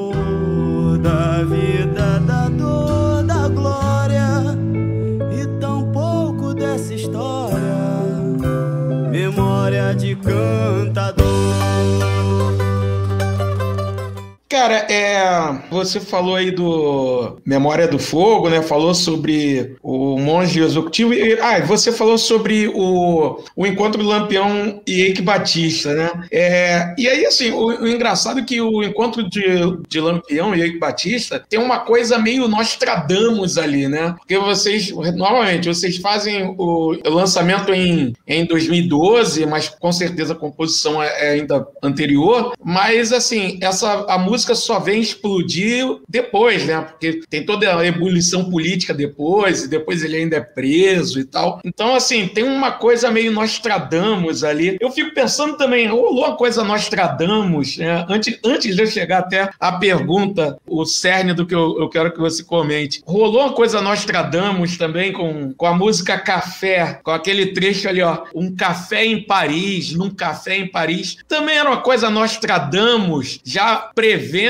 Cara, 14.64 14.88
é, 14.90 15.60
você 15.70 16.00
falou 16.00 16.38
aí 16.38 16.50
do 16.50 17.38
Memória 17.46 17.86
do 17.86 18.00
Fogo, 18.00 18.50
né? 18.50 18.62
Falou 18.62 18.96
sobre 18.96 19.76
o 19.84 20.18
monge 20.18 20.62
executivo. 20.62 21.14
E, 21.14 21.38
ah, 21.42 21.60
você 21.60 21.92
falou 21.92 22.18
sobre 22.18 22.70
o, 22.70 23.44
o 23.58 23.68
encontro 23.68 24.02
do 24.02 24.08
Lampião 24.08 24.82
e 24.88 25.02
Eike 25.02 25.22
Batista, 25.22 25.94
né? 25.94 26.10
É, 26.32 26.96
e 26.98 27.10
aí, 27.10 27.26
assim, 27.26 27.52
o, 27.52 27.66
o 27.82 27.88
engraçado 27.90 28.40
é 28.40 28.44
que 28.44 28.62
o 28.62 28.82
encontro 28.82 29.30
de, 29.30 29.44
de 29.90 30.00
Lampião 30.00 30.56
e 30.56 30.62
Eike 30.62 30.80
Batista 30.80 31.44
tem 31.50 31.60
uma 31.60 31.80
coisa 31.80 32.18
meio 32.18 32.48
Nostradamus 32.48 33.58
ali, 33.58 33.90
né? 33.90 34.16
Porque 34.18 34.38
vocês, 34.38 34.92
normalmente, 34.92 35.68
vocês 35.68 35.98
fazem 35.98 36.56
o 36.58 36.98
lançamento 37.04 37.74
em, 37.74 38.14
em 38.26 38.46
2012, 38.46 39.46
mas 39.46 39.68
com 39.68 39.92
certeza 39.92 40.32
a 40.32 40.38
composição 40.38 41.04
é, 41.04 41.08
é 41.08 41.30
ainda 41.32 41.68
anterior. 41.84 42.54
Mas, 42.64 43.12
assim, 43.12 43.60
essa, 43.62 44.06
a 44.08 44.18
música 44.18 44.53
só 44.56 44.80
vem 44.80 45.02
explodir 45.02 45.86
depois, 46.08 46.66
né? 46.66 46.82
Porque 46.82 47.22
tem 47.30 47.46
toda 47.46 47.78
a 47.78 47.86
ebulição 47.86 48.50
política 48.50 48.94
depois, 48.94 49.64
e 49.64 49.68
depois 49.68 50.04
ele 50.04 50.18
ainda 50.18 50.38
é 50.38 50.42
preso 50.42 51.20
e 51.20 51.24
tal. 51.24 51.60
Então, 51.64 51.96
assim, 51.96 52.28
tem 52.28 52.44
uma 52.44 52.72
coisa 52.72 53.12
meio 53.12 53.32
Nostradamus 53.32 54.44
ali. 54.44 54.78
Eu 54.80 54.92
fico 54.92 55.14
pensando 55.14 55.58
também, 55.58 55.88
rolou 55.88 56.26
uma 56.26 56.36
coisa 56.36 56.64
Nostradamus, 56.64 57.78
né? 57.78 58.06
Antes, 58.10 58.40
antes 58.44 58.76
de 58.76 58.82
eu 58.82 58.88
chegar 58.88 59.20
até 59.20 59.50
a 59.60 59.72
pergunta, 59.72 60.58
o 60.68 60.86
cerne 60.86 61.34
do 61.34 61.46
que 61.46 61.56
eu, 61.56 61.80
eu 61.80 61.90
quero 61.90 62.12
que 62.12 62.20
você 62.20 62.44
comente. 62.44 63.02
Rolou 63.06 63.42
uma 63.42 63.54
coisa 63.54 63.82
Nostradamus 63.82 64.78
também 64.78 65.12
com, 65.12 65.54
com 65.54 65.66
a 65.66 65.74
música 65.74 66.18
Café, 66.18 67.00
com 67.04 67.12
aquele 67.12 67.48
trecho 67.48 67.88
ali, 67.88 68.02
ó. 68.02 68.24
Um 68.34 68.56
café 68.56 69.06
em 69.06 69.22
Paris, 69.24 69.94
num 69.94 70.10
café 70.10 70.58
em 70.58 70.68
Paris. 70.68 71.18
Também 71.28 71.58
era 71.58 71.70
uma 71.70 71.82
coisa 71.82 72.10
Nostradamus, 72.10 73.40
já 73.44 73.76
prevendo 73.96 74.43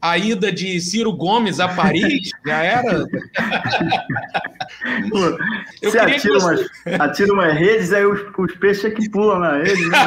a 0.00 0.18
ida 0.18 0.50
de 0.52 0.80
Ciro 0.80 1.12
Gomes 1.12 1.60
a 1.60 1.68
Paris? 1.68 2.30
Já 2.46 2.62
era? 2.62 3.06
Eu 5.82 5.90
você 5.90 5.98
que 5.98 6.12
atira, 6.14 6.34
você- 6.40 6.66
umas, 6.86 7.00
atira 7.00 7.32
umas 7.32 7.54
redes, 7.54 7.92
aí 7.92 8.04
os, 8.06 8.20
os 8.36 8.54
peixes 8.56 8.84
é 8.86 8.90
que 8.90 9.08
pulam 9.10 9.38
na 9.38 9.58
rede. 9.58 9.86
Né? 9.88 9.98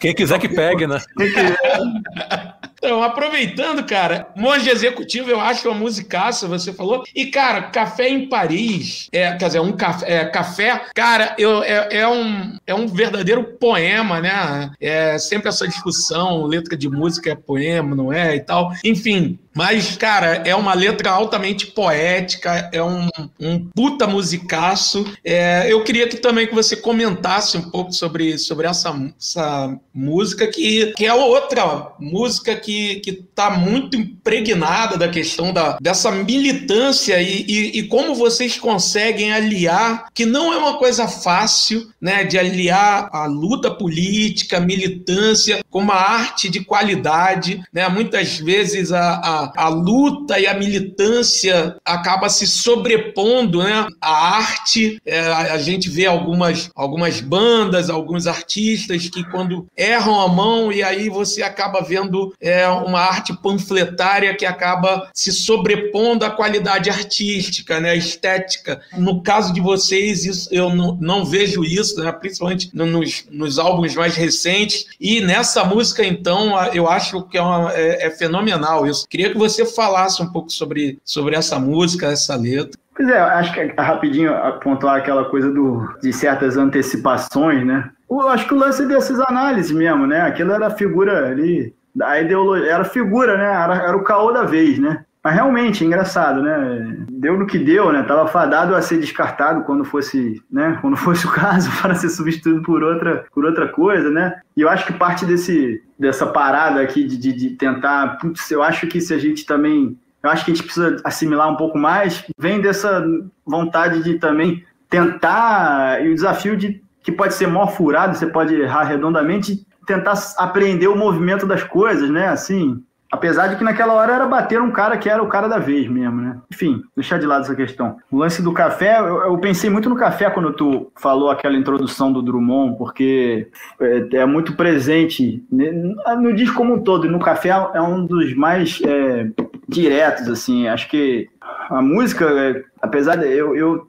Quem 0.00 0.14
quiser 0.14 0.38
que 0.38 0.48
pegue, 0.48 0.86
né? 0.86 0.98
Então, 2.82 3.02
aproveitando, 3.02 3.84
cara, 3.84 4.28
Monge 4.34 4.70
Executivo, 4.70 5.30
eu 5.30 5.38
acho 5.38 5.68
uma 5.68 5.78
musicaça, 5.78 6.48
você 6.48 6.72
falou. 6.72 7.04
E, 7.14 7.26
cara, 7.26 7.64
Café 7.64 8.08
em 8.08 8.26
Paris, 8.26 9.06
é, 9.12 9.32
quer 9.36 9.46
dizer, 9.48 9.60
um 9.60 9.72
café, 9.72 10.10
é, 10.10 10.24
café 10.24 10.86
cara, 10.94 11.36
eu, 11.36 11.62
é, 11.62 11.88
é 11.90 12.08
um, 12.08 12.56
é 12.66 12.74
um 12.74 12.86
verdadeiro 12.86 13.44
poema, 13.60 14.18
né? 14.22 14.70
É 14.80 15.18
sempre 15.18 15.50
essa 15.50 15.68
discussão, 15.68 16.46
letra 16.46 16.74
de 16.74 16.88
música 16.88 17.30
é 17.30 17.34
poema, 17.34 17.94
não 17.94 18.10
é? 18.10 18.36
E 18.36 18.40
tal. 18.40 18.72
Enfim, 18.82 19.38
mas, 19.54 19.96
cara, 19.96 20.42
é 20.44 20.54
uma 20.54 20.74
letra 20.74 21.10
altamente 21.10 21.66
poética, 21.66 22.68
é 22.72 22.82
um, 22.82 23.08
um 23.38 23.68
puta 23.74 24.06
musicaço. 24.06 25.04
É, 25.24 25.66
eu 25.68 25.82
queria 25.82 26.08
que 26.08 26.16
também 26.16 26.46
que 26.46 26.54
você 26.54 26.76
comentasse 26.76 27.56
um 27.56 27.70
pouco 27.70 27.92
sobre, 27.92 28.38
sobre 28.38 28.66
essa, 28.66 28.94
essa 29.18 29.76
música, 29.92 30.46
que, 30.46 30.92
que 30.96 31.04
é 31.04 31.12
outra 31.12 31.92
música 31.98 32.54
que, 32.54 32.96
que 32.96 33.12
tá 33.12 33.50
muito 33.50 33.96
impregnada 33.96 34.96
da 34.96 35.08
questão 35.08 35.52
da, 35.52 35.78
dessa 35.80 36.10
militância 36.10 37.20
e, 37.20 37.44
e, 37.46 37.78
e 37.78 37.88
como 37.88 38.14
vocês 38.14 38.58
conseguem 38.58 39.32
aliar, 39.32 40.06
que 40.14 40.24
não 40.24 40.52
é 40.52 40.56
uma 40.56 40.78
coisa 40.78 41.08
fácil, 41.08 41.90
né, 42.00 42.24
de 42.24 42.38
aliar 42.38 43.08
a 43.12 43.26
luta 43.26 43.70
política, 43.70 44.58
a 44.58 44.60
militância 44.60 45.60
com 45.68 45.80
uma 45.80 45.94
arte 45.94 46.48
de 46.48 46.64
qualidade, 46.64 47.62
né? 47.72 47.88
Muitas 47.88 48.38
vezes 48.38 48.92
a, 48.92 49.14
a, 49.14 49.39
a 49.56 49.68
luta 49.68 50.38
e 50.38 50.46
a 50.46 50.54
militância 50.54 51.76
acaba 51.84 52.28
se 52.28 52.46
sobrepondo, 52.46 53.62
né? 53.62 53.86
A 54.00 54.36
arte, 54.36 55.00
é, 55.06 55.20
a, 55.20 55.58
gente 55.58 55.88
vê 55.88 56.06
algumas, 56.06 56.70
algumas 56.74 57.20
bandas, 57.20 57.90
alguns 57.90 58.26
artistas 58.26 59.08
que 59.08 59.22
quando 59.30 59.66
erram 59.76 60.20
a 60.20 60.28
mão 60.28 60.72
e 60.72 60.82
aí 60.82 61.08
você 61.08 61.42
acaba 61.42 61.80
vendo 61.82 62.34
é, 62.40 62.66
uma 62.68 63.00
arte 63.00 63.32
panfletária 63.36 64.34
que 64.34 64.44
acaba 64.46 65.08
se 65.14 65.32
sobrepondo 65.32 66.24
à 66.24 66.30
qualidade 66.30 66.90
artística, 66.90 67.80
né? 67.80 67.96
Estética. 67.96 68.80
No 68.96 69.22
caso 69.22 69.52
de 69.52 69.60
vocês, 69.60 70.24
isso, 70.24 70.48
eu 70.52 70.70
não, 70.74 70.96
não 71.00 71.24
vejo 71.24 71.64
isso, 71.64 72.00
né? 72.02 72.10
principalmente 72.12 72.70
no- 72.72 72.86
nos, 72.86 73.24
nos 73.30 73.58
álbuns 73.58 73.94
mais 73.94 74.14
recentes. 74.16 74.86
E 75.00 75.20
nessa 75.20 75.64
música, 75.64 76.04
então, 76.04 76.52
eu 76.72 76.88
acho 76.88 77.22
que 77.24 77.38
é, 77.38 77.42
uma- 77.42 77.72
é- 77.72 78.06
é 78.06 78.10
fenomenal 78.10 78.86
isso. 78.86 79.06
Queria 79.08 79.29
que 79.30 79.38
você 79.38 79.64
falasse 79.64 80.22
um 80.22 80.30
pouco 80.30 80.50
sobre, 80.50 80.98
sobre 81.04 81.34
essa 81.36 81.58
música, 81.58 82.06
essa 82.06 82.36
letra. 82.36 82.78
Pois 82.94 83.08
é, 83.08 83.18
acho 83.18 83.52
que 83.54 83.60
é 83.60 83.74
rapidinho 83.80 84.32
pontuar 84.62 84.96
aquela 84.96 85.24
coisa 85.24 85.50
do, 85.50 85.88
de 86.02 86.12
certas 86.12 86.56
antecipações, 86.56 87.64
né? 87.64 87.90
Eu 88.10 88.28
acho 88.28 88.46
que 88.46 88.54
o 88.54 88.58
lance 88.58 88.86
dessas 88.86 89.18
análises 89.20 89.70
mesmo, 89.70 90.06
né? 90.06 90.20
Aquilo 90.20 90.52
era 90.52 90.66
a 90.66 90.70
figura 90.70 91.28
ali, 91.28 91.74
a 92.02 92.20
ideologia, 92.20 92.72
era 92.72 92.84
figura, 92.84 93.36
né? 93.36 93.44
Era, 93.44 93.74
era 93.76 93.96
o 93.96 94.04
caô 94.04 94.32
da 94.32 94.42
vez, 94.42 94.78
né? 94.78 95.04
Mas 95.22 95.34
realmente, 95.34 95.84
é 95.84 95.86
engraçado, 95.86 96.42
né? 96.42 97.04
Deu 97.10 97.38
no 97.38 97.46
que 97.46 97.58
deu, 97.58 97.92
né? 97.92 98.02
Tava 98.02 98.26
fadado 98.26 98.74
a 98.74 98.80
ser 98.80 98.98
descartado 98.98 99.64
quando 99.64 99.84
fosse, 99.84 100.42
né? 100.50 100.78
Quando 100.80 100.96
fosse 100.96 101.26
o 101.26 101.30
caso, 101.30 101.70
para 101.80 101.94
ser 101.94 102.08
substituído 102.08 102.62
por 102.62 102.82
outra, 102.82 103.26
por 103.32 103.44
outra 103.44 103.68
coisa, 103.68 104.10
né? 104.10 104.40
E 104.56 104.62
eu 104.62 104.68
acho 104.68 104.86
que 104.86 104.94
parte 104.94 105.26
desse, 105.26 105.82
dessa 105.98 106.26
parada 106.26 106.80
aqui 106.80 107.04
de, 107.04 107.18
de, 107.18 107.32
de 107.32 107.50
tentar... 107.50 108.18
Putz, 108.18 108.50
eu 108.50 108.62
acho 108.62 108.86
que 108.86 109.00
se 109.00 109.12
a 109.12 109.18
gente 109.18 109.44
também 109.44 109.98
eu 110.22 110.28
acho 110.28 110.44
que 110.44 110.50
a 110.50 110.54
gente 110.54 110.64
precisa 110.64 110.96
assimilar 111.02 111.50
um 111.50 111.56
pouco 111.56 111.78
mais, 111.78 112.24
vem 112.38 112.60
dessa 112.60 113.02
vontade 113.44 114.02
de 114.02 114.18
também 114.18 114.62
tentar, 114.88 116.04
e 116.04 116.10
o 116.10 116.14
desafio 116.14 116.56
de 116.56 116.82
que 117.02 117.10
pode 117.10 117.34
ser 117.34 117.46
mó 117.46 117.66
furado, 117.66 118.16
você 118.16 118.26
pode 118.26 118.54
errar 118.54 118.84
redondamente, 118.84 119.66
tentar 119.86 120.14
aprender 120.36 120.88
o 120.88 120.96
movimento 120.96 121.46
das 121.46 121.62
coisas, 121.62 122.10
né? 122.10 122.28
Assim, 122.28 122.82
apesar 123.10 123.48
de 123.48 123.56
que 123.56 123.64
naquela 123.64 123.94
hora 123.94 124.14
era 124.14 124.26
bater 124.26 124.60
um 124.60 124.70
cara 124.70 124.96
que 124.96 125.08
era 125.08 125.22
o 125.22 125.28
cara 125.28 125.48
da 125.48 125.58
vez 125.58 125.88
mesmo, 125.88 126.20
né? 126.20 126.38
Enfim, 126.52 126.82
deixar 126.96 127.18
de 127.18 127.26
lado 127.26 127.42
essa 127.42 127.54
questão. 127.54 127.96
O 128.10 128.18
lance 128.18 128.40
do 128.40 128.52
café, 128.52 129.00
eu, 129.00 129.24
eu 129.24 129.38
pensei 129.38 129.68
muito 129.68 129.88
no 129.88 129.96
café 129.96 130.30
quando 130.30 130.52
tu 130.52 130.92
falou 130.96 131.30
aquela 131.30 131.56
introdução 131.56 132.12
do 132.12 132.22
Drummond, 132.22 132.78
porque 132.78 133.48
é, 133.80 134.16
é 134.18 134.26
muito 134.26 134.54
presente 134.54 135.44
né, 135.50 135.72
no 136.18 136.34
disco 136.34 136.56
como 136.56 136.74
um 136.74 136.82
todo, 136.82 137.06
e 137.06 137.10
no 137.10 137.18
café 137.18 137.50
é 137.50 137.80
um 137.80 138.06
dos 138.06 138.34
mais 138.34 138.80
é, 138.84 139.28
diretos, 139.68 140.28
assim, 140.28 140.68
acho 140.68 140.88
que 140.88 141.28
a 141.70 141.80
música, 141.80 142.24
é, 142.26 142.62
apesar 142.82 143.16
de 143.16 143.26
eu, 143.26 143.56
eu, 143.56 143.86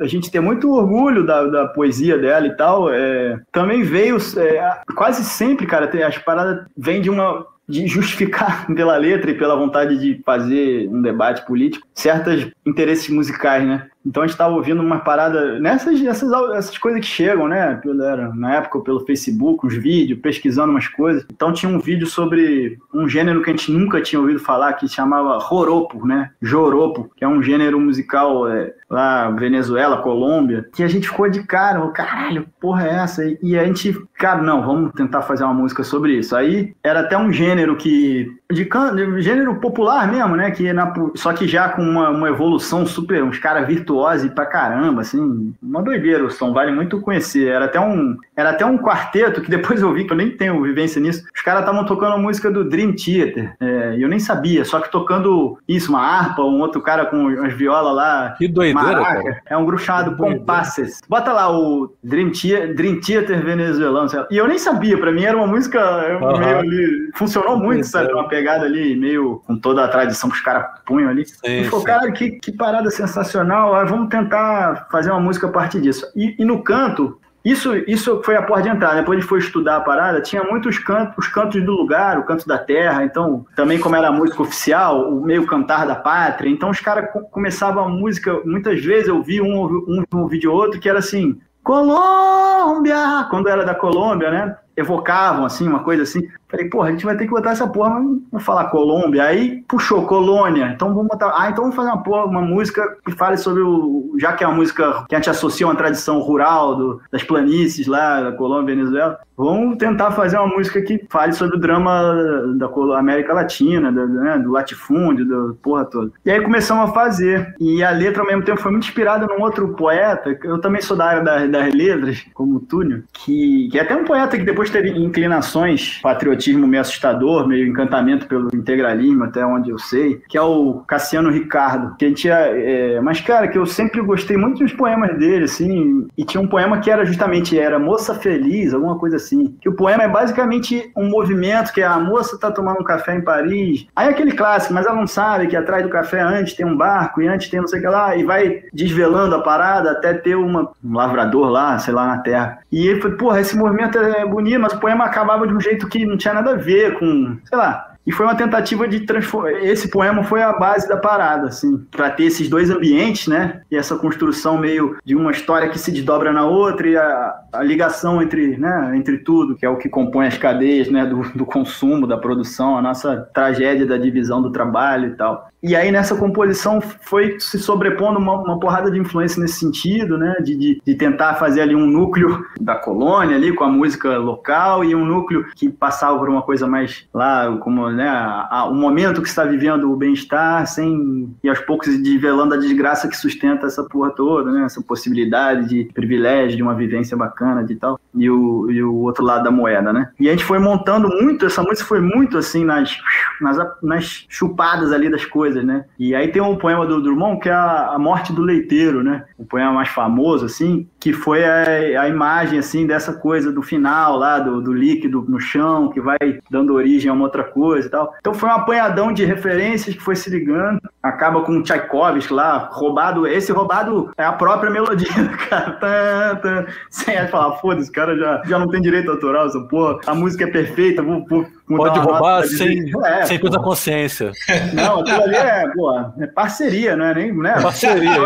a 0.00 0.06
gente 0.06 0.30
ter 0.30 0.40
muito 0.40 0.72
orgulho 0.72 1.24
da, 1.24 1.44
da 1.44 1.66
poesia 1.68 2.18
dela 2.18 2.46
e 2.46 2.56
tal, 2.56 2.92
é, 2.92 3.38
também 3.52 3.82
veio, 3.82 4.16
é, 4.36 4.80
quase 4.94 5.24
sempre, 5.24 5.66
cara, 5.66 5.90
as 6.06 6.18
paradas 6.18 6.66
vêm 6.76 7.00
de 7.00 7.10
uma 7.10 7.46
de 7.68 7.86
justificar 7.86 8.66
pela 8.74 8.96
letra 8.96 9.30
e 9.30 9.38
pela 9.38 9.56
vontade 9.56 9.98
de 9.98 10.22
fazer 10.24 10.88
um 10.88 11.02
debate 11.02 11.44
político 11.46 11.86
certos 11.94 12.50
interesses 12.64 13.08
musicais, 13.08 13.66
né? 13.66 13.88
Então 14.08 14.22
a 14.22 14.26
gente 14.26 14.38
tava 14.38 14.54
ouvindo 14.54 14.80
uma 14.80 15.00
parada 15.00 15.60
nessas 15.60 16.02
essas, 16.02 16.32
essas 16.54 16.78
coisas 16.78 17.00
que 17.00 17.06
chegam, 17.06 17.46
né? 17.46 17.78
Era, 18.02 18.34
na 18.34 18.54
época 18.54 18.80
pelo 18.80 19.04
Facebook, 19.04 19.66
uns 19.66 19.74
vídeos, 19.74 20.20
pesquisando 20.20 20.70
umas 20.70 20.88
coisas. 20.88 21.26
Então 21.30 21.52
tinha 21.52 21.70
um 21.70 21.78
vídeo 21.78 22.06
sobre 22.06 22.78
um 22.92 23.06
gênero 23.06 23.42
que 23.42 23.50
a 23.50 23.52
gente 23.52 23.70
nunca 23.70 24.00
tinha 24.00 24.18
ouvido 24.18 24.38
falar, 24.38 24.72
que 24.72 24.88
se 24.88 24.94
chamava 24.94 25.38
Roropo, 25.38 26.06
né? 26.06 26.30
Joropo, 26.40 27.10
que 27.14 27.24
é 27.24 27.28
um 27.28 27.42
gênero 27.42 27.78
musical 27.78 28.48
é, 28.48 28.72
lá, 28.88 29.30
Venezuela, 29.30 29.98
Colômbia, 29.98 30.66
que 30.74 30.82
a 30.82 30.88
gente 30.88 31.08
ficou 31.08 31.28
de 31.28 31.42
cara, 31.42 31.86
caralho, 31.90 32.46
porra 32.58 32.86
é 32.86 32.94
essa? 32.94 33.22
E 33.42 33.58
a 33.58 33.64
gente, 33.64 33.94
cara, 34.14 34.40
não, 34.42 34.64
vamos 34.64 34.92
tentar 34.92 35.22
fazer 35.22 35.44
uma 35.44 35.54
música 35.54 35.84
sobre 35.84 36.18
isso. 36.18 36.34
Aí 36.34 36.74
era 36.82 37.00
até 37.00 37.16
um 37.18 37.32
gênero 37.32 37.76
que 37.76 38.37
de, 38.50 38.64
de 38.64 39.22
gênero 39.22 39.56
popular 39.56 40.10
mesmo, 40.10 40.36
né? 40.36 40.50
Que 40.50 40.72
na... 40.72 40.92
Só 41.14 41.32
que 41.32 41.46
já 41.46 41.68
com 41.68 41.82
uma, 41.82 42.10
uma 42.10 42.28
evolução 42.28 42.86
super, 42.86 43.22
uns 43.22 43.38
caras 43.38 43.66
virtuosos 43.66 44.30
pra 44.30 44.46
caramba, 44.46 45.02
assim, 45.02 45.54
uma 45.62 45.82
doideira 45.82 46.24
o 46.24 46.30
som, 46.30 46.52
vale 46.52 46.72
muito 46.72 47.00
conhecer. 47.00 47.48
Era 47.48 47.66
até 47.66 47.78
um, 47.78 48.16
era 48.34 48.50
até 48.50 48.64
um 48.64 48.78
quarteto 48.78 49.40
que 49.40 49.50
depois 49.50 49.82
eu 49.82 49.92
vi, 49.92 50.04
que 50.04 50.12
eu 50.12 50.16
nem 50.16 50.30
tenho 50.30 50.62
vivência 50.62 51.00
nisso. 51.00 51.24
Os 51.34 51.42
caras 51.42 51.60
estavam 51.60 51.84
tocando 51.84 52.14
a 52.14 52.18
música 52.18 52.50
do 52.50 52.68
Dream 52.68 52.92
Theater, 52.92 53.54
é, 53.60 53.96
e 53.96 54.02
eu 54.02 54.08
nem 54.08 54.18
sabia, 54.18 54.64
só 54.64 54.80
que 54.80 54.90
tocando 54.90 55.58
isso, 55.68 55.90
uma 55.90 56.00
harpa, 56.00 56.42
um 56.42 56.60
outro 56.60 56.80
cara 56.80 57.06
com 57.06 57.16
umas 57.16 57.52
violas 57.52 57.94
lá. 57.94 58.34
Que 58.38 58.48
doideira, 58.48 59.00
maraca. 59.00 59.22
cara. 59.22 59.42
É 59.46 59.56
um 59.56 59.64
grupo 59.64 59.82
chamado 59.82 60.16
Compasses. 60.16 61.00
Bota 61.08 61.32
lá 61.32 61.50
o 61.50 61.92
Dream 62.02 62.30
Theater, 62.30 62.74
Dream 62.74 63.00
Theater 63.00 63.44
venezuelano. 63.44 64.08
E 64.30 64.36
eu 64.36 64.48
nem 64.48 64.58
sabia, 64.58 64.96
pra 64.98 65.12
mim 65.12 65.24
era 65.24 65.36
uma 65.36 65.46
música 65.46 65.80
uhum. 66.20 66.38
meio 66.38 66.58
ali. 66.58 67.10
Funcionou 67.14 67.58
muito, 67.58 67.84
sabe? 67.84 68.12
Uma 68.12 68.28
pegada 68.38 68.64
ali, 68.64 68.94
meio 68.94 69.42
com 69.46 69.58
toda 69.58 69.84
a 69.84 69.88
tradição 69.88 70.30
que 70.30 70.36
os 70.36 70.42
caras 70.42 70.66
punham 70.86 71.10
ali. 71.10 71.26
Sim, 71.26 71.60
e 71.60 71.64
falou, 71.64 71.84
cara, 71.84 72.12
que, 72.12 72.30
que 72.32 72.52
parada 72.52 72.90
sensacional. 72.90 73.74
Ah, 73.74 73.84
vamos 73.84 74.08
tentar 74.08 74.86
fazer 74.90 75.10
uma 75.10 75.20
música 75.20 75.48
a 75.48 75.50
partir 75.50 75.80
disso. 75.80 76.06
E, 76.14 76.36
e 76.38 76.44
no 76.44 76.62
canto, 76.62 77.18
isso, 77.44 77.74
isso 77.88 78.22
foi 78.24 78.36
a 78.36 78.42
porta 78.42 78.62
de 78.64 78.68
entrada. 78.68 78.96
Depois 78.96 79.18
a 79.18 79.20
gente 79.20 79.28
foi 79.28 79.40
estudar 79.40 79.76
a 79.76 79.80
parada, 79.80 80.20
tinha 80.20 80.44
muitos 80.44 80.78
cantos, 80.78 81.18
os 81.18 81.28
cantos 81.28 81.64
do 81.64 81.72
lugar, 81.72 82.18
o 82.18 82.24
canto 82.24 82.46
da 82.46 82.58
terra. 82.58 83.04
Então, 83.04 83.44
também 83.56 83.80
como 83.80 83.96
era 83.96 84.08
a 84.08 84.12
música 84.12 84.42
oficial, 84.42 85.10
o 85.10 85.20
meio 85.20 85.46
cantar 85.46 85.86
da 85.86 85.96
pátria. 85.96 86.48
Então, 86.48 86.70
os 86.70 86.80
caras 86.80 87.10
começavam 87.32 87.84
a 87.84 87.88
música. 87.88 88.40
Muitas 88.44 88.82
vezes 88.84 89.08
eu 89.08 89.20
vi 89.20 89.40
um, 89.40 89.64
um, 89.64 90.04
um 90.14 90.28
vídeo 90.28 90.52
ou 90.52 90.58
outro 90.58 90.78
que 90.78 90.88
era 90.88 91.00
assim: 91.00 91.40
Colômbia! 91.64 93.26
Quando 93.30 93.48
era 93.48 93.64
da 93.64 93.74
Colômbia, 93.74 94.30
né? 94.30 94.56
Evocavam 94.78 95.44
assim, 95.44 95.66
uma 95.66 95.80
coisa 95.80 96.04
assim. 96.04 96.28
Falei, 96.48 96.68
porra, 96.70 96.88
a 96.88 96.90
gente 96.92 97.04
vai 97.04 97.16
ter 97.16 97.24
que 97.24 97.30
botar 97.30 97.50
essa 97.50 97.66
porra, 97.66 97.90
mas 97.90 98.04
vamos 98.30 98.46
falar 98.46 98.70
Colômbia. 98.70 99.24
Aí 99.24 99.62
puxou 99.68 100.06
Colônia. 100.06 100.72
Então 100.74 100.94
vamos 100.94 101.08
botar. 101.08 101.32
Ah, 101.36 101.50
então 101.50 101.64
vamos 101.64 101.76
fazer 101.76 101.90
uma, 101.90 102.02
porra, 102.02 102.24
uma 102.24 102.40
música 102.40 102.96
que 103.04 103.12
fale 103.12 103.36
sobre 103.36 103.62
o. 103.62 104.14
Já 104.18 104.32
que 104.32 104.42
é 104.42 104.46
uma 104.46 104.56
música 104.56 105.04
que 105.08 105.14
a 105.14 105.18
gente 105.18 105.28
associa 105.28 105.66
a 105.66 105.68
uma 105.68 105.76
tradição 105.76 106.20
rural 106.20 106.76
do, 106.76 107.02
das 107.12 107.22
planícies 107.22 107.86
lá, 107.86 108.22
da 108.22 108.32
Colômbia, 108.32 108.74
Venezuela. 108.74 109.18
Vamos 109.36 109.76
tentar 109.76 110.10
fazer 110.10 110.36
uma 110.36 110.48
música 110.48 110.82
que 110.82 111.06
fale 111.08 111.32
sobre 111.32 111.56
o 111.56 111.60
drama 111.60 112.12
da 112.56 112.98
América 112.98 113.32
Latina, 113.32 113.92
do, 113.92 114.04
né, 114.08 114.36
do 114.36 114.50
latifúndio, 114.50 115.28
da 115.28 115.54
porra 115.62 115.84
toda. 115.84 116.10
E 116.24 116.30
aí 116.30 116.40
começamos 116.40 116.90
a 116.90 116.92
fazer. 116.92 117.54
E 117.60 117.84
a 117.84 117.90
letra, 117.90 118.22
ao 118.22 118.26
mesmo 118.26 118.42
tempo, 118.42 118.60
foi 118.60 118.72
muito 118.72 118.88
inspirada 118.88 119.26
num 119.26 119.40
outro 119.40 119.68
poeta. 119.74 120.36
Eu 120.42 120.60
também 120.60 120.82
sou 120.82 120.96
da 120.96 121.06
área 121.06 121.22
das, 121.22 121.50
das 121.50 121.72
letras, 121.72 122.26
como 122.34 122.56
o 122.56 122.60
Túlio, 122.60 123.04
que, 123.12 123.68
que 123.70 123.78
é 123.78 123.82
até 123.82 123.94
um 123.94 124.04
poeta 124.04 124.36
que 124.36 124.44
depois 124.44 124.67
teve 124.70 124.90
inclinações 124.90 126.00
patriotismo 126.02 126.66
meio 126.66 126.80
assustador, 126.80 127.46
meio 127.46 127.66
encantamento 127.66 128.26
pelo 128.26 128.54
integralismo, 128.54 129.24
até 129.24 129.44
onde 129.44 129.70
eu 129.70 129.78
sei, 129.78 130.20
que 130.28 130.36
é 130.36 130.42
o 130.42 130.82
Cassiano 130.86 131.30
Ricardo. 131.30 131.96
Que 131.96 132.04
a 132.04 132.08
gente 132.08 132.28
é, 132.28 132.94
é, 132.94 133.00
mas, 133.00 133.20
cara, 133.20 133.48
que 133.48 133.58
eu 133.58 133.66
sempre 133.66 134.00
gostei 134.00 134.36
muito 134.36 134.62
dos 134.62 134.72
poemas 134.72 135.16
dele, 135.18 135.44
assim, 135.44 136.06
e 136.16 136.24
tinha 136.24 136.40
um 136.40 136.46
poema 136.46 136.78
que 136.80 136.90
era 136.90 137.04
justamente, 137.04 137.58
era 137.58 137.78
Moça 137.78 138.14
Feliz, 138.14 138.74
alguma 138.74 138.98
coisa 138.98 139.16
assim. 139.16 139.56
Que 139.60 139.68
o 139.68 139.74
poema 139.74 140.04
é 140.04 140.08
basicamente 140.08 140.90
um 140.96 141.08
movimento 141.08 141.72
que 141.72 141.82
a 141.82 141.98
moça 141.98 142.38
tá 142.38 142.50
tomando 142.50 142.80
um 142.80 142.84
café 142.84 143.14
em 143.14 143.20
Paris. 143.20 143.86
Aí 143.94 144.08
é 144.08 144.10
aquele 144.10 144.32
clássico, 144.32 144.74
mas 144.74 144.86
ela 144.86 144.96
não 144.96 145.06
sabe 145.06 145.46
que 145.46 145.56
atrás 145.56 145.82
do 145.82 145.88
café 145.88 146.20
antes 146.20 146.54
tem 146.54 146.66
um 146.66 146.76
barco, 146.76 147.22
e 147.22 147.28
antes 147.28 147.48
tem 147.48 147.60
não 147.60 147.68
sei 147.68 147.78
o 147.78 147.82
que 147.82 147.88
lá, 147.88 148.16
e 148.16 148.24
vai 148.24 148.62
desvelando 148.72 149.34
a 149.34 149.42
parada 149.42 149.92
até 149.92 150.14
ter 150.14 150.36
uma, 150.36 150.70
um 150.84 150.94
lavrador 150.94 151.48
lá, 151.48 151.78
sei 151.78 151.94
lá, 151.94 152.06
na 152.06 152.18
terra. 152.18 152.58
E 152.70 152.86
ele 152.86 153.00
foi, 153.00 153.12
porra, 153.12 153.40
esse 153.40 153.56
movimento 153.56 153.98
é 153.98 154.24
bonito, 154.26 154.57
mas 154.58 154.72
o 154.72 154.80
poema 154.80 155.04
acabava 155.04 155.46
de 155.46 155.54
um 155.54 155.60
jeito 155.60 155.88
que 155.88 156.04
não 156.04 156.16
tinha 156.16 156.34
nada 156.34 156.52
a 156.52 156.56
ver 156.56 156.98
com, 156.98 157.38
sei 157.44 157.58
lá, 157.58 157.87
e 158.08 158.12
foi 158.12 158.24
uma 158.24 158.34
tentativa 158.34 158.88
de 158.88 159.00
transformar. 159.00 159.52
Esse 159.62 159.90
poema 159.90 160.24
foi 160.24 160.40
a 160.42 160.54
base 160.54 160.88
da 160.88 160.96
parada, 160.96 161.48
assim, 161.48 161.76
para 161.90 162.08
ter 162.08 162.24
esses 162.24 162.48
dois 162.48 162.70
ambientes, 162.70 163.26
né? 163.26 163.60
E 163.70 163.76
essa 163.76 163.96
construção 163.96 164.56
meio 164.56 164.96
de 165.04 165.14
uma 165.14 165.30
história 165.30 165.68
que 165.68 165.78
se 165.78 165.92
desdobra 165.92 166.32
na 166.32 166.46
outra 166.46 166.88
e 166.88 166.96
a, 166.96 167.34
a 167.52 167.62
ligação 167.62 168.22
entre, 168.22 168.56
né, 168.56 168.92
entre 168.96 169.18
tudo, 169.18 169.54
que 169.56 169.66
é 169.66 169.68
o 169.68 169.76
que 169.76 169.90
compõe 169.90 170.26
as 170.26 170.38
cadeias, 170.38 170.88
né, 170.88 171.04
do, 171.04 171.20
do 171.34 171.44
consumo, 171.44 172.06
da 172.06 172.16
produção, 172.16 172.78
a 172.78 172.82
nossa 172.82 173.28
tragédia 173.34 173.84
da 173.84 173.98
divisão 173.98 174.40
do 174.40 174.50
trabalho 174.50 175.08
e 175.08 175.16
tal. 175.16 175.46
E 175.62 175.74
aí 175.74 175.90
nessa 175.90 176.14
composição 176.16 176.80
foi 176.80 177.38
se 177.40 177.58
sobrepondo 177.58 178.18
uma, 178.18 178.40
uma 178.40 178.60
porrada 178.60 178.90
de 178.90 178.98
influência 178.98 179.42
nesse 179.42 179.58
sentido, 179.58 180.16
né? 180.16 180.36
De, 180.40 180.56
de, 180.56 180.80
de, 180.84 180.94
tentar 180.94 181.34
fazer 181.34 181.62
ali 181.62 181.74
um 181.74 181.86
núcleo 181.86 182.44
da 182.60 182.76
colônia 182.76 183.36
ali 183.36 183.52
com 183.52 183.64
a 183.64 183.68
música 183.68 184.16
local 184.18 184.84
e 184.84 184.94
um 184.94 185.04
núcleo 185.04 185.46
que 185.56 185.68
passava 185.68 186.16
por 186.16 186.28
uma 186.28 186.42
coisa 186.42 186.66
mais 186.66 187.08
lá, 187.12 187.56
como 187.58 187.90
né, 187.98 188.08
a, 188.08 188.48
a, 188.48 188.64
o 188.66 188.74
momento 188.74 189.20
que 189.20 189.28
está 189.28 189.44
vivendo 189.44 189.90
o 189.90 189.96
bem-estar, 189.96 190.66
sem 190.66 191.34
e 191.42 191.48
aos 191.48 191.58
poucos 191.60 191.98
desvelando 191.98 192.54
a 192.54 192.56
desgraça 192.56 193.08
que 193.08 193.16
sustenta 193.16 193.66
essa 193.66 193.82
porra 193.82 194.10
toda, 194.10 194.50
né? 194.50 194.64
Essa 194.64 194.80
possibilidade 194.80 195.68
de 195.68 195.92
privilégio, 195.92 196.56
de 196.56 196.62
uma 196.62 196.74
vivência 196.74 197.16
bacana 197.16 197.64
de 197.64 197.74
tal, 197.74 198.00
e 198.14 198.30
o, 198.30 198.70
e 198.70 198.82
o 198.82 198.94
outro 198.94 199.24
lado 199.24 199.44
da 199.44 199.50
moeda, 199.50 199.92
né? 199.92 200.10
E 200.18 200.28
a 200.28 200.30
gente 200.30 200.44
foi 200.44 200.58
montando 200.58 201.08
muito, 201.08 201.44
essa 201.44 201.62
música 201.62 201.84
foi 201.84 202.00
muito 202.00 202.38
assim 202.38 202.64
nas, 202.64 202.96
nas, 203.40 203.56
nas 203.82 204.26
chupadas 204.28 204.92
ali 204.92 205.10
das 205.10 205.24
coisas 205.24 205.48
né? 205.64 205.84
E 205.98 206.14
aí 206.14 206.28
tem 206.28 206.40
um 206.40 206.56
poema 206.56 206.86
do 206.86 207.02
Drummond 207.02 207.40
que 207.40 207.48
é 207.48 207.52
a, 207.52 207.92
a 207.94 207.98
morte 207.98 208.32
do 208.32 208.42
leiteiro, 208.42 209.02
né? 209.02 209.24
O 209.36 209.44
poema 209.44 209.72
mais 209.72 209.88
famoso, 209.88 210.44
assim, 210.44 210.86
que 211.00 211.12
foi 211.12 211.44
a, 211.44 212.02
a 212.02 212.08
imagem, 212.08 212.58
assim, 212.58 212.86
dessa 212.86 213.12
coisa 213.12 213.52
do 213.52 213.62
final 213.62 214.16
lá, 214.16 214.38
do, 214.38 214.60
do 214.60 214.72
líquido 214.72 215.24
no 215.28 215.40
chão, 215.40 215.90
que 215.90 216.00
vai 216.00 216.18
dando 216.50 216.74
origem 216.74 217.10
a 217.10 217.14
uma 217.14 217.24
outra 217.24 217.44
coisa 217.44 217.86
e 217.86 217.90
tal. 217.90 218.14
Então 218.18 218.34
foi 218.34 218.48
um 218.48 218.52
apanhadão 218.52 219.12
de 219.12 219.24
referências 219.24 219.94
que 219.94 220.02
foi 220.02 220.16
se 220.16 220.28
ligando. 220.28 220.80
Acaba 221.02 221.42
com 221.42 221.62
Tchaikovsky 221.62 222.32
lá, 222.32 222.68
roubado. 222.72 223.26
Esse 223.26 223.52
roubado 223.52 224.12
é 224.16 224.24
a 224.24 224.32
própria 224.32 224.70
melodia, 224.70 225.08
cara. 225.48 225.72
Tá, 225.72 226.36
tá. 226.36 226.66
Sem 226.90 227.26
falar, 227.28 227.56
foda-se, 227.56 227.90
cara 227.90 228.16
já, 228.16 228.42
já 228.44 228.58
não 228.58 228.68
tem 228.68 228.80
direito 228.80 229.10
autoral, 229.10 229.46
essa 229.46 229.60
porra. 229.60 229.98
A 230.06 230.14
música 230.14 230.44
é 230.44 230.50
perfeita, 230.50 231.02
vou, 231.02 231.24
vou 231.28 231.46
Pode 231.68 231.98
roubar 231.98 232.44
sem, 232.44 232.90
é, 233.04 233.26
sem 233.26 233.38
coisa 233.38 233.58
consciência. 233.58 234.32
Não, 234.72 235.00
aquilo 235.00 235.22
ali 235.22 235.36
é, 235.36 235.68
pô, 235.74 236.00
é 236.18 236.26
parceria, 236.26 236.96
não 236.96 237.04
é 237.04 237.14
nem. 237.14 237.32
Né? 237.32 237.60
Parceria. 237.60 238.18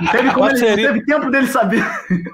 Não 0.00 0.12
teve, 0.12 0.30
como 0.30 0.46
parceria. 0.46 0.72
Ele, 0.72 0.82
não 0.82 0.92
teve 0.92 1.06
tempo 1.06 1.30
dele 1.30 1.46
saber. 1.46 1.84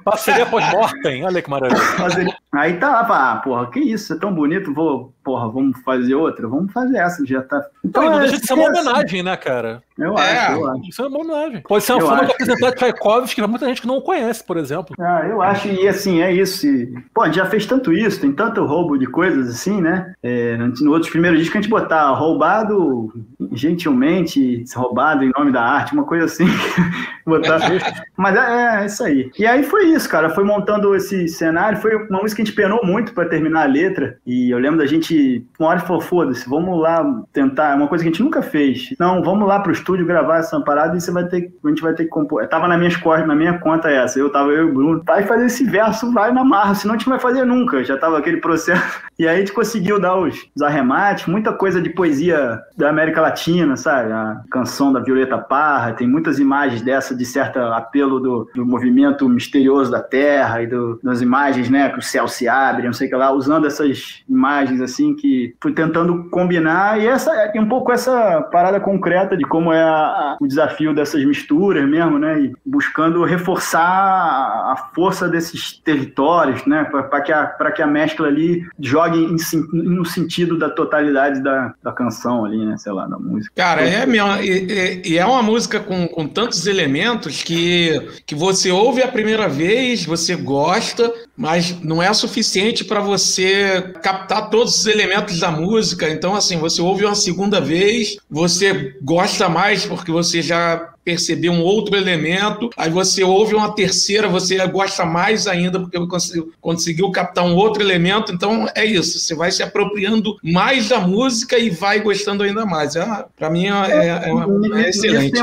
Parceria 0.05 0.47
pós-mortem, 0.47 1.24
olha 1.24 1.41
que 1.41 1.51
maravilha. 1.51 2.37
Aí 2.53 2.74
tá 2.74 2.91
lá, 2.91 3.32
ah, 3.32 3.37
porra, 3.37 3.70
que 3.70 3.81
isso, 3.81 4.12
é 4.12 4.19
tão 4.19 4.35
bonito, 4.35 4.74
vou 4.74 5.15
porra, 5.23 5.51
vamos 5.51 5.81
fazer 5.83 6.15
outra? 6.15 6.49
Vamos 6.49 6.73
fazer 6.73 6.99
essa, 6.99 7.25
já 7.25 7.43
tá. 7.43 7.65
Então, 7.85 8.03
não, 8.03 8.11
não 8.11 8.19
é, 8.19 8.23
deixa 8.23 8.41
de 8.41 8.47
ser 8.47 8.55
uma 8.55 8.69
homenagem, 8.69 9.23
né, 9.23 9.37
cara? 9.37 9.83
Eu 9.99 10.17
é, 10.17 10.39
acho, 10.39 10.53
eu 10.53 10.69
acho. 10.71 10.89
Isso 10.89 11.03
é 11.03 11.09
uma 11.09 11.19
homenagem. 11.19 11.63
Pode 11.63 11.85
ser 11.85 11.93
uma 11.93 12.03
eu 12.03 12.07
forma 12.07 12.25
de 12.25 12.33
apresentar 12.33 12.73
Tchaikovsky, 12.73 13.41
mas 13.41 13.51
muita 13.51 13.67
gente 13.67 13.83
que 13.83 13.87
não 13.87 14.01
conhece, 14.01 14.43
por 14.43 14.57
exemplo. 14.57 14.95
Ah, 14.99 15.27
eu 15.29 15.43
acho, 15.43 15.69
e 15.69 15.87
assim, 15.87 16.23
é 16.23 16.33
isso. 16.33 16.67
E, 16.67 16.87
pô, 17.13 17.23
a 17.23 17.27
gente 17.27 17.37
já 17.37 17.47
fez 17.47 17.67
tanto 17.67 17.93
isso, 17.93 18.21
tem 18.21 18.33
tanto 18.33 18.65
roubo 18.65 18.99
de 18.99 19.07
coisas 19.07 19.49
assim, 19.49 19.81
né? 19.81 20.15
É, 20.23 20.57
no 20.57 20.93
outros 20.93 21.11
primeiros 21.11 21.39
discos 21.39 21.53
que 21.53 21.59
a 21.59 21.61
gente 21.61 21.71
botar 21.71 22.11
roubado 22.13 23.13
gentilmente, 23.53 24.65
roubado 24.75 25.25
em 25.25 25.31
nome 25.37 25.53
da 25.53 25.63
arte, 25.63 25.93
uma 25.93 26.05
coisa 26.05 26.25
assim. 26.25 26.47
botar. 27.27 27.61
mas 28.17 28.37
é, 28.37 28.83
é, 28.83 28.87
isso 28.87 29.05
aí. 29.05 29.31
E 29.39 29.47
aí 29.47 29.63
foi 29.63 29.87
isso, 29.87 30.09
cara. 30.09 30.31
Foi 30.31 30.45
montando 30.45 30.95
esse 30.95 31.29
cenário. 31.29 31.79
Foi 31.79 31.95
uma 31.95 32.23
música 32.23 32.37
que 32.37 32.43
a 32.43 32.45
gente 32.45 32.55
penou 32.55 32.81
muito 32.85 33.13
para 33.13 33.29
terminar 33.29 33.63
a 33.63 33.67
letra. 33.67 34.19
E 34.27 34.51
eu 34.51 34.59
lembro 34.59 34.79
da 34.79 34.87
gente 34.87 35.10
gente, 35.11 35.47
uma 35.59 35.69
hora 35.69 35.81
falou, 35.81 36.01
foda-se, 36.01 36.49
vamos 36.49 36.81
lá 36.81 37.23
tentar, 37.32 37.73
é 37.73 37.74
uma 37.74 37.89
coisa 37.89 38.05
que 38.05 38.09
a 38.09 38.12
gente 38.12 38.23
nunca 38.23 38.43
fez. 38.43 38.95
Não, 38.99 39.23
vamos 39.23 39.47
lá 39.47 39.61
pro 39.61 39.73
estúdio 39.73 40.07
gravar 40.07 40.39
essa 40.39 40.61
parada 40.61 40.97
e 40.97 41.01
você 41.01 41.11
vai 41.11 41.24
ter, 41.27 41.53
a 41.65 41.69
gente 41.69 41.82
vai 41.82 41.95
ter 41.95 42.05
que 42.05 42.11
compor. 42.11 42.47
Tava 42.49 42.69
na 42.69 42.78
minha 42.78 42.91
costas, 43.01 43.27
na 43.27 43.35
minha 43.35 43.59
conta 43.59 43.91
essa, 43.91 44.19
eu 44.19 44.31
tava 44.31 44.51
eu 44.51 44.69
e 44.69 44.70
o 44.70 44.74
Bruno, 44.74 45.03
vai 45.07 45.24
fazer 45.24 45.47
esse 45.47 45.65
verso, 45.65 46.12
vai 46.12 46.32
na 46.32 46.45
marra, 46.45 46.74
senão 46.74 46.95
a 46.95 46.99
gente 46.99 47.09
vai 47.09 47.19
fazer 47.19 47.45
nunca, 47.45 47.82
já 47.85 47.97
tava 47.97 48.19
aquele 48.19 48.39
processo. 48.39 49.01
E 49.20 49.28
aí 49.28 49.37
a 49.37 49.39
gente 49.39 49.53
conseguiu 49.53 50.01
dar 50.01 50.16
os, 50.16 50.35
os 50.57 50.62
arremates, 50.62 51.27
muita 51.27 51.53
coisa 51.53 51.82
de 51.82 51.91
poesia 51.91 52.59
da 52.74 52.89
América 52.89 53.20
Latina, 53.20 53.77
sabe? 53.77 54.11
A 54.11 54.41
canção 54.51 54.91
da 54.95 55.01
Violeta 55.01 55.37
Parra, 55.37 55.93
tem 55.93 56.09
muitas 56.09 56.39
imagens 56.39 56.81
dessa 56.81 57.15
de 57.15 57.27
certo 57.27 57.59
apelo 57.59 58.19
do, 58.19 58.51
do 58.55 58.65
movimento 58.65 59.28
misterioso 59.28 59.91
da 59.91 60.01
Terra 60.01 60.62
e 60.62 60.66
do, 60.66 60.99
das 61.03 61.20
imagens, 61.20 61.69
né, 61.69 61.91
que 61.91 61.99
o 61.99 62.03
céu 62.03 62.27
se 62.27 62.49
abre, 62.49 62.87
não 62.87 62.95
sei 62.95 63.09
o 63.09 63.11
que 63.11 63.16
lá, 63.16 63.31
usando 63.31 63.66
essas 63.66 64.24
imagens 64.27 64.81
assim 64.81 65.00
que 65.15 65.55
fui 65.61 65.73
tentando 65.73 66.29
combinar 66.31 67.01
e 67.01 67.07
essa 67.07 67.31
é 67.33 67.61
um 67.61 67.69
pouco 67.69 67.93
essa 67.93 68.43
parada 68.53 68.81
concreta 68.81 69.37
de 69.37 69.45
como 69.45 69.73
é 69.73 69.83
a, 69.83 69.89
a, 69.89 70.37
o 70.41 70.47
desafio 70.47 70.95
dessas 70.95 71.25
misturas 71.25 71.89
mesmo, 71.89 72.19
né, 72.19 72.41
e 72.41 72.53
buscando 72.65 73.25
reforçar 73.25 73.81
a, 73.81 74.91
força 74.95 75.29
desses 75.29 75.79
territórios, 75.85 76.65
né, 76.67 76.85
para 76.85 77.21
que 77.21 77.31
que 77.77 77.83
a 77.83 77.87
mescla 77.87 78.27
ali 78.27 78.67
jogue 78.79 79.19
em, 79.19 79.37
no 79.73 80.05
sentido 80.05 80.59
da 80.59 80.69
totalidade 80.69 81.43
da, 81.43 81.73
da 81.83 81.93
canção 81.93 82.45
ali, 82.45 82.65
né, 82.65 82.77
sei 82.77 82.93
lá, 82.93 83.07
da 83.07 83.19
música. 83.19 83.53
Cara, 83.55 83.83
é 83.83 84.05
mesmo, 84.05 84.35
e, 84.43 85.03
e 85.05 85.19
é 85.19 85.25
uma 85.25 85.43
música 85.43 85.81
com, 85.81 86.09
com 86.09 86.27
tantos 86.27 86.67
elementos 86.67 87.43
que 87.43 88.21
que 88.27 88.35
você 88.35 88.71
ouve 88.71 89.03
a 89.03 89.09
primeira 89.09 89.49
vez, 89.49 90.05
você 90.05 90.37
gosta, 90.37 91.13
mas 91.37 91.81
não 91.83 92.03
é 92.03 92.13
suficiente 92.13 92.85
para 92.85 93.01
você 93.01 93.95
captar 94.03 94.51
todos 94.51 94.79
os 94.79 94.87
elementos 94.91 95.39
da 95.41 95.51
música. 95.51 96.09
Então, 96.09 96.35
assim, 96.35 96.59
você 96.59 96.83
ouve 96.83 97.05
uma 97.05 97.15
segunda 97.15 97.61
vez, 97.61 98.17
você 98.29 98.97
gosta 99.03 99.49
mais 99.49 99.87
porque 99.87 100.11
você 100.11 100.43
já 100.43 100.91
percebeu 101.03 101.53
um 101.53 101.62
outro 101.62 101.97
elemento, 101.97 102.69
aí 102.77 102.91
você 102.91 103.25
ouve 103.25 103.55
uma 103.55 103.75
terceira, 103.75 104.29
você 104.29 104.65
gosta 104.67 105.05
mais 105.05 105.47
ainda 105.47 105.81
porque 105.81 105.99
conseguiu, 106.07 106.53
conseguiu 106.61 107.11
captar 107.11 107.45
um 107.45 107.57
outro 107.57 107.83
elemento. 107.83 108.33
Então, 108.33 108.67
é 108.75 108.85
isso, 108.85 109.19
você 109.19 109.35
vai 109.35 109.51
se 109.51 109.62
apropriando 109.62 110.37
mais 110.43 110.89
da 110.89 111.01
música 111.01 111.59
e 111.59 111.71
vai 111.71 112.01
gostando 112.01 112.43
ainda 112.43 112.67
mais. 112.67 112.97
É, 112.97 113.25
para 113.37 113.51
mim, 113.51 113.67
é, 113.67 113.71
é, 113.71 114.09
é, 114.09 114.83
é 114.83 114.89
excelente 114.89 115.41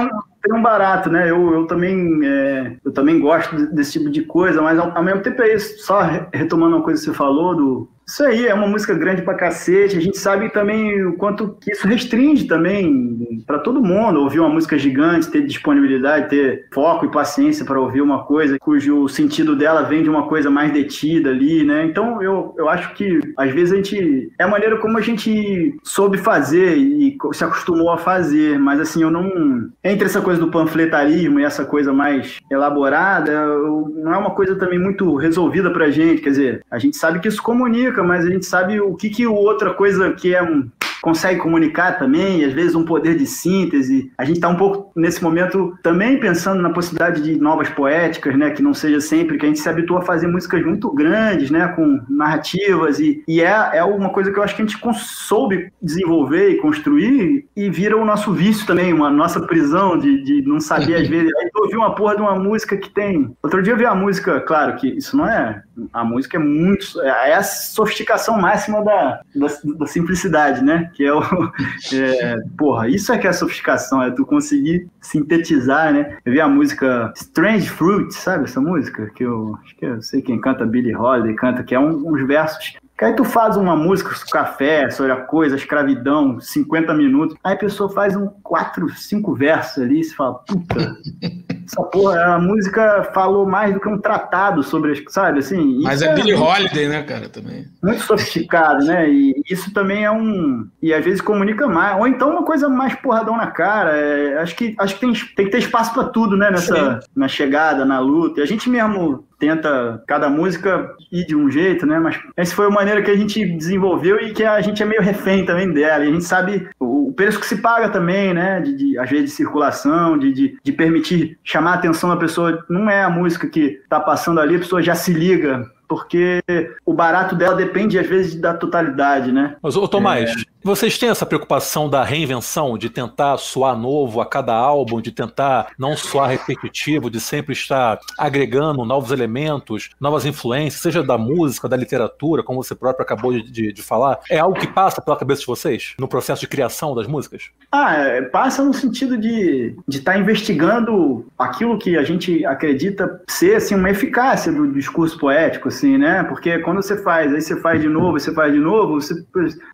tem 0.47 0.57
um 0.57 0.61
barato, 0.61 1.09
né? 1.09 1.29
Eu, 1.29 1.53
eu, 1.53 1.67
também, 1.67 2.19
é, 2.23 2.77
eu 2.83 2.91
também 2.93 3.19
gosto 3.19 3.55
desse 3.73 3.93
tipo 3.93 4.09
de 4.09 4.21
coisa, 4.21 4.61
mas 4.61 4.79
ao, 4.79 4.95
ao 4.95 5.03
mesmo 5.03 5.21
tempo 5.21 5.41
é 5.41 5.53
isso. 5.53 5.79
Só 5.79 6.01
retomando 6.33 6.77
uma 6.77 6.83
coisa 6.83 6.99
que 6.99 7.09
você 7.09 7.13
falou 7.13 7.55
do, 7.55 7.89
isso 8.07 8.23
aí, 8.23 8.47
é 8.47 8.53
uma 8.53 8.67
música 8.67 8.93
grande 8.93 9.21
pra 9.21 9.33
cacete. 9.33 9.97
A 9.97 10.01
gente 10.01 10.17
sabe 10.17 10.49
também 10.49 11.05
o 11.05 11.17
quanto 11.17 11.57
que 11.59 11.73
isso 11.73 11.85
restringe 11.85 12.47
também 12.47 13.43
para 13.45 13.59
todo 13.59 13.83
mundo. 13.83 14.21
Ouvir 14.21 14.39
uma 14.39 14.49
música 14.49 14.77
gigante, 14.77 15.29
ter 15.29 15.45
disponibilidade, 15.45 16.29
ter 16.29 16.67
foco 16.73 17.05
e 17.05 17.11
paciência 17.11 17.65
para 17.65 17.79
ouvir 17.79 18.01
uma 18.01 18.23
coisa 18.23 18.57
cujo 18.59 19.09
sentido 19.09 19.57
dela 19.57 19.83
vem 19.83 20.03
de 20.03 20.09
uma 20.09 20.25
coisa 20.27 20.49
mais 20.49 20.71
detida 20.71 21.31
ali, 21.31 21.65
né? 21.65 21.83
Então 21.83 22.23
eu, 22.23 22.55
eu 22.57 22.69
acho 22.69 22.93
que 22.93 23.19
às 23.35 23.51
vezes 23.51 23.73
a 23.73 23.75
gente. 23.75 24.31
É 24.39 24.45
a 24.45 24.47
maneira 24.47 24.77
como 24.77 24.97
a 24.97 25.01
gente 25.01 25.77
soube 25.83 26.17
fazer 26.17 26.77
e 26.77 27.17
se 27.33 27.43
acostumou 27.43 27.91
a 27.91 27.97
fazer, 27.97 28.57
mas 28.57 28.79
assim, 28.79 29.01
eu 29.03 29.11
não. 29.11 29.69
Entre 29.83 30.05
essa 30.05 30.21
coisa 30.21 30.39
do 30.39 30.49
panfletarismo 30.49 31.41
e 31.41 31.43
essa 31.43 31.65
coisa 31.65 31.91
mais 31.91 32.39
elaborada, 32.49 33.31
eu, 33.31 33.93
não 33.95 34.13
é 34.13 34.17
uma 34.17 34.31
coisa 34.31 34.55
também 34.55 34.79
muito 34.79 35.15
resolvida 35.15 35.71
pra 35.71 35.91
gente. 35.91 36.21
Quer 36.21 36.29
dizer, 36.29 36.65
a 36.71 36.79
gente 36.79 36.95
sabe 36.95 37.19
que 37.19 37.27
isso 37.27 37.43
comunica 37.43 37.96
mas 38.03 38.25
a 38.25 38.29
gente 38.29 38.45
sabe 38.45 38.79
o 38.79 38.95
que, 38.95 39.09
que 39.09 39.25
outra 39.25 39.73
coisa 39.73 40.11
que 40.13 40.33
é 40.33 40.41
um, 40.41 40.69
consegue 41.07 41.39
comunicar 41.39 41.97
também, 41.97 42.41
e 42.41 42.43
às 42.43 42.51
vezes 42.51 42.75
um 42.75 42.83
poder 42.83 43.17
de 43.17 43.25
síntese. 43.25 44.11
A 44.17 44.25
gente 44.25 44.35
está 44.35 44.49
um 44.49 44.57
pouco 44.57 44.91
nesse 44.93 45.23
momento 45.23 45.73
também 45.81 46.19
pensando 46.19 46.61
na 46.61 46.69
possibilidade 46.69 47.21
de 47.21 47.39
novas 47.39 47.69
poéticas, 47.69 48.37
né, 48.37 48.49
que 48.49 48.61
não 48.61 48.73
seja 48.73 48.99
sempre 48.99 49.37
que 49.37 49.45
a 49.45 49.47
gente 49.47 49.61
se 49.61 49.69
habitua 49.69 49.99
a 49.99 50.01
fazer 50.01 50.27
músicas 50.27 50.61
muito 50.65 50.91
grandes, 50.91 51.49
né, 51.49 51.65
com 51.69 52.01
narrativas 52.09 52.99
e, 52.99 53.23
e 53.25 53.39
é, 53.39 53.77
é 53.77 53.83
uma 53.85 54.09
coisa 54.09 54.33
que 54.33 54.37
eu 54.37 54.43
acho 54.43 54.53
que 54.53 54.61
a 54.61 54.65
gente 54.65 54.77
soube 54.95 55.71
desenvolver 55.81 56.49
e 56.49 56.57
construir 56.57 57.45
e 57.55 57.69
vira 57.69 57.95
o 57.95 58.03
nosso 58.03 58.33
vício 58.33 58.67
também, 58.67 58.91
uma 58.91 59.09
nossa 59.09 59.39
prisão 59.39 59.97
de, 59.97 60.21
de 60.25 60.41
não 60.41 60.59
saber 60.59 60.95
às 60.95 61.07
vezes. 61.07 61.31
Aí 61.37 61.49
eu 61.55 61.63
ouvi 61.63 61.77
uma 61.77 61.95
porra 61.95 62.17
de 62.17 62.21
uma 62.21 62.35
música 62.35 62.75
que 62.75 62.89
tem. 62.89 63.33
Outro 63.41 63.63
dia 63.63 63.71
eu 63.71 63.77
vi 63.77 63.85
a 63.85 63.95
música, 63.95 64.41
claro 64.41 64.75
que 64.75 64.89
isso 64.89 65.15
não 65.15 65.25
é. 65.25 65.63
A 65.93 66.03
música 66.03 66.37
é 66.37 66.39
muito. 66.39 66.99
É 67.01 67.35
a 67.35 67.43
sofisticação 67.43 68.39
máxima 68.41 68.83
da, 68.83 69.21
da, 69.35 69.47
da 69.77 69.85
simplicidade, 69.85 70.63
né? 70.63 70.89
Que 70.97 71.05
é 71.05 71.13
o. 71.13 71.21
É, 71.93 72.37
porra, 72.57 72.89
isso 72.89 73.13
é 73.13 73.17
que 73.17 73.27
é 73.27 73.31
sofisticação, 73.31 74.01
é 74.01 74.09
tu 74.09 74.25
conseguir 74.25 74.87
sintetizar, 74.99 75.93
né? 75.93 76.17
Eu 76.25 76.33
vi 76.33 76.41
a 76.41 76.47
música 76.47 77.13
Strange 77.15 77.69
Fruit, 77.69 78.13
sabe 78.13 78.45
essa 78.45 78.59
música? 78.59 79.09
Que 79.15 79.23
eu 79.23 79.57
acho 79.63 79.75
que 79.75 79.85
eu 79.85 80.01
sei 80.01 80.21
quem 80.21 80.41
canta, 80.41 80.65
Billy 80.65 80.95
Holiday 80.95 81.35
canta, 81.35 81.63
que 81.63 81.75
é 81.75 81.79
um, 81.79 82.09
uns 82.09 82.25
versos 82.27 82.77
que 82.97 83.05
aí 83.05 83.15
tu 83.15 83.23
faz 83.23 83.55
uma 83.55 83.75
música 83.75 84.13
sobre 84.15 84.31
café, 84.31 84.89
sobre 84.89 85.11
a 85.11 85.17
coisa, 85.17 85.55
escravidão, 85.55 86.39
50 86.39 86.95
minutos. 86.95 87.37
Aí 87.43 87.53
a 87.53 87.57
pessoa 87.57 87.91
faz 87.91 88.15
um 88.15 88.25
quatro, 88.41 88.89
cinco 88.89 89.35
versos 89.35 89.83
ali 89.83 89.99
e 89.99 90.03
se 90.03 90.15
fala, 90.15 90.39
puta, 90.39 90.97
essa 91.67 91.83
porra, 91.83 92.35
a 92.35 92.39
música 92.39 93.11
falou 93.13 93.45
mais 93.45 93.73
do 93.73 93.79
que 93.79 93.89
um 93.89 93.97
tratado 93.97 94.63
sobre 94.63 94.93
as, 94.93 95.03
sabe, 95.09 95.39
assim. 95.39 95.81
Mas 95.83 96.01
é, 96.01 96.07
é 96.07 96.15
Billy 96.15 96.33
Holiday, 96.33 96.87
né, 96.87 97.03
cara, 97.03 97.27
também. 97.27 97.67
Muito 97.83 98.01
sofisticado, 98.03 98.85
né? 98.85 99.09
E 99.09 99.35
isso 99.49 99.73
também 99.73 100.05
é 100.05 100.11
um. 100.11 100.65
E 100.81 100.93
às 100.93 101.03
vezes 101.03 101.19
comunica 101.19 101.67
mais. 101.67 101.97
Ou 101.99 102.07
então 102.07 102.31
uma 102.31 102.43
coisa 102.43 102.69
mais 102.69 102.95
porradão 102.95 103.35
na 103.35 103.47
cara. 103.47 103.97
É, 103.97 104.39
acho 104.39 104.55
que, 104.55 104.75
acho 104.79 104.93
que 104.95 105.01
tem, 105.01 105.13
tem 105.35 105.45
que 105.45 105.51
ter 105.51 105.59
espaço 105.59 105.93
para 105.93 106.05
tudo, 106.05 106.37
né? 106.37 106.49
Nessa, 106.49 107.01
na 107.13 107.27
chegada, 107.27 107.83
na 107.83 107.99
luta. 107.99 108.39
E 108.39 108.43
a 108.43 108.47
gente 108.47 108.69
mesmo 108.69 109.27
tenta 109.39 110.03
cada 110.07 110.29
música 110.29 110.93
ir 111.11 111.25
de 111.25 111.35
um 111.35 111.49
jeito, 111.49 111.85
né? 111.85 111.99
Mas 111.99 112.19
essa 112.35 112.55
foi 112.55 112.67
a 112.67 112.71
maneira 112.71 113.01
que 113.01 113.11
a 113.11 113.15
gente 113.15 113.45
desenvolveu 113.45 114.19
e 114.19 114.33
que 114.33 114.43
a 114.43 114.59
gente 114.61 114.81
é 114.81 114.85
meio 114.85 115.01
refém 115.01 115.45
também 115.45 115.71
dela. 115.71 116.05
E 116.05 116.09
a 116.09 116.11
gente 116.11 116.25
sabe 116.25 116.67
o, 116.79 117.11
preço 117.17 117.39
que 117.39 117.47
se 117.47 117.57
paga 117.57 117.89
também, 117.89 118.33
né? 118.33 118.61
De, 118.61 118.75
de 118.75 118.99
às 118.99 119.09
vezes 119.09 119.31
de 119.31 119.31
circulação, 119.31 120.17
de, 120.17 120.31
de, 120.31 120.57
de, 120.63 120.71
permitir 120.71 121.37
chamar 121.43 121.71
a 121.71 121.75
atenção 121.75 122.09
da 122.09 122.15
pessoa. 122.15 122.63
Não 122.69 122.89
é 122.89 123.03
a 123.03 123.09
música 123.09 123.47
que 123.47 123.81
tá 123.89 123.99
passando 123.99 124.39
ali, 124.39 124.55
a 124.55 124.59
pessoa 124.59 124.81
já 124.81 124.93
se 124.93 125.11
liga 125.11 125.69
porque 125.87 126.41
o 126.85 126.93
barato 126.93 127.35
dela 127.35 127.55
depende, 127.55 127.97
às 127.97 128.07
vezes, 128.07 128.35
da 128.35 128.53
totalidade, 128.53 129.31
né? 129.31 129.55
Mas, 129.61 129.75
ô 129.75 129.87
Tomás, 129.87 130.29
é... 130.29 130.57
Vocês 130.67 130.97
têm 130.97 131.07
essa 131.07 131.25
preocupação 131.25 131.89
da 131.89 132.03
reinvenção, 132.03 132.77
de 132.77 132.89
tentar 132.89 133.37
soar 133.37 133.77
novo 133.77 134.19
a 134.19 134.25
cada 134.25 134.53
álbum, 134.53 134.99
de 134.99 135.13
tentar 135.13 135.67
não 135.79 135.95
soar 135.95 136.31
repetitivo, 136.31 137.09
de 137.09 137.21
sempre 137.21 137.53
estar 137.53 137.97
agregando 138.19 138.83
novos 138.83 139.11
elementos, 139.11 139.91
novas 139.97 140.25
influências, 140.25 140.81
seja 140.81 141.01
da 141.01 141.17
música, 141.17 141.69
da 141.69 141.77
literatura, 141.77 142.43
como 142.43 142.61
você 142.61 142.75
próprio 142.75 143.03
acabou 143.03 143.31
de, 143.31 143.49
de, 143.49 143.71
de 143.71 143.81
falar? 143.81 144.19
É 144.29 144.39
algo 144.39 144.59
que 144.59 144.67
passa 144.67 145.01
pela 145.01 145.15
cabeça 145.15 145.39
de 145.39 145.47
vocês 145.47 145.93
no 145.97 146.05
processo 146.05 146.41
de 146.41 146.47
criação 146.47 146.93
das 146.93 147.07
músicas? 147.07 147.49
Ah, 147.71 147.93
é, 147.95 148.21
passa 148.23 148.61
no 148.61 148.73
sentido 148.73 149.17
de 149.17 149.73
estar 149.87 150.13
tá 150.13 150.19
investigando 150.19 151.25
aquilo 151.39 151.79
que 151.79 151.97
a 151.97 152.03
gente 152.03 152.45
acredita 152.45 153.21
ser 153.29 153.55
assim, 153.55 153.73
uma 153.73 153.89
eficácia 153.89 154.51
do 154.51 154.73
discurso 154.73 155.17
poético, 155.17 155.69
assim, 155.77 155.97
né? 155.97 156.23
Porque 156.23 156.59
quando 156.59 156.81
você 156.81 156.97
faz, 156.97 157.33
aí 157.33 157.41
você 157.41 157.59
faz 157.59 157.79
de 157.81 157.87
novo, 157.87 158.19
você 158.19 158.33
faz 158.33 158.51
de 158.51 158.59
novo, 158.59 158.99
você, 158.99 159.13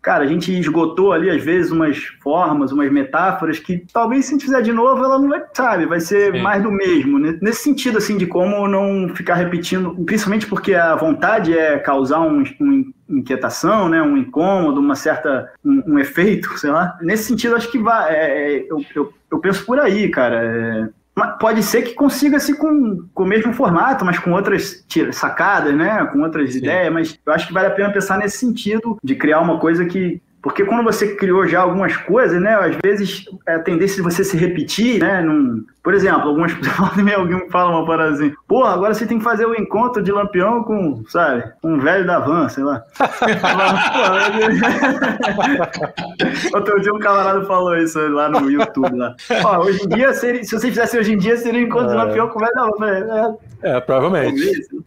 cara, 0.02 0.24
a 0.24 0.26
gente 0.26 0.52
esgotou 0.52 1.12
ali, 1.12 1.30
às 1.30 1.42
vezes, 1.42 1.72
umas 1.72 1.98
formas, 2.22 2.72
umas 2.72 2.90
metáforas 2.92 3.58
que 3.58 3.84
talvez 3.92 4.26
se 4.26 4.32
a 4.32 4.34
gente 4.34 4.44
fizer 4.44 4.62
de 4.62 4.72
novo, 4.72 5.02
ela 5.02 5.18
não 5.18 5.28
vai, 5.28 5.42
sabe, 5.52 5.86
vai 5.86 6.00
ser 6.00 6.32
Sim. 6.32 6.42
mais 6.42 6.62
do 6.62 6.70
mesmo. 6.70 7.18
Né? 7.18 7.38
Nesse 7.40 7.62
sentido, 7.62 7.98
assim, 7.98 8.16
de 8.16 8.26
como 8.26 8.68
não 8.68 9.08
ficar 9.14 9.34
repetindo, 9.34 9.94
principalmente 10.04 10.46
porque 10.46 10.74
a 10.74 10.94
vontade 10.94 11.56
é 11.56 11.78
causar 11.78 12.20
um, 12.20 12.44
um 12.60 12.92
inquietação, 13.08 13.88
né, 13.88 14.00
um 14.02 14.16
incômodo, 14.16 14.80
uma 14.80 14.94
certa 14.94 15.52
um, 15.64 15.94
um, 15.94 15.98
efeito, 15.98 16.58
sei 16.58 16.70
lá. 16.70 16.98
Nesse 17.02 17.24
sentido, 17.24 17.56
acho 17.56 17.70
que 17.70 17.78
vai. 17.78 18.14
É, 18.14 18.56
é 18.56 18.66
eu, 18.70 18.84
eu, 18.94 19.12
eu, 19.30 19.38
penso 19.38 19.64
por 19.64 19.78
aí, 19.78 20.08
cara. 20.08 20.42
É, 20.42 20.88
pode 21.38 21.62
ser 21.62 21.82
que 21.82 21.94
consiga-se 21.94 22.56
com, 22.56 23.06
com 23.14 23.22
o 23.22 23.26
mesmo 23.26 23.52
formato, 23.52 24.04
mas 24.04 24.18
com 24.18 24.32
outras 24.32 24.84
sacadas, 25.12 25.74
né, 25.74 26.04
com 26.06 26.20
outras 26.20 26.52
Sim. 26.52 26.58
ideias. 26.58 26.92
Mas 26.92 27.20
eu 27.24 27.32
acho 27.32 27.46
que 27.46 27.52
vale 27.52 27.68
a 27.68 27.70
pena 27.70 27.92
pensar 27.92 28.18
nesse 28.18 28.38
sentido 28.38 28.98
de 29.02 29.14
criar 29.14 29.40
uma 29.40 29.58
coisa 29.58 29.84
que 29.84 30.20
porque 30.44 30.62
quando 30.62 30.84
você 30.84 31.16
criou 31.16 31.48
já 31.48 31.62
algumas 31.62 31.96
coisas, 31.96 32.38
né, 32.38 32.54
às 32.54 32.76
vezes 32.84 33.24
é 33.48 33.54
a 33.54 33.60
tendência 33.60 33.96
de 33.96 34.02
você 34.02 34.22
se 34.22 34.36
repetir, 34.36 35.00
né, 35.00 35.22
num, 35.22 35.64
por 35.82 35.94
exemplo, 35.94 36.28
algumas 36.28 36.52
pessoas 36.60 36.90
alguém 37.16 37.48
fala 37.48 37.78
uma 37.78 37.86
parada 37.86 38.12
assim, 38.12 38.30
porra, 38.46 38.74
agora 38.74 38.92
você 38.92 39.06
tem 39.06 39.16
que 39.16 39.24
fazer 39.24 39.46
o 39.46 39.54
encontro 39.54 40.02
de 40.02 40.12
Lampião 40.12 40.62
com, 40.62 41.02
sabe, 41.08 41.44
um 41.62 41.78
velho 41.78 42.06
da 42.06 42.18
van, 42.18 42.46
sei 42.50 42.62
lá. 42.62 42.84
Outro 46.54 46.78
dia 46.80 46.92
um 46.92 46.98
camarada 46.98 47.42
falou 47.46 47.74
isso 47.78 47.98
lá 48.08 48.28
no 48.28 48.50
YouTube 48.50 48.96
lá. 48.96 49.16
Ó, 49.44 49.60
hoje 49.60 49.82
em 49.82 49.88
dia, 49.88 50.12
seria, 50.12 50.44
se 50.44 50.58
você 50.58 50.68
fizesse 50.68 50.98
hoje 50.98 51.14
em 51.14 51.18
dia, 51.18 51.38
seria 51.38 51.60
o 51.60 51.64
encontro 51.64 51.88
é. 51.88 51.90
de 51.90 51.96
Lampião 51.96 52.28
com 52.28 52.38
o 52.38 52.42
velho 52.42 52.54
da 52.54 52.68
van. 52.78 53.36
É, 53.62 53.76
é 53.76 53.80
provavelmente. 53.80 54.42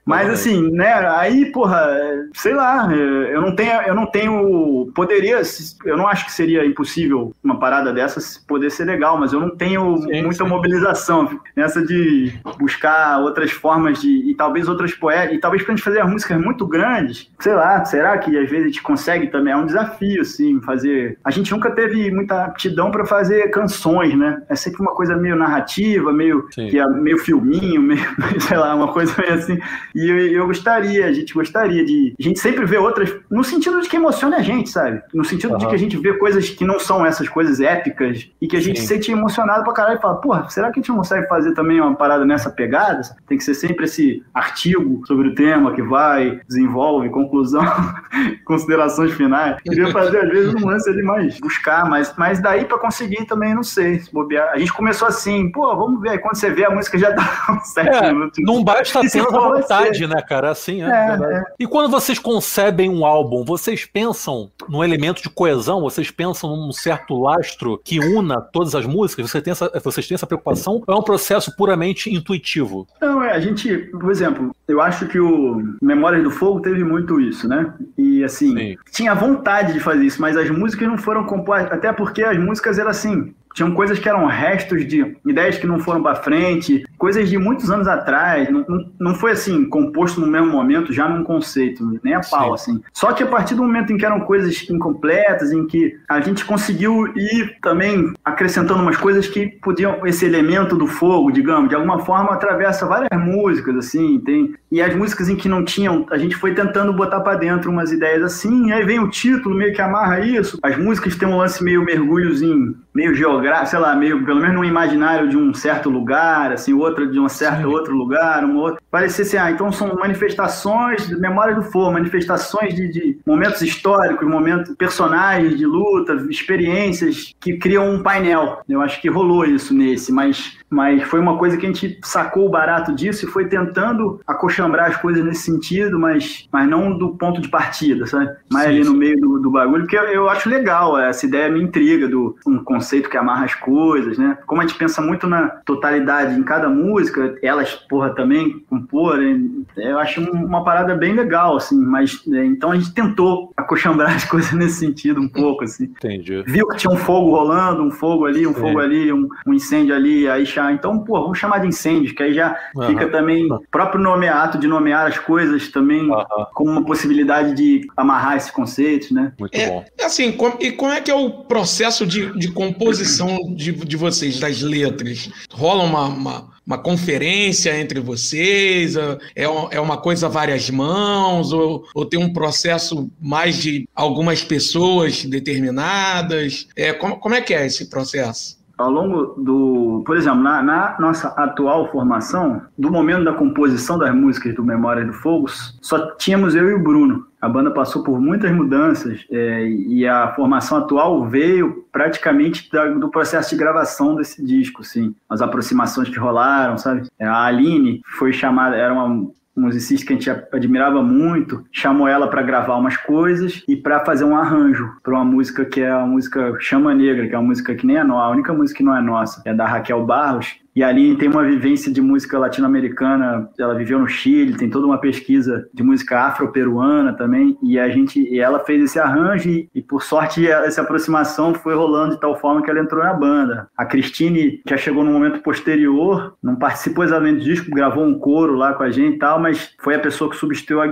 Mas 0.05 0.29
assim, 0.29 0.69
né, 0.71 0.93
aí, 1.09 1.51
porra, 1.51 1.89
sei 2.33 2.53
lá, 2.53 2.87
eu 2.93 3.41
não 3.41 3.55
tenho, 3.55 3.81
eu 3.81 3.95
não 3.95 4.05
tenho, 4.05 4.91
poderia, 4.95 5.43
eu 5.85 5.97
não 5.97 6.07
acho 6.07 6.25
que 6.25 6.31
seria 6.31 6.65
impossível 6.65 7.33
uma 7.43 7.59
parada 7.59 7.93
dessas 7.93 8.37
poder 8.37 8.69
ser 8.69 8.85
legal, 8.85 9.17
mas 9.17 9.33
eu 9.33 9.39
não 9.39 9.49
tenho 9.49 9.97
Sim, 9.97 10.23
muita 10.23 10.43
sim. 10.43 10.49
mobilização 10.49 11.39
nessa 11.55 11.83
de 11.83 12.33
buscar 12.59 13.19
outras 13.19 13.51
formas 13.51 14.01
de 14.01 14.29
e 14.29 14.35
talvez 14.35 14.67
outras 14.67 14.93
poetas 14.93 15.35
e 15.35 15.39
talvez 15.39 15.63
pra 15.63 15.73
gente 15.73 15.83
fazer 15.83 16.03
músicas 16.03 16.39
muito 16.39 16.65
grandes, 16.65 17.29
sei 17.39 17.53
lá, 17.53 17.83
será 17.85 18.17
que 18.17 18.37
às 18.37 18.49
vezes 18.49 18.65
a 18.65 18.67
gente 18.67 18.81
consegue 18.81 19.27
também? 19.27 19.53
É 19.53 19.57
um 19.57 19.65
desafio, 19.65 20.21
assim, 20.21 20.59
fazer. 20.61 21.17
A 21.23 21.31
gente 21.31 21.51
nunca 21.51 21.71
teve 21.71 22.11
muita 22.11 22.45
aptidão 22.45 22.91
pra 22.91 23.05
fazer 23.05 23.49
canções, 23.49 24.15
né? 24.17 24.41
É 24.49 24.55
sempre 24.55 24.81
uma 24.81 24.93
coisa 24.93 25.15
meio 25.15 25.35
narrativa, 25.35 26.11
meio 26.11 26.47
Sim. 26.51 26.67
que 26.67 26.79
é 26.79 26.87
meio 26.87 27.17
filminho, 27.17 27.81
meio, 27.83 28.01
sei 28.39 28.57
lá, 28.57 28.75
uma 28.75 28.91
coisa 28.91 29.13
meio 29.17 29.33
assim. 29.33 29.59
E 29.95 30.09
eu, 30.09 30.17
eu 30.27 30.47
gostaria, 30.47 31.05
a 31.05 31.13
gente 31.13 31.33
gostaria 31.33 31.85
de. 31.85 32.13
A 32.19 32.23
gente 32.23 32.39
sempre 32.39 32.65
vê 32.65 32.77
outras. 32.77 33.13
No 33.29 33.43
sentido 33.43 33.81
de 33.81 33.89
que 33.89 33.95
emociona 33.95 34.37
a 34.37 34.41
gente, 34.41 34.69
sabe? 34.69 35.01
No 35.13 35.23
sentido 35.23 35.36
de 35.37 35.47
Aham. 35.47 35.69
que 35.69 35.75
a 35.75 35.79
gente 35.79 35.97
vê 35.97 36.13
coisas 36.17 36.49
que 36.49 36.65
não 36.65 36.79
são 36.79 37.05
essas 37.05 37.27
coisas 37.29 37.59
épicas 37.59 38.29
e 38.41 38.47
que 38.47 38.55
a 38.57 38.61
gente 38.61 38.79
Sim. 38.79 38.87
se 38.87 38.93
sente 38.93 39.11
emocionado 39.11 39.63
pra 39.63 39.73
caralho 39.73 39.97
e 39.97 40.01
fala, 40.01 40.15
porra, 40.21 40.49
será 40.49 40.71
que 40.71 40.79
a 40.79 40.81
gente 40.81 40.89
não 40.89 40.97
consegue 40.97 41.27
fazer 41.27 41.53
também 41.53 41.79
uma 41.81 41.95
parada 41.95 42.25
nessa 42.25 42.49
pegada? 42.49 43.01
Tem 43.27 43.37
que 43.37 43.43
ser 43.43 43.53
sempre 43.53 43.85
esse 43.85 44.23
artigo 44.33 45.01
sobre 45.05 45.29
o 45.29 45.35
tema 45.35 45.73
que 45.73 45.81
vai, 45.81 46.39
desenvolve, 46.47 47.09
conclusão, 47.09 47.63
considerações 48.45 49.11
finais. 49.13 49.57
Queria 49.61 49.91
fazer, 49.91 50.19
às 50.25 50.29
vezes, 50.29 50.55
um 50.55 50.65
lance 50.65 50.89
ali 50.89 51.03
mais 51.03 51.39
buscar, 51.39 51.87
mas, 51.89 52.13
mas 52.17 52.39
daí 52.41 52.65
pra 52.65 52.77
conseguir 52.77 53.25
também, 53.25 53.53
não 53.53 53.63
sei, 53.63 53.99
se 53.99 54.11
bobear. 54.13 54.49
A 54.53 54.57
gente 54.57 54.73
começou 54.73 55.07
assim, 55.07 55.51
pô, 55.51 55.75
vamos 55.75 56.01
ver. 56.01 56.09
Aí 56.11 56.17
quando 56.17 56.35
você 56.35 56.49
vê, 56.51 56.65
a 56.65 56.69
música 56.69 56.97
já 56.97 57.09
dá 57.17 57.23
uns 57.49 57.67
sete 57.69 57.89
É, 57.95 58.11
minutos. 58.11 58.43
não 58.43 58.63
basta 58.63 58.99
E 59.03 59.09
se 59.09 59.19
apenas 59.19 59.33
a 59.37 59.39
for 59.47 59.55
vontade, 59.55 60.07
né, 60.07 60.21
cara? 60.21 60.51
Assim, 60.51 60.83
é, 60.83 60.87
É, 60.87 61.17
verdade. 61.17 61.45
E 61.59 61.67
quando 61.67 61.89
vocês 61.89 62.19
concebem 62.19 62.89
um 62.89 63.05
álbum, 63.05 63.43
vocês 63.43 63.85
pensam 63.85 64.49
num 64.69 64.83
elemento 64.83 65.21
de 65.21 65.26
coesão? 65.29 65.81
Vocês 65.81 66.11
pensam 66.11 66.55
num 66.55 66.71
certo 66.71 67.19
lastro 67.19 67.79
que 67.83 67.99
una 67.99 68.41
todas 68.41 68.75
as 68.75 68.85
músicas? 68.85 69.29
Você 69.29 69.41
tem 69.41 69.51
essa, 69.51 69.71
vocês 69.83 70.07
têm 70.07 70.15
essa 70.15 70.27
preocupação? 70.27 70.83
Ou 70.85 70.95
é 70.95 70.97
um 70.97 71.03
processo 71.03 71.55
puramente 71.55 72.13
intuitivo? 72.13 72.87
Não, 73.01 73.23
é, 73.23 73.31
a 73.31 73.39
gente, 73.39 73.75
por 73.77 74.11
exemplo, 74.11 74.55
eu 74.67 74.81
acho 74.81 75.07
que 75.07 75.19
o 75.19 75.77
Memórias 75.81 76.23
do 76.23 76.31
Fogo 76.31 76.59
teve 76.59 76.83
muito 76.83 77.19
isso, 77.19 77.47
né? 77.47 77.73
E 77.97 78.23
assim, 78.23 78.55
Sim. 78.55 78.77
tinha 78.91 79.15
vontade 79.15 79.73
de 79.73 79.79
fazer 79.79 80.05
isso, 80.05 80.21
mas 80.21 80.35
as 80.35 80.49
músicas 80.49 80.87
não 80.87 80.97
foram 80.97 81.23
compostas, 81.25 81.71
até 81.71 81.91
porque 81.91 82.23
as 82.23 82.37
músicas 82.37 82.77
eram 82.77 82.91
assim, 82.91 83.33
tinham 83.57 83.71
coisas 83.71 83.97
que 83.97 84.07
eram 84.07 84.27
restos 84.27 84.85
de 84.85 85.17
ideias 85.25 85.57
que 85.57 85.65
não 85.65 85.79
foram 85.79 86.03
pra 86.03 86.13
frente, 86.13 86.85
coisas 86.95 87.27
de 87.27 87.39
muitos 87.39 87.71
anos 87.71 87.87
atrás, 87.87 88.47
não, 88.51 88.63
não, 88.69 88.91
não 88.99 89.15
foi 89.15 89.31
assim, 89.31 89.65
composto 89.67 90.21
no 90.21 90.27
mesmo 90.27 90.51
momento, 90.51 90.93
já 90.93 91.09
num 91.09 91.23
conceito, 91.23 91.99
nem 92.03 92.13
a 92.13 92.21
pau, 92.21 92.53
assim. 92.53 92.79
Só 92.93 93.11
que 93.13 93.23
a 93.23 93.25
partir 93.25 93.55
do 93.55 93.63
momento 93.63 93.91
em 93.91 93.97
que 93.97 94.05
eram 94.05 94.19
coisas 94.19 94.69
incompletas, 94.69 95.51
em 95.51 95.65
que 95.65 95.97
a 96.07 96.21
gente 96.21 96.45
conseguiu 96.45 97.07
ir 97.17 97.57
também 97.59 98.13
acrescentando 98.23 98.83
umas 98.83 98.97
coisas 98.97 99.27
que 99.27 99.47
podiam, 99.47 100.05
esse 100.05 100.23
elemento 100.23 100.75
do 100.75 100.85
fogo, 100.85 101.31
digamos, 101.31 101.69
de 101.69 101.73
alguma 101.73 101.97
forma 102.05 102.33
atravessa 102.33 102.85
várias 102.85 103.19
músicas, 103.19 103.75
assim, 103.75 104.19
tem. 104.19 104.53
E 104.71 104.79
as 104.83 104.95
músicas 104.95 105.29
em 105.29 105.35
que 105.35 105.49
não 105.49 105.65
tinham, 105.65 106.05
a 106.11 106.17
gente 106.19 106.35
foi 106.35 106.53
tentando 106.53 106.93
botar 106.93 107.21
pra 107.21 107.33
dentro 107.33 107.71
umas 107.71 107.91
ideias 107.91 108.21
assim, 108.21 108.71
aí 108.71 108.85
vem 108.85 108.99
o 108.99 109.09
título, 109.09 109.55
meio 109.55 109.73
que 109.73 109.81
amarra 109.81 110.19
isso. 110.19 110.59
As 110.61 110.77
músicas 110.77 111.15
têm 111.15 111.27
um 111.27 111.37
lance 111.37 111.63
meio 111.63 111.83
mergulhozinho, 111.83 112.75
meio 112.93 113.15
geográfico, 113.15 113.46
sei 113.65 113.79
lá, 113.79 113.95
meio, 113.95 114.23
pelo 114.25 114.39
menos 114.39 114.55
no 114.55 114.65
imaginário 114.65 115.29
de 115.29 115.37
um 115.37 115.53
certo 115.53 115.89
lugar, 115.89 116.51
assim, 116.51 116.73
outra 116.73 117.07
de 117.07 117.19
um 117.19 117.29
certo 117.29 117.61
Sim. 117.61 117.65
outro 117.65 117.95
lugar, 117.95 118.43
um 118.45 118.57
outro. 118.57 118.81
Parecia 118.89 119.23
assim, 119.23 119.37
ah, 119.37 119.51
então 119.51 119.71
são 119.71 119.95
manifestações, 119.95 121.09
memória 121.19 121.55
do 121.55 121.63
fogo, 121.63 121.91
manifestações 121.91 122.73
de, 122.73 122.87
de 122.87 123.19
momentos 123.25 123.61
históricos, 123.61 124.27
momentos, 124.27 124.73
personagens 124.75 125.57
de 125.57 125.65
luta, 125.65 126.13
experiências 126.29 127.33
que 127.39 127.57
criam 127.57 127.89
um 127.91 128.01
painel. 128.01 128.61
Eu 128.67 128.81
acho 128.81 129.01
que 129.01 129.09
rolou 129.09 129.45
isso 129.45 129.73
nesse, 129.73 130.11
mas, 130.11 130.57
mas 130.69 131.03
foi 131.03 131.19
uma 131.19 131.37
coisa 131.37 131.57
que 131.57 131.65
a 131.65 131.69
gente 131.71 131.99
sacou 132.03 132.45
o 132.45 132.49
barato 132.49 132.93
disso 132.93 133.25
e 133.25 133.29
foi 133.29 133.45
tentando 133.47 134.19
acochambrar 134.27 134.87
as 134.89 134.97
coisas 134.97 135.23
nesse 135.23 135.43
sentido, 135.43 135.99
mas, 135.99 136.47
mas 136.51 136.69
não 136.69 136.97
do 136.97 137.09
ponto 137.09 137.39
de 137.41 137.47
partida, 137.47 138.05
sabe? 138.05 138.29
Mais 138.51 138.65
Sim, 138.65 138.71
ali 138.71 138.79
no 138.79 138.91
sim. 138.91 138.97
meio 138.97 139.19
do, 139.19 139.39
do 139.39 139.51
bagulho, 139.51 139.83
porque 139.83 139.97
eu, 139.97 140.03
eu 140.03 140.29
acho 140.29 140.49
legal, 140.49 140.97
essa 140.99 141.25
ideia 141.25 141.49
me 141.49 141.61
intriga 141.61 142.07
do 142.07 142.35
um 142.45 142.57
conceito 142.63 143.09
que 143.09 143.17
amarra 143.17 143.45
as 143.45 143.55
coisas, 143.55 144.17
né? 144.17 144.37
Como 144.45 144.61
a 144.61 144.65
gente 144.65 144.77
pensa 144.77 145.01
muito 145.01 145.27
na 145.27 145.47
totalidade 145.65 146.37
em 146.37 146.43
cada 146.43 146.69
música, 146.69 147.37
elas, 147.41 147.73
porra, 147.75 148.09
também 148.13 148.59
compor, 148.69 149.17
né? 149.17 149.39
eu 149.77 149.99
acho 149.99 150.21
um- 150.21 150.45
uma 150.45 150.63
parada 150.63 150.95
bem 150.95 151.13
legal, 151.13 151.55
assim, 151.57 151.79
mas 151.79 152.21
é, 152.33 152.43
então 152.45 152.71
a 152.71 152.75
gente 152.75 152.93
tentou 152.93 153.51
acochambrar 153.55 154.13
as 154.15 154.25
coisas 154.25 154.51
nesse 154.53 154.79
sentido 154.79 155.21
um 155.21 155.27
pouco, 155.29 155.63
assim 155.63 155.85
Entendi. 155.85 156.43
viu 156.45 156.67
que 156.67 156.77
tinha 156.77 156.91
um 156.91 156.97
fogo 156.97 157.31
rolando, 157.31 157.83
um 157.83 157.91
fogo 157.91 158.25
ali, 158.25 158.45
um 158.47 158.53
Sim. 158.53 158.59
fogo 158.59 158.79
ali, 158.79 159.11
um, 159.13 159.29
um 159.45 159.53
incêndio 159.53 159.95
ali, 159.95 160.27
aí 160.27 160.45
então, 160.71 160.99
pô, 160.99 161.21
vamos 161.21 161.37
chamar 161.37 161.59
de 161.59 161.67
incêndio, 161.67 162.13
que 162.15 162.23
aí 162.23 162.33
já 162.33 162.57
Aham. 162.77 162.87
fica 162.89 163.07
também, 163.09 163.51
o 163.51 163.61
próprio 163.71 164.01
nome, 164.01 164.27
ato 164.27 164.57
de 164.57 164.67
nomear 164.67 165.07
as 165.07 165.17
coisas 165.17 165.69
também, 165.69 166.11
Aham. 166.11 166.47
como 166.53 166.71
uma 166.71 166.83
possibilidade 166.85 167.53
de 167.55 167.87
amarrar 167.95 168.37
esses 168.37 168.51
conceitos, 168.51 169.11
né? 169.11 169.33
Muito 169.39 169.55
É, 169.55 169.67
bom. 169.69 169.85
Assim, 170.03 170.31
com- 170.31 170.57
e 170.59 170.71
como 170.71 170.91
é 170.91 171.01
que 171.01 171.11
é 171.11 171.15
o 171.15 171.29
processo 171.45 172.05
de, 172.05 172.37
de 172.37 172.51
composição 172.51 173.37
de, 173.55 173.71
de 173.71 173.95
vocês, 173.97 174.39
das 174.39 174.61
letras? 174.61 175.29
Rola 175.51 175.83
uma, 175.83 176.05
uma, 176.07 176.49
uma 176.65 176.77
conferência 176.77 177.77
entre 177.79 177.99
vocês? 177.99 178.95
É, 179.35 179.47
um- 179.49 179.67
é 179.71 179.79
uma 179.79 179.97
coisa 179.97 180.25
a 180.27 180.29
várias 180.29 180.69
mãos? 180.69 181.51
Ou, 181.53 181.85
ou 181.93 182.05
tem 182.05 182.19
um 182.19 182.31
processo 182.33 183.09
mais 183.21 183.57
de 183.57 183.87
algumas 183.95 184.43
pessoas 184.43 185.23
determinadas? 185.25 186.67
É, 186.75 186.93
como, 186.93 187.17
como 187.17 187.35
é 187.35 187.41
que 187.41 187.53
é 187.53 187.65
esse 187.65 187.89
processo? 187.89 188.56
Ao 188.77 188.91
longo 188.91 189.41
do, 189.41 190.03
por 190.05 190.15
exemplo, 190.15 190.39
na, 190.41 190.61
na 190.61 190.95
nossa 190.99 191.29
atual 191.29 191.91
formação, 191.91 192.61
do 192.77 192.91
momento 192.91 193.23
da 193.25 193.33
composição 193.33 193.97
das 193.97 194.13
músicas 194.13 194.53
do 194.53 194.63
Memória 194.63 195.03
do 195.03 195.13
Fogo, 195.13 195.47
só 195.81 196.11
tínhamos 196.15 196.53
eu 196.53 196.69
e 196.69 196.73
o 196.75 196.83
Bruno. 196.83 197.25
A 197.41 197.49
banda 197.49 197.71
passou 197.71 198.03
por 198.03 198.19
muitas 198.19 198.51
mudanças 198.51 199.25
é, 199.31 199.67
e 199.67 200.07
a 200.07 200.33
formação 200.35 200.77
atual 200.79 201.25
veio 201.27 201.85
praticamente 201.91 202.69
da- 202.71 202.89
do 202.89 203.09
processo 203.09 203.49
de 203.51 203.55
gravação 203.57 204.15
desse 204.15 204.43
disco, 204.45 204.81
assim. 204.81 205.13
As 205.29 205.41
aproximações 205.41 206.09
que 206.09 206.19
rolaram, 206.19 206.77
sabe? 206.77 207.07
A 207.19 207.45
Aline 207.45 208.01
foi 208.17 208.31
chamada, 208.31 208.75
era 208.75 208.93
uma 208.93 209.27
musicista 209.59 210.05
que 210.05 210.13
a 210.13 210.15
gente 210.15 210.29
admirava 210.29 211.01
muito, 211.01 211.65
chamou 211.71 212.07
ela 212.07 212.27
para 212.27 212.41
gravar 212.41 212.77
umas 212.77 212.95
coisas 212.97 213.63
e 213.67 213.75
para 213.75 214.05
fazer 214.05 214.23
um 214.23 214.37
arranjo 214.37 214.91
para 215.03 215.13
uma 215.13 215.25
música 215.25 215.65
que 215.65 215.81
é 215.81 215.89
a 215.89 216.05
música 216.05 216.55
Chama 216.59 216.93
Negra, 216.93 217.27
que 217.27 217.35
é 217.35 217.37
uma 217.37 217.47
música 217.47 217.75
que 217.75 217.85
nem 217.85 217.97
é 217.97 218.03
nossa, 218.03 218.25
a 218.25 218.29
única 218.29 218.53
música 218.53 218.77
que 218.77 218.83
não 218.83 218.95
é 218.95 219.01
nossa, 219.01 219.41
é 219.45 219.53
da 219.53 219.65
Raquel 219.65 220.05
Barros. 220.05 220.55
E 220.77 220.83
a 220.83 220.89
Aline 220.89 221.17
tem 221.17 221.27
uma 221.27 221.43
vivência 221.43 221.91
de 221.91 221.99
música 221.99 222.37
latino-americana, 222.37 223.49
ela 223.57 223.73
viveu 223.73 223.97
no 223.97 224.07
Chile, 224.07 224.55
tem 224.55 224.69
toda 224.69 224.85
uma 224.85 224.99
pesquisa 224.99 225.67
de 225.73 225.81
música 225.81 226.19
afro-peruana 226.19 227.13
também, 227.13 227.57
e 227.63 227.79
a 227.79 227.89
gente, 227.89 228.21
e 228.21 228.39
ela 228.39 228.59
fez 228.59 228.83
esse 228.83 228.99
arranjo 228.99 229.49
e, 229.49 229.67
e, 229.73 229.81
por 229.81 230.03
sorte 230.03 230.47
essa 230.47 230.83
aproximação 230.83 231.51
foi 231.55 231.73
rolando 231.73 232.13
de 232.13 232.19
tal 232.19 232.39
forma 232.39 232.61
que 232.61 232.69
ela 232.69 232.79
entrou 232.79 233.03
na 233.03 233.11
banda. 233.11 233.67
A 233.75 233.87
Cristine 233.87 234.61
já 234.69 234.77
chegou 234.77 235.03
no 235.03 235.11
momento 235.11 235.41
posterior, 235.41 236.35
não 236.43 236.55
participou 236.55 237.03
exatamente 237.03 237.39
do 237.39 237.45
disco, 237.45 237.71
gravou 237.71 238.05
um 238.05 238.19
coro 238.19 238.53
lá 238.53 238.75
com 238.75 238.83
a 238.83 238.91
gente 238.91 239.15
e 239.15 239.17
tal, 239.17 239.39
mas 239.39 239.73
foi 239.79 239.95
a 239.95 239.99
pessoa 239.99 240.29
que 240.29 240.37
substituiu 240.37 240.79
a 240.79 240.87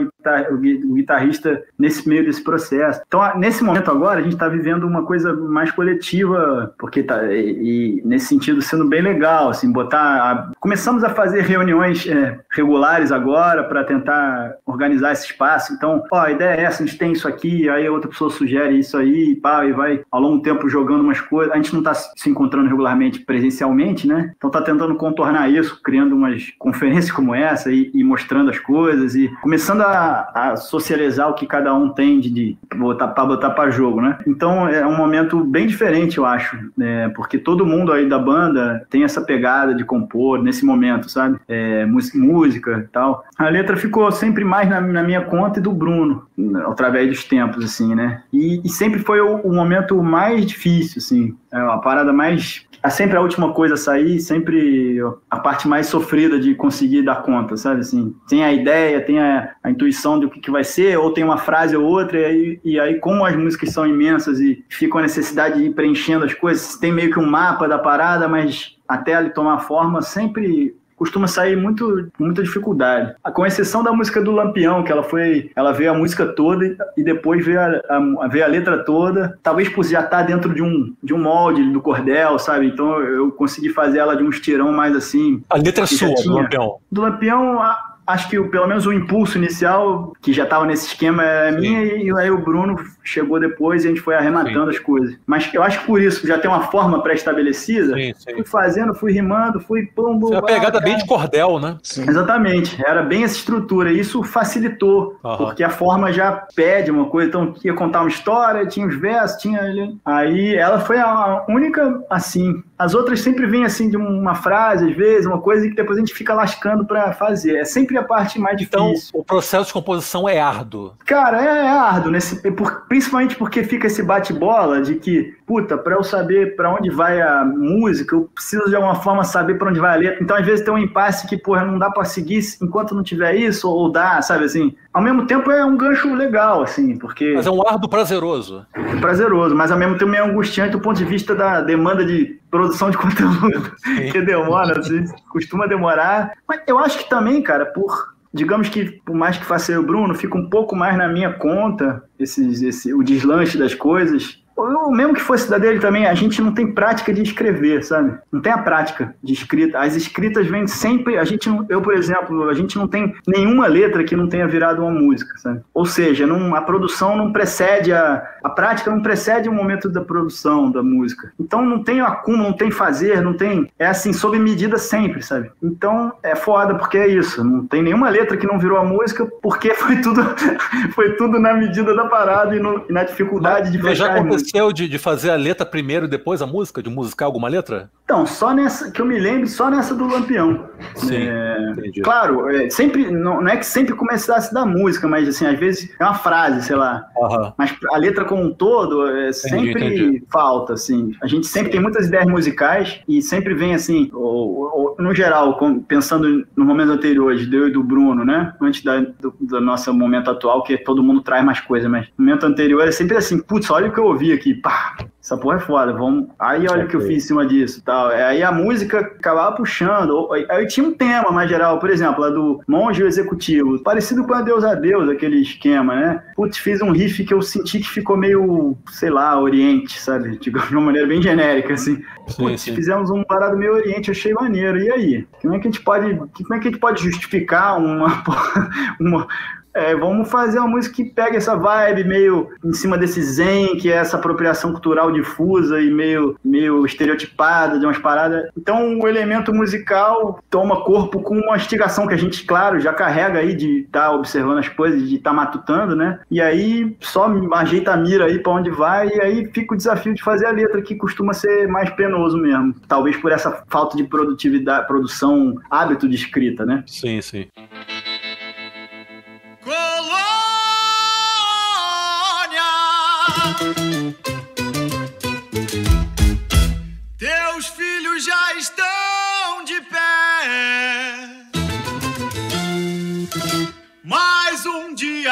o 0.52 0.58
gui- 0.58 0.82
o 0.84 0.94
guitarrista 0.94 1.62
nesse 1.78 2.08
meio 2.08 2.26
desse 2.26 2.44
processo. 2.44 3.02
Então, 3.08 3.22
nesse 3.38 3.64
momento 3.64 3.92
agora, 3.92 4.20
a 4.20 4.24
gente 4.24 4.34
está 4.34 4.48
vivendo 4.48 4.84
uma 4.86 5.04
coisa 5.04 5.34
mais 5.34 5.72
coletiva, 5.72 6.74
porque 6.78 7.04
tá, 7.04 7.24
e, 7.32 8.00
e 8.00 8.02
nesse 8.06 8.28
sentido 8.28 8.62
sendo 8.62 8.88
bem 8.88 9.02
legal, 9.02 9.50
assim, 9.50 9.72
botar. 9.72 10.00
a- 10.32 10.52
começamos 10.60 11.04
a 11.04 11.10
fazer 11.10 11.42
reuniões 11.42 12.08
é, 12.08 12.40
regulares 12.52 13.12
agora 13.12 13.64
para 13.64 13.84
tentar 13.84 14.56
organizar 14.66 15.12
esse 15.12 15.26
espaço. 15.28 15.74
Então, 15.74 16.04
ó, 16.12 16.20
a 16.22 16.32
ideia 16.32 16.60
é 16.60 16.64
essa, 16.64 16.84
a 16.84 16.86
gente 16.86 16.98
tem 16.98 17.12
isso 17.12 17.28
aqui, 17.28 17.70
aí 17.70 17.88
outra 17.90 18.10
pessoa 18.10 18.30
sugere 18.30 18.80
isso 18.80 18.98
aí, 18.98 19.36
pá, 19.36 19.66
e 19.66 19.72
vai 19.72 20.02
ao 20.12 20.22
longo 20.22 20.38
do 20.38 20.42
tempo 20.42 20.68
jogando 20.70 21.02
umas 21.02 21.22
coisas. 21.22 21.54
A 21.54 21.58
gente 21.58 21.72
não 21.74 21.80
está 21.82 21.94
se 21.94 22.30
encontrando 22.30 22.68
regularmente 22.70 23.20
presencialmente, 23.20 24.08
né? 24.08 24.32
Então 24.38 24.50
tá 24.50 24.62
tentando 24.62 24.96
contornar 24.96 25.50
isso, 25.50 25.82
criando 25.84 26.16
umas 26.16 26.52
conferências 26.58 27.12
como 27.12 27.34
essa 27.36 27.72
e, 27.72 27.92
e 27.94 28.04
mostrando 28.04 28.50
as 28.50 28.60
coisas 28.60 29.16
e 29.16 29.28
começando 29.42 29.82
a, 29.82 30.15
a 30.34 30.56
socializar 30.56 31.30
o 31.30 31.34
que 31.34 31.46
cada 31.46 31.74
um 31.74 31.90
tem 31.90 32.20
de, 32.20 32.30
de 32.30 32.58
botar 32.76 33.10
para 33.10 33.26
botar 33.26 33.50
para 33.52 33.70
jogo, 33.70 34.02
né? 34.02 34.18
Então 34.28 34.68
é 34.68 34.86
um 34.86 34.96
momento 34.96 35.44
bem 35.44 35.68
diferente, 35.68 36.18
eu 36.18 36.26
acho, 36.26 36.58
né? 36.78 37.10
porque 37.16 37.38
todo 37.38 37.66
mundo 37.66 37.92
aí 37.92 38.08
da 38.08 38.20
banda 38.20 38.86
tem 38.90 39.04
essa 39.04 39.22
pegada 39.22 39.74
de 39.74 39.84
compor 39.84 40.42
nesse 40.42 40.66
momento, 40.66 41.10
sabe? 41.10 41.40
É, 41.48 41.86
música, 41.86 42.80
e 42.80 42.88
tal. 42.92 43.24
A 43.38 43.50
letra 43.50 43.78
ficou 43.78 44.12
sempre 44.12 44.44
mais 44.44 44.70
na, 44.70 44.82
na 44.82 45.04
minha 45.04 45.22
conta 45.22 45.60
e 45.60 45.62
do 45.62 45.72
Bruno, 45.72 46.26
através 46.68 47.08
dos 47.10 47.24
tempos, 47.24 47.64
assim, 47.64 47.96
né? 47.96 48.22
E, 48.32 48.62
e 48.64 48.70
sempre 48.70 49.00
foi 49.00 49.20
o, 49.20 49.38
o 49.38 49.54
momento 49.54 50.02
mais 50.02 50.46
difícil, 50.46 51.00
assim, 51.00 51.36
é 51.52 51.58
a 51.58 51.78
parada 51.78 52.12
mais 52.12 52.66
é 52.86 52.90
sempre 52.90 53.18
a 53.18 53.22
última 53.22 53.52
coisa 53.52 53.74
a 53.74 53.78
sair, 53.78 54.20
sempre 54.20 55.00
a 55.30 55.40
parte 55.40 55.68
mais 55.68 55.88
sofrida 55.88 56.40
de 56.40 56.54
conseguir 56.54 57.02
dar 57.02 57.24
conta, 57.24 57.58
sabe? 57.58 57.82
Assim, 57.82 58.16
tem 58.30 58.44
a 58.44 58.54
ideia, 58.54 59.02
tem 59.02 59.20
a, 59.20 59.56
a 59.64 59.72
intuição 59.72 60.20
do 60.20 60.30
que, 60.30 60.40
que 60.40 60.52
vai 60.52 60.64
ser, 60.64 60.98
ou 61.00 61.12
tem 61.12 61.24
uma 61.24 61.38
frase 61.38 61.76
ou 61.76 61.84
outra, 61.84 62.20
e 62.20 62.26
aí, 62.26 62.60
e 62.64 62.80
aí, 62.80 63.00
como 63.00 63.26
as 63.26 63.36
músicas 63.36 63.72
são 63.72 63.88
imensas 63.88 64.40
e 64.40 64.64
ficam 64.70 65.00
a 65.00 65.04
necessidade 65.04 65.58
de 65.58 65.66
ir 65.66 65.74
preenchendo 65.74 66.26
as 66.26 66.34
coisas, 66.34 66.78
tem 66.78 66.92
meio 66.92 67.12
que 67.12 67.20
um 67.20 67.26
mapa 67.26 67.68
da 67.68 67.80
parada, 67.80 68.28
mas 68.28 68.76
até 68.88 69.18
ele 69.18 69.32
tomar 69.32 69.60
forma, 69.60 70.04
sempre 70.04 70.76
costuma 70.96 71.28
sair 71.28 71.56
muito 71.56 72.10
com 72.18 72.26
muita 72.26 72.44
dificuldade. 72.44 73.16
Com 73.34 73.46
exceção 73.46 73.84
da 73.84 73.92
música 73.92 74.22
do 74.22 74.32
Lampião, 74.32 74.84
que 74.84 74.92
ela 74.92 75.04
foi, 75.04 75.52
ela 75.56 75.72
veio 75.72 75.92
a 75.92 75.94
música 75.94 76.26
toda 76.26 76.76
e 76.98 77.04
depois 77.04 77.46
veio 77.46 77.60
a, 77.60 77.82
a, 78.22 78.28
veio 78.28 78.46
a 78.46 78.48
letra 78.48 78.84
toda. 78.84 79.38
Talvez 79.44 79.70
por 79.70 79.84
já 79.86 80.00
estar 80.00 80.18
tá 80.18 80.24
dentro 80.24 80.54
de 80.54 80.62
um, 80.62 80.94
de 81.04 81.14
um 81.14 81.22
molde 81.22 81.64
do 81.72 81.82
cordel, 81.82 82.40
sabe? 82.40 82.68
Então 82.68 83.00
eu 83.02 83.32
consegui 83.32 83.70
fazer 83.70 84.00
ela 84.00 84.16
de 84.16 84.24
um 84.24 84.30
estirão 84.30 84.72
mais 84.72 84.96
assim. 84.96 85.44
A 85.50 85.58
letra 85.58 85.86
sua, 85.86 86.14
do 86.24 86.34
Lampião. 86.34 86.78
Do 86.92 87.02
Lampião, 87.02 87.62
a, 87.62 87.95
acho 88.06 88.30
que 88.30 88.40
pelo 88.44 88.68
menos 88.68 88.86
o 88.86 88.94
impulso 88.94 89.38
inicial, 89.38 90.14
que 90.22 90.34
já 90.34 90.44
estava 90.44 90.66
nesse 90.66 90.88
esquema, 90.88 91.24
é 91.24 91.52
Sim. 91.52 91.60
minha, 91.60 91.82
e 91.82 92.12
aí 92.18 92.32
o 92.32 92.38
Bruno 92.38 92.76
chegou 93.04 93.40
depois 93.40 93.84
e 93.84 93.88
a 93.88 93.90
gente 93.90 94.02
foi 94.02 94.16
arrematando 94.16 94.72
Sim. 94.72 94.78
as 94.78 94.80
coisas. 94.80 95.16
Mas 95.26 95.52
eu 95.54 95.64
acho 95.64 95.80
que 95.80 95.86
por 95.86 96.02
isso, 96.02 96.26
já 96.28 96.38
tem 96.38 96.50
uma 96.50 96.64
forma 96.64 97.02
pré-estabelecida, 97.02 97.96
fui 98.24 98.46
fazendo, 98.46 98.94
fui 98.94 99.12
rimando, 99.12 99.60
fui 99.60 99.86
pum, 99.88 100.20
pum. 100.20 100.34
É 100.34 100.38
uma 100.38 100.46
pegada 100.46 100.80
bem 100.80 100.98
de 100.98 101.06
cordel, 101.06 101.60
né? 101.60 101.78
Sim. 101.84 102.08
Exatamente, 102.08 102.84
era 102.86 103.02
bem 103.02 103.24
essa 103.24 103.36
estrutura. 103.36 103.92
E 103.92 104.00
isso 104.00 104.24
facilitou, 104.24 105.20
uhum. 105.24 105.38
porque 105.38 105.64
a 105.64 105.70
forma 105.70 106.12
já 106.12 106.46
pede 106.56 106.92
uma 106.92 107.06
coisa. 107.06 107.30
Então, 107.30 107.54
ia 107.64 107.74
contar 107.74 108.02
uma 108.02 108.10
história, 108.10 108.66
tinha 108.66 108.88
os 108.88 108.96
versos, 108.96 109.42
tinha. 109.42 109.62
Aí 110.06 110.56
ela 110.56 110.80
foi 110.80 110.98
a 111.00 111.46
única 111.48 112.04
assim. 112.10 112.64
As 112.78 112.94
outras 112.94 113.22
sempre 113.22 113.46
vêm 113.46 113.64
assim 113.64 113.90
de 113.90 113.96
uma 113.96 114.36
frase, 114.36 114.90
às 114.90 114.96
vezes, 114.96 115.26
uma 115.26 115.40
coisa 115.40 115.68
que 115.68 115.76
depois 115.76 115.98
a 115.98 116.02
gente 116.02 116.14
fica 116.14 116.34
lascando 116.34 116.86
para 116.86 117.14
fazer. 117.14 117.58
É 117.58 117.66
sempre 117.66 117.98
a 117.98 118.04
parte 118.04 118.38
mais 118.38 118.62
então, 118.62 118.88
difícil. 118.88 119.10
Então, 119.10 119.22
o 119.22 119.24
processo 119.24 119.68
de 119.68 119.74
composição 119.74 120.28
é 120.28 120.40
árduo. 120.40 120.94
Cara, 121.06 121.42
é, 121.42 121.66
é 121.66 121.70
árduo, 121.70 122.12
nesse, 122.12 122.42
principalmente 122.88 123.36
porque 123.36 123.64
fica 123.64 123.88
esse 123.88 124.04
bate-bola 124.04 124.82
de 124.82 124.96
que, 124.96 125.36
puta, 125.48 125.78
para 125.78 125.96
eu 125.96 126.04
saber 126.04 126.56
para 126.56 126.74
onde 126.74 126.90
vai 126.90 127.22
a 127.22 127.46
música, 127.46 128.16
eu 128.16 128.30
preciso 128.34 128.68
de 128.68 128.76
alguma 128.76 128.96
forma 128.96 129.24
saber 129.24 129.58
para 129.58 129.70
onde 129.70 129.80
vai 129.80 129.94
a 129.94 129.98
letra. 129.98 130.22
Então, 130.22 130.36
às 130.36 130.46
vezes 130.46 130.66
tem 130.66 130.74
um 130.74 130.78
impasse 130.78 131.28
que, 131.28 131.38
porra, 131.38 131.64
não 131.64 131.80
dá 131.80 131.90
para 131.90 132.04
seguir 132.04 132.36
enquanto 132.62 132.94
não 132.94 133.04
tiver 133.04 133.36
isso, 133.36 133.70
ou 133.70 133.90
dá, 133.90 134.22
sabe 134.22 134.44
assim? 134.44 134.76
Ao 134.96 135.02
mesmo 135.02 135.28
tempo 135.28 135.52
é 135.52 135.66
um 135.66 135.76
gancho 135.76 136.16
legal, 136.16 136.64
assim, 136.64 136.98
porque. 136.98 137.34
Mas 137.36 137.46
é 137.46 137.52
um 137.52 137.62
árduo 137.68 137.90
prazeroso. 137.90 138.66
É 138.74 138.96
prazeroso, 138.96 139.54
mas 139.54 139.70
ao 139.70 139.78
mesmo 139.78 139.98
tempo 139.98 140.16
é 140.16 140.20
angustiante 140.20 140.72
do 140.72 140.80
ponto 140.80 140.96
de 140.96 141.04
vista 141.04 141.36
da 141.36 141.60
demanda 141.60 142.06
de 142.06 142.40
produção 142.50 142.90
de 142.90 142.96
conteúdo, 142.98 143.74
Sim. 143.76 144.10
que 144.10 144.22
demora, 144.22 144.80
assim, 144.80 145.04
costuma 145.30 145.68
demorar. 145.68 146.32
Mas 146.48 146.62
eu 146.66 146.80
acho 146.80 147.00
que 147.00 147.10
também, 147.10 147.42
cara, 147.42 147.66
por 147.66 148.16
digamos 148.34 148.70
que 148.70 148.86
por 149.06 149.14
mais 149.14 149.38
que 149.38 149.44
faça 149.44 149.74
eu 149.74 149.82
o 149.82 149.86
Bruno, 149.86 150.16
fica 150.16 150.38
um 150.38 150.50
pouco 150.50 150.78
mais 150.78 150.98
na 150.98 151.10
minha 151.10 151.34
conta 151.34 152.02
esses, 152.18 152.62
esse, 152.62 152.94
o 152.94 153.04
deslanche 153.04 153.58
das 153.58 153.74
coisas 153.74 154.42
o 154.56 154.92
mesmo 154.92 155.14
que 155.14 155.22
fosse 155.22 155.50
da 155.50 155.58
dele 155.58 155.80
também, 155.80 156.06
a 156.06 156.14
gente 156.14 156.42
não 156.42 156.54
tem 156.54 156.72
prática 156.72 157.14
de 157.14 157.22
escrever, 157.22 157.84
sabe? 157.84 158.18
Não 158.32 158.42
tem 158.42 158.52
a 158.52 158.58
prática 158.58 159.14
de 159.22 159.34
escrita. 159.34 159.80
As 159.80 159.96
escritas 159.96 160.48
vêm 160.48 160.66
sempre. 160.66 161.18
A 161.18 161.26
gente 161.26 161.50
não, 161.50 161.66
eu, 161.70 161.82
por 161.82 161.94
exemplo, 161.94 162.50
a 162.50 162.54
gente 162.54 162.78
não 162.78 162.88
tem 162.88 163.14
nenhuma 163.28 163.68
letra 163.68 164.04
que 164.04 164.16
não 164.16 164.30
tenha 164.30 164.48
virado 164.48 164.82
uma 164.82 164.92
música, 164.92 165.38
sabe? 165.38 165.62
Ou 165.74 165.86
seja, 165.86 166.26
não, 166.26 166.56
a 166.56 166.62
produção 166.62 167.18
não 167.18 167.32
precede 167.32 167.92
a. 167.92 168.24
A 168.44 168.50
prática 168.50 168.92
não 168.92 169.02
precede 169.02 169.50
o 169.50 169.54
momento 169.54 169.90
da 169.90 170.02
produção 170.02 170.72
da 170.72 170.82
música. 170.82 171.34
Então 171.40 171.66
não 171.66 171.84
tem 171.84 172.00
acúmulo, 172.00 172.44
não 172.44 172.54
tem 172.54 172.72
fazer, 172.72 173.22
não 173.22 173.34
tem. 173.34 173.70
É 173.78 173.88
assim, 173.88 174.14
sob 174.14 174.38
medida 174.40 174.78
sempre, 174.78 175.22
sabe? 175.22 175.52
Então 175.62 176.14
é 176.24 176.36
foda 176.36 176.76
porque 176.76 176.98
é 176.98 177.08
isso. 177.08 177.44
Não 177.44 177.66
tem 177.66 177.82
nenhuma 177.82 178.10
letra 178.10 178.38
que 178.38 178.48
não 178.48 178.60
virou 178.60 178.78
a 178.78 178.86
música 178.86 179.28
porque 179.42 179.74
foi 179.76 179.98
tudo, 179.98 180.22
foi 180.94 181.14
tudo 181.14 181.40
na 181.40 181.54
medida 181.54 181.94
da 181.94 182.06
parada 182.06 182.56
e, 182.56 182.60
no, 182.60 182.86
e 182.88 182.94
na 182.94 183.04
dificuldade 183.04 183.72
de 183.72 183.82
fechar 183.82 184.16
aconteceu 184.46 184.72
de, 184.72 184.88
de 184.88 184.98
fazer 184.98 185.32
a 185.32 185.36
letra 185.36 185.66
primeiro 185.66 186.06
e 186.06 186.10
depois 186.10 186.42
a 186.42 186.48
música? 186.48 186.82
De 186.82 186.90
musicar 186.90 187.26
alguma 187.26 187.48
letra? 187.48 187.90
Então, 188.06 188.24
só 188.24 188.54
nessa, 188.54 188.92
que 188.92 189.02
eu 189.02 189.06
me 189.06 189.18
lembro, 189.18 189.48
só 189.48 189.68
nessa 189.68 189.96
do 189.96 190.06
Lampião. 190.06 190.70
Sim, 190.94 191.28
é, 191.28 192.02
claro, 192.04 192.48
é, 192.52 192.70
sempre, 192.70 193.10
não, 193.10 193.42
não, 193.42 193.48
é 193.48 193.58
que 193.58 193.66
sempre 193.66 193.96
começasse 193.96 194.54
da 194.54 194.64
música, 194.64 195.08
mas 195.08 195.28
assim, 195.28 195.48
às 195.48 195.58
vezes 195.58 195.90
é 196.00 196.04
uma 196.04 196.14
frase, 196.14 196.68
sei 196.68 196.76
lá. 196.76 197.04
Uhum. 197.18 197.52
Mas 197.58 197.76
a 197.92 197.98
letra 197.98 198.24
como 198.24 198.44
um 198.44 198.54
todo 198.54 199.08
é, 199.08 199.34
sempre 199.34 199.72
entendi. 199.72 200.24
falta, 200.32 200.74
assim. 200.74 201.14
A 201.20 201.26
gente 201.26 201.48
sempre 201.48 201.72
tem 201.72 201.82
muitas 201.82 202.06
ideias 202.06 202.28
musicais 202.28 203.02
e 203.08 203.24
sempre 203.24 203.56
vem 203.56 203.74
assim, 203.74 204.12
ou, 204.14 204.72
ou, 204.72 204.96
no 205.00 205.12
geral, 205.16 205.58
pensando 205.88 206.46
no 206.56 206.64
momento 206.64 206.92
anterior, 206.92 207.36
de 207.36 207.56
eu 207.56 207.70
e 207.70 207.72
do 207.72 207.84
Bruno, 207.84 208.24
né? 208.24 208.54
Antes 208.62 208.84
da, 208.84 209.00
do, 209.00 209.34
do 209.42 209.60
nosso 209.60 209.92
momento 209.92 210.30
atual, 210.30 210.62
que 210.62 210.78
todo 210.78 211.02
mundo 211.02 211.22
traz 211.22 211.44
mais 211.44 211.60
coisa, 211.60 211.90
mas 211.90 212.08
no 212.16 212.24
momento 212.24 212.46
anterior 212.46 212.88
é 212.88 212.92
sempre 212.92 213.18
assim, 213.18 213.42
putz, 213.42 213.72
olha 213.72 213.88
o 213.88 213.92
que 213.92 214.00
eu 214.00 214.06
ouvi 214.06 214.32
aqui, 214.32 214.54
pá, 214.54 214.96
essa 215.26 215.36
porra 215.36 215.56
é 215.58 215.60
foda, 215.60 215.92
vamos. 215.92 216.28
Aí 216.38 216.68
olha 216.68 216.86
o 216.86 216.88
que 216.88 216.96
eu 216.96 217.02
fiz 217.02 217.24
em 217.24 217.28
cima 217.28 217.48
disso 217.48 217.82
tal. 217.84 218.10
Aí 218.10 218.44
a 218.44 218.52
música 218.52 219.00
acabava 219.00 219.56
puxando. 219.56 220.30
Aí 220.52 220.68
tinha 220.68 220.88
um 220.88 220.94
tema 220.94 221.32
mais 221.32 221.50
geral, 221.50 221.80
por 221.80 221.90
exemplo, 221.90 222.24
a 222.24 222.30
do 222.30 222.62
Monge 222.68 223.02
Executivo, 223.02 223.82
parecido 223.82 224.24
com 224.24 224.36
a 224.36 224.44
Deus 224.44 224.64
a 224.64 224.76
Deus, 224.76 225.10
aquele 225.10 225.42
esquema, 225.42 225.96
né? 225.96 226.24
Putz, 226.36 226.60
fiz 226.60 226.80
um 226.80 226.92
riff 226.92 227.26
que 227.26 227.34
eu 227.34 227.42
senti 227.42 227.80
que 227.80 227.90
ficou 227.90 228.16
meio, 228.16 228.78
sei 228.92 229.10
lá, 229.10 229.42
oriente, 229.42 230.00
sabe? 230.00 230.38
De 230.38 230.52
uma 230.52 230.82
maneira 230.82 231.08
bem 231.08 231.20
genérica, 231.20 231.74
assim. 231.74 232.04
Putz, 232.38 232.62
sim. 232.62 232.76
fizemos 232.76 233.10
um 233.10 233.24
parado 233.24 233.58
meio 233.58 233.74
oriente, 233.74 234.12
achei 234.12 234.32
maneiro. 234.32 234.78
E 234.78 234.92
aí? 234.92 235.28
Como 235.42 235.56
é 235.56 235.60
que 235.60 235.68
a 235.68 235.72
gente 235.72 235.82
pode, 235.84 236.16
como 236.16 236.54
é 236.54 236.60
que 236.60 236.68
a 236.68 236.72
gente 236.72 236.80
pode 236.80 237.04
justificar 237.04 237.80
uma, 237.80 238.24
uma 239.02 239.28
é, 239.76 239.94
vamos 239.94 240.32
fazer 240.32 240.58
uma 240.60 240.70
música 240.70 240.96
que 240.96 241.04
pega 241.04 241.36
essa 241.36 241.56
vibe 241.56 242.06
meio 242.06 242.50
em 242.64 242.72
cima 242.72 242.98
desse 242.98 243.22
zen, 243.22 243.76
que 243.76 243.92
é 243.92 243.98
essa 243.98 244.16
apropriação 244.16 244.72
cultural 244.72 245.12
difusa 245.12 245.82
e 245.82 245.92
meio, 245.92 246.38
meio 246.44 246.86
estereotipada 246.86 247.78
de 247.78 247.86
umas 247.86 247.98
paradas. 247.98 248.50
Então 248.58 248.98
o 248.98 249.08
elemento 249.08 249.54
musical 249.54 250.40
toma 250.50 250.82
corpo 250.84 251.22
com 251.22 251.38
uma 251.38 251.58
instigação 251.58 252.08
que 252.08 252.14
a 252.14 252.18
gente, 252.18 252.46
claro, 252.46 252.80
já 252.80 252.94
carrega 252.94 253.40
aí 253.40 253.54
de 253.54 253.82
estar 253.82 254.08
tá 254.10 254.12
observando 254.14 254.60
as 254.60 254.70
coisas, 254.70 255.08
de 255.10 255.16
estar 255.16 255.32
tá 255.32 255.36
matutando, 255.36 255.94
né? 255.94 256.20
E 256.32 256.40
aí 256.42 256.96
só 257.02 257.30
ajeita 257.56 257.92
a 257.92 257.98
mira 257.98 258.26
aí 258.26 258.40
para 258.40 258.54
onde 258.54 258.70
vai 258.70 259.10
e 259.10 259.22
aí 259.22 259.46
fica 259.52 259.74
o 259.74 259.78
desafio 259.78 260.14
de 260.14 260.24
fazer 260.24 260.46
a 260.46 260.52
letra 260.52 260.82
que 260.82 260.96
costuma 260.96 261.34
ser 261.34 261.68
mais 261.68 261.90
penoso 261.90 262.38
mesmo. 262.38 262.74
Talvez 262.88 263.18
por 263.18 263.32
essa 263.32 263.64
falta 263.68 263.98
de 263.98 264.06
produtividade, 264.06 264.88
produção, 264.88 265.56
hábito 265.70 266.08
de 266.08 266.16
escrita, 266.16 266.66
né? 266.66 266.82
Sim, 266.88 267.22
sim. 267.22 267.48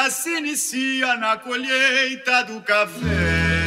Se 0.09 0.37
inicia 0.37 1.15
na 1.17 1.37
colheita 1.37 2.43
do 2.43 2.61
café. 2.61 3.63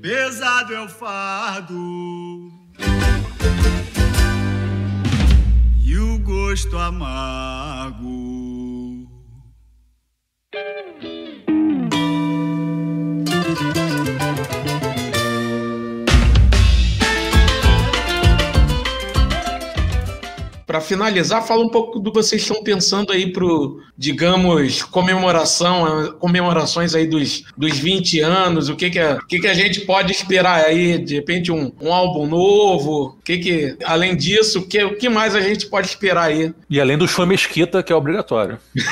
Pesado 0.00 0.74
é 0.74 0.80
o 0.80 0.88
fardo 0.88 2.52
e 5.84 5.96
o 5.96 6.18
gosto 6.18 6.76
amargo. 6.76 8.31
Finalizar, 20.82 21.46
fala 21.46 21.64
um 21.64 21.68
pouco 21.68 21.98
do 21.98 22.10
que 22.10 22.18
vocês 22.22 22.42
estão 22.42 22.62
pensando 22.62 23.12
aí 23.12 23.32
para, 23.32 23.44
digamos, 23.96 24.82
comemoração, 24.82 26.14
comemorações 26.18 26.94
aí 26.94 27.06
dos, 27.06 27.44
dos 27.56 27.78
20 27.78 28.20
anos, 28.20 28.68
o 28.68 28.76
que 28.76 28.90
que, 28.90 28.98
a, 28.98 29.14
o 29.14 29.26
que 29.26 29.40
que 29.40 29.46
a 29.46 29.54
gente 29.54 29.80
pode 29.82 30.12
esperar 30.12 30.64
aí, 30.64 30.98
de 30.98 31.14
repente 31.14 31.50
um, 31.50 31.72
um 31.80 31.92
álbum 31.92 32.26
novo, 32.26 33.16
que 33.24 33.38
que, 33.38 33.76
além 33.84 34.16
disso, 34.16 34.60
o 34.60 34.66
que, 34.68 34.82
o 34.82 34.96
que 34.96 35.08
mais 35.08 35.34
a 35.34 35.40
gente 35.40 35.66
pode 35.66 35.86
esperar 35.86 36.24
aí? 36.24 36.52
E 36.68 36.80
além 36.80 36.98
do 36.98 37.06
show 37.06 37.24
Mesquita, 37.26 37.82
que 37.82 37.92
é 37.92 37.96
obrigatório. 37.96 38.58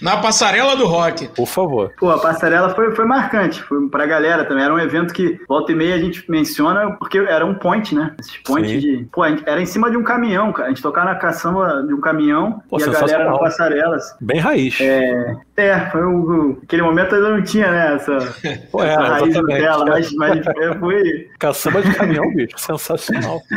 Na 0.00 0.18
passarela 0.18 0.76
do 0.76 0.86
rock. 0.86 1.26
Por 1.28 1.46
favor. 1.46 1.92
Pô, 1.98 2.08
a 2.10 2.18
passarela 2.20 2.70
foi, 2.74 2.94
foi 2.94 3.04
marcante, 3.04 3.60
foi 3.62 3.88
pra 3.88 4.06
galera 4.06 4.44
também. 4.44 4.62
Era 4.64 4.72
um 4.72 4.78
evento 4.78 5.12
que 5.12 5.40
volta 5.48 5.72
e 5.72 5.74
meia 5.74 5.96
a 5.96 5.98
gente 5.98 6.24
menciona 6.30 6.92
porque 6.92 7.18
era 7.18 7.44
um 7.44 7.54
point, 7.54 7.92
né? 7.94 8.14
Esses 8.20 8.36
points 8.38 8.70
Sim. 8.70 8.78
de. 8.78 9.06
Pô, 9.12 9.22
a 9.24 9.30
gente- 9.30 9.42
era 9.46 9.60
em 9.60 9.66
cima 9.66 9.90
de 9.90 9.96
um 9.96 10.04
caminhão, 10.04 10.52
cara. 10.52 10.68
A 10.68 10.70
gente 10.70 10.82
tocava 10.82 11.06
na 11.10 11.16
caçamba 11.16 11.82
de 11.86 11.92
um 11.92 12.00
caminhão 12.00 12.62
Pô, 12.70 12.78
e 12.78 12.84
a 12.84 12.86
galera 12.86 13.24
na 13.30 13.36
passarela. 13.38 13.96
assim. 13.96 14.14
Bem 14.20 14.38
raiz. 14.38 14.78
É, 14.80 15.90
foi 15.90 16.02
o, 16.04 16.10
o- 16.52 16.58
aquele 16.62 16.82
momento 16.82 17.14
ainda 17.14 17.30
não 17.30 17.42
tinha, 17.42 17.70
né? 17.70 17.94
Essa, 17.96 18.18
Pô, 18.70 18.82
é, 18.82 18.90
essa 18.90 19.00
raiz 19.02 19.34
dela, 19.46 19.84
mas, 19.86 20.12
mas 20.12 20.46
é, 20.46 20.74
foi. 20.78 21.28
Caçamba 21.38 21.82
de 21.82 21.92
caminhão, 21.94 22.13
bicho. 22.34 22.58
Sensacional. 22.58 23.40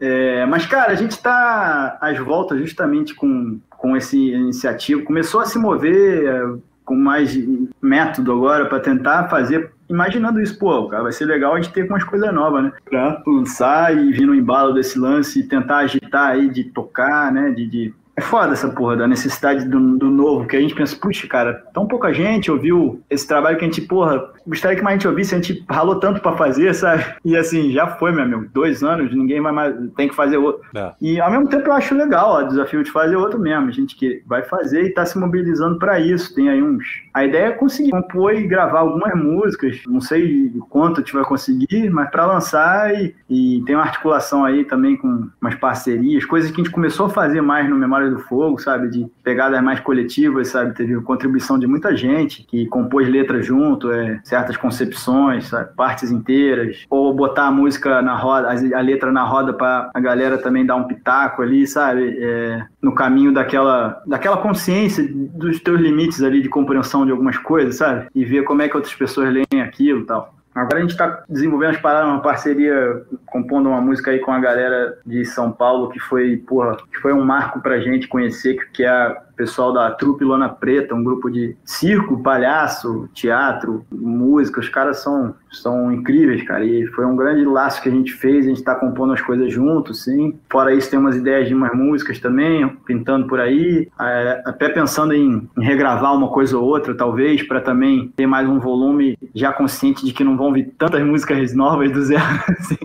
É, 0.00 0.44
mas, 0.46 0.66
cara, 0.66 0.92
a 0.92 0.94
gente 0.94 1.12
está 1.12 1.98
às 2.00 2.18
voltas 2.18 2.58
justamente 2.58 3.14
com, 3.14 3.60
com 3.70 3.96
esse 3.96 4.16
iniciativa. 4.32 5.02
Começou 5.02 5.40
a 5.40 5.44
se 5.44 5.58
mover 5.58 6.26
é, 6.26 6.58
com 6.84 6.96
mais 6.96 7.36
método 7.80 8.32
agora 8.32 8.66
para 8.66 8.80
tentar 8.80 9.28
fazer. 9.28 9.70
Imaginando 9.88 10.40
isso, 10.40 10.58
pô, 10.58 10.88
cara, 10.88 11.02
vai 11.04 11.12
ser 11.12 11.24
legal 11.26 11.54
a 11.54 11.60
gente 11.60 11.72
ter 11.72 11.84
umas 11.86 12.04
coisas 12.04 12.32
novas, 12.32 12.64
né? 12.64 12.72
Pra 12.84 13.22
lançar 13.26 13.96
e 13.96 14.12
vir 14.12 14.26
no 14.26 14.34
embalo 14.34 14.72
desse 14.72 14.98
lance 14.98 15.40
e 15.40 15.42
tentar 15.44 15.78
agitar 15.78 16.30
aí 16.30 16.48
de 16.48 16.64
tocar, 16.64 17.32
né? 17.32 17.50
De, 17.50 17.66
de- 17.66 17.94
É 18.20 18.22
foda 18.22 18.52
essa 18.52 18.68
porra 18.68 18.98
da 18.98 19.08
necessidade 19.08 19.66
do, 19.66 19.96
do 19.96 20.10
novo, 20.10 20.46
que 20.46 20.54
a 20.54 20.60
gente 20.60 20.74
pensa, 20.74 20.94
puxa, 20.94 21.26
cara, 21.26 21.64
tão 21.72 21.86
pouca 21.86 22.12
gente 22.12 22.50
ouviu 22.50 23.02
esse 23.08 23.26
trabalho 23.26 23.56
que 23.56 23.64
a 23.64 23.66
gente, 23.66 23.80
porra, 23.80 24.22
gostaria 24.46 24.76
que 24.76 24.82
mais 24.82 24.96
gente 24.96 25.08
ouvisse, 25.08 25.34
a 25.34 25.38
gente 25.38 25.64
ralou 25.70 25.98
tanto 25.98 26.20
pra 26.20 26.36
fazer, 26.36 26.72
sabe? 26.76 27.02
E 27.24 27.34
assim, 27.34 27.72
já 27.72 27.86
foi, 27.86 28.12
meu 28.12 28.24
amigo, 28.24 28.46
dois 28.52 28.82
anos, 28.82 29.10
ninguém 29.14 29.40
vai 29.40 29.52
mais, 29.52 29.74
tem 29.96 30.06
que 30.06 30.14
fazer 30.14 30.36
outro. 30.36 30.60
É. 30.74 30.92
E 31.00 31.18
ao 31.18 31.30
mesmo 31.30 31.48
tempo 31.48 31.66
eu 31.66 31.72
acho 31.72 31.94
legal 31.94 32.32
ó, 32.32 32.42
o 32.42 32.48
desafio 32.48 32.84
de 32.84 32.90
fazer 32.90 33.16
outro 33.16 33.40
mesmo. 33.40 33.68
A 33.68 33.72
gente 33.72 33.96
que 33.96 34.22
vai 34.26 34.42
fazer 34.42 34.82
e 34.82 34.90
tá 34.92 35.06
se 35.06 35.18
mobilizando 35.18 35.78
para 35.78 35.98
isso. 35.98 36.34
Tem 36.34 36.50
aí 36.50 36.62
uns. 36.62 36.84
A 37.12 37.24
ideia 37.24 37.46
é 37.46 37.50
conseguir 37.52 37.90
compor 37.90 38.34
e 38.34 38.46
gravar 38.46 38.80
algumas 38.80 39.14
músicas. 39.14 39.80
Não 39.86 40.00
sei 40.00 40.52
quanto 40.68 41.00
a 41.00 41.00
gente 41.00 41.12
vai 41.12 41.24
conseguir, 41.24 41.90
mas 41.90 42.10
para 42.10 42.26
lançar 42.26 42.94
e, 42.94 43.14
e 43.28 43.62
tem 43.66 43.74
uma 43.74 43.84
articulação 43.84 44.44
aí 44.44 44.64
também 44.64 44.96
com 44.96 45.28
umas 45.40 45.54
parcerias, 45.56 46.24
coisas 46.24 46.50
que 46.50 46.60
a 46.60 46.64
gente 46.64 46.72
começou 46.72 47.06
a 47.06 47.10
fazer 47.10 47.40
mais 47.40 47.68
no 47.68 47.76
Memória 47.76 48.10
do 48.10 48.18
Fogo, 48.18 48.58
sabe? 48.58 48.88
De 48.88 49.06
pegadas 49.22 49.62
mais 49.62 49.80
coletivas, 49.80 50.48
sabe? 50.48 50.74
Teve 50.74 51.00
contribuição 51.00 51.58
de 51.58 51.66
muita 51.66 51.96
gente 51.96 52.44
que 52.44 52.66
compôs 52.66 53.08
letras 53.08 53.44
junto, 53.44 53.90
é, 53.90 54.20
certas 54.24 54.56
concepções, 54.56 55.48
sabe? 55.48 55.70
partes 55.74 56.10
inteiras, 56.10 56.84
ou 56.88 57.12
botar 57.14 57.46
a 57.46 57.50
música 57.50 58.02
na 58.02 58.16
roda, 58.16 58.48
a 58.50 58.80
letra 58.80 59.10
na 59.10 59.24
roda 59.24 59.52
para 59.52 59.90
a 59.94 60.00
galera 60.00 60.38
também 60.38 60.64
dar 60.64 60.76
um 60.76 60.84
pitaco 60.84 61.42
ali, 61.42 61.66
sabe? 61.66 62.16
É, 62.20 62.64
no 62.82 62.94
caminho 62.94 63.32
daquela, 63.32 64.02
daquela 64.06 64.36
consciência 64.36 65.06
dos 65.12 65.60
teus 65.60 65.80
limites 65.80 66.22
ali 66.22 66.40
de 66.42 66.48
compreensão 66.48 66.99
de 67.04 67.12
algumas 67.12 67.36
coisas, 67.38 67.76
sabe? 67.76 68.06
E 68.14 68.24
ver 68.24 68.44
como 68.44 68.62
é 68.62 68.68
que 68.68 68.76
outras 68.76 68.94
pessoas 68.94 69.32
leem 69.32 69.62
aquilo 69.62 70.00
e 70.00 70.06
tal. 70.06 70.34
Agora 70.52 70.78
a 70.78 70.80
gente 70.80 70.90
está 70.90 71.22
desenvolvendo 71.28 71.70
as 71.70 71.80
paradas, 71.80 72.08
uma 72.10 72.20
parceria, 72.22 73.02
compondo 73.26 73.68
uma 73.68 73.80
música 73.80 74.10
aí 74.10 74.18
com 74.18 74.32
a 74.32 74.40
galera 74.40 74.98
de 75.06 75.24
São 75.24 75.52
Paulo, 75.52 75.90
que 75.90 76.00
foi, 76.00 76.36
porra, 76.38 76.76
que 76.92 76.98
foi 76.98 77.12
um 77.12 77.24
marco 77.24 77.60
pra 77.60 77.78
gente 77.78 78.08
conhecer, 78.08 78.56
que- 78.72 78.82
é 78.84 79.08
o 79.10 79.29
pessoal 79.40 79.72
da 79.72 79.90
Trupe 79.90 80.22
Lona 80.22 80.50
Preta, 80.50 80.94
um 80.94 81.02
grupo 81.02 81.30
de 81.30 81.56
circo, 81.64 82.22
palhaço, 82.22 83.08
teatro, 83.14 83.86
música, 83.90 84.60
os 84.60 84.68
caras 84.68 84.98
são, 84.98 85.34
são 85.50 85.90
incríveis, 85.90 86.42
cara, 86.42 86.62
e 86.62 86.86
foi 86.88 87.06
um 87.06 87.16
grande 87.16 87.42
laço 87.46 87.80
que 87.80 87.88
a 87.88 87.92
gente 87.92 88.12
fez, 88.12 88.44
a 88.44 88.50
gente 88.50 88.62
tá 88.62 88.74
compondo 88.74 89.14
as 89.14 89.20
coisas 89.22 89.50
juntos, 89.50 90.04
sim. 90.04 90.38
Fora 90.50 90.74
isso, 90.74 90.90
tem 90.90 90.98
umas 90.98 91.16
ideias 91.16 91.48
de 91.48 91.54
umas 91.54 91.72
músicas 91.72 92.18
também, 92.18 92.68
pintando 92.84 93.26
por 93.26 93.40
aí, 93.40 93.88
é, 93.98 94.42
até 94.44 94.68
pensando 94.68 95.14
em, 95.14 95.48
em 95.56 95.64
regravar 95.64 96.14
uma 96.14 96.28
coisa 96.28 96.58
ou 96.58 96.64
outra, 96.66 96.94
talvez, 96.94 97.42
para 97.42 97.62
também 97.62 98.12
ter 98.14 98.26
mais 98.26 98.46
um 98.46 98.60
volume 98.60 99.16
já 99.34 99.54
consciente 99.54 100.04
de 100.04 100.12
que 100.12 100.22
não 100.22 100.36
vão 100.36 100.52
vir 100.52 100.74
tantas 100.76 101.02
músicas 101.02 101.54
novas 101.54 101.90
do 101.90 102.02
zero, 102.02 102.22
assim, 102.58 102.76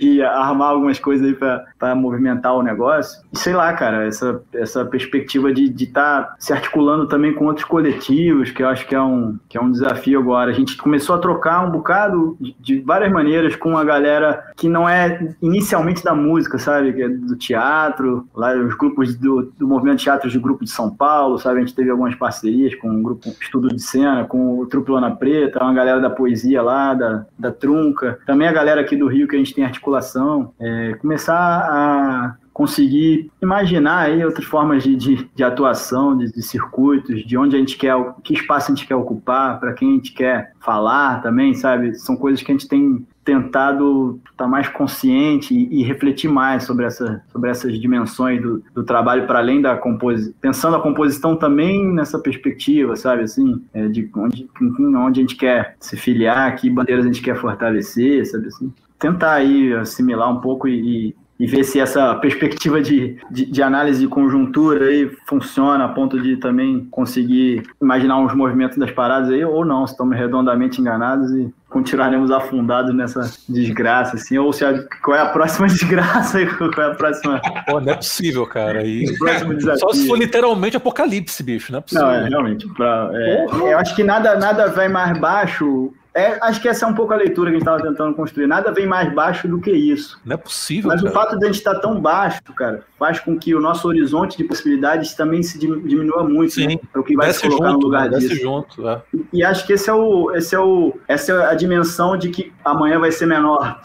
e 0.00 0.20
armar 0.20 0.70
algumas 0.70 0.98
coisas 0.98 1.24
aí 1.24 1.34
para 1.34 1.94
movimentar 1.94 2.52
o 2.56 2.64
negócio. 2.64 3.22
E 3.32 3.38
sei 3.38 3.52
lá, 3.52 3.72
cara, 3.74 4.06
essa, 4.06 4.42
essa 4.52 4.84
perspectiva 4.84 5.52
de 5.52 5.83
estar 5.84 6.34
se 6.38 6.52
articulando 6.52 7.06
também 7.06 7.32
com 7.32 7.46
outros 7.46 7.66
coletivos, 7.66 8.50
que 8.50 8.62
eu 8.62 8.68
acho 8.68 8.86
que 8.86 8.94
é, 8.94 9.00
um, 9.00 9.38
que 9.48 9.56
é 9.56 9.60
um 9.60 9.70
desafio 9.70 10.18
agora. 10.18 10.50
A 10.50 10.54
gente 10.54 10.76
começou 10.76 11.16
a 11.16 11.18
trocar 11.18 11.66
um 11.66 11.70
bocado 11.70 12.36
de, 12.40 12.54
de 12.60 12.80
várias 12.80 13.12
maneiras 13.12 13.56
com 13.56 13.76
a 13.76 13.84
galera 13.84 14.44
que 14.56 14.68
não 14.68 14.88
é 14.88 15.34
inicialmente 15.40 16.02
da 16.02 16.14
música, 16.14 16.58
sabe? 16.58 16.92
Que 16.92 17.02
é 17.02 17.08
do 17.08 17.36
teatro, 17.36 18.28
lá 18.34 18.54
os 18.54 18.74
grupos 18.76 19.14
do, 19.16 19.52
do 19.58 19.66
movimento 19.66 19.98
de 19.98 20.04
teatro 20.04 20.30
de 20.30 20.38
grupo 20.38 20.64
de 20.64 20.70
São 20.70 20.94
Paulo, 20.94 21.38
sabe? 21.38 21.58
A 21.58 21.60
gente 21.60 21.74
teve 21.74 21.90
algumas 21.90 22.14
parcerias 22.14 22.74
com 22.76 22.88
o 22.88 23.02
grupo 23.02 23.28
Estudo 23.40 23.68
de 23.68 23.82
Cena, 23.82 24.24
com 24.24 24.58
o 24.58 24.66
Trupe 24.66 24.90
Lona 24.90 25.14
Preta, 25.14 25.62
uma 25.62 25.74
galera 25.74 26.00
da 26.00 26.10
poesia 26.10 26.62
lá, 26.62 26.94
da, 26.94 27.26
da 27.38 27.50
Trunca, 27.50 28.18
também 28.26 28.48
a 28.48 28.52
galera 28.52 28.80
aqui 28.80 28.96
do 28.96 29.06
Rio 29.06 29.28
que 29.28 29.36
a 29.36 29.38
gente 29.38 29.54
tem 29.54 29.64
articulação. 29.64 30.52
É, 30.60 30.94
começar 30.94 31.34
a 31.34 32.36
conseguir 32.54 33.30
imaginar 33.42 34.02
aí 34.02 34.24
outras 34.24 34.46
formas 34.46 34.84
de, 34.84 34.94
de, 34.94 35.28
de 35.34 35.42
atuação, 35.42 36.16
de, 36.16 36.32
de 36.32 36.40
circuitos, 36.40 37.26
de 37.26 37.36
onde 37.36 37.56
a 37.56 37.58
gente 37.58 37.76
quer, 37.76 37.94
que 38.22 38.32
espaço 38.32 38.70
a 38.70 38.74
gente 38.74 38.86
quer 38.86 38.94
ocupar, 38.94 39.58
para 39.58 39.72
quem 39.72 39.90
a 39.90 39.92
gente 39.94 40.12
quer 40.12 40.52
falar 40.60 41.20
também, 41.20 41.52
sabe? 41.52 41.96
São 41.96 42.16
coisas 42.16 42.40
que 42.42 42.52
a 42.52 42.54
gente 42.54 42.68
tem 42.68 43.04
tentado 43.24 44.20
estar 44.30 44.46
mais 44.46 44.68
consciente 44.68 45.52
e, 45.52 45.80
e 45.80 45.82
refletir 45.82 46.28
mais 46.28 46.62
sobre, 46.62 46.84
essa, 46.84 47.24
sobre 47.32 47.50
essas 47.50 47.80
dimensões 47.80 48.40
do, 48.40 48.62
do 48.72 48.84
trabalho 48.84 49.26
para 49.26 49.40
além 49.40 49.60
da 49.60 49.76
composição, 49.76 50.32
pensando 50.40 50.76
a 50.76 50.80
composição 50.80 51.34
também 51.34 51.92
nessa 51.92 52.20
perspectiva, 52.20 52.94
sabe, 52.94 53.22
assim, 53.22 53.64
é, 53.72 53.88
de 53.88 54.08
onde, 54.14 54.48
enfim, 54.62 54.94
onde 54.94 55.20
a 55.20 55.22
gente 55.22 55.36
quer 55.36 55.74
se 55.80 55.96
filiar, 55.96 56.54
que 56.54 56.70
bandeiras 56.70 57.04
a 57.04 57.08
gente 57.08 57.22
quer 57.22 57.34
fortalecer, 57.34 58.24
sabe, 58.30 58.46
assim, 58.46 58.72
tentar 58.96 59.32
aí 59.32 59.72
assimilar 59.72 60.30
um 60.30 60.40
pouco 60.40 60.68
e, 60.68 61.08
e 61.08 61.16
e 61.38 61.46
ver 61.46 61.64
se 61.64 61.80
essa 61.80 62.14
perspectiva 62.16 62.80
de, 62.80 63.18
de, 63.30 63.46
de, 63.46 63.62
análise 63.62 64.00
de 64.00 64.06
conjuntura 64.06 64.86
aí 64.86 65.10
funciona 65.26 65.84
a 65.84 65.88
ponto 65.88 66.20
de 66.20 66.36
também 66.36 66.86
conseguir 66.90 67.62
imaginar 67.82 68.18
uns 68.18 68.32
movimentos 68.34 68.78
das 68.78 68.90
paradas 68.92 69.30
aí, 69.30 69.44
ou 69.44 69.64
não, 69.64 69.86
se 69.86 69.92
estamos 69.92 70.16
redondamente 70.16 70.80
enganados 70.80 71.30
e 71.32 71.52
continuaremos 71.68 72.30
afundados 72.30 72.94
nessa 72.94 73.32
desgraça, 73.48 74.14
assim, 74.14 74.38
ou 74.38 74.52
se 74.52 74.64
a, 74.64 74.80
qual 75.02 75.16
é 75.16 75.20
a 75.20 75.26
próxima 75.26 75.66
desgraça 75.68 76.40
e 76.40 76.46
qual 76.46 76.70
é 76.78 76.92
a 76.92 76.94
próxima... 76.94 77.40
Pô, 77.66 77.80
não 77.80 77.92
é 77.92 77.96
possível, 77.96 78.46
cara. 78.46 78.84
E... 78.84 79.04
Só 79.78 79.88
se 79.92 80.06
for 80.06 80.16
literalmente 80.16 80.76
apocalipse, 80.76 81.42
bicho, 81.42 81.72
não 81.72 81.80
é 81.80 81.82
possível. 81.82 82.06
Não, 82.06 82.12
é, 82.12 82.28
realmente. 82.28 82.68
Pra, 82.74 83.10
é, 83.12 83.46
eu 83.72 83.78
acho 83.78 83.96
que 83.96 84.04
nada, 84.04 84.36
nada 84.36 84.68
vai 84.68 84.88
mais 84.88 85.18
baixo 85.18 85.92
é, 86.14 86.38
acho 86.42 86.60
que 86.62 86.68
essa 86.68 86.86
é 86.86 86.88
um 86.88 86.94
pouco 86.94 87.12
a 87.12 87.16
leitura 87.16 87.50
que 87.50 87.56
a 87.56 87.58
gente 87.58 87.68
estava 87.68 87.82
tentando 87.82 88.14
construir. 88.14 88.46
Nada 88.46 88.70
vem 88.70 88.86
mais 88.86 89.12
baixo 89.12 89.48
do 89.48 89.60
que 89.60 89.72
isso. 89.72 90.20
Não 90.24 90.34
é 90.34 90.36
possível. 90.36 90.88
Mas 90.88 91.00
cara. 91.02 91.10
o 91.10 91.14
fato 91.14 91.38
de 91.38 91.44
a 91.44 91.48
gente 91.48 91.58
estar 91.58 91.74
tão 91.80 92.00
baixo, 92.00 92.40
cara, 92.56 92.84
faz 92.96 93.18
com 93.18 93.36
que 93.36 93.52
o 93.52 93.60
nosso 93.60 93.88
horizonte 93.88 94.36
de 94.36 94.44
possibilidades 94.44 95.14
também 95.14 95.42
se 95.42 95.58
diminua 95.58 96.22
muito. 96.22 96.54
Sim. 96.54 96.68
Né? 96.68 96.78
Para 96.92 97.00
o 97.00 97.04
que 97.04 97.16
vai 97.16 97.26
desce 97.26 97.40
se 97.40 97.48
colocar 97.48 97.72
junto, 97.72 97.78
no 97.80 97.84
lugar 97.84 98.08
desce 98.08 98.28
disso. 98.28 98.42
junto. 98.42 98.88
É. 98.88 99.02
E, 99.12 99.38
e, 99.40 99.44
acho 99.44 99.66
que 99.66 99.72
esse 99.72 99.90
é 99.90 99.92
o, 99.92 100.30
esse 100.32 100.54
é 100.54 100.60
o, 100.60 100.96
essa 101.08 101.32
é 101.32 101.46
a 101.46 101.54
dimensão 101.54 102.16
de 102.16 102.28
que 102.28 102.52
amanhã 102.64 103.00
vai 103.00 103.10
ser 103.10 103.26
menor. 103.26 103.80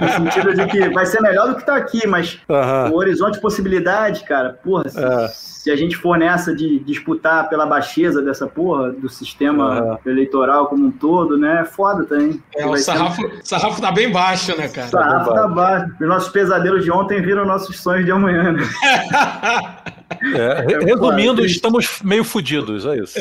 no 0.00 0.08
sentido 0.24 0.54
de 0.54 0.66
que 0.66 0.90
vai 0.90 1.06
ser 1.06 1.22
melhor 1.22 1.48
do 1.48 1.54
que 1.54 1.62
está 1.62 1.76
aqui, 1.76 2.06
mas 2.06 2.34
uh 2.46 2.52
-huh. 2.52 2.92
o 2.92 2.96
horizonte 2.96 3.34
de 3.34 3.40
possibilidade, 3.40 4.22
cara, 4.24 4.60
porra. 4.62 4.86
Se, 4.90 5.02
é. 5.02 5.28
se 5.28 5.70
a 5.70 5.76
gente 5.76 5.96
for 5.96 6.18
nessa 6.18 6.54
de 6.54 6.78
disputar 6.80 7.48
pela 7.48 7.64
baixeza 7.64 8.20
dessa 8.20 8.46
porra 8.46 8.92
do 8.92 9.08
sistema 9.08 9.98
eleitoral 10.04 10.66
como 10.66 10.86
um 10.86 10.90
todo, 10.90 11.05
né? 11.38 11.60
É 11.62 11.64
foda 11.64 12.04
também. 12.04 12.42
É, 12.54 12.66
o 12.66 12.76
sarrafo, 12.76 13.22
ser... 13.22 13.40
sarrafo 13.44 13.80
tá 13.80 13.92
bem 13.92 14.10
baixo, 14.10 14.56
né, 14.56 14.68
cara? 14.68 14.86
O 14.86 14.90
sarrafo 14.90 15.34
tá 15.34 15.48
baixo. 15.48 15.92
Os 16.00 16.08
nossos 16.08 16.28
pesadelos 16.30 16.84
de 16.84 16.90
ontem 16.90 17.20
viram 17.22 17.44
nossos 17.44 17.78
sonhos 17.80 18.04
de 18.04 18.10
amanhã. 18.10 18.52
Né? 18.52 18.62
É, 20.34 20.78
resumindo, 20.84 21.44
estamos 21.44 22.00
meio 22.02 22.24
fudidos, 22.24 22.86
é 22.86 22.96
isso. 22.96 23.18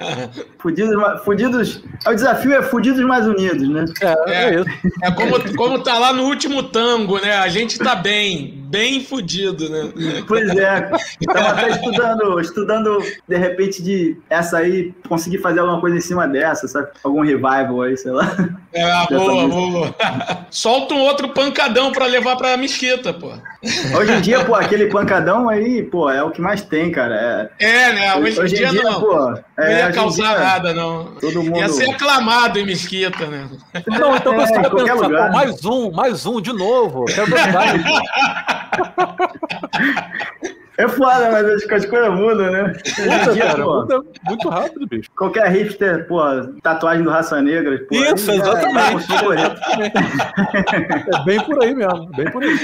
fudidos, 0.58 0.94
fudidos. 1.24 1.82
O 2.06 2.14
desafio 2.14 2.52
é 2.54 2.62
fudidos 2.62 3.04
mais 3.04 3.26
unidos, 3.26 3.68
né? 3.68 3.84
É, 4.00 4.44
é, 4.44 4.60
isso. 4.60 4.70
É 5.02 5.10
como, 5.10 5.56
como 5.56 5.82
tá 5.82 5.98
lá 5.98 6.12
no 6.12 6.24
último 6.24 6.62
tango, 6.62 7.18
né? 7.18 7.38
A 7.38 7.48
gente 7.48 7.78
tá 7.78 7.94
bem, 7.94 8.57
bem 8.68 9.02
fudido, 9.02 9.68
né? 9.68 9.92
Pois 10.26 10.48
é. 10.50 10.90
Estava 11.20 11.48
até 11.48 11.70
estudando, 11.70 12.40
estudando, 12.40 12.98
de 13.26 13.36
repente, 13.36 13.82
de 13.82 14.16
essa 14.28 14.58
aí, 14.58 14.92
conseguir 15.08 15.38
fazer 15.38 15.60
alguma 15.60 15.80
coisa 15.80 15.96
em 15.96 16.00
cima 16.00 16.26
dessa, 16.26 16.68
sabe? 16.68 16.88
Algum 17.02 17.22
revival 17.22 17.82
aí, 17.82 17.96
sei 17.96 18.12
lá. 18.12 18.36
É, 18.72 19.06
boa, 19.06 19.48
boa. 19.48 19.94
Solta 20.50 20.94
um 20.94 21.00
outro 21.00 21.30
pancadão 21.30 21.90
pra 21.90 22.06
levar 22.06 22.36
pra 22.36 22.56
mesquita, 22.56 23.14
pô. 23.14 23.32
Hoje 23.96 24.12
em 24.12 24.20
dia, 24.20 24.44
pô, 24.44 24.54
aquele 24.54 24.86
pancadão 24.86 25.48
aí, 25.48 25.82
pô, 25.82 26.10
é 26.10 26.22
o 26.22 26.30
que 26.30 26.40
mais 26.40 26.62
tem, 26.62 26.92
cara. 26.92 27.50
É, 27.58 27.66
é 27.66 27.92
né? 27.92 28.14
Hoje, 28.16 28.40
hoje 28.40 28.54
em 28.54 28.58
dia, 28.58 28.68
dia 28.68 28.82
não. 28.82 29.00
Pô, 29.00 29.14
não 29.16 29.64
é, 29.64 29.78
ia 29.78 29.92
causar 29.92 30.36
dia, 30.36 30.44
nada, 30.44 30.74
não. 30.74 31.14
Todo 31.20 31.42
mundo... 31.42 31.58
Ia 31.58 31.68
ser 31.68 31.90
aclamado 31.90 32.58
em 32.58 32.66
mesquita, 32.66 33.26
né? 33.26 33.48
Não, 33.86 34.16
então 34.16 34.34
você 34.34 34.54
é, 34.54 34.60
vai 34.60 34.70
pensar, 34.70 34.94
lugar. 34.94 35.26
pô, 35.28 35.36
mais 35.36 35.64
um, 35.64 35.90
mais 35.90 36.26
um, 36.26 36.40
de 36.40 36.52
novo. 36.52 37.04
Quero 37.06 37.26
ver 38.58 40.54
É 40.78 40.86
foda, 40.88 41.30
mas 41.32 41.44
as, 41.44 41.70
as 41.72 41.86
coisas 41.86 42.08
mudam, 42.14 42.52
né? 42.52 42.72
Puta, 42.72 43.32
dia, 43.32 43.46
cara, 43.46 43.64
pô, 43.64 43.80
muda 43.80 44.00
muito 44.28 44.48
rápido, 44.48 44.86
bicho. 44.86 45.10
qualquer 45.16 45.48
hipster, 45.50 46.06
pô, 46.06 46.20
tatuagem 46.62 47.02
do 47.02 47.10
Raça 47.10 47.42
Negra. 47.42 47.78
Pô, 47.88 47.96
Isso, 47.96 48.30
aí 48.30 48.38
já- 48.38 48.44
exatamente. 48.44 49.12
é. 49.12 49.98
É 51.18 51.24
bem 51.24 51.40
por 51.44 51.62
aí 51.62 51.74
mesmo, 51.74 52.06
bem 52.16 52.30
por 52.30 52.42
aí. 52.42 52.56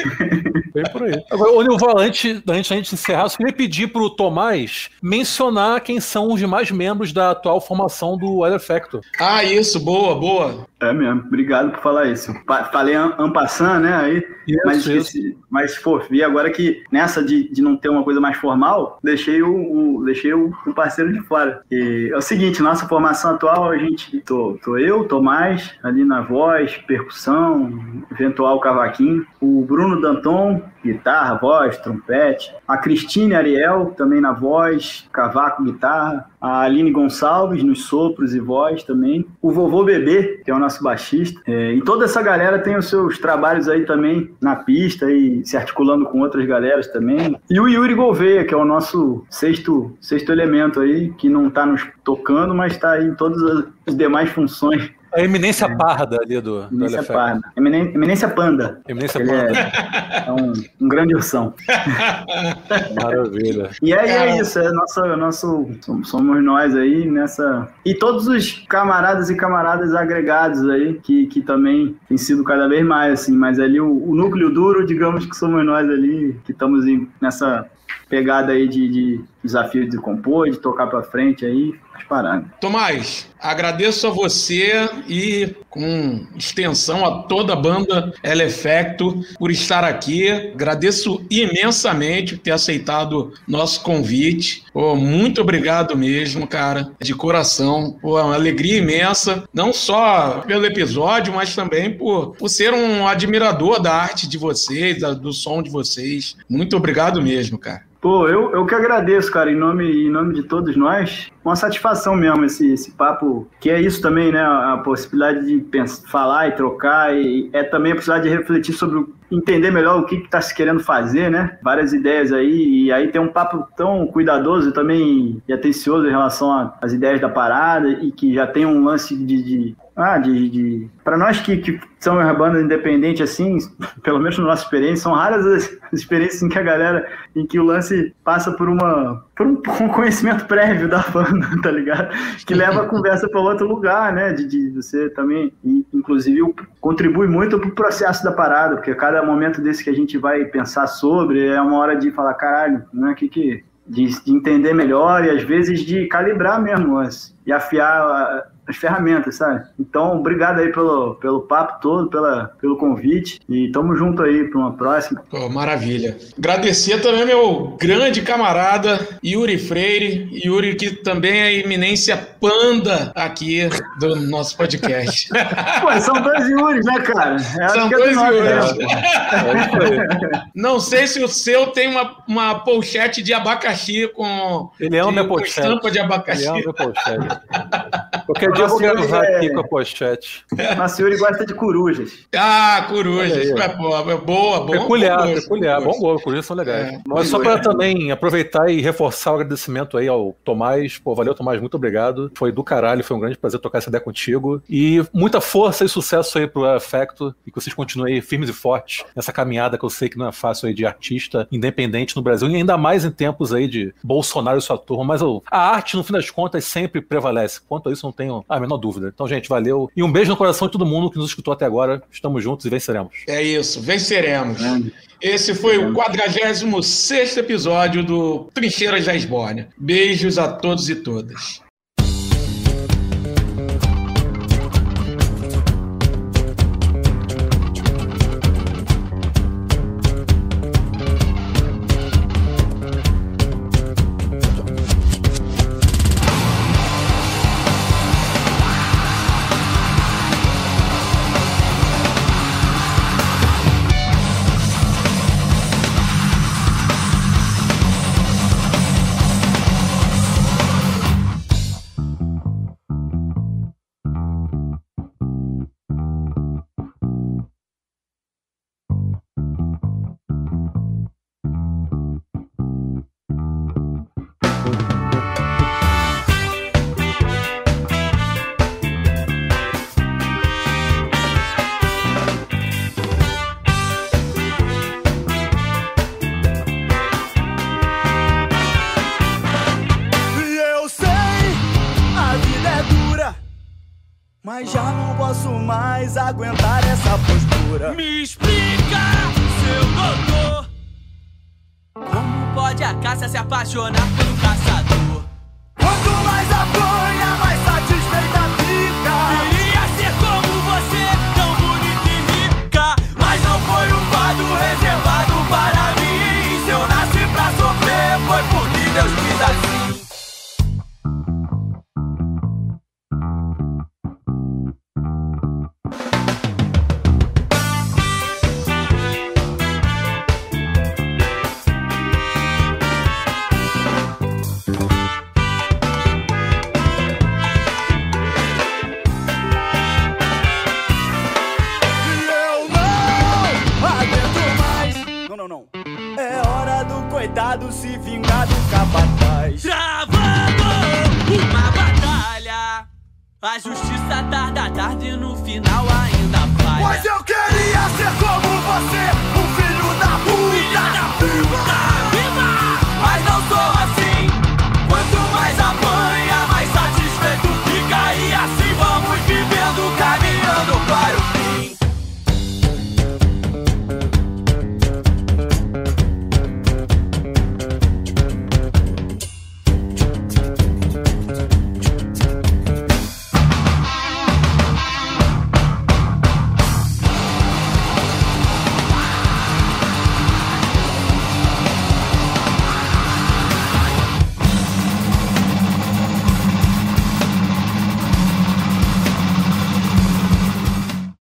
Bem 0.75 0.85
por 0.93 1.03
aí. 1.03 1.23
Agora, 1.31 1.53
ô 1.53 1.63
Nilval, 1.63 1.99
antes, 1.99 2.43
antes 2.49 2.69
da 2.71 2.77
gente 2.77 2.95
encerrar, 2.95 3.25
eu 3.25 3.29
só 3.31 3.37
queria 3.37 3.53
pedir 3.53 3.89
pro 3.89 4.11
Tomás 4.11 4.91
mencionar 5.03 5.81
quem 5.81 6.01
são 6.01 6.33
os 6.33 6.41
demais 6.41 6.71
membros 6.71 7.13
da 7.13 7.31
atual 7.33 7.61
formação 7.61 8.17
do 8.17 8.39
Weather 8.39 8.61
Factor. 8.61 9.01
Ah, 9.21 9.43
isso, 9.45 9.79
boa, 9.81 10.15
boa. 10.19 10.67
É 10.81 10.93
mesmo, 10.93 11.23
obrigado 11.27 11.71
por 11.73 11.81
falar 11.81 12.07
isso. 12.07 12.35
Falei 12.73 12.95
ampassando, 12.95 13.81
né? 13.81 13.95
Aí, 13.95 14.17
Isso, 14.47 14.61
mas, 14.67 14.79
isso. 14.79 14.93
esqueci, 14.93 15.39
mas, 15.49 15.79
pô, 15.79 15.99
vi 16.11 16.23
agora 16.23 16.51
que 16.51 16.83
nessa 16.93 17.23
de, 17.25 17.49
de 17.51 17.63
não 17.63 17.77
ter 17.77 17.89
uma 17.89 18.04
coisa 18.05 18.21
mais 18.21 18.37
formal, 18.37 18.99
deixei 19.03 19.43
o, 19.43 19.99
o- 19.99 20.05
deixei 20.05 20.33
o, 20.35 20.53
o 20.67 20.75
parceiro 20.75 21.13
de 21.13 21.21
fora. 21.21 21.63
E 21.71 22.11
é 22.13 22.17
o 22.17 22.21
seguinte, 22.23 22.63
nossa 22.63 22.87
formação 22.87 23.35
atual, 23.35 23.71
a 23.71 23.79
gente, 23.79 24.21
tô, 24.21 24.59
tô 24.63 24.77
eu, 24.79 25.05
Tomás, 25.09 25.75
ali 25.83 26.05
na 26.05 26.21
voz, 26.21 26.77
percussão, 26.87 28.03
eventual 28.11 28.61
cavaquinho, 28.61 29.27
o 29.41 29.65
Bruno 29.65 30.01
Danton, 30.01 30.63
guitarra, 30.85 31.35
voz, 31.37 31.79
trompete, 31.79 32.53
a 32.69 32.77
Cristine 32.77 33.35
Ariel, 33.35 33.95
também 33.97 34.21
na 34.21 34.33
voz, 34.33 35.09
cavaco, 35.13 35.65
guitarra, 35.65 36.29
a 36.45 36.61
Aline 36.61 36.91
Gonçalves 36.91 37.63
nos 37.63 37.85
sopros 37.87 38.35
e 38.35 38.39
voz 38.41 38.83
também, 38.83 39.25
o 39.41 39.51
Vovô 39.51 39.83
Bebê, 39.83 40.43
que 40.45 40.51
é 40.51 40.55
o 40.55 40.59
nosso 40.59 40.83
baixista, 40.83 41.41
É, 41.47 41.73
e 41.73 41.81
toda 41.83 42.05
essa 42.05 42.21
galera 42.21 42.59
tem 42.59 42.77
os 42.77 42.87
seus 42.89 43.19
trabalhos 43.19 43.67
aí 43.69 43.85
também 43.87 44.31
na 44.41 44.55
pista 44.57 45.11
e 45.11 45.45
se 45.47 45.57
articulando 45.57 46.05
com 46.05 46.21
outras 46.21 46.45
galeras 46.47 46.87
também, 46.89 47.35
e 47.51 47.59
o 47.59 47.67
Yuri 47.67 47.95
Gouveia, 47.95 48.45
que 48.45 48.53
é 48.53 48.57
o 48.57 48.65
nosso 48.65 49.25
sexto, 49.31 49.97
sexto 50.01 50.31
elemento 50.31 50.81
aí, 50.81 51.11
que 51.17 51.29
não 51.31 51.49
tá 51.49 51.65
nos 51.65 51.87
tocando, 52.05 52.55
mas 52.55 52.77
tá 52.77 52.93
aí 52.93 53.07
em 53.07 53.15
todas 53.15 53.43
as- 53.43 53.65
as 53.87 53.97
demais 53.97 54.29
funções, 54.31 54.91
A 55.15 55.21
eminência 55.23 55.75
parda 55.77 56.19
ali 56.23 56.41
do, 56.41 56.63
do 56.63 56.75
Eminência 56.75 57.03
Factor. 57.03 57.17
Parda, 57.17 57.53
Eminen- 57.57 57.95
Eminência 57.95 58.29
Panda, 58.29 58.81
Eminência 58.89 59.19
ele 59.21 59.31
parda. 59.31 59.59
é, 59.59 60.25
é 60.29 60.33
um, 60.33 60.53
um 60.81 60.89
grande 60.89 61.15
ursão. 61.15 61.55
Maravilha. 63.03 63.71
E 63.83 63.93
aí 63.93 64.09
Cara. 64.09 64.31
é 64.31 64.41
isso, 64.41 64.59
é 64.59 64.73
nosso, 64.73 65.01
nosso, 65.17 65.71
somos 66.05 66.43
nós 66.43 66.75
aí 66.77 67.09
nessa. 67.11 67.69
E 67.85 67.95
todos 67.95 68.27
os 68.27 68.65
camaradas 68.69 69.31
e 69.31 69.37
camaradas 69.37 69.95
agregados 69.95 70.69
aí, 70.69 70.95
que, 71.03 71.27
que 71.27 71.41
também 71.41 71.97
tem 72.09 72.17
sido 72.17 72.43
cada 72.45 72.69
vez 72.69 72.85
mais, 72.85 73.13
assim, 73.21 73.37
mas 73.37 73.59
ali 73.59 73.81
o, 73.81 74.09
o 74.09 74.15
núcleo 74.15 74.51
duro, 74.51 74.85
digamos 74.87 75.27
que 75.27 75.37
somos 75.37 75.65
nós 75.65 75.89
ali, 75.89 76.39
que 76.45 76.53
estamos 76.53 76.85
nessa 77.21 77.67
pegada 78.09 78.53
aí 78.53 78.69
de, 78.69 78.89
de 78.89 79.21
desafio 79.43 79.89
de 79.89 79.97
compor, 79.97 80.51
de 80.51 80.59
tocar 80.59 80.87
pra 80.87 81.03
frente 81.03 81.45
aí, 81.45 81.75
as 81.95 82.03
paradas. 82.05 82.45
Tomás, 82.61 83.29
agradeço 83.41 84.07
a 84.07 84.11
você 84.11 84.89
e 85.09 85.55
com 85.71 86.27
extensão 86.37 87.05
a 87.05 87.23
toda 87.25 87.53
a 87.53 87.57
banda 87.57 88.13
El 88.23 88.41
Efecto 88.41 89.21
por 89.39 89.51
estar 89.51 89.85
aqui. 89.85 90.29
Agradeço 90.31 91.25
imensamente 91.31 92.35
por 92.37 92.43
ter 92.43 92.51
aceitado 92.53 93.33
nosso 93.47 93.83
convite. 93.83 94.65
Pô, 94.73 94.95
muito 94.97 95.41
obrigado 95.41 95.97
mesmo, 95.97 96.47
cara, 96.47 96.91
de 97.01 97.15
coração. 97.15 97.99
É 98.03 98.07
uma 98.07 98.35
alegria 98.35 98.79
imensa, 98.79 99.45
não 99.53 99.73
só 99.73 100.43
pelo 100.47 100.67
episódio, 100.67 101.33
mas 101.35 101.55
também 101.55 101.91
por, 101.97 102.35
por 102.37 102.49
ser 102.49 102.73
um 102.73 103.07
admirador 103.07 103.81
da 103.81 103.93
arte 103.95 104.29
de 104.29 104.39
vocês, 104.39 105.01
da- 105.01 105.15
do 105.15 105.33
som 105.33 105.63
de 105.63 105.71
vocês. 105.71 106.37
Muito 106.49 106.77
obrigado 106.77 107.21
mesmo, 107.23 107.59
cara. 107.59 107.83
Pô, 108.01 108.29
eu, 108.29 108.53
eu 108.53 108.67
que 108.67 108.75
agradeço, 108.75 109.33
cara, 109.33 109.51
em 109.51 109.57
nome, 109.57 109.87
em 110.07 110.11
nome 110.11 110.35
de 110.35 110.43
todos 110.43 110.77
nós. 110.77 111.29
Uma 111.45 111.57
satisfação 111.57 112.17
mesmo 112.17 112.45
esse, 112.45 112.73
esse 112.73 112.93
papo, 112.93 113.47
que 113.61 113.69
é 113.69 113.81
isso 113.81 114.01
também, 114.01 114.33
né? 114.33 114.41
A 114.41 114.81
possibilidade 114.83 115.47
de 115.47 115.59
pensar, 115.59 116.09
falar 116.09 116.49
e 116.49 116.53
trocar, 116.53 117.15
e 117.15 117.51
é 117.53 117.63
também 117.63 117.93
a 117.93 117.97
possibilidade 117.97 118.31
de 118.31 118.37
refletir 118.37 118.73
sobre, 118.73 119.05
entender 119.31 119.71
melhor 119.71 120.01
o 120.01 120.07
que 120.07 120.17
está 120.17 120.41
se 120.41 120.55
querendo 120.55 120.81
fazer, 120.81 121.31
né? 121.31 121.59
Várias 121.63 121.93
ideias 121.93 122.33
aí, 122.33 122.85
e 122.85 122.93
aí 122.93 123.09
tem 123.09 123.21
um 123.21 123.29
papo 123.29 123.67
tão 123.77 124.07
cuidadoso 124.07 124.73
também 124.73 125.43
e 125.47 125.53
atencioso 125.53 126.07
em 126.07 126.11
relação 126.11 126.73
às 126.81 126.93
ideias 126.93 127.21
da 127.21 127.29
parada, 127.29 127.89
e 127.89 128.11
que 128.11 128.33
já 128.33 128.47
tem 128.47 128.65
um 128.65 128.83
lance 128.83 129.15
de. 129.15 129.43
de 129.43 129.77
ah, 129.95 130.19
de. 130.19 130.49
de... 130.49 130.91
Para 131.05 131.19
nós 131.19 131.41
que, 131.41 131.59
que 131.59 131.79
somos 132.01 132.25
uma 132.25 132.35
banda 132.35 132.61
independente, 132.61 133.23
assim, 133.23 133.59
pelo 134.03 134.19
menos 134.19 134.39
na 134.39 134.45
nossa 134.45 134.65
experiência, 134.65 135.03
são 135.03 135.13
raras 135.13 135.47
as 135.47 135.75
as 135.95 136.01
experiências 136.01 136.43
em 136.43 136.49
que 136.49 136.59
a 136.59 136.63
galera 136.63 137.07
em 137.35 137.47
que 137.47 137.59
o 137.59 137.65
lance 137.65 138.15
passa 138.25 138.53
por 138.53 138.69
uma 138.69 139.25
por 139.37 139.47
um, 139.47 139.61
um 139.81 139.89
conhecimento 139.89 140.45
prévio 140.47 140.89
da 140.89 140.99
banda, 141.13 141.34
tá 141.63 141.71
ligado? 141.71 142.09
Que 142.47 142.55
leva 142.55 142.83
a 142.83 142.87
conversa 142.87 143.29
para 143.29 143.41
outro 143.41 143.67
lugar, 143.67 144.13
né? 144.13 144.33
De, 144.33 144.47
de 144.47 144.71
você 144.71 145.09
também, 145.11 145.53
e, 145.65 145.87
inclusive, 145.93 146.41
contribui 146.81 147.27
muito 147.27 147.59
pro 147.59 147.75
processo 147.75 148.23
da 148.25 148.33
parada, 148.33 148.77
porque 148.77 148.95
cada 148.95 149.25
momento 149.25 149.61
desse 149.61 149.83
que 149.83 149.91
a 149.91 149.95
gente 149.95 150.19
vai 150.19 150.45
pensar 150.45 150.87
sobre 150.87 151.47
é 151.47 151.61
uma 151.61 151.79
hora 151.79 151.97
de 151.97 152.11
falar, 152.11 152.35
caralho, 152.35 152.85
né? 152.93 153.15
Que 153.15 153.29
que 153.29 153.65
de, 153.87 154.07
de 154.25 154.33
entender 154.33 154.73
melhor 154.73 155.25
e 155.25 155.31
às 155.31 155.43
vezes 155.43 155.81
de 155.81 156.07
calibrar 156.07 156.61
mesmo 156.61 156.99
e 157.47 157.53
afiar 157.53 158.51
as 158.67 158.77
ferramentas, 158.77 159.37
sabe? 159.37 159.65
Então, 159.79 160.19
obrigado 160.19 160.61
aí 160.61 160.73
pelo, 160.73 161.15
pelo 161.17 161.43
papo 161.43 161.81
todo, 161.81 162.09
pela, 162.09 162.53
pelo 162.61 162.77
convite 162.77 163.41
e 163.49 163.71
tamo 163.71 163.95
junto 163.97 164.23
aí 164.23 164.45
para 164.45 164.59
uma 164.59 164.73
próxima. 164.73 165.23
Pô, 165.31 165.49
maravilha. 165.49 166.17
Agradecer 166.37 167.01
também 167.03 167.27
meu 167.27 167.77
grande 167.81 168.23
camarada 168.23 168.99
Yuri 169.25 169.59
Freire. 169.59 170.29
Yuri, 170.45 170.75
que 170.77 170.91
também 170.91 171.41
é 171.41 171.55
eminência 171.61 172.17
panda 172.17 173.13
aqui 173.15 173.69
do 173.99 174.17
nosso 174.17 174.57
podcast. 174.57 175.29
Pô, 175.81 176.01
são 176.01 176.15
dois 176.23 176.49
Yuris, 176.49 176.85
né, 176.87 177.01
cara? 177.01 177.37
É, 177.61 177.65
acho 177.65 177.75
São 177.75 177.89
que 177.89 177.95
é 177.95 177.99
do 177.99 178.05
dois 178.05 178.17
Yuris. 178.17 178.75
É. 179.35 180.43
Não 180.55 180.79
sei 180.79 181.07
se 181.07 181.23
o 181.23 181.29
seu 181.29 181.69
tem 181.69 181.89
uma, 181.89 182.17
uma 182.29 182.61
pochete 182.61 183.23
de 183.23 183.33
abacaxi 183.35 184.09
com, 184.09 184.71
Ele 184.79 184.97
é 184.97 185.05
uma 185.05 185.25
pochete. 185.27 185.61
estampa 185.61 185.91
de 185.91 185.99
Ele 185.99 186.05
abacaxi. 186.07 186.47
é 186.47 186.53
uma 186.53 186.73
pochete. 186.73 187.41
Qualquer 188.27 188.53
dia 188.53 188.65
eu 188.65 188.69
vou 188.69 188.79
gravar 188.79 189.25
é- 189.25 189.37
aqui 189.37 189.51
com 189.51 189.61
a 189.61 189.65
pochete. 189.65 190.45
Yuri 190.99 191.17
gosta 191.19 191.45
de 191.45 191.55
corujas. 191.55 192.27
Ah, 192.35 192.87
coruja. 192.89 193.35
Olha 193.35 193.43
aí, 193.43 193.53
ó. 193.53 193.59
É, 193.59 193.69
pô, 193.69 194.11
é 194.11 194.17
boa, 194.17 194.67
peculiar, 194.67 195.19
bom 195.19 195.27
gosto, 195.33 195.43
peculiar. 195.43 195.81
bom 195.81 195.99
gosto, 195.99 196.25
corujas 196.25 196.47
são 196.47 196.57
legais. 196.57 196.95
É, 196.95 197.01
Mas 197.07 197.29
só 197.29 197.39
para 197.39 197.59
também 197.59 198.11
aproveitar 198.11 198.71
e 198.71 198.81
reforçar 198.81 199.33
o 199.33 199.35
agradecimento 199.37 199.97
aí 199.97 200.09
ao 200.09 200.35
Tomás. 200.45 200.99
Pô, 200.99 201.15
valeu, 201.15 201.35
Tomás, 201.35 201.61
muito 201.61 201.77
obrigado. 201.77 202.31
Foi 202.35 202.51
do 202.53 202.63
caralho, 202.63 203.05
foi 203.05 203.17
um 203.17 203.21
grande 203.21 203.37
prazer 203.37 203.61
tocar 203.61 203.79
essa 203.79 203.89
ideia 203.89 204.03
contigo. 204.03 204.63
E 204.69 205.05
muita 205.13 205.41
força 205.41 205.85
e 205.85 205.89
sucesso 205.89 206.39
aí 206.39 206.47
pro 206.47 206.65
Efecto 206.75 207.35
e 207.47 207.51
que 207.51 207.61
vocês 207.61 207.75
continuem 207.75 208.21
firmes 208.21 208.49
e 208.49 208.53
fortes 208.53 209.05
nessa 209.15 209.33
caminhada 209.33 209.77
que 209.79 209.85
eu 209.85 209.91
sei 209.91 210.09
que 210.09 210.19
não 210.19 210.29
é 210.29 210.33
fácil 210.33 210.69
aí 210.69 210.75
de 210.75 210.87
artista 210.87 211.47
independente 211.51 212.17
no 212.17 212.23
Brasil 212.23 212.49
e 212.49 212.57
ainda 212.57 212.77
mais 212.77 213.05
em 213.05 213.11
tempos 213.11 213.53
aí 213.53 213.67
de 213.69 213.95
Bolsonaro 214.03 214.59
e 214.59 214.63
sua 214.63 214.79
turma. 214.79 215.05
Mas 215.05 215.21
a 215.51 215.59
arte, 215.59 215.97
no 215.97 216.05
fim 216.05 216.13
das 216.13 216.31
contas, 216.31 216.65
sempre 216.65 217.01
prevalece. 217.01 217.61
Quanto 217.69 217.89
a 217.89 217.93
isso, 217.93 218.07
não 218.07 218.13
tenho 218.15 218.45
a 218.49 218.61
menor 218.61 218.79
dúvida. 218.79 219.11
Então, 219.15 219.27
gente, 219.29 219.49
valeu. 219.49 219.91
E 219.97 220.03
um 220.03 220.11
beijo 220.11 220.31
no 220.31 220.37
coração 220.37 220.69
de 220.69 220.73
todo 220.73 220.87
mundo 220.87 221.11
que 221.11 221.19
nos 221.19 221.29
escutou 221.29 221.53
até 221.53 221.65
agora. 221.65 222.03
Estamos 222.11 222.43
juntos 222.43 222.67
e 222.67 222.71
venceremos. 222.71 223.13
É 223.29 223.43
isso, 223.43 223.81
venceremos. 223.81 224.59
Grande. 224.59 224.93
Esse 225.21 225.55
foi 225.55 225.79
o 225.79 225.95
46 225.95 227.37
episódio 227.39 228.05
do 228.05 228.51
Trincheiras 228.53 229.07
da 229.07 229.15
Esbórnia. 229.15 229.69
Beijos 229.77 230.39
a 230.39 230.49
todos 230.49 230.91
e 230.91 230.97
todas. 230.97 231.64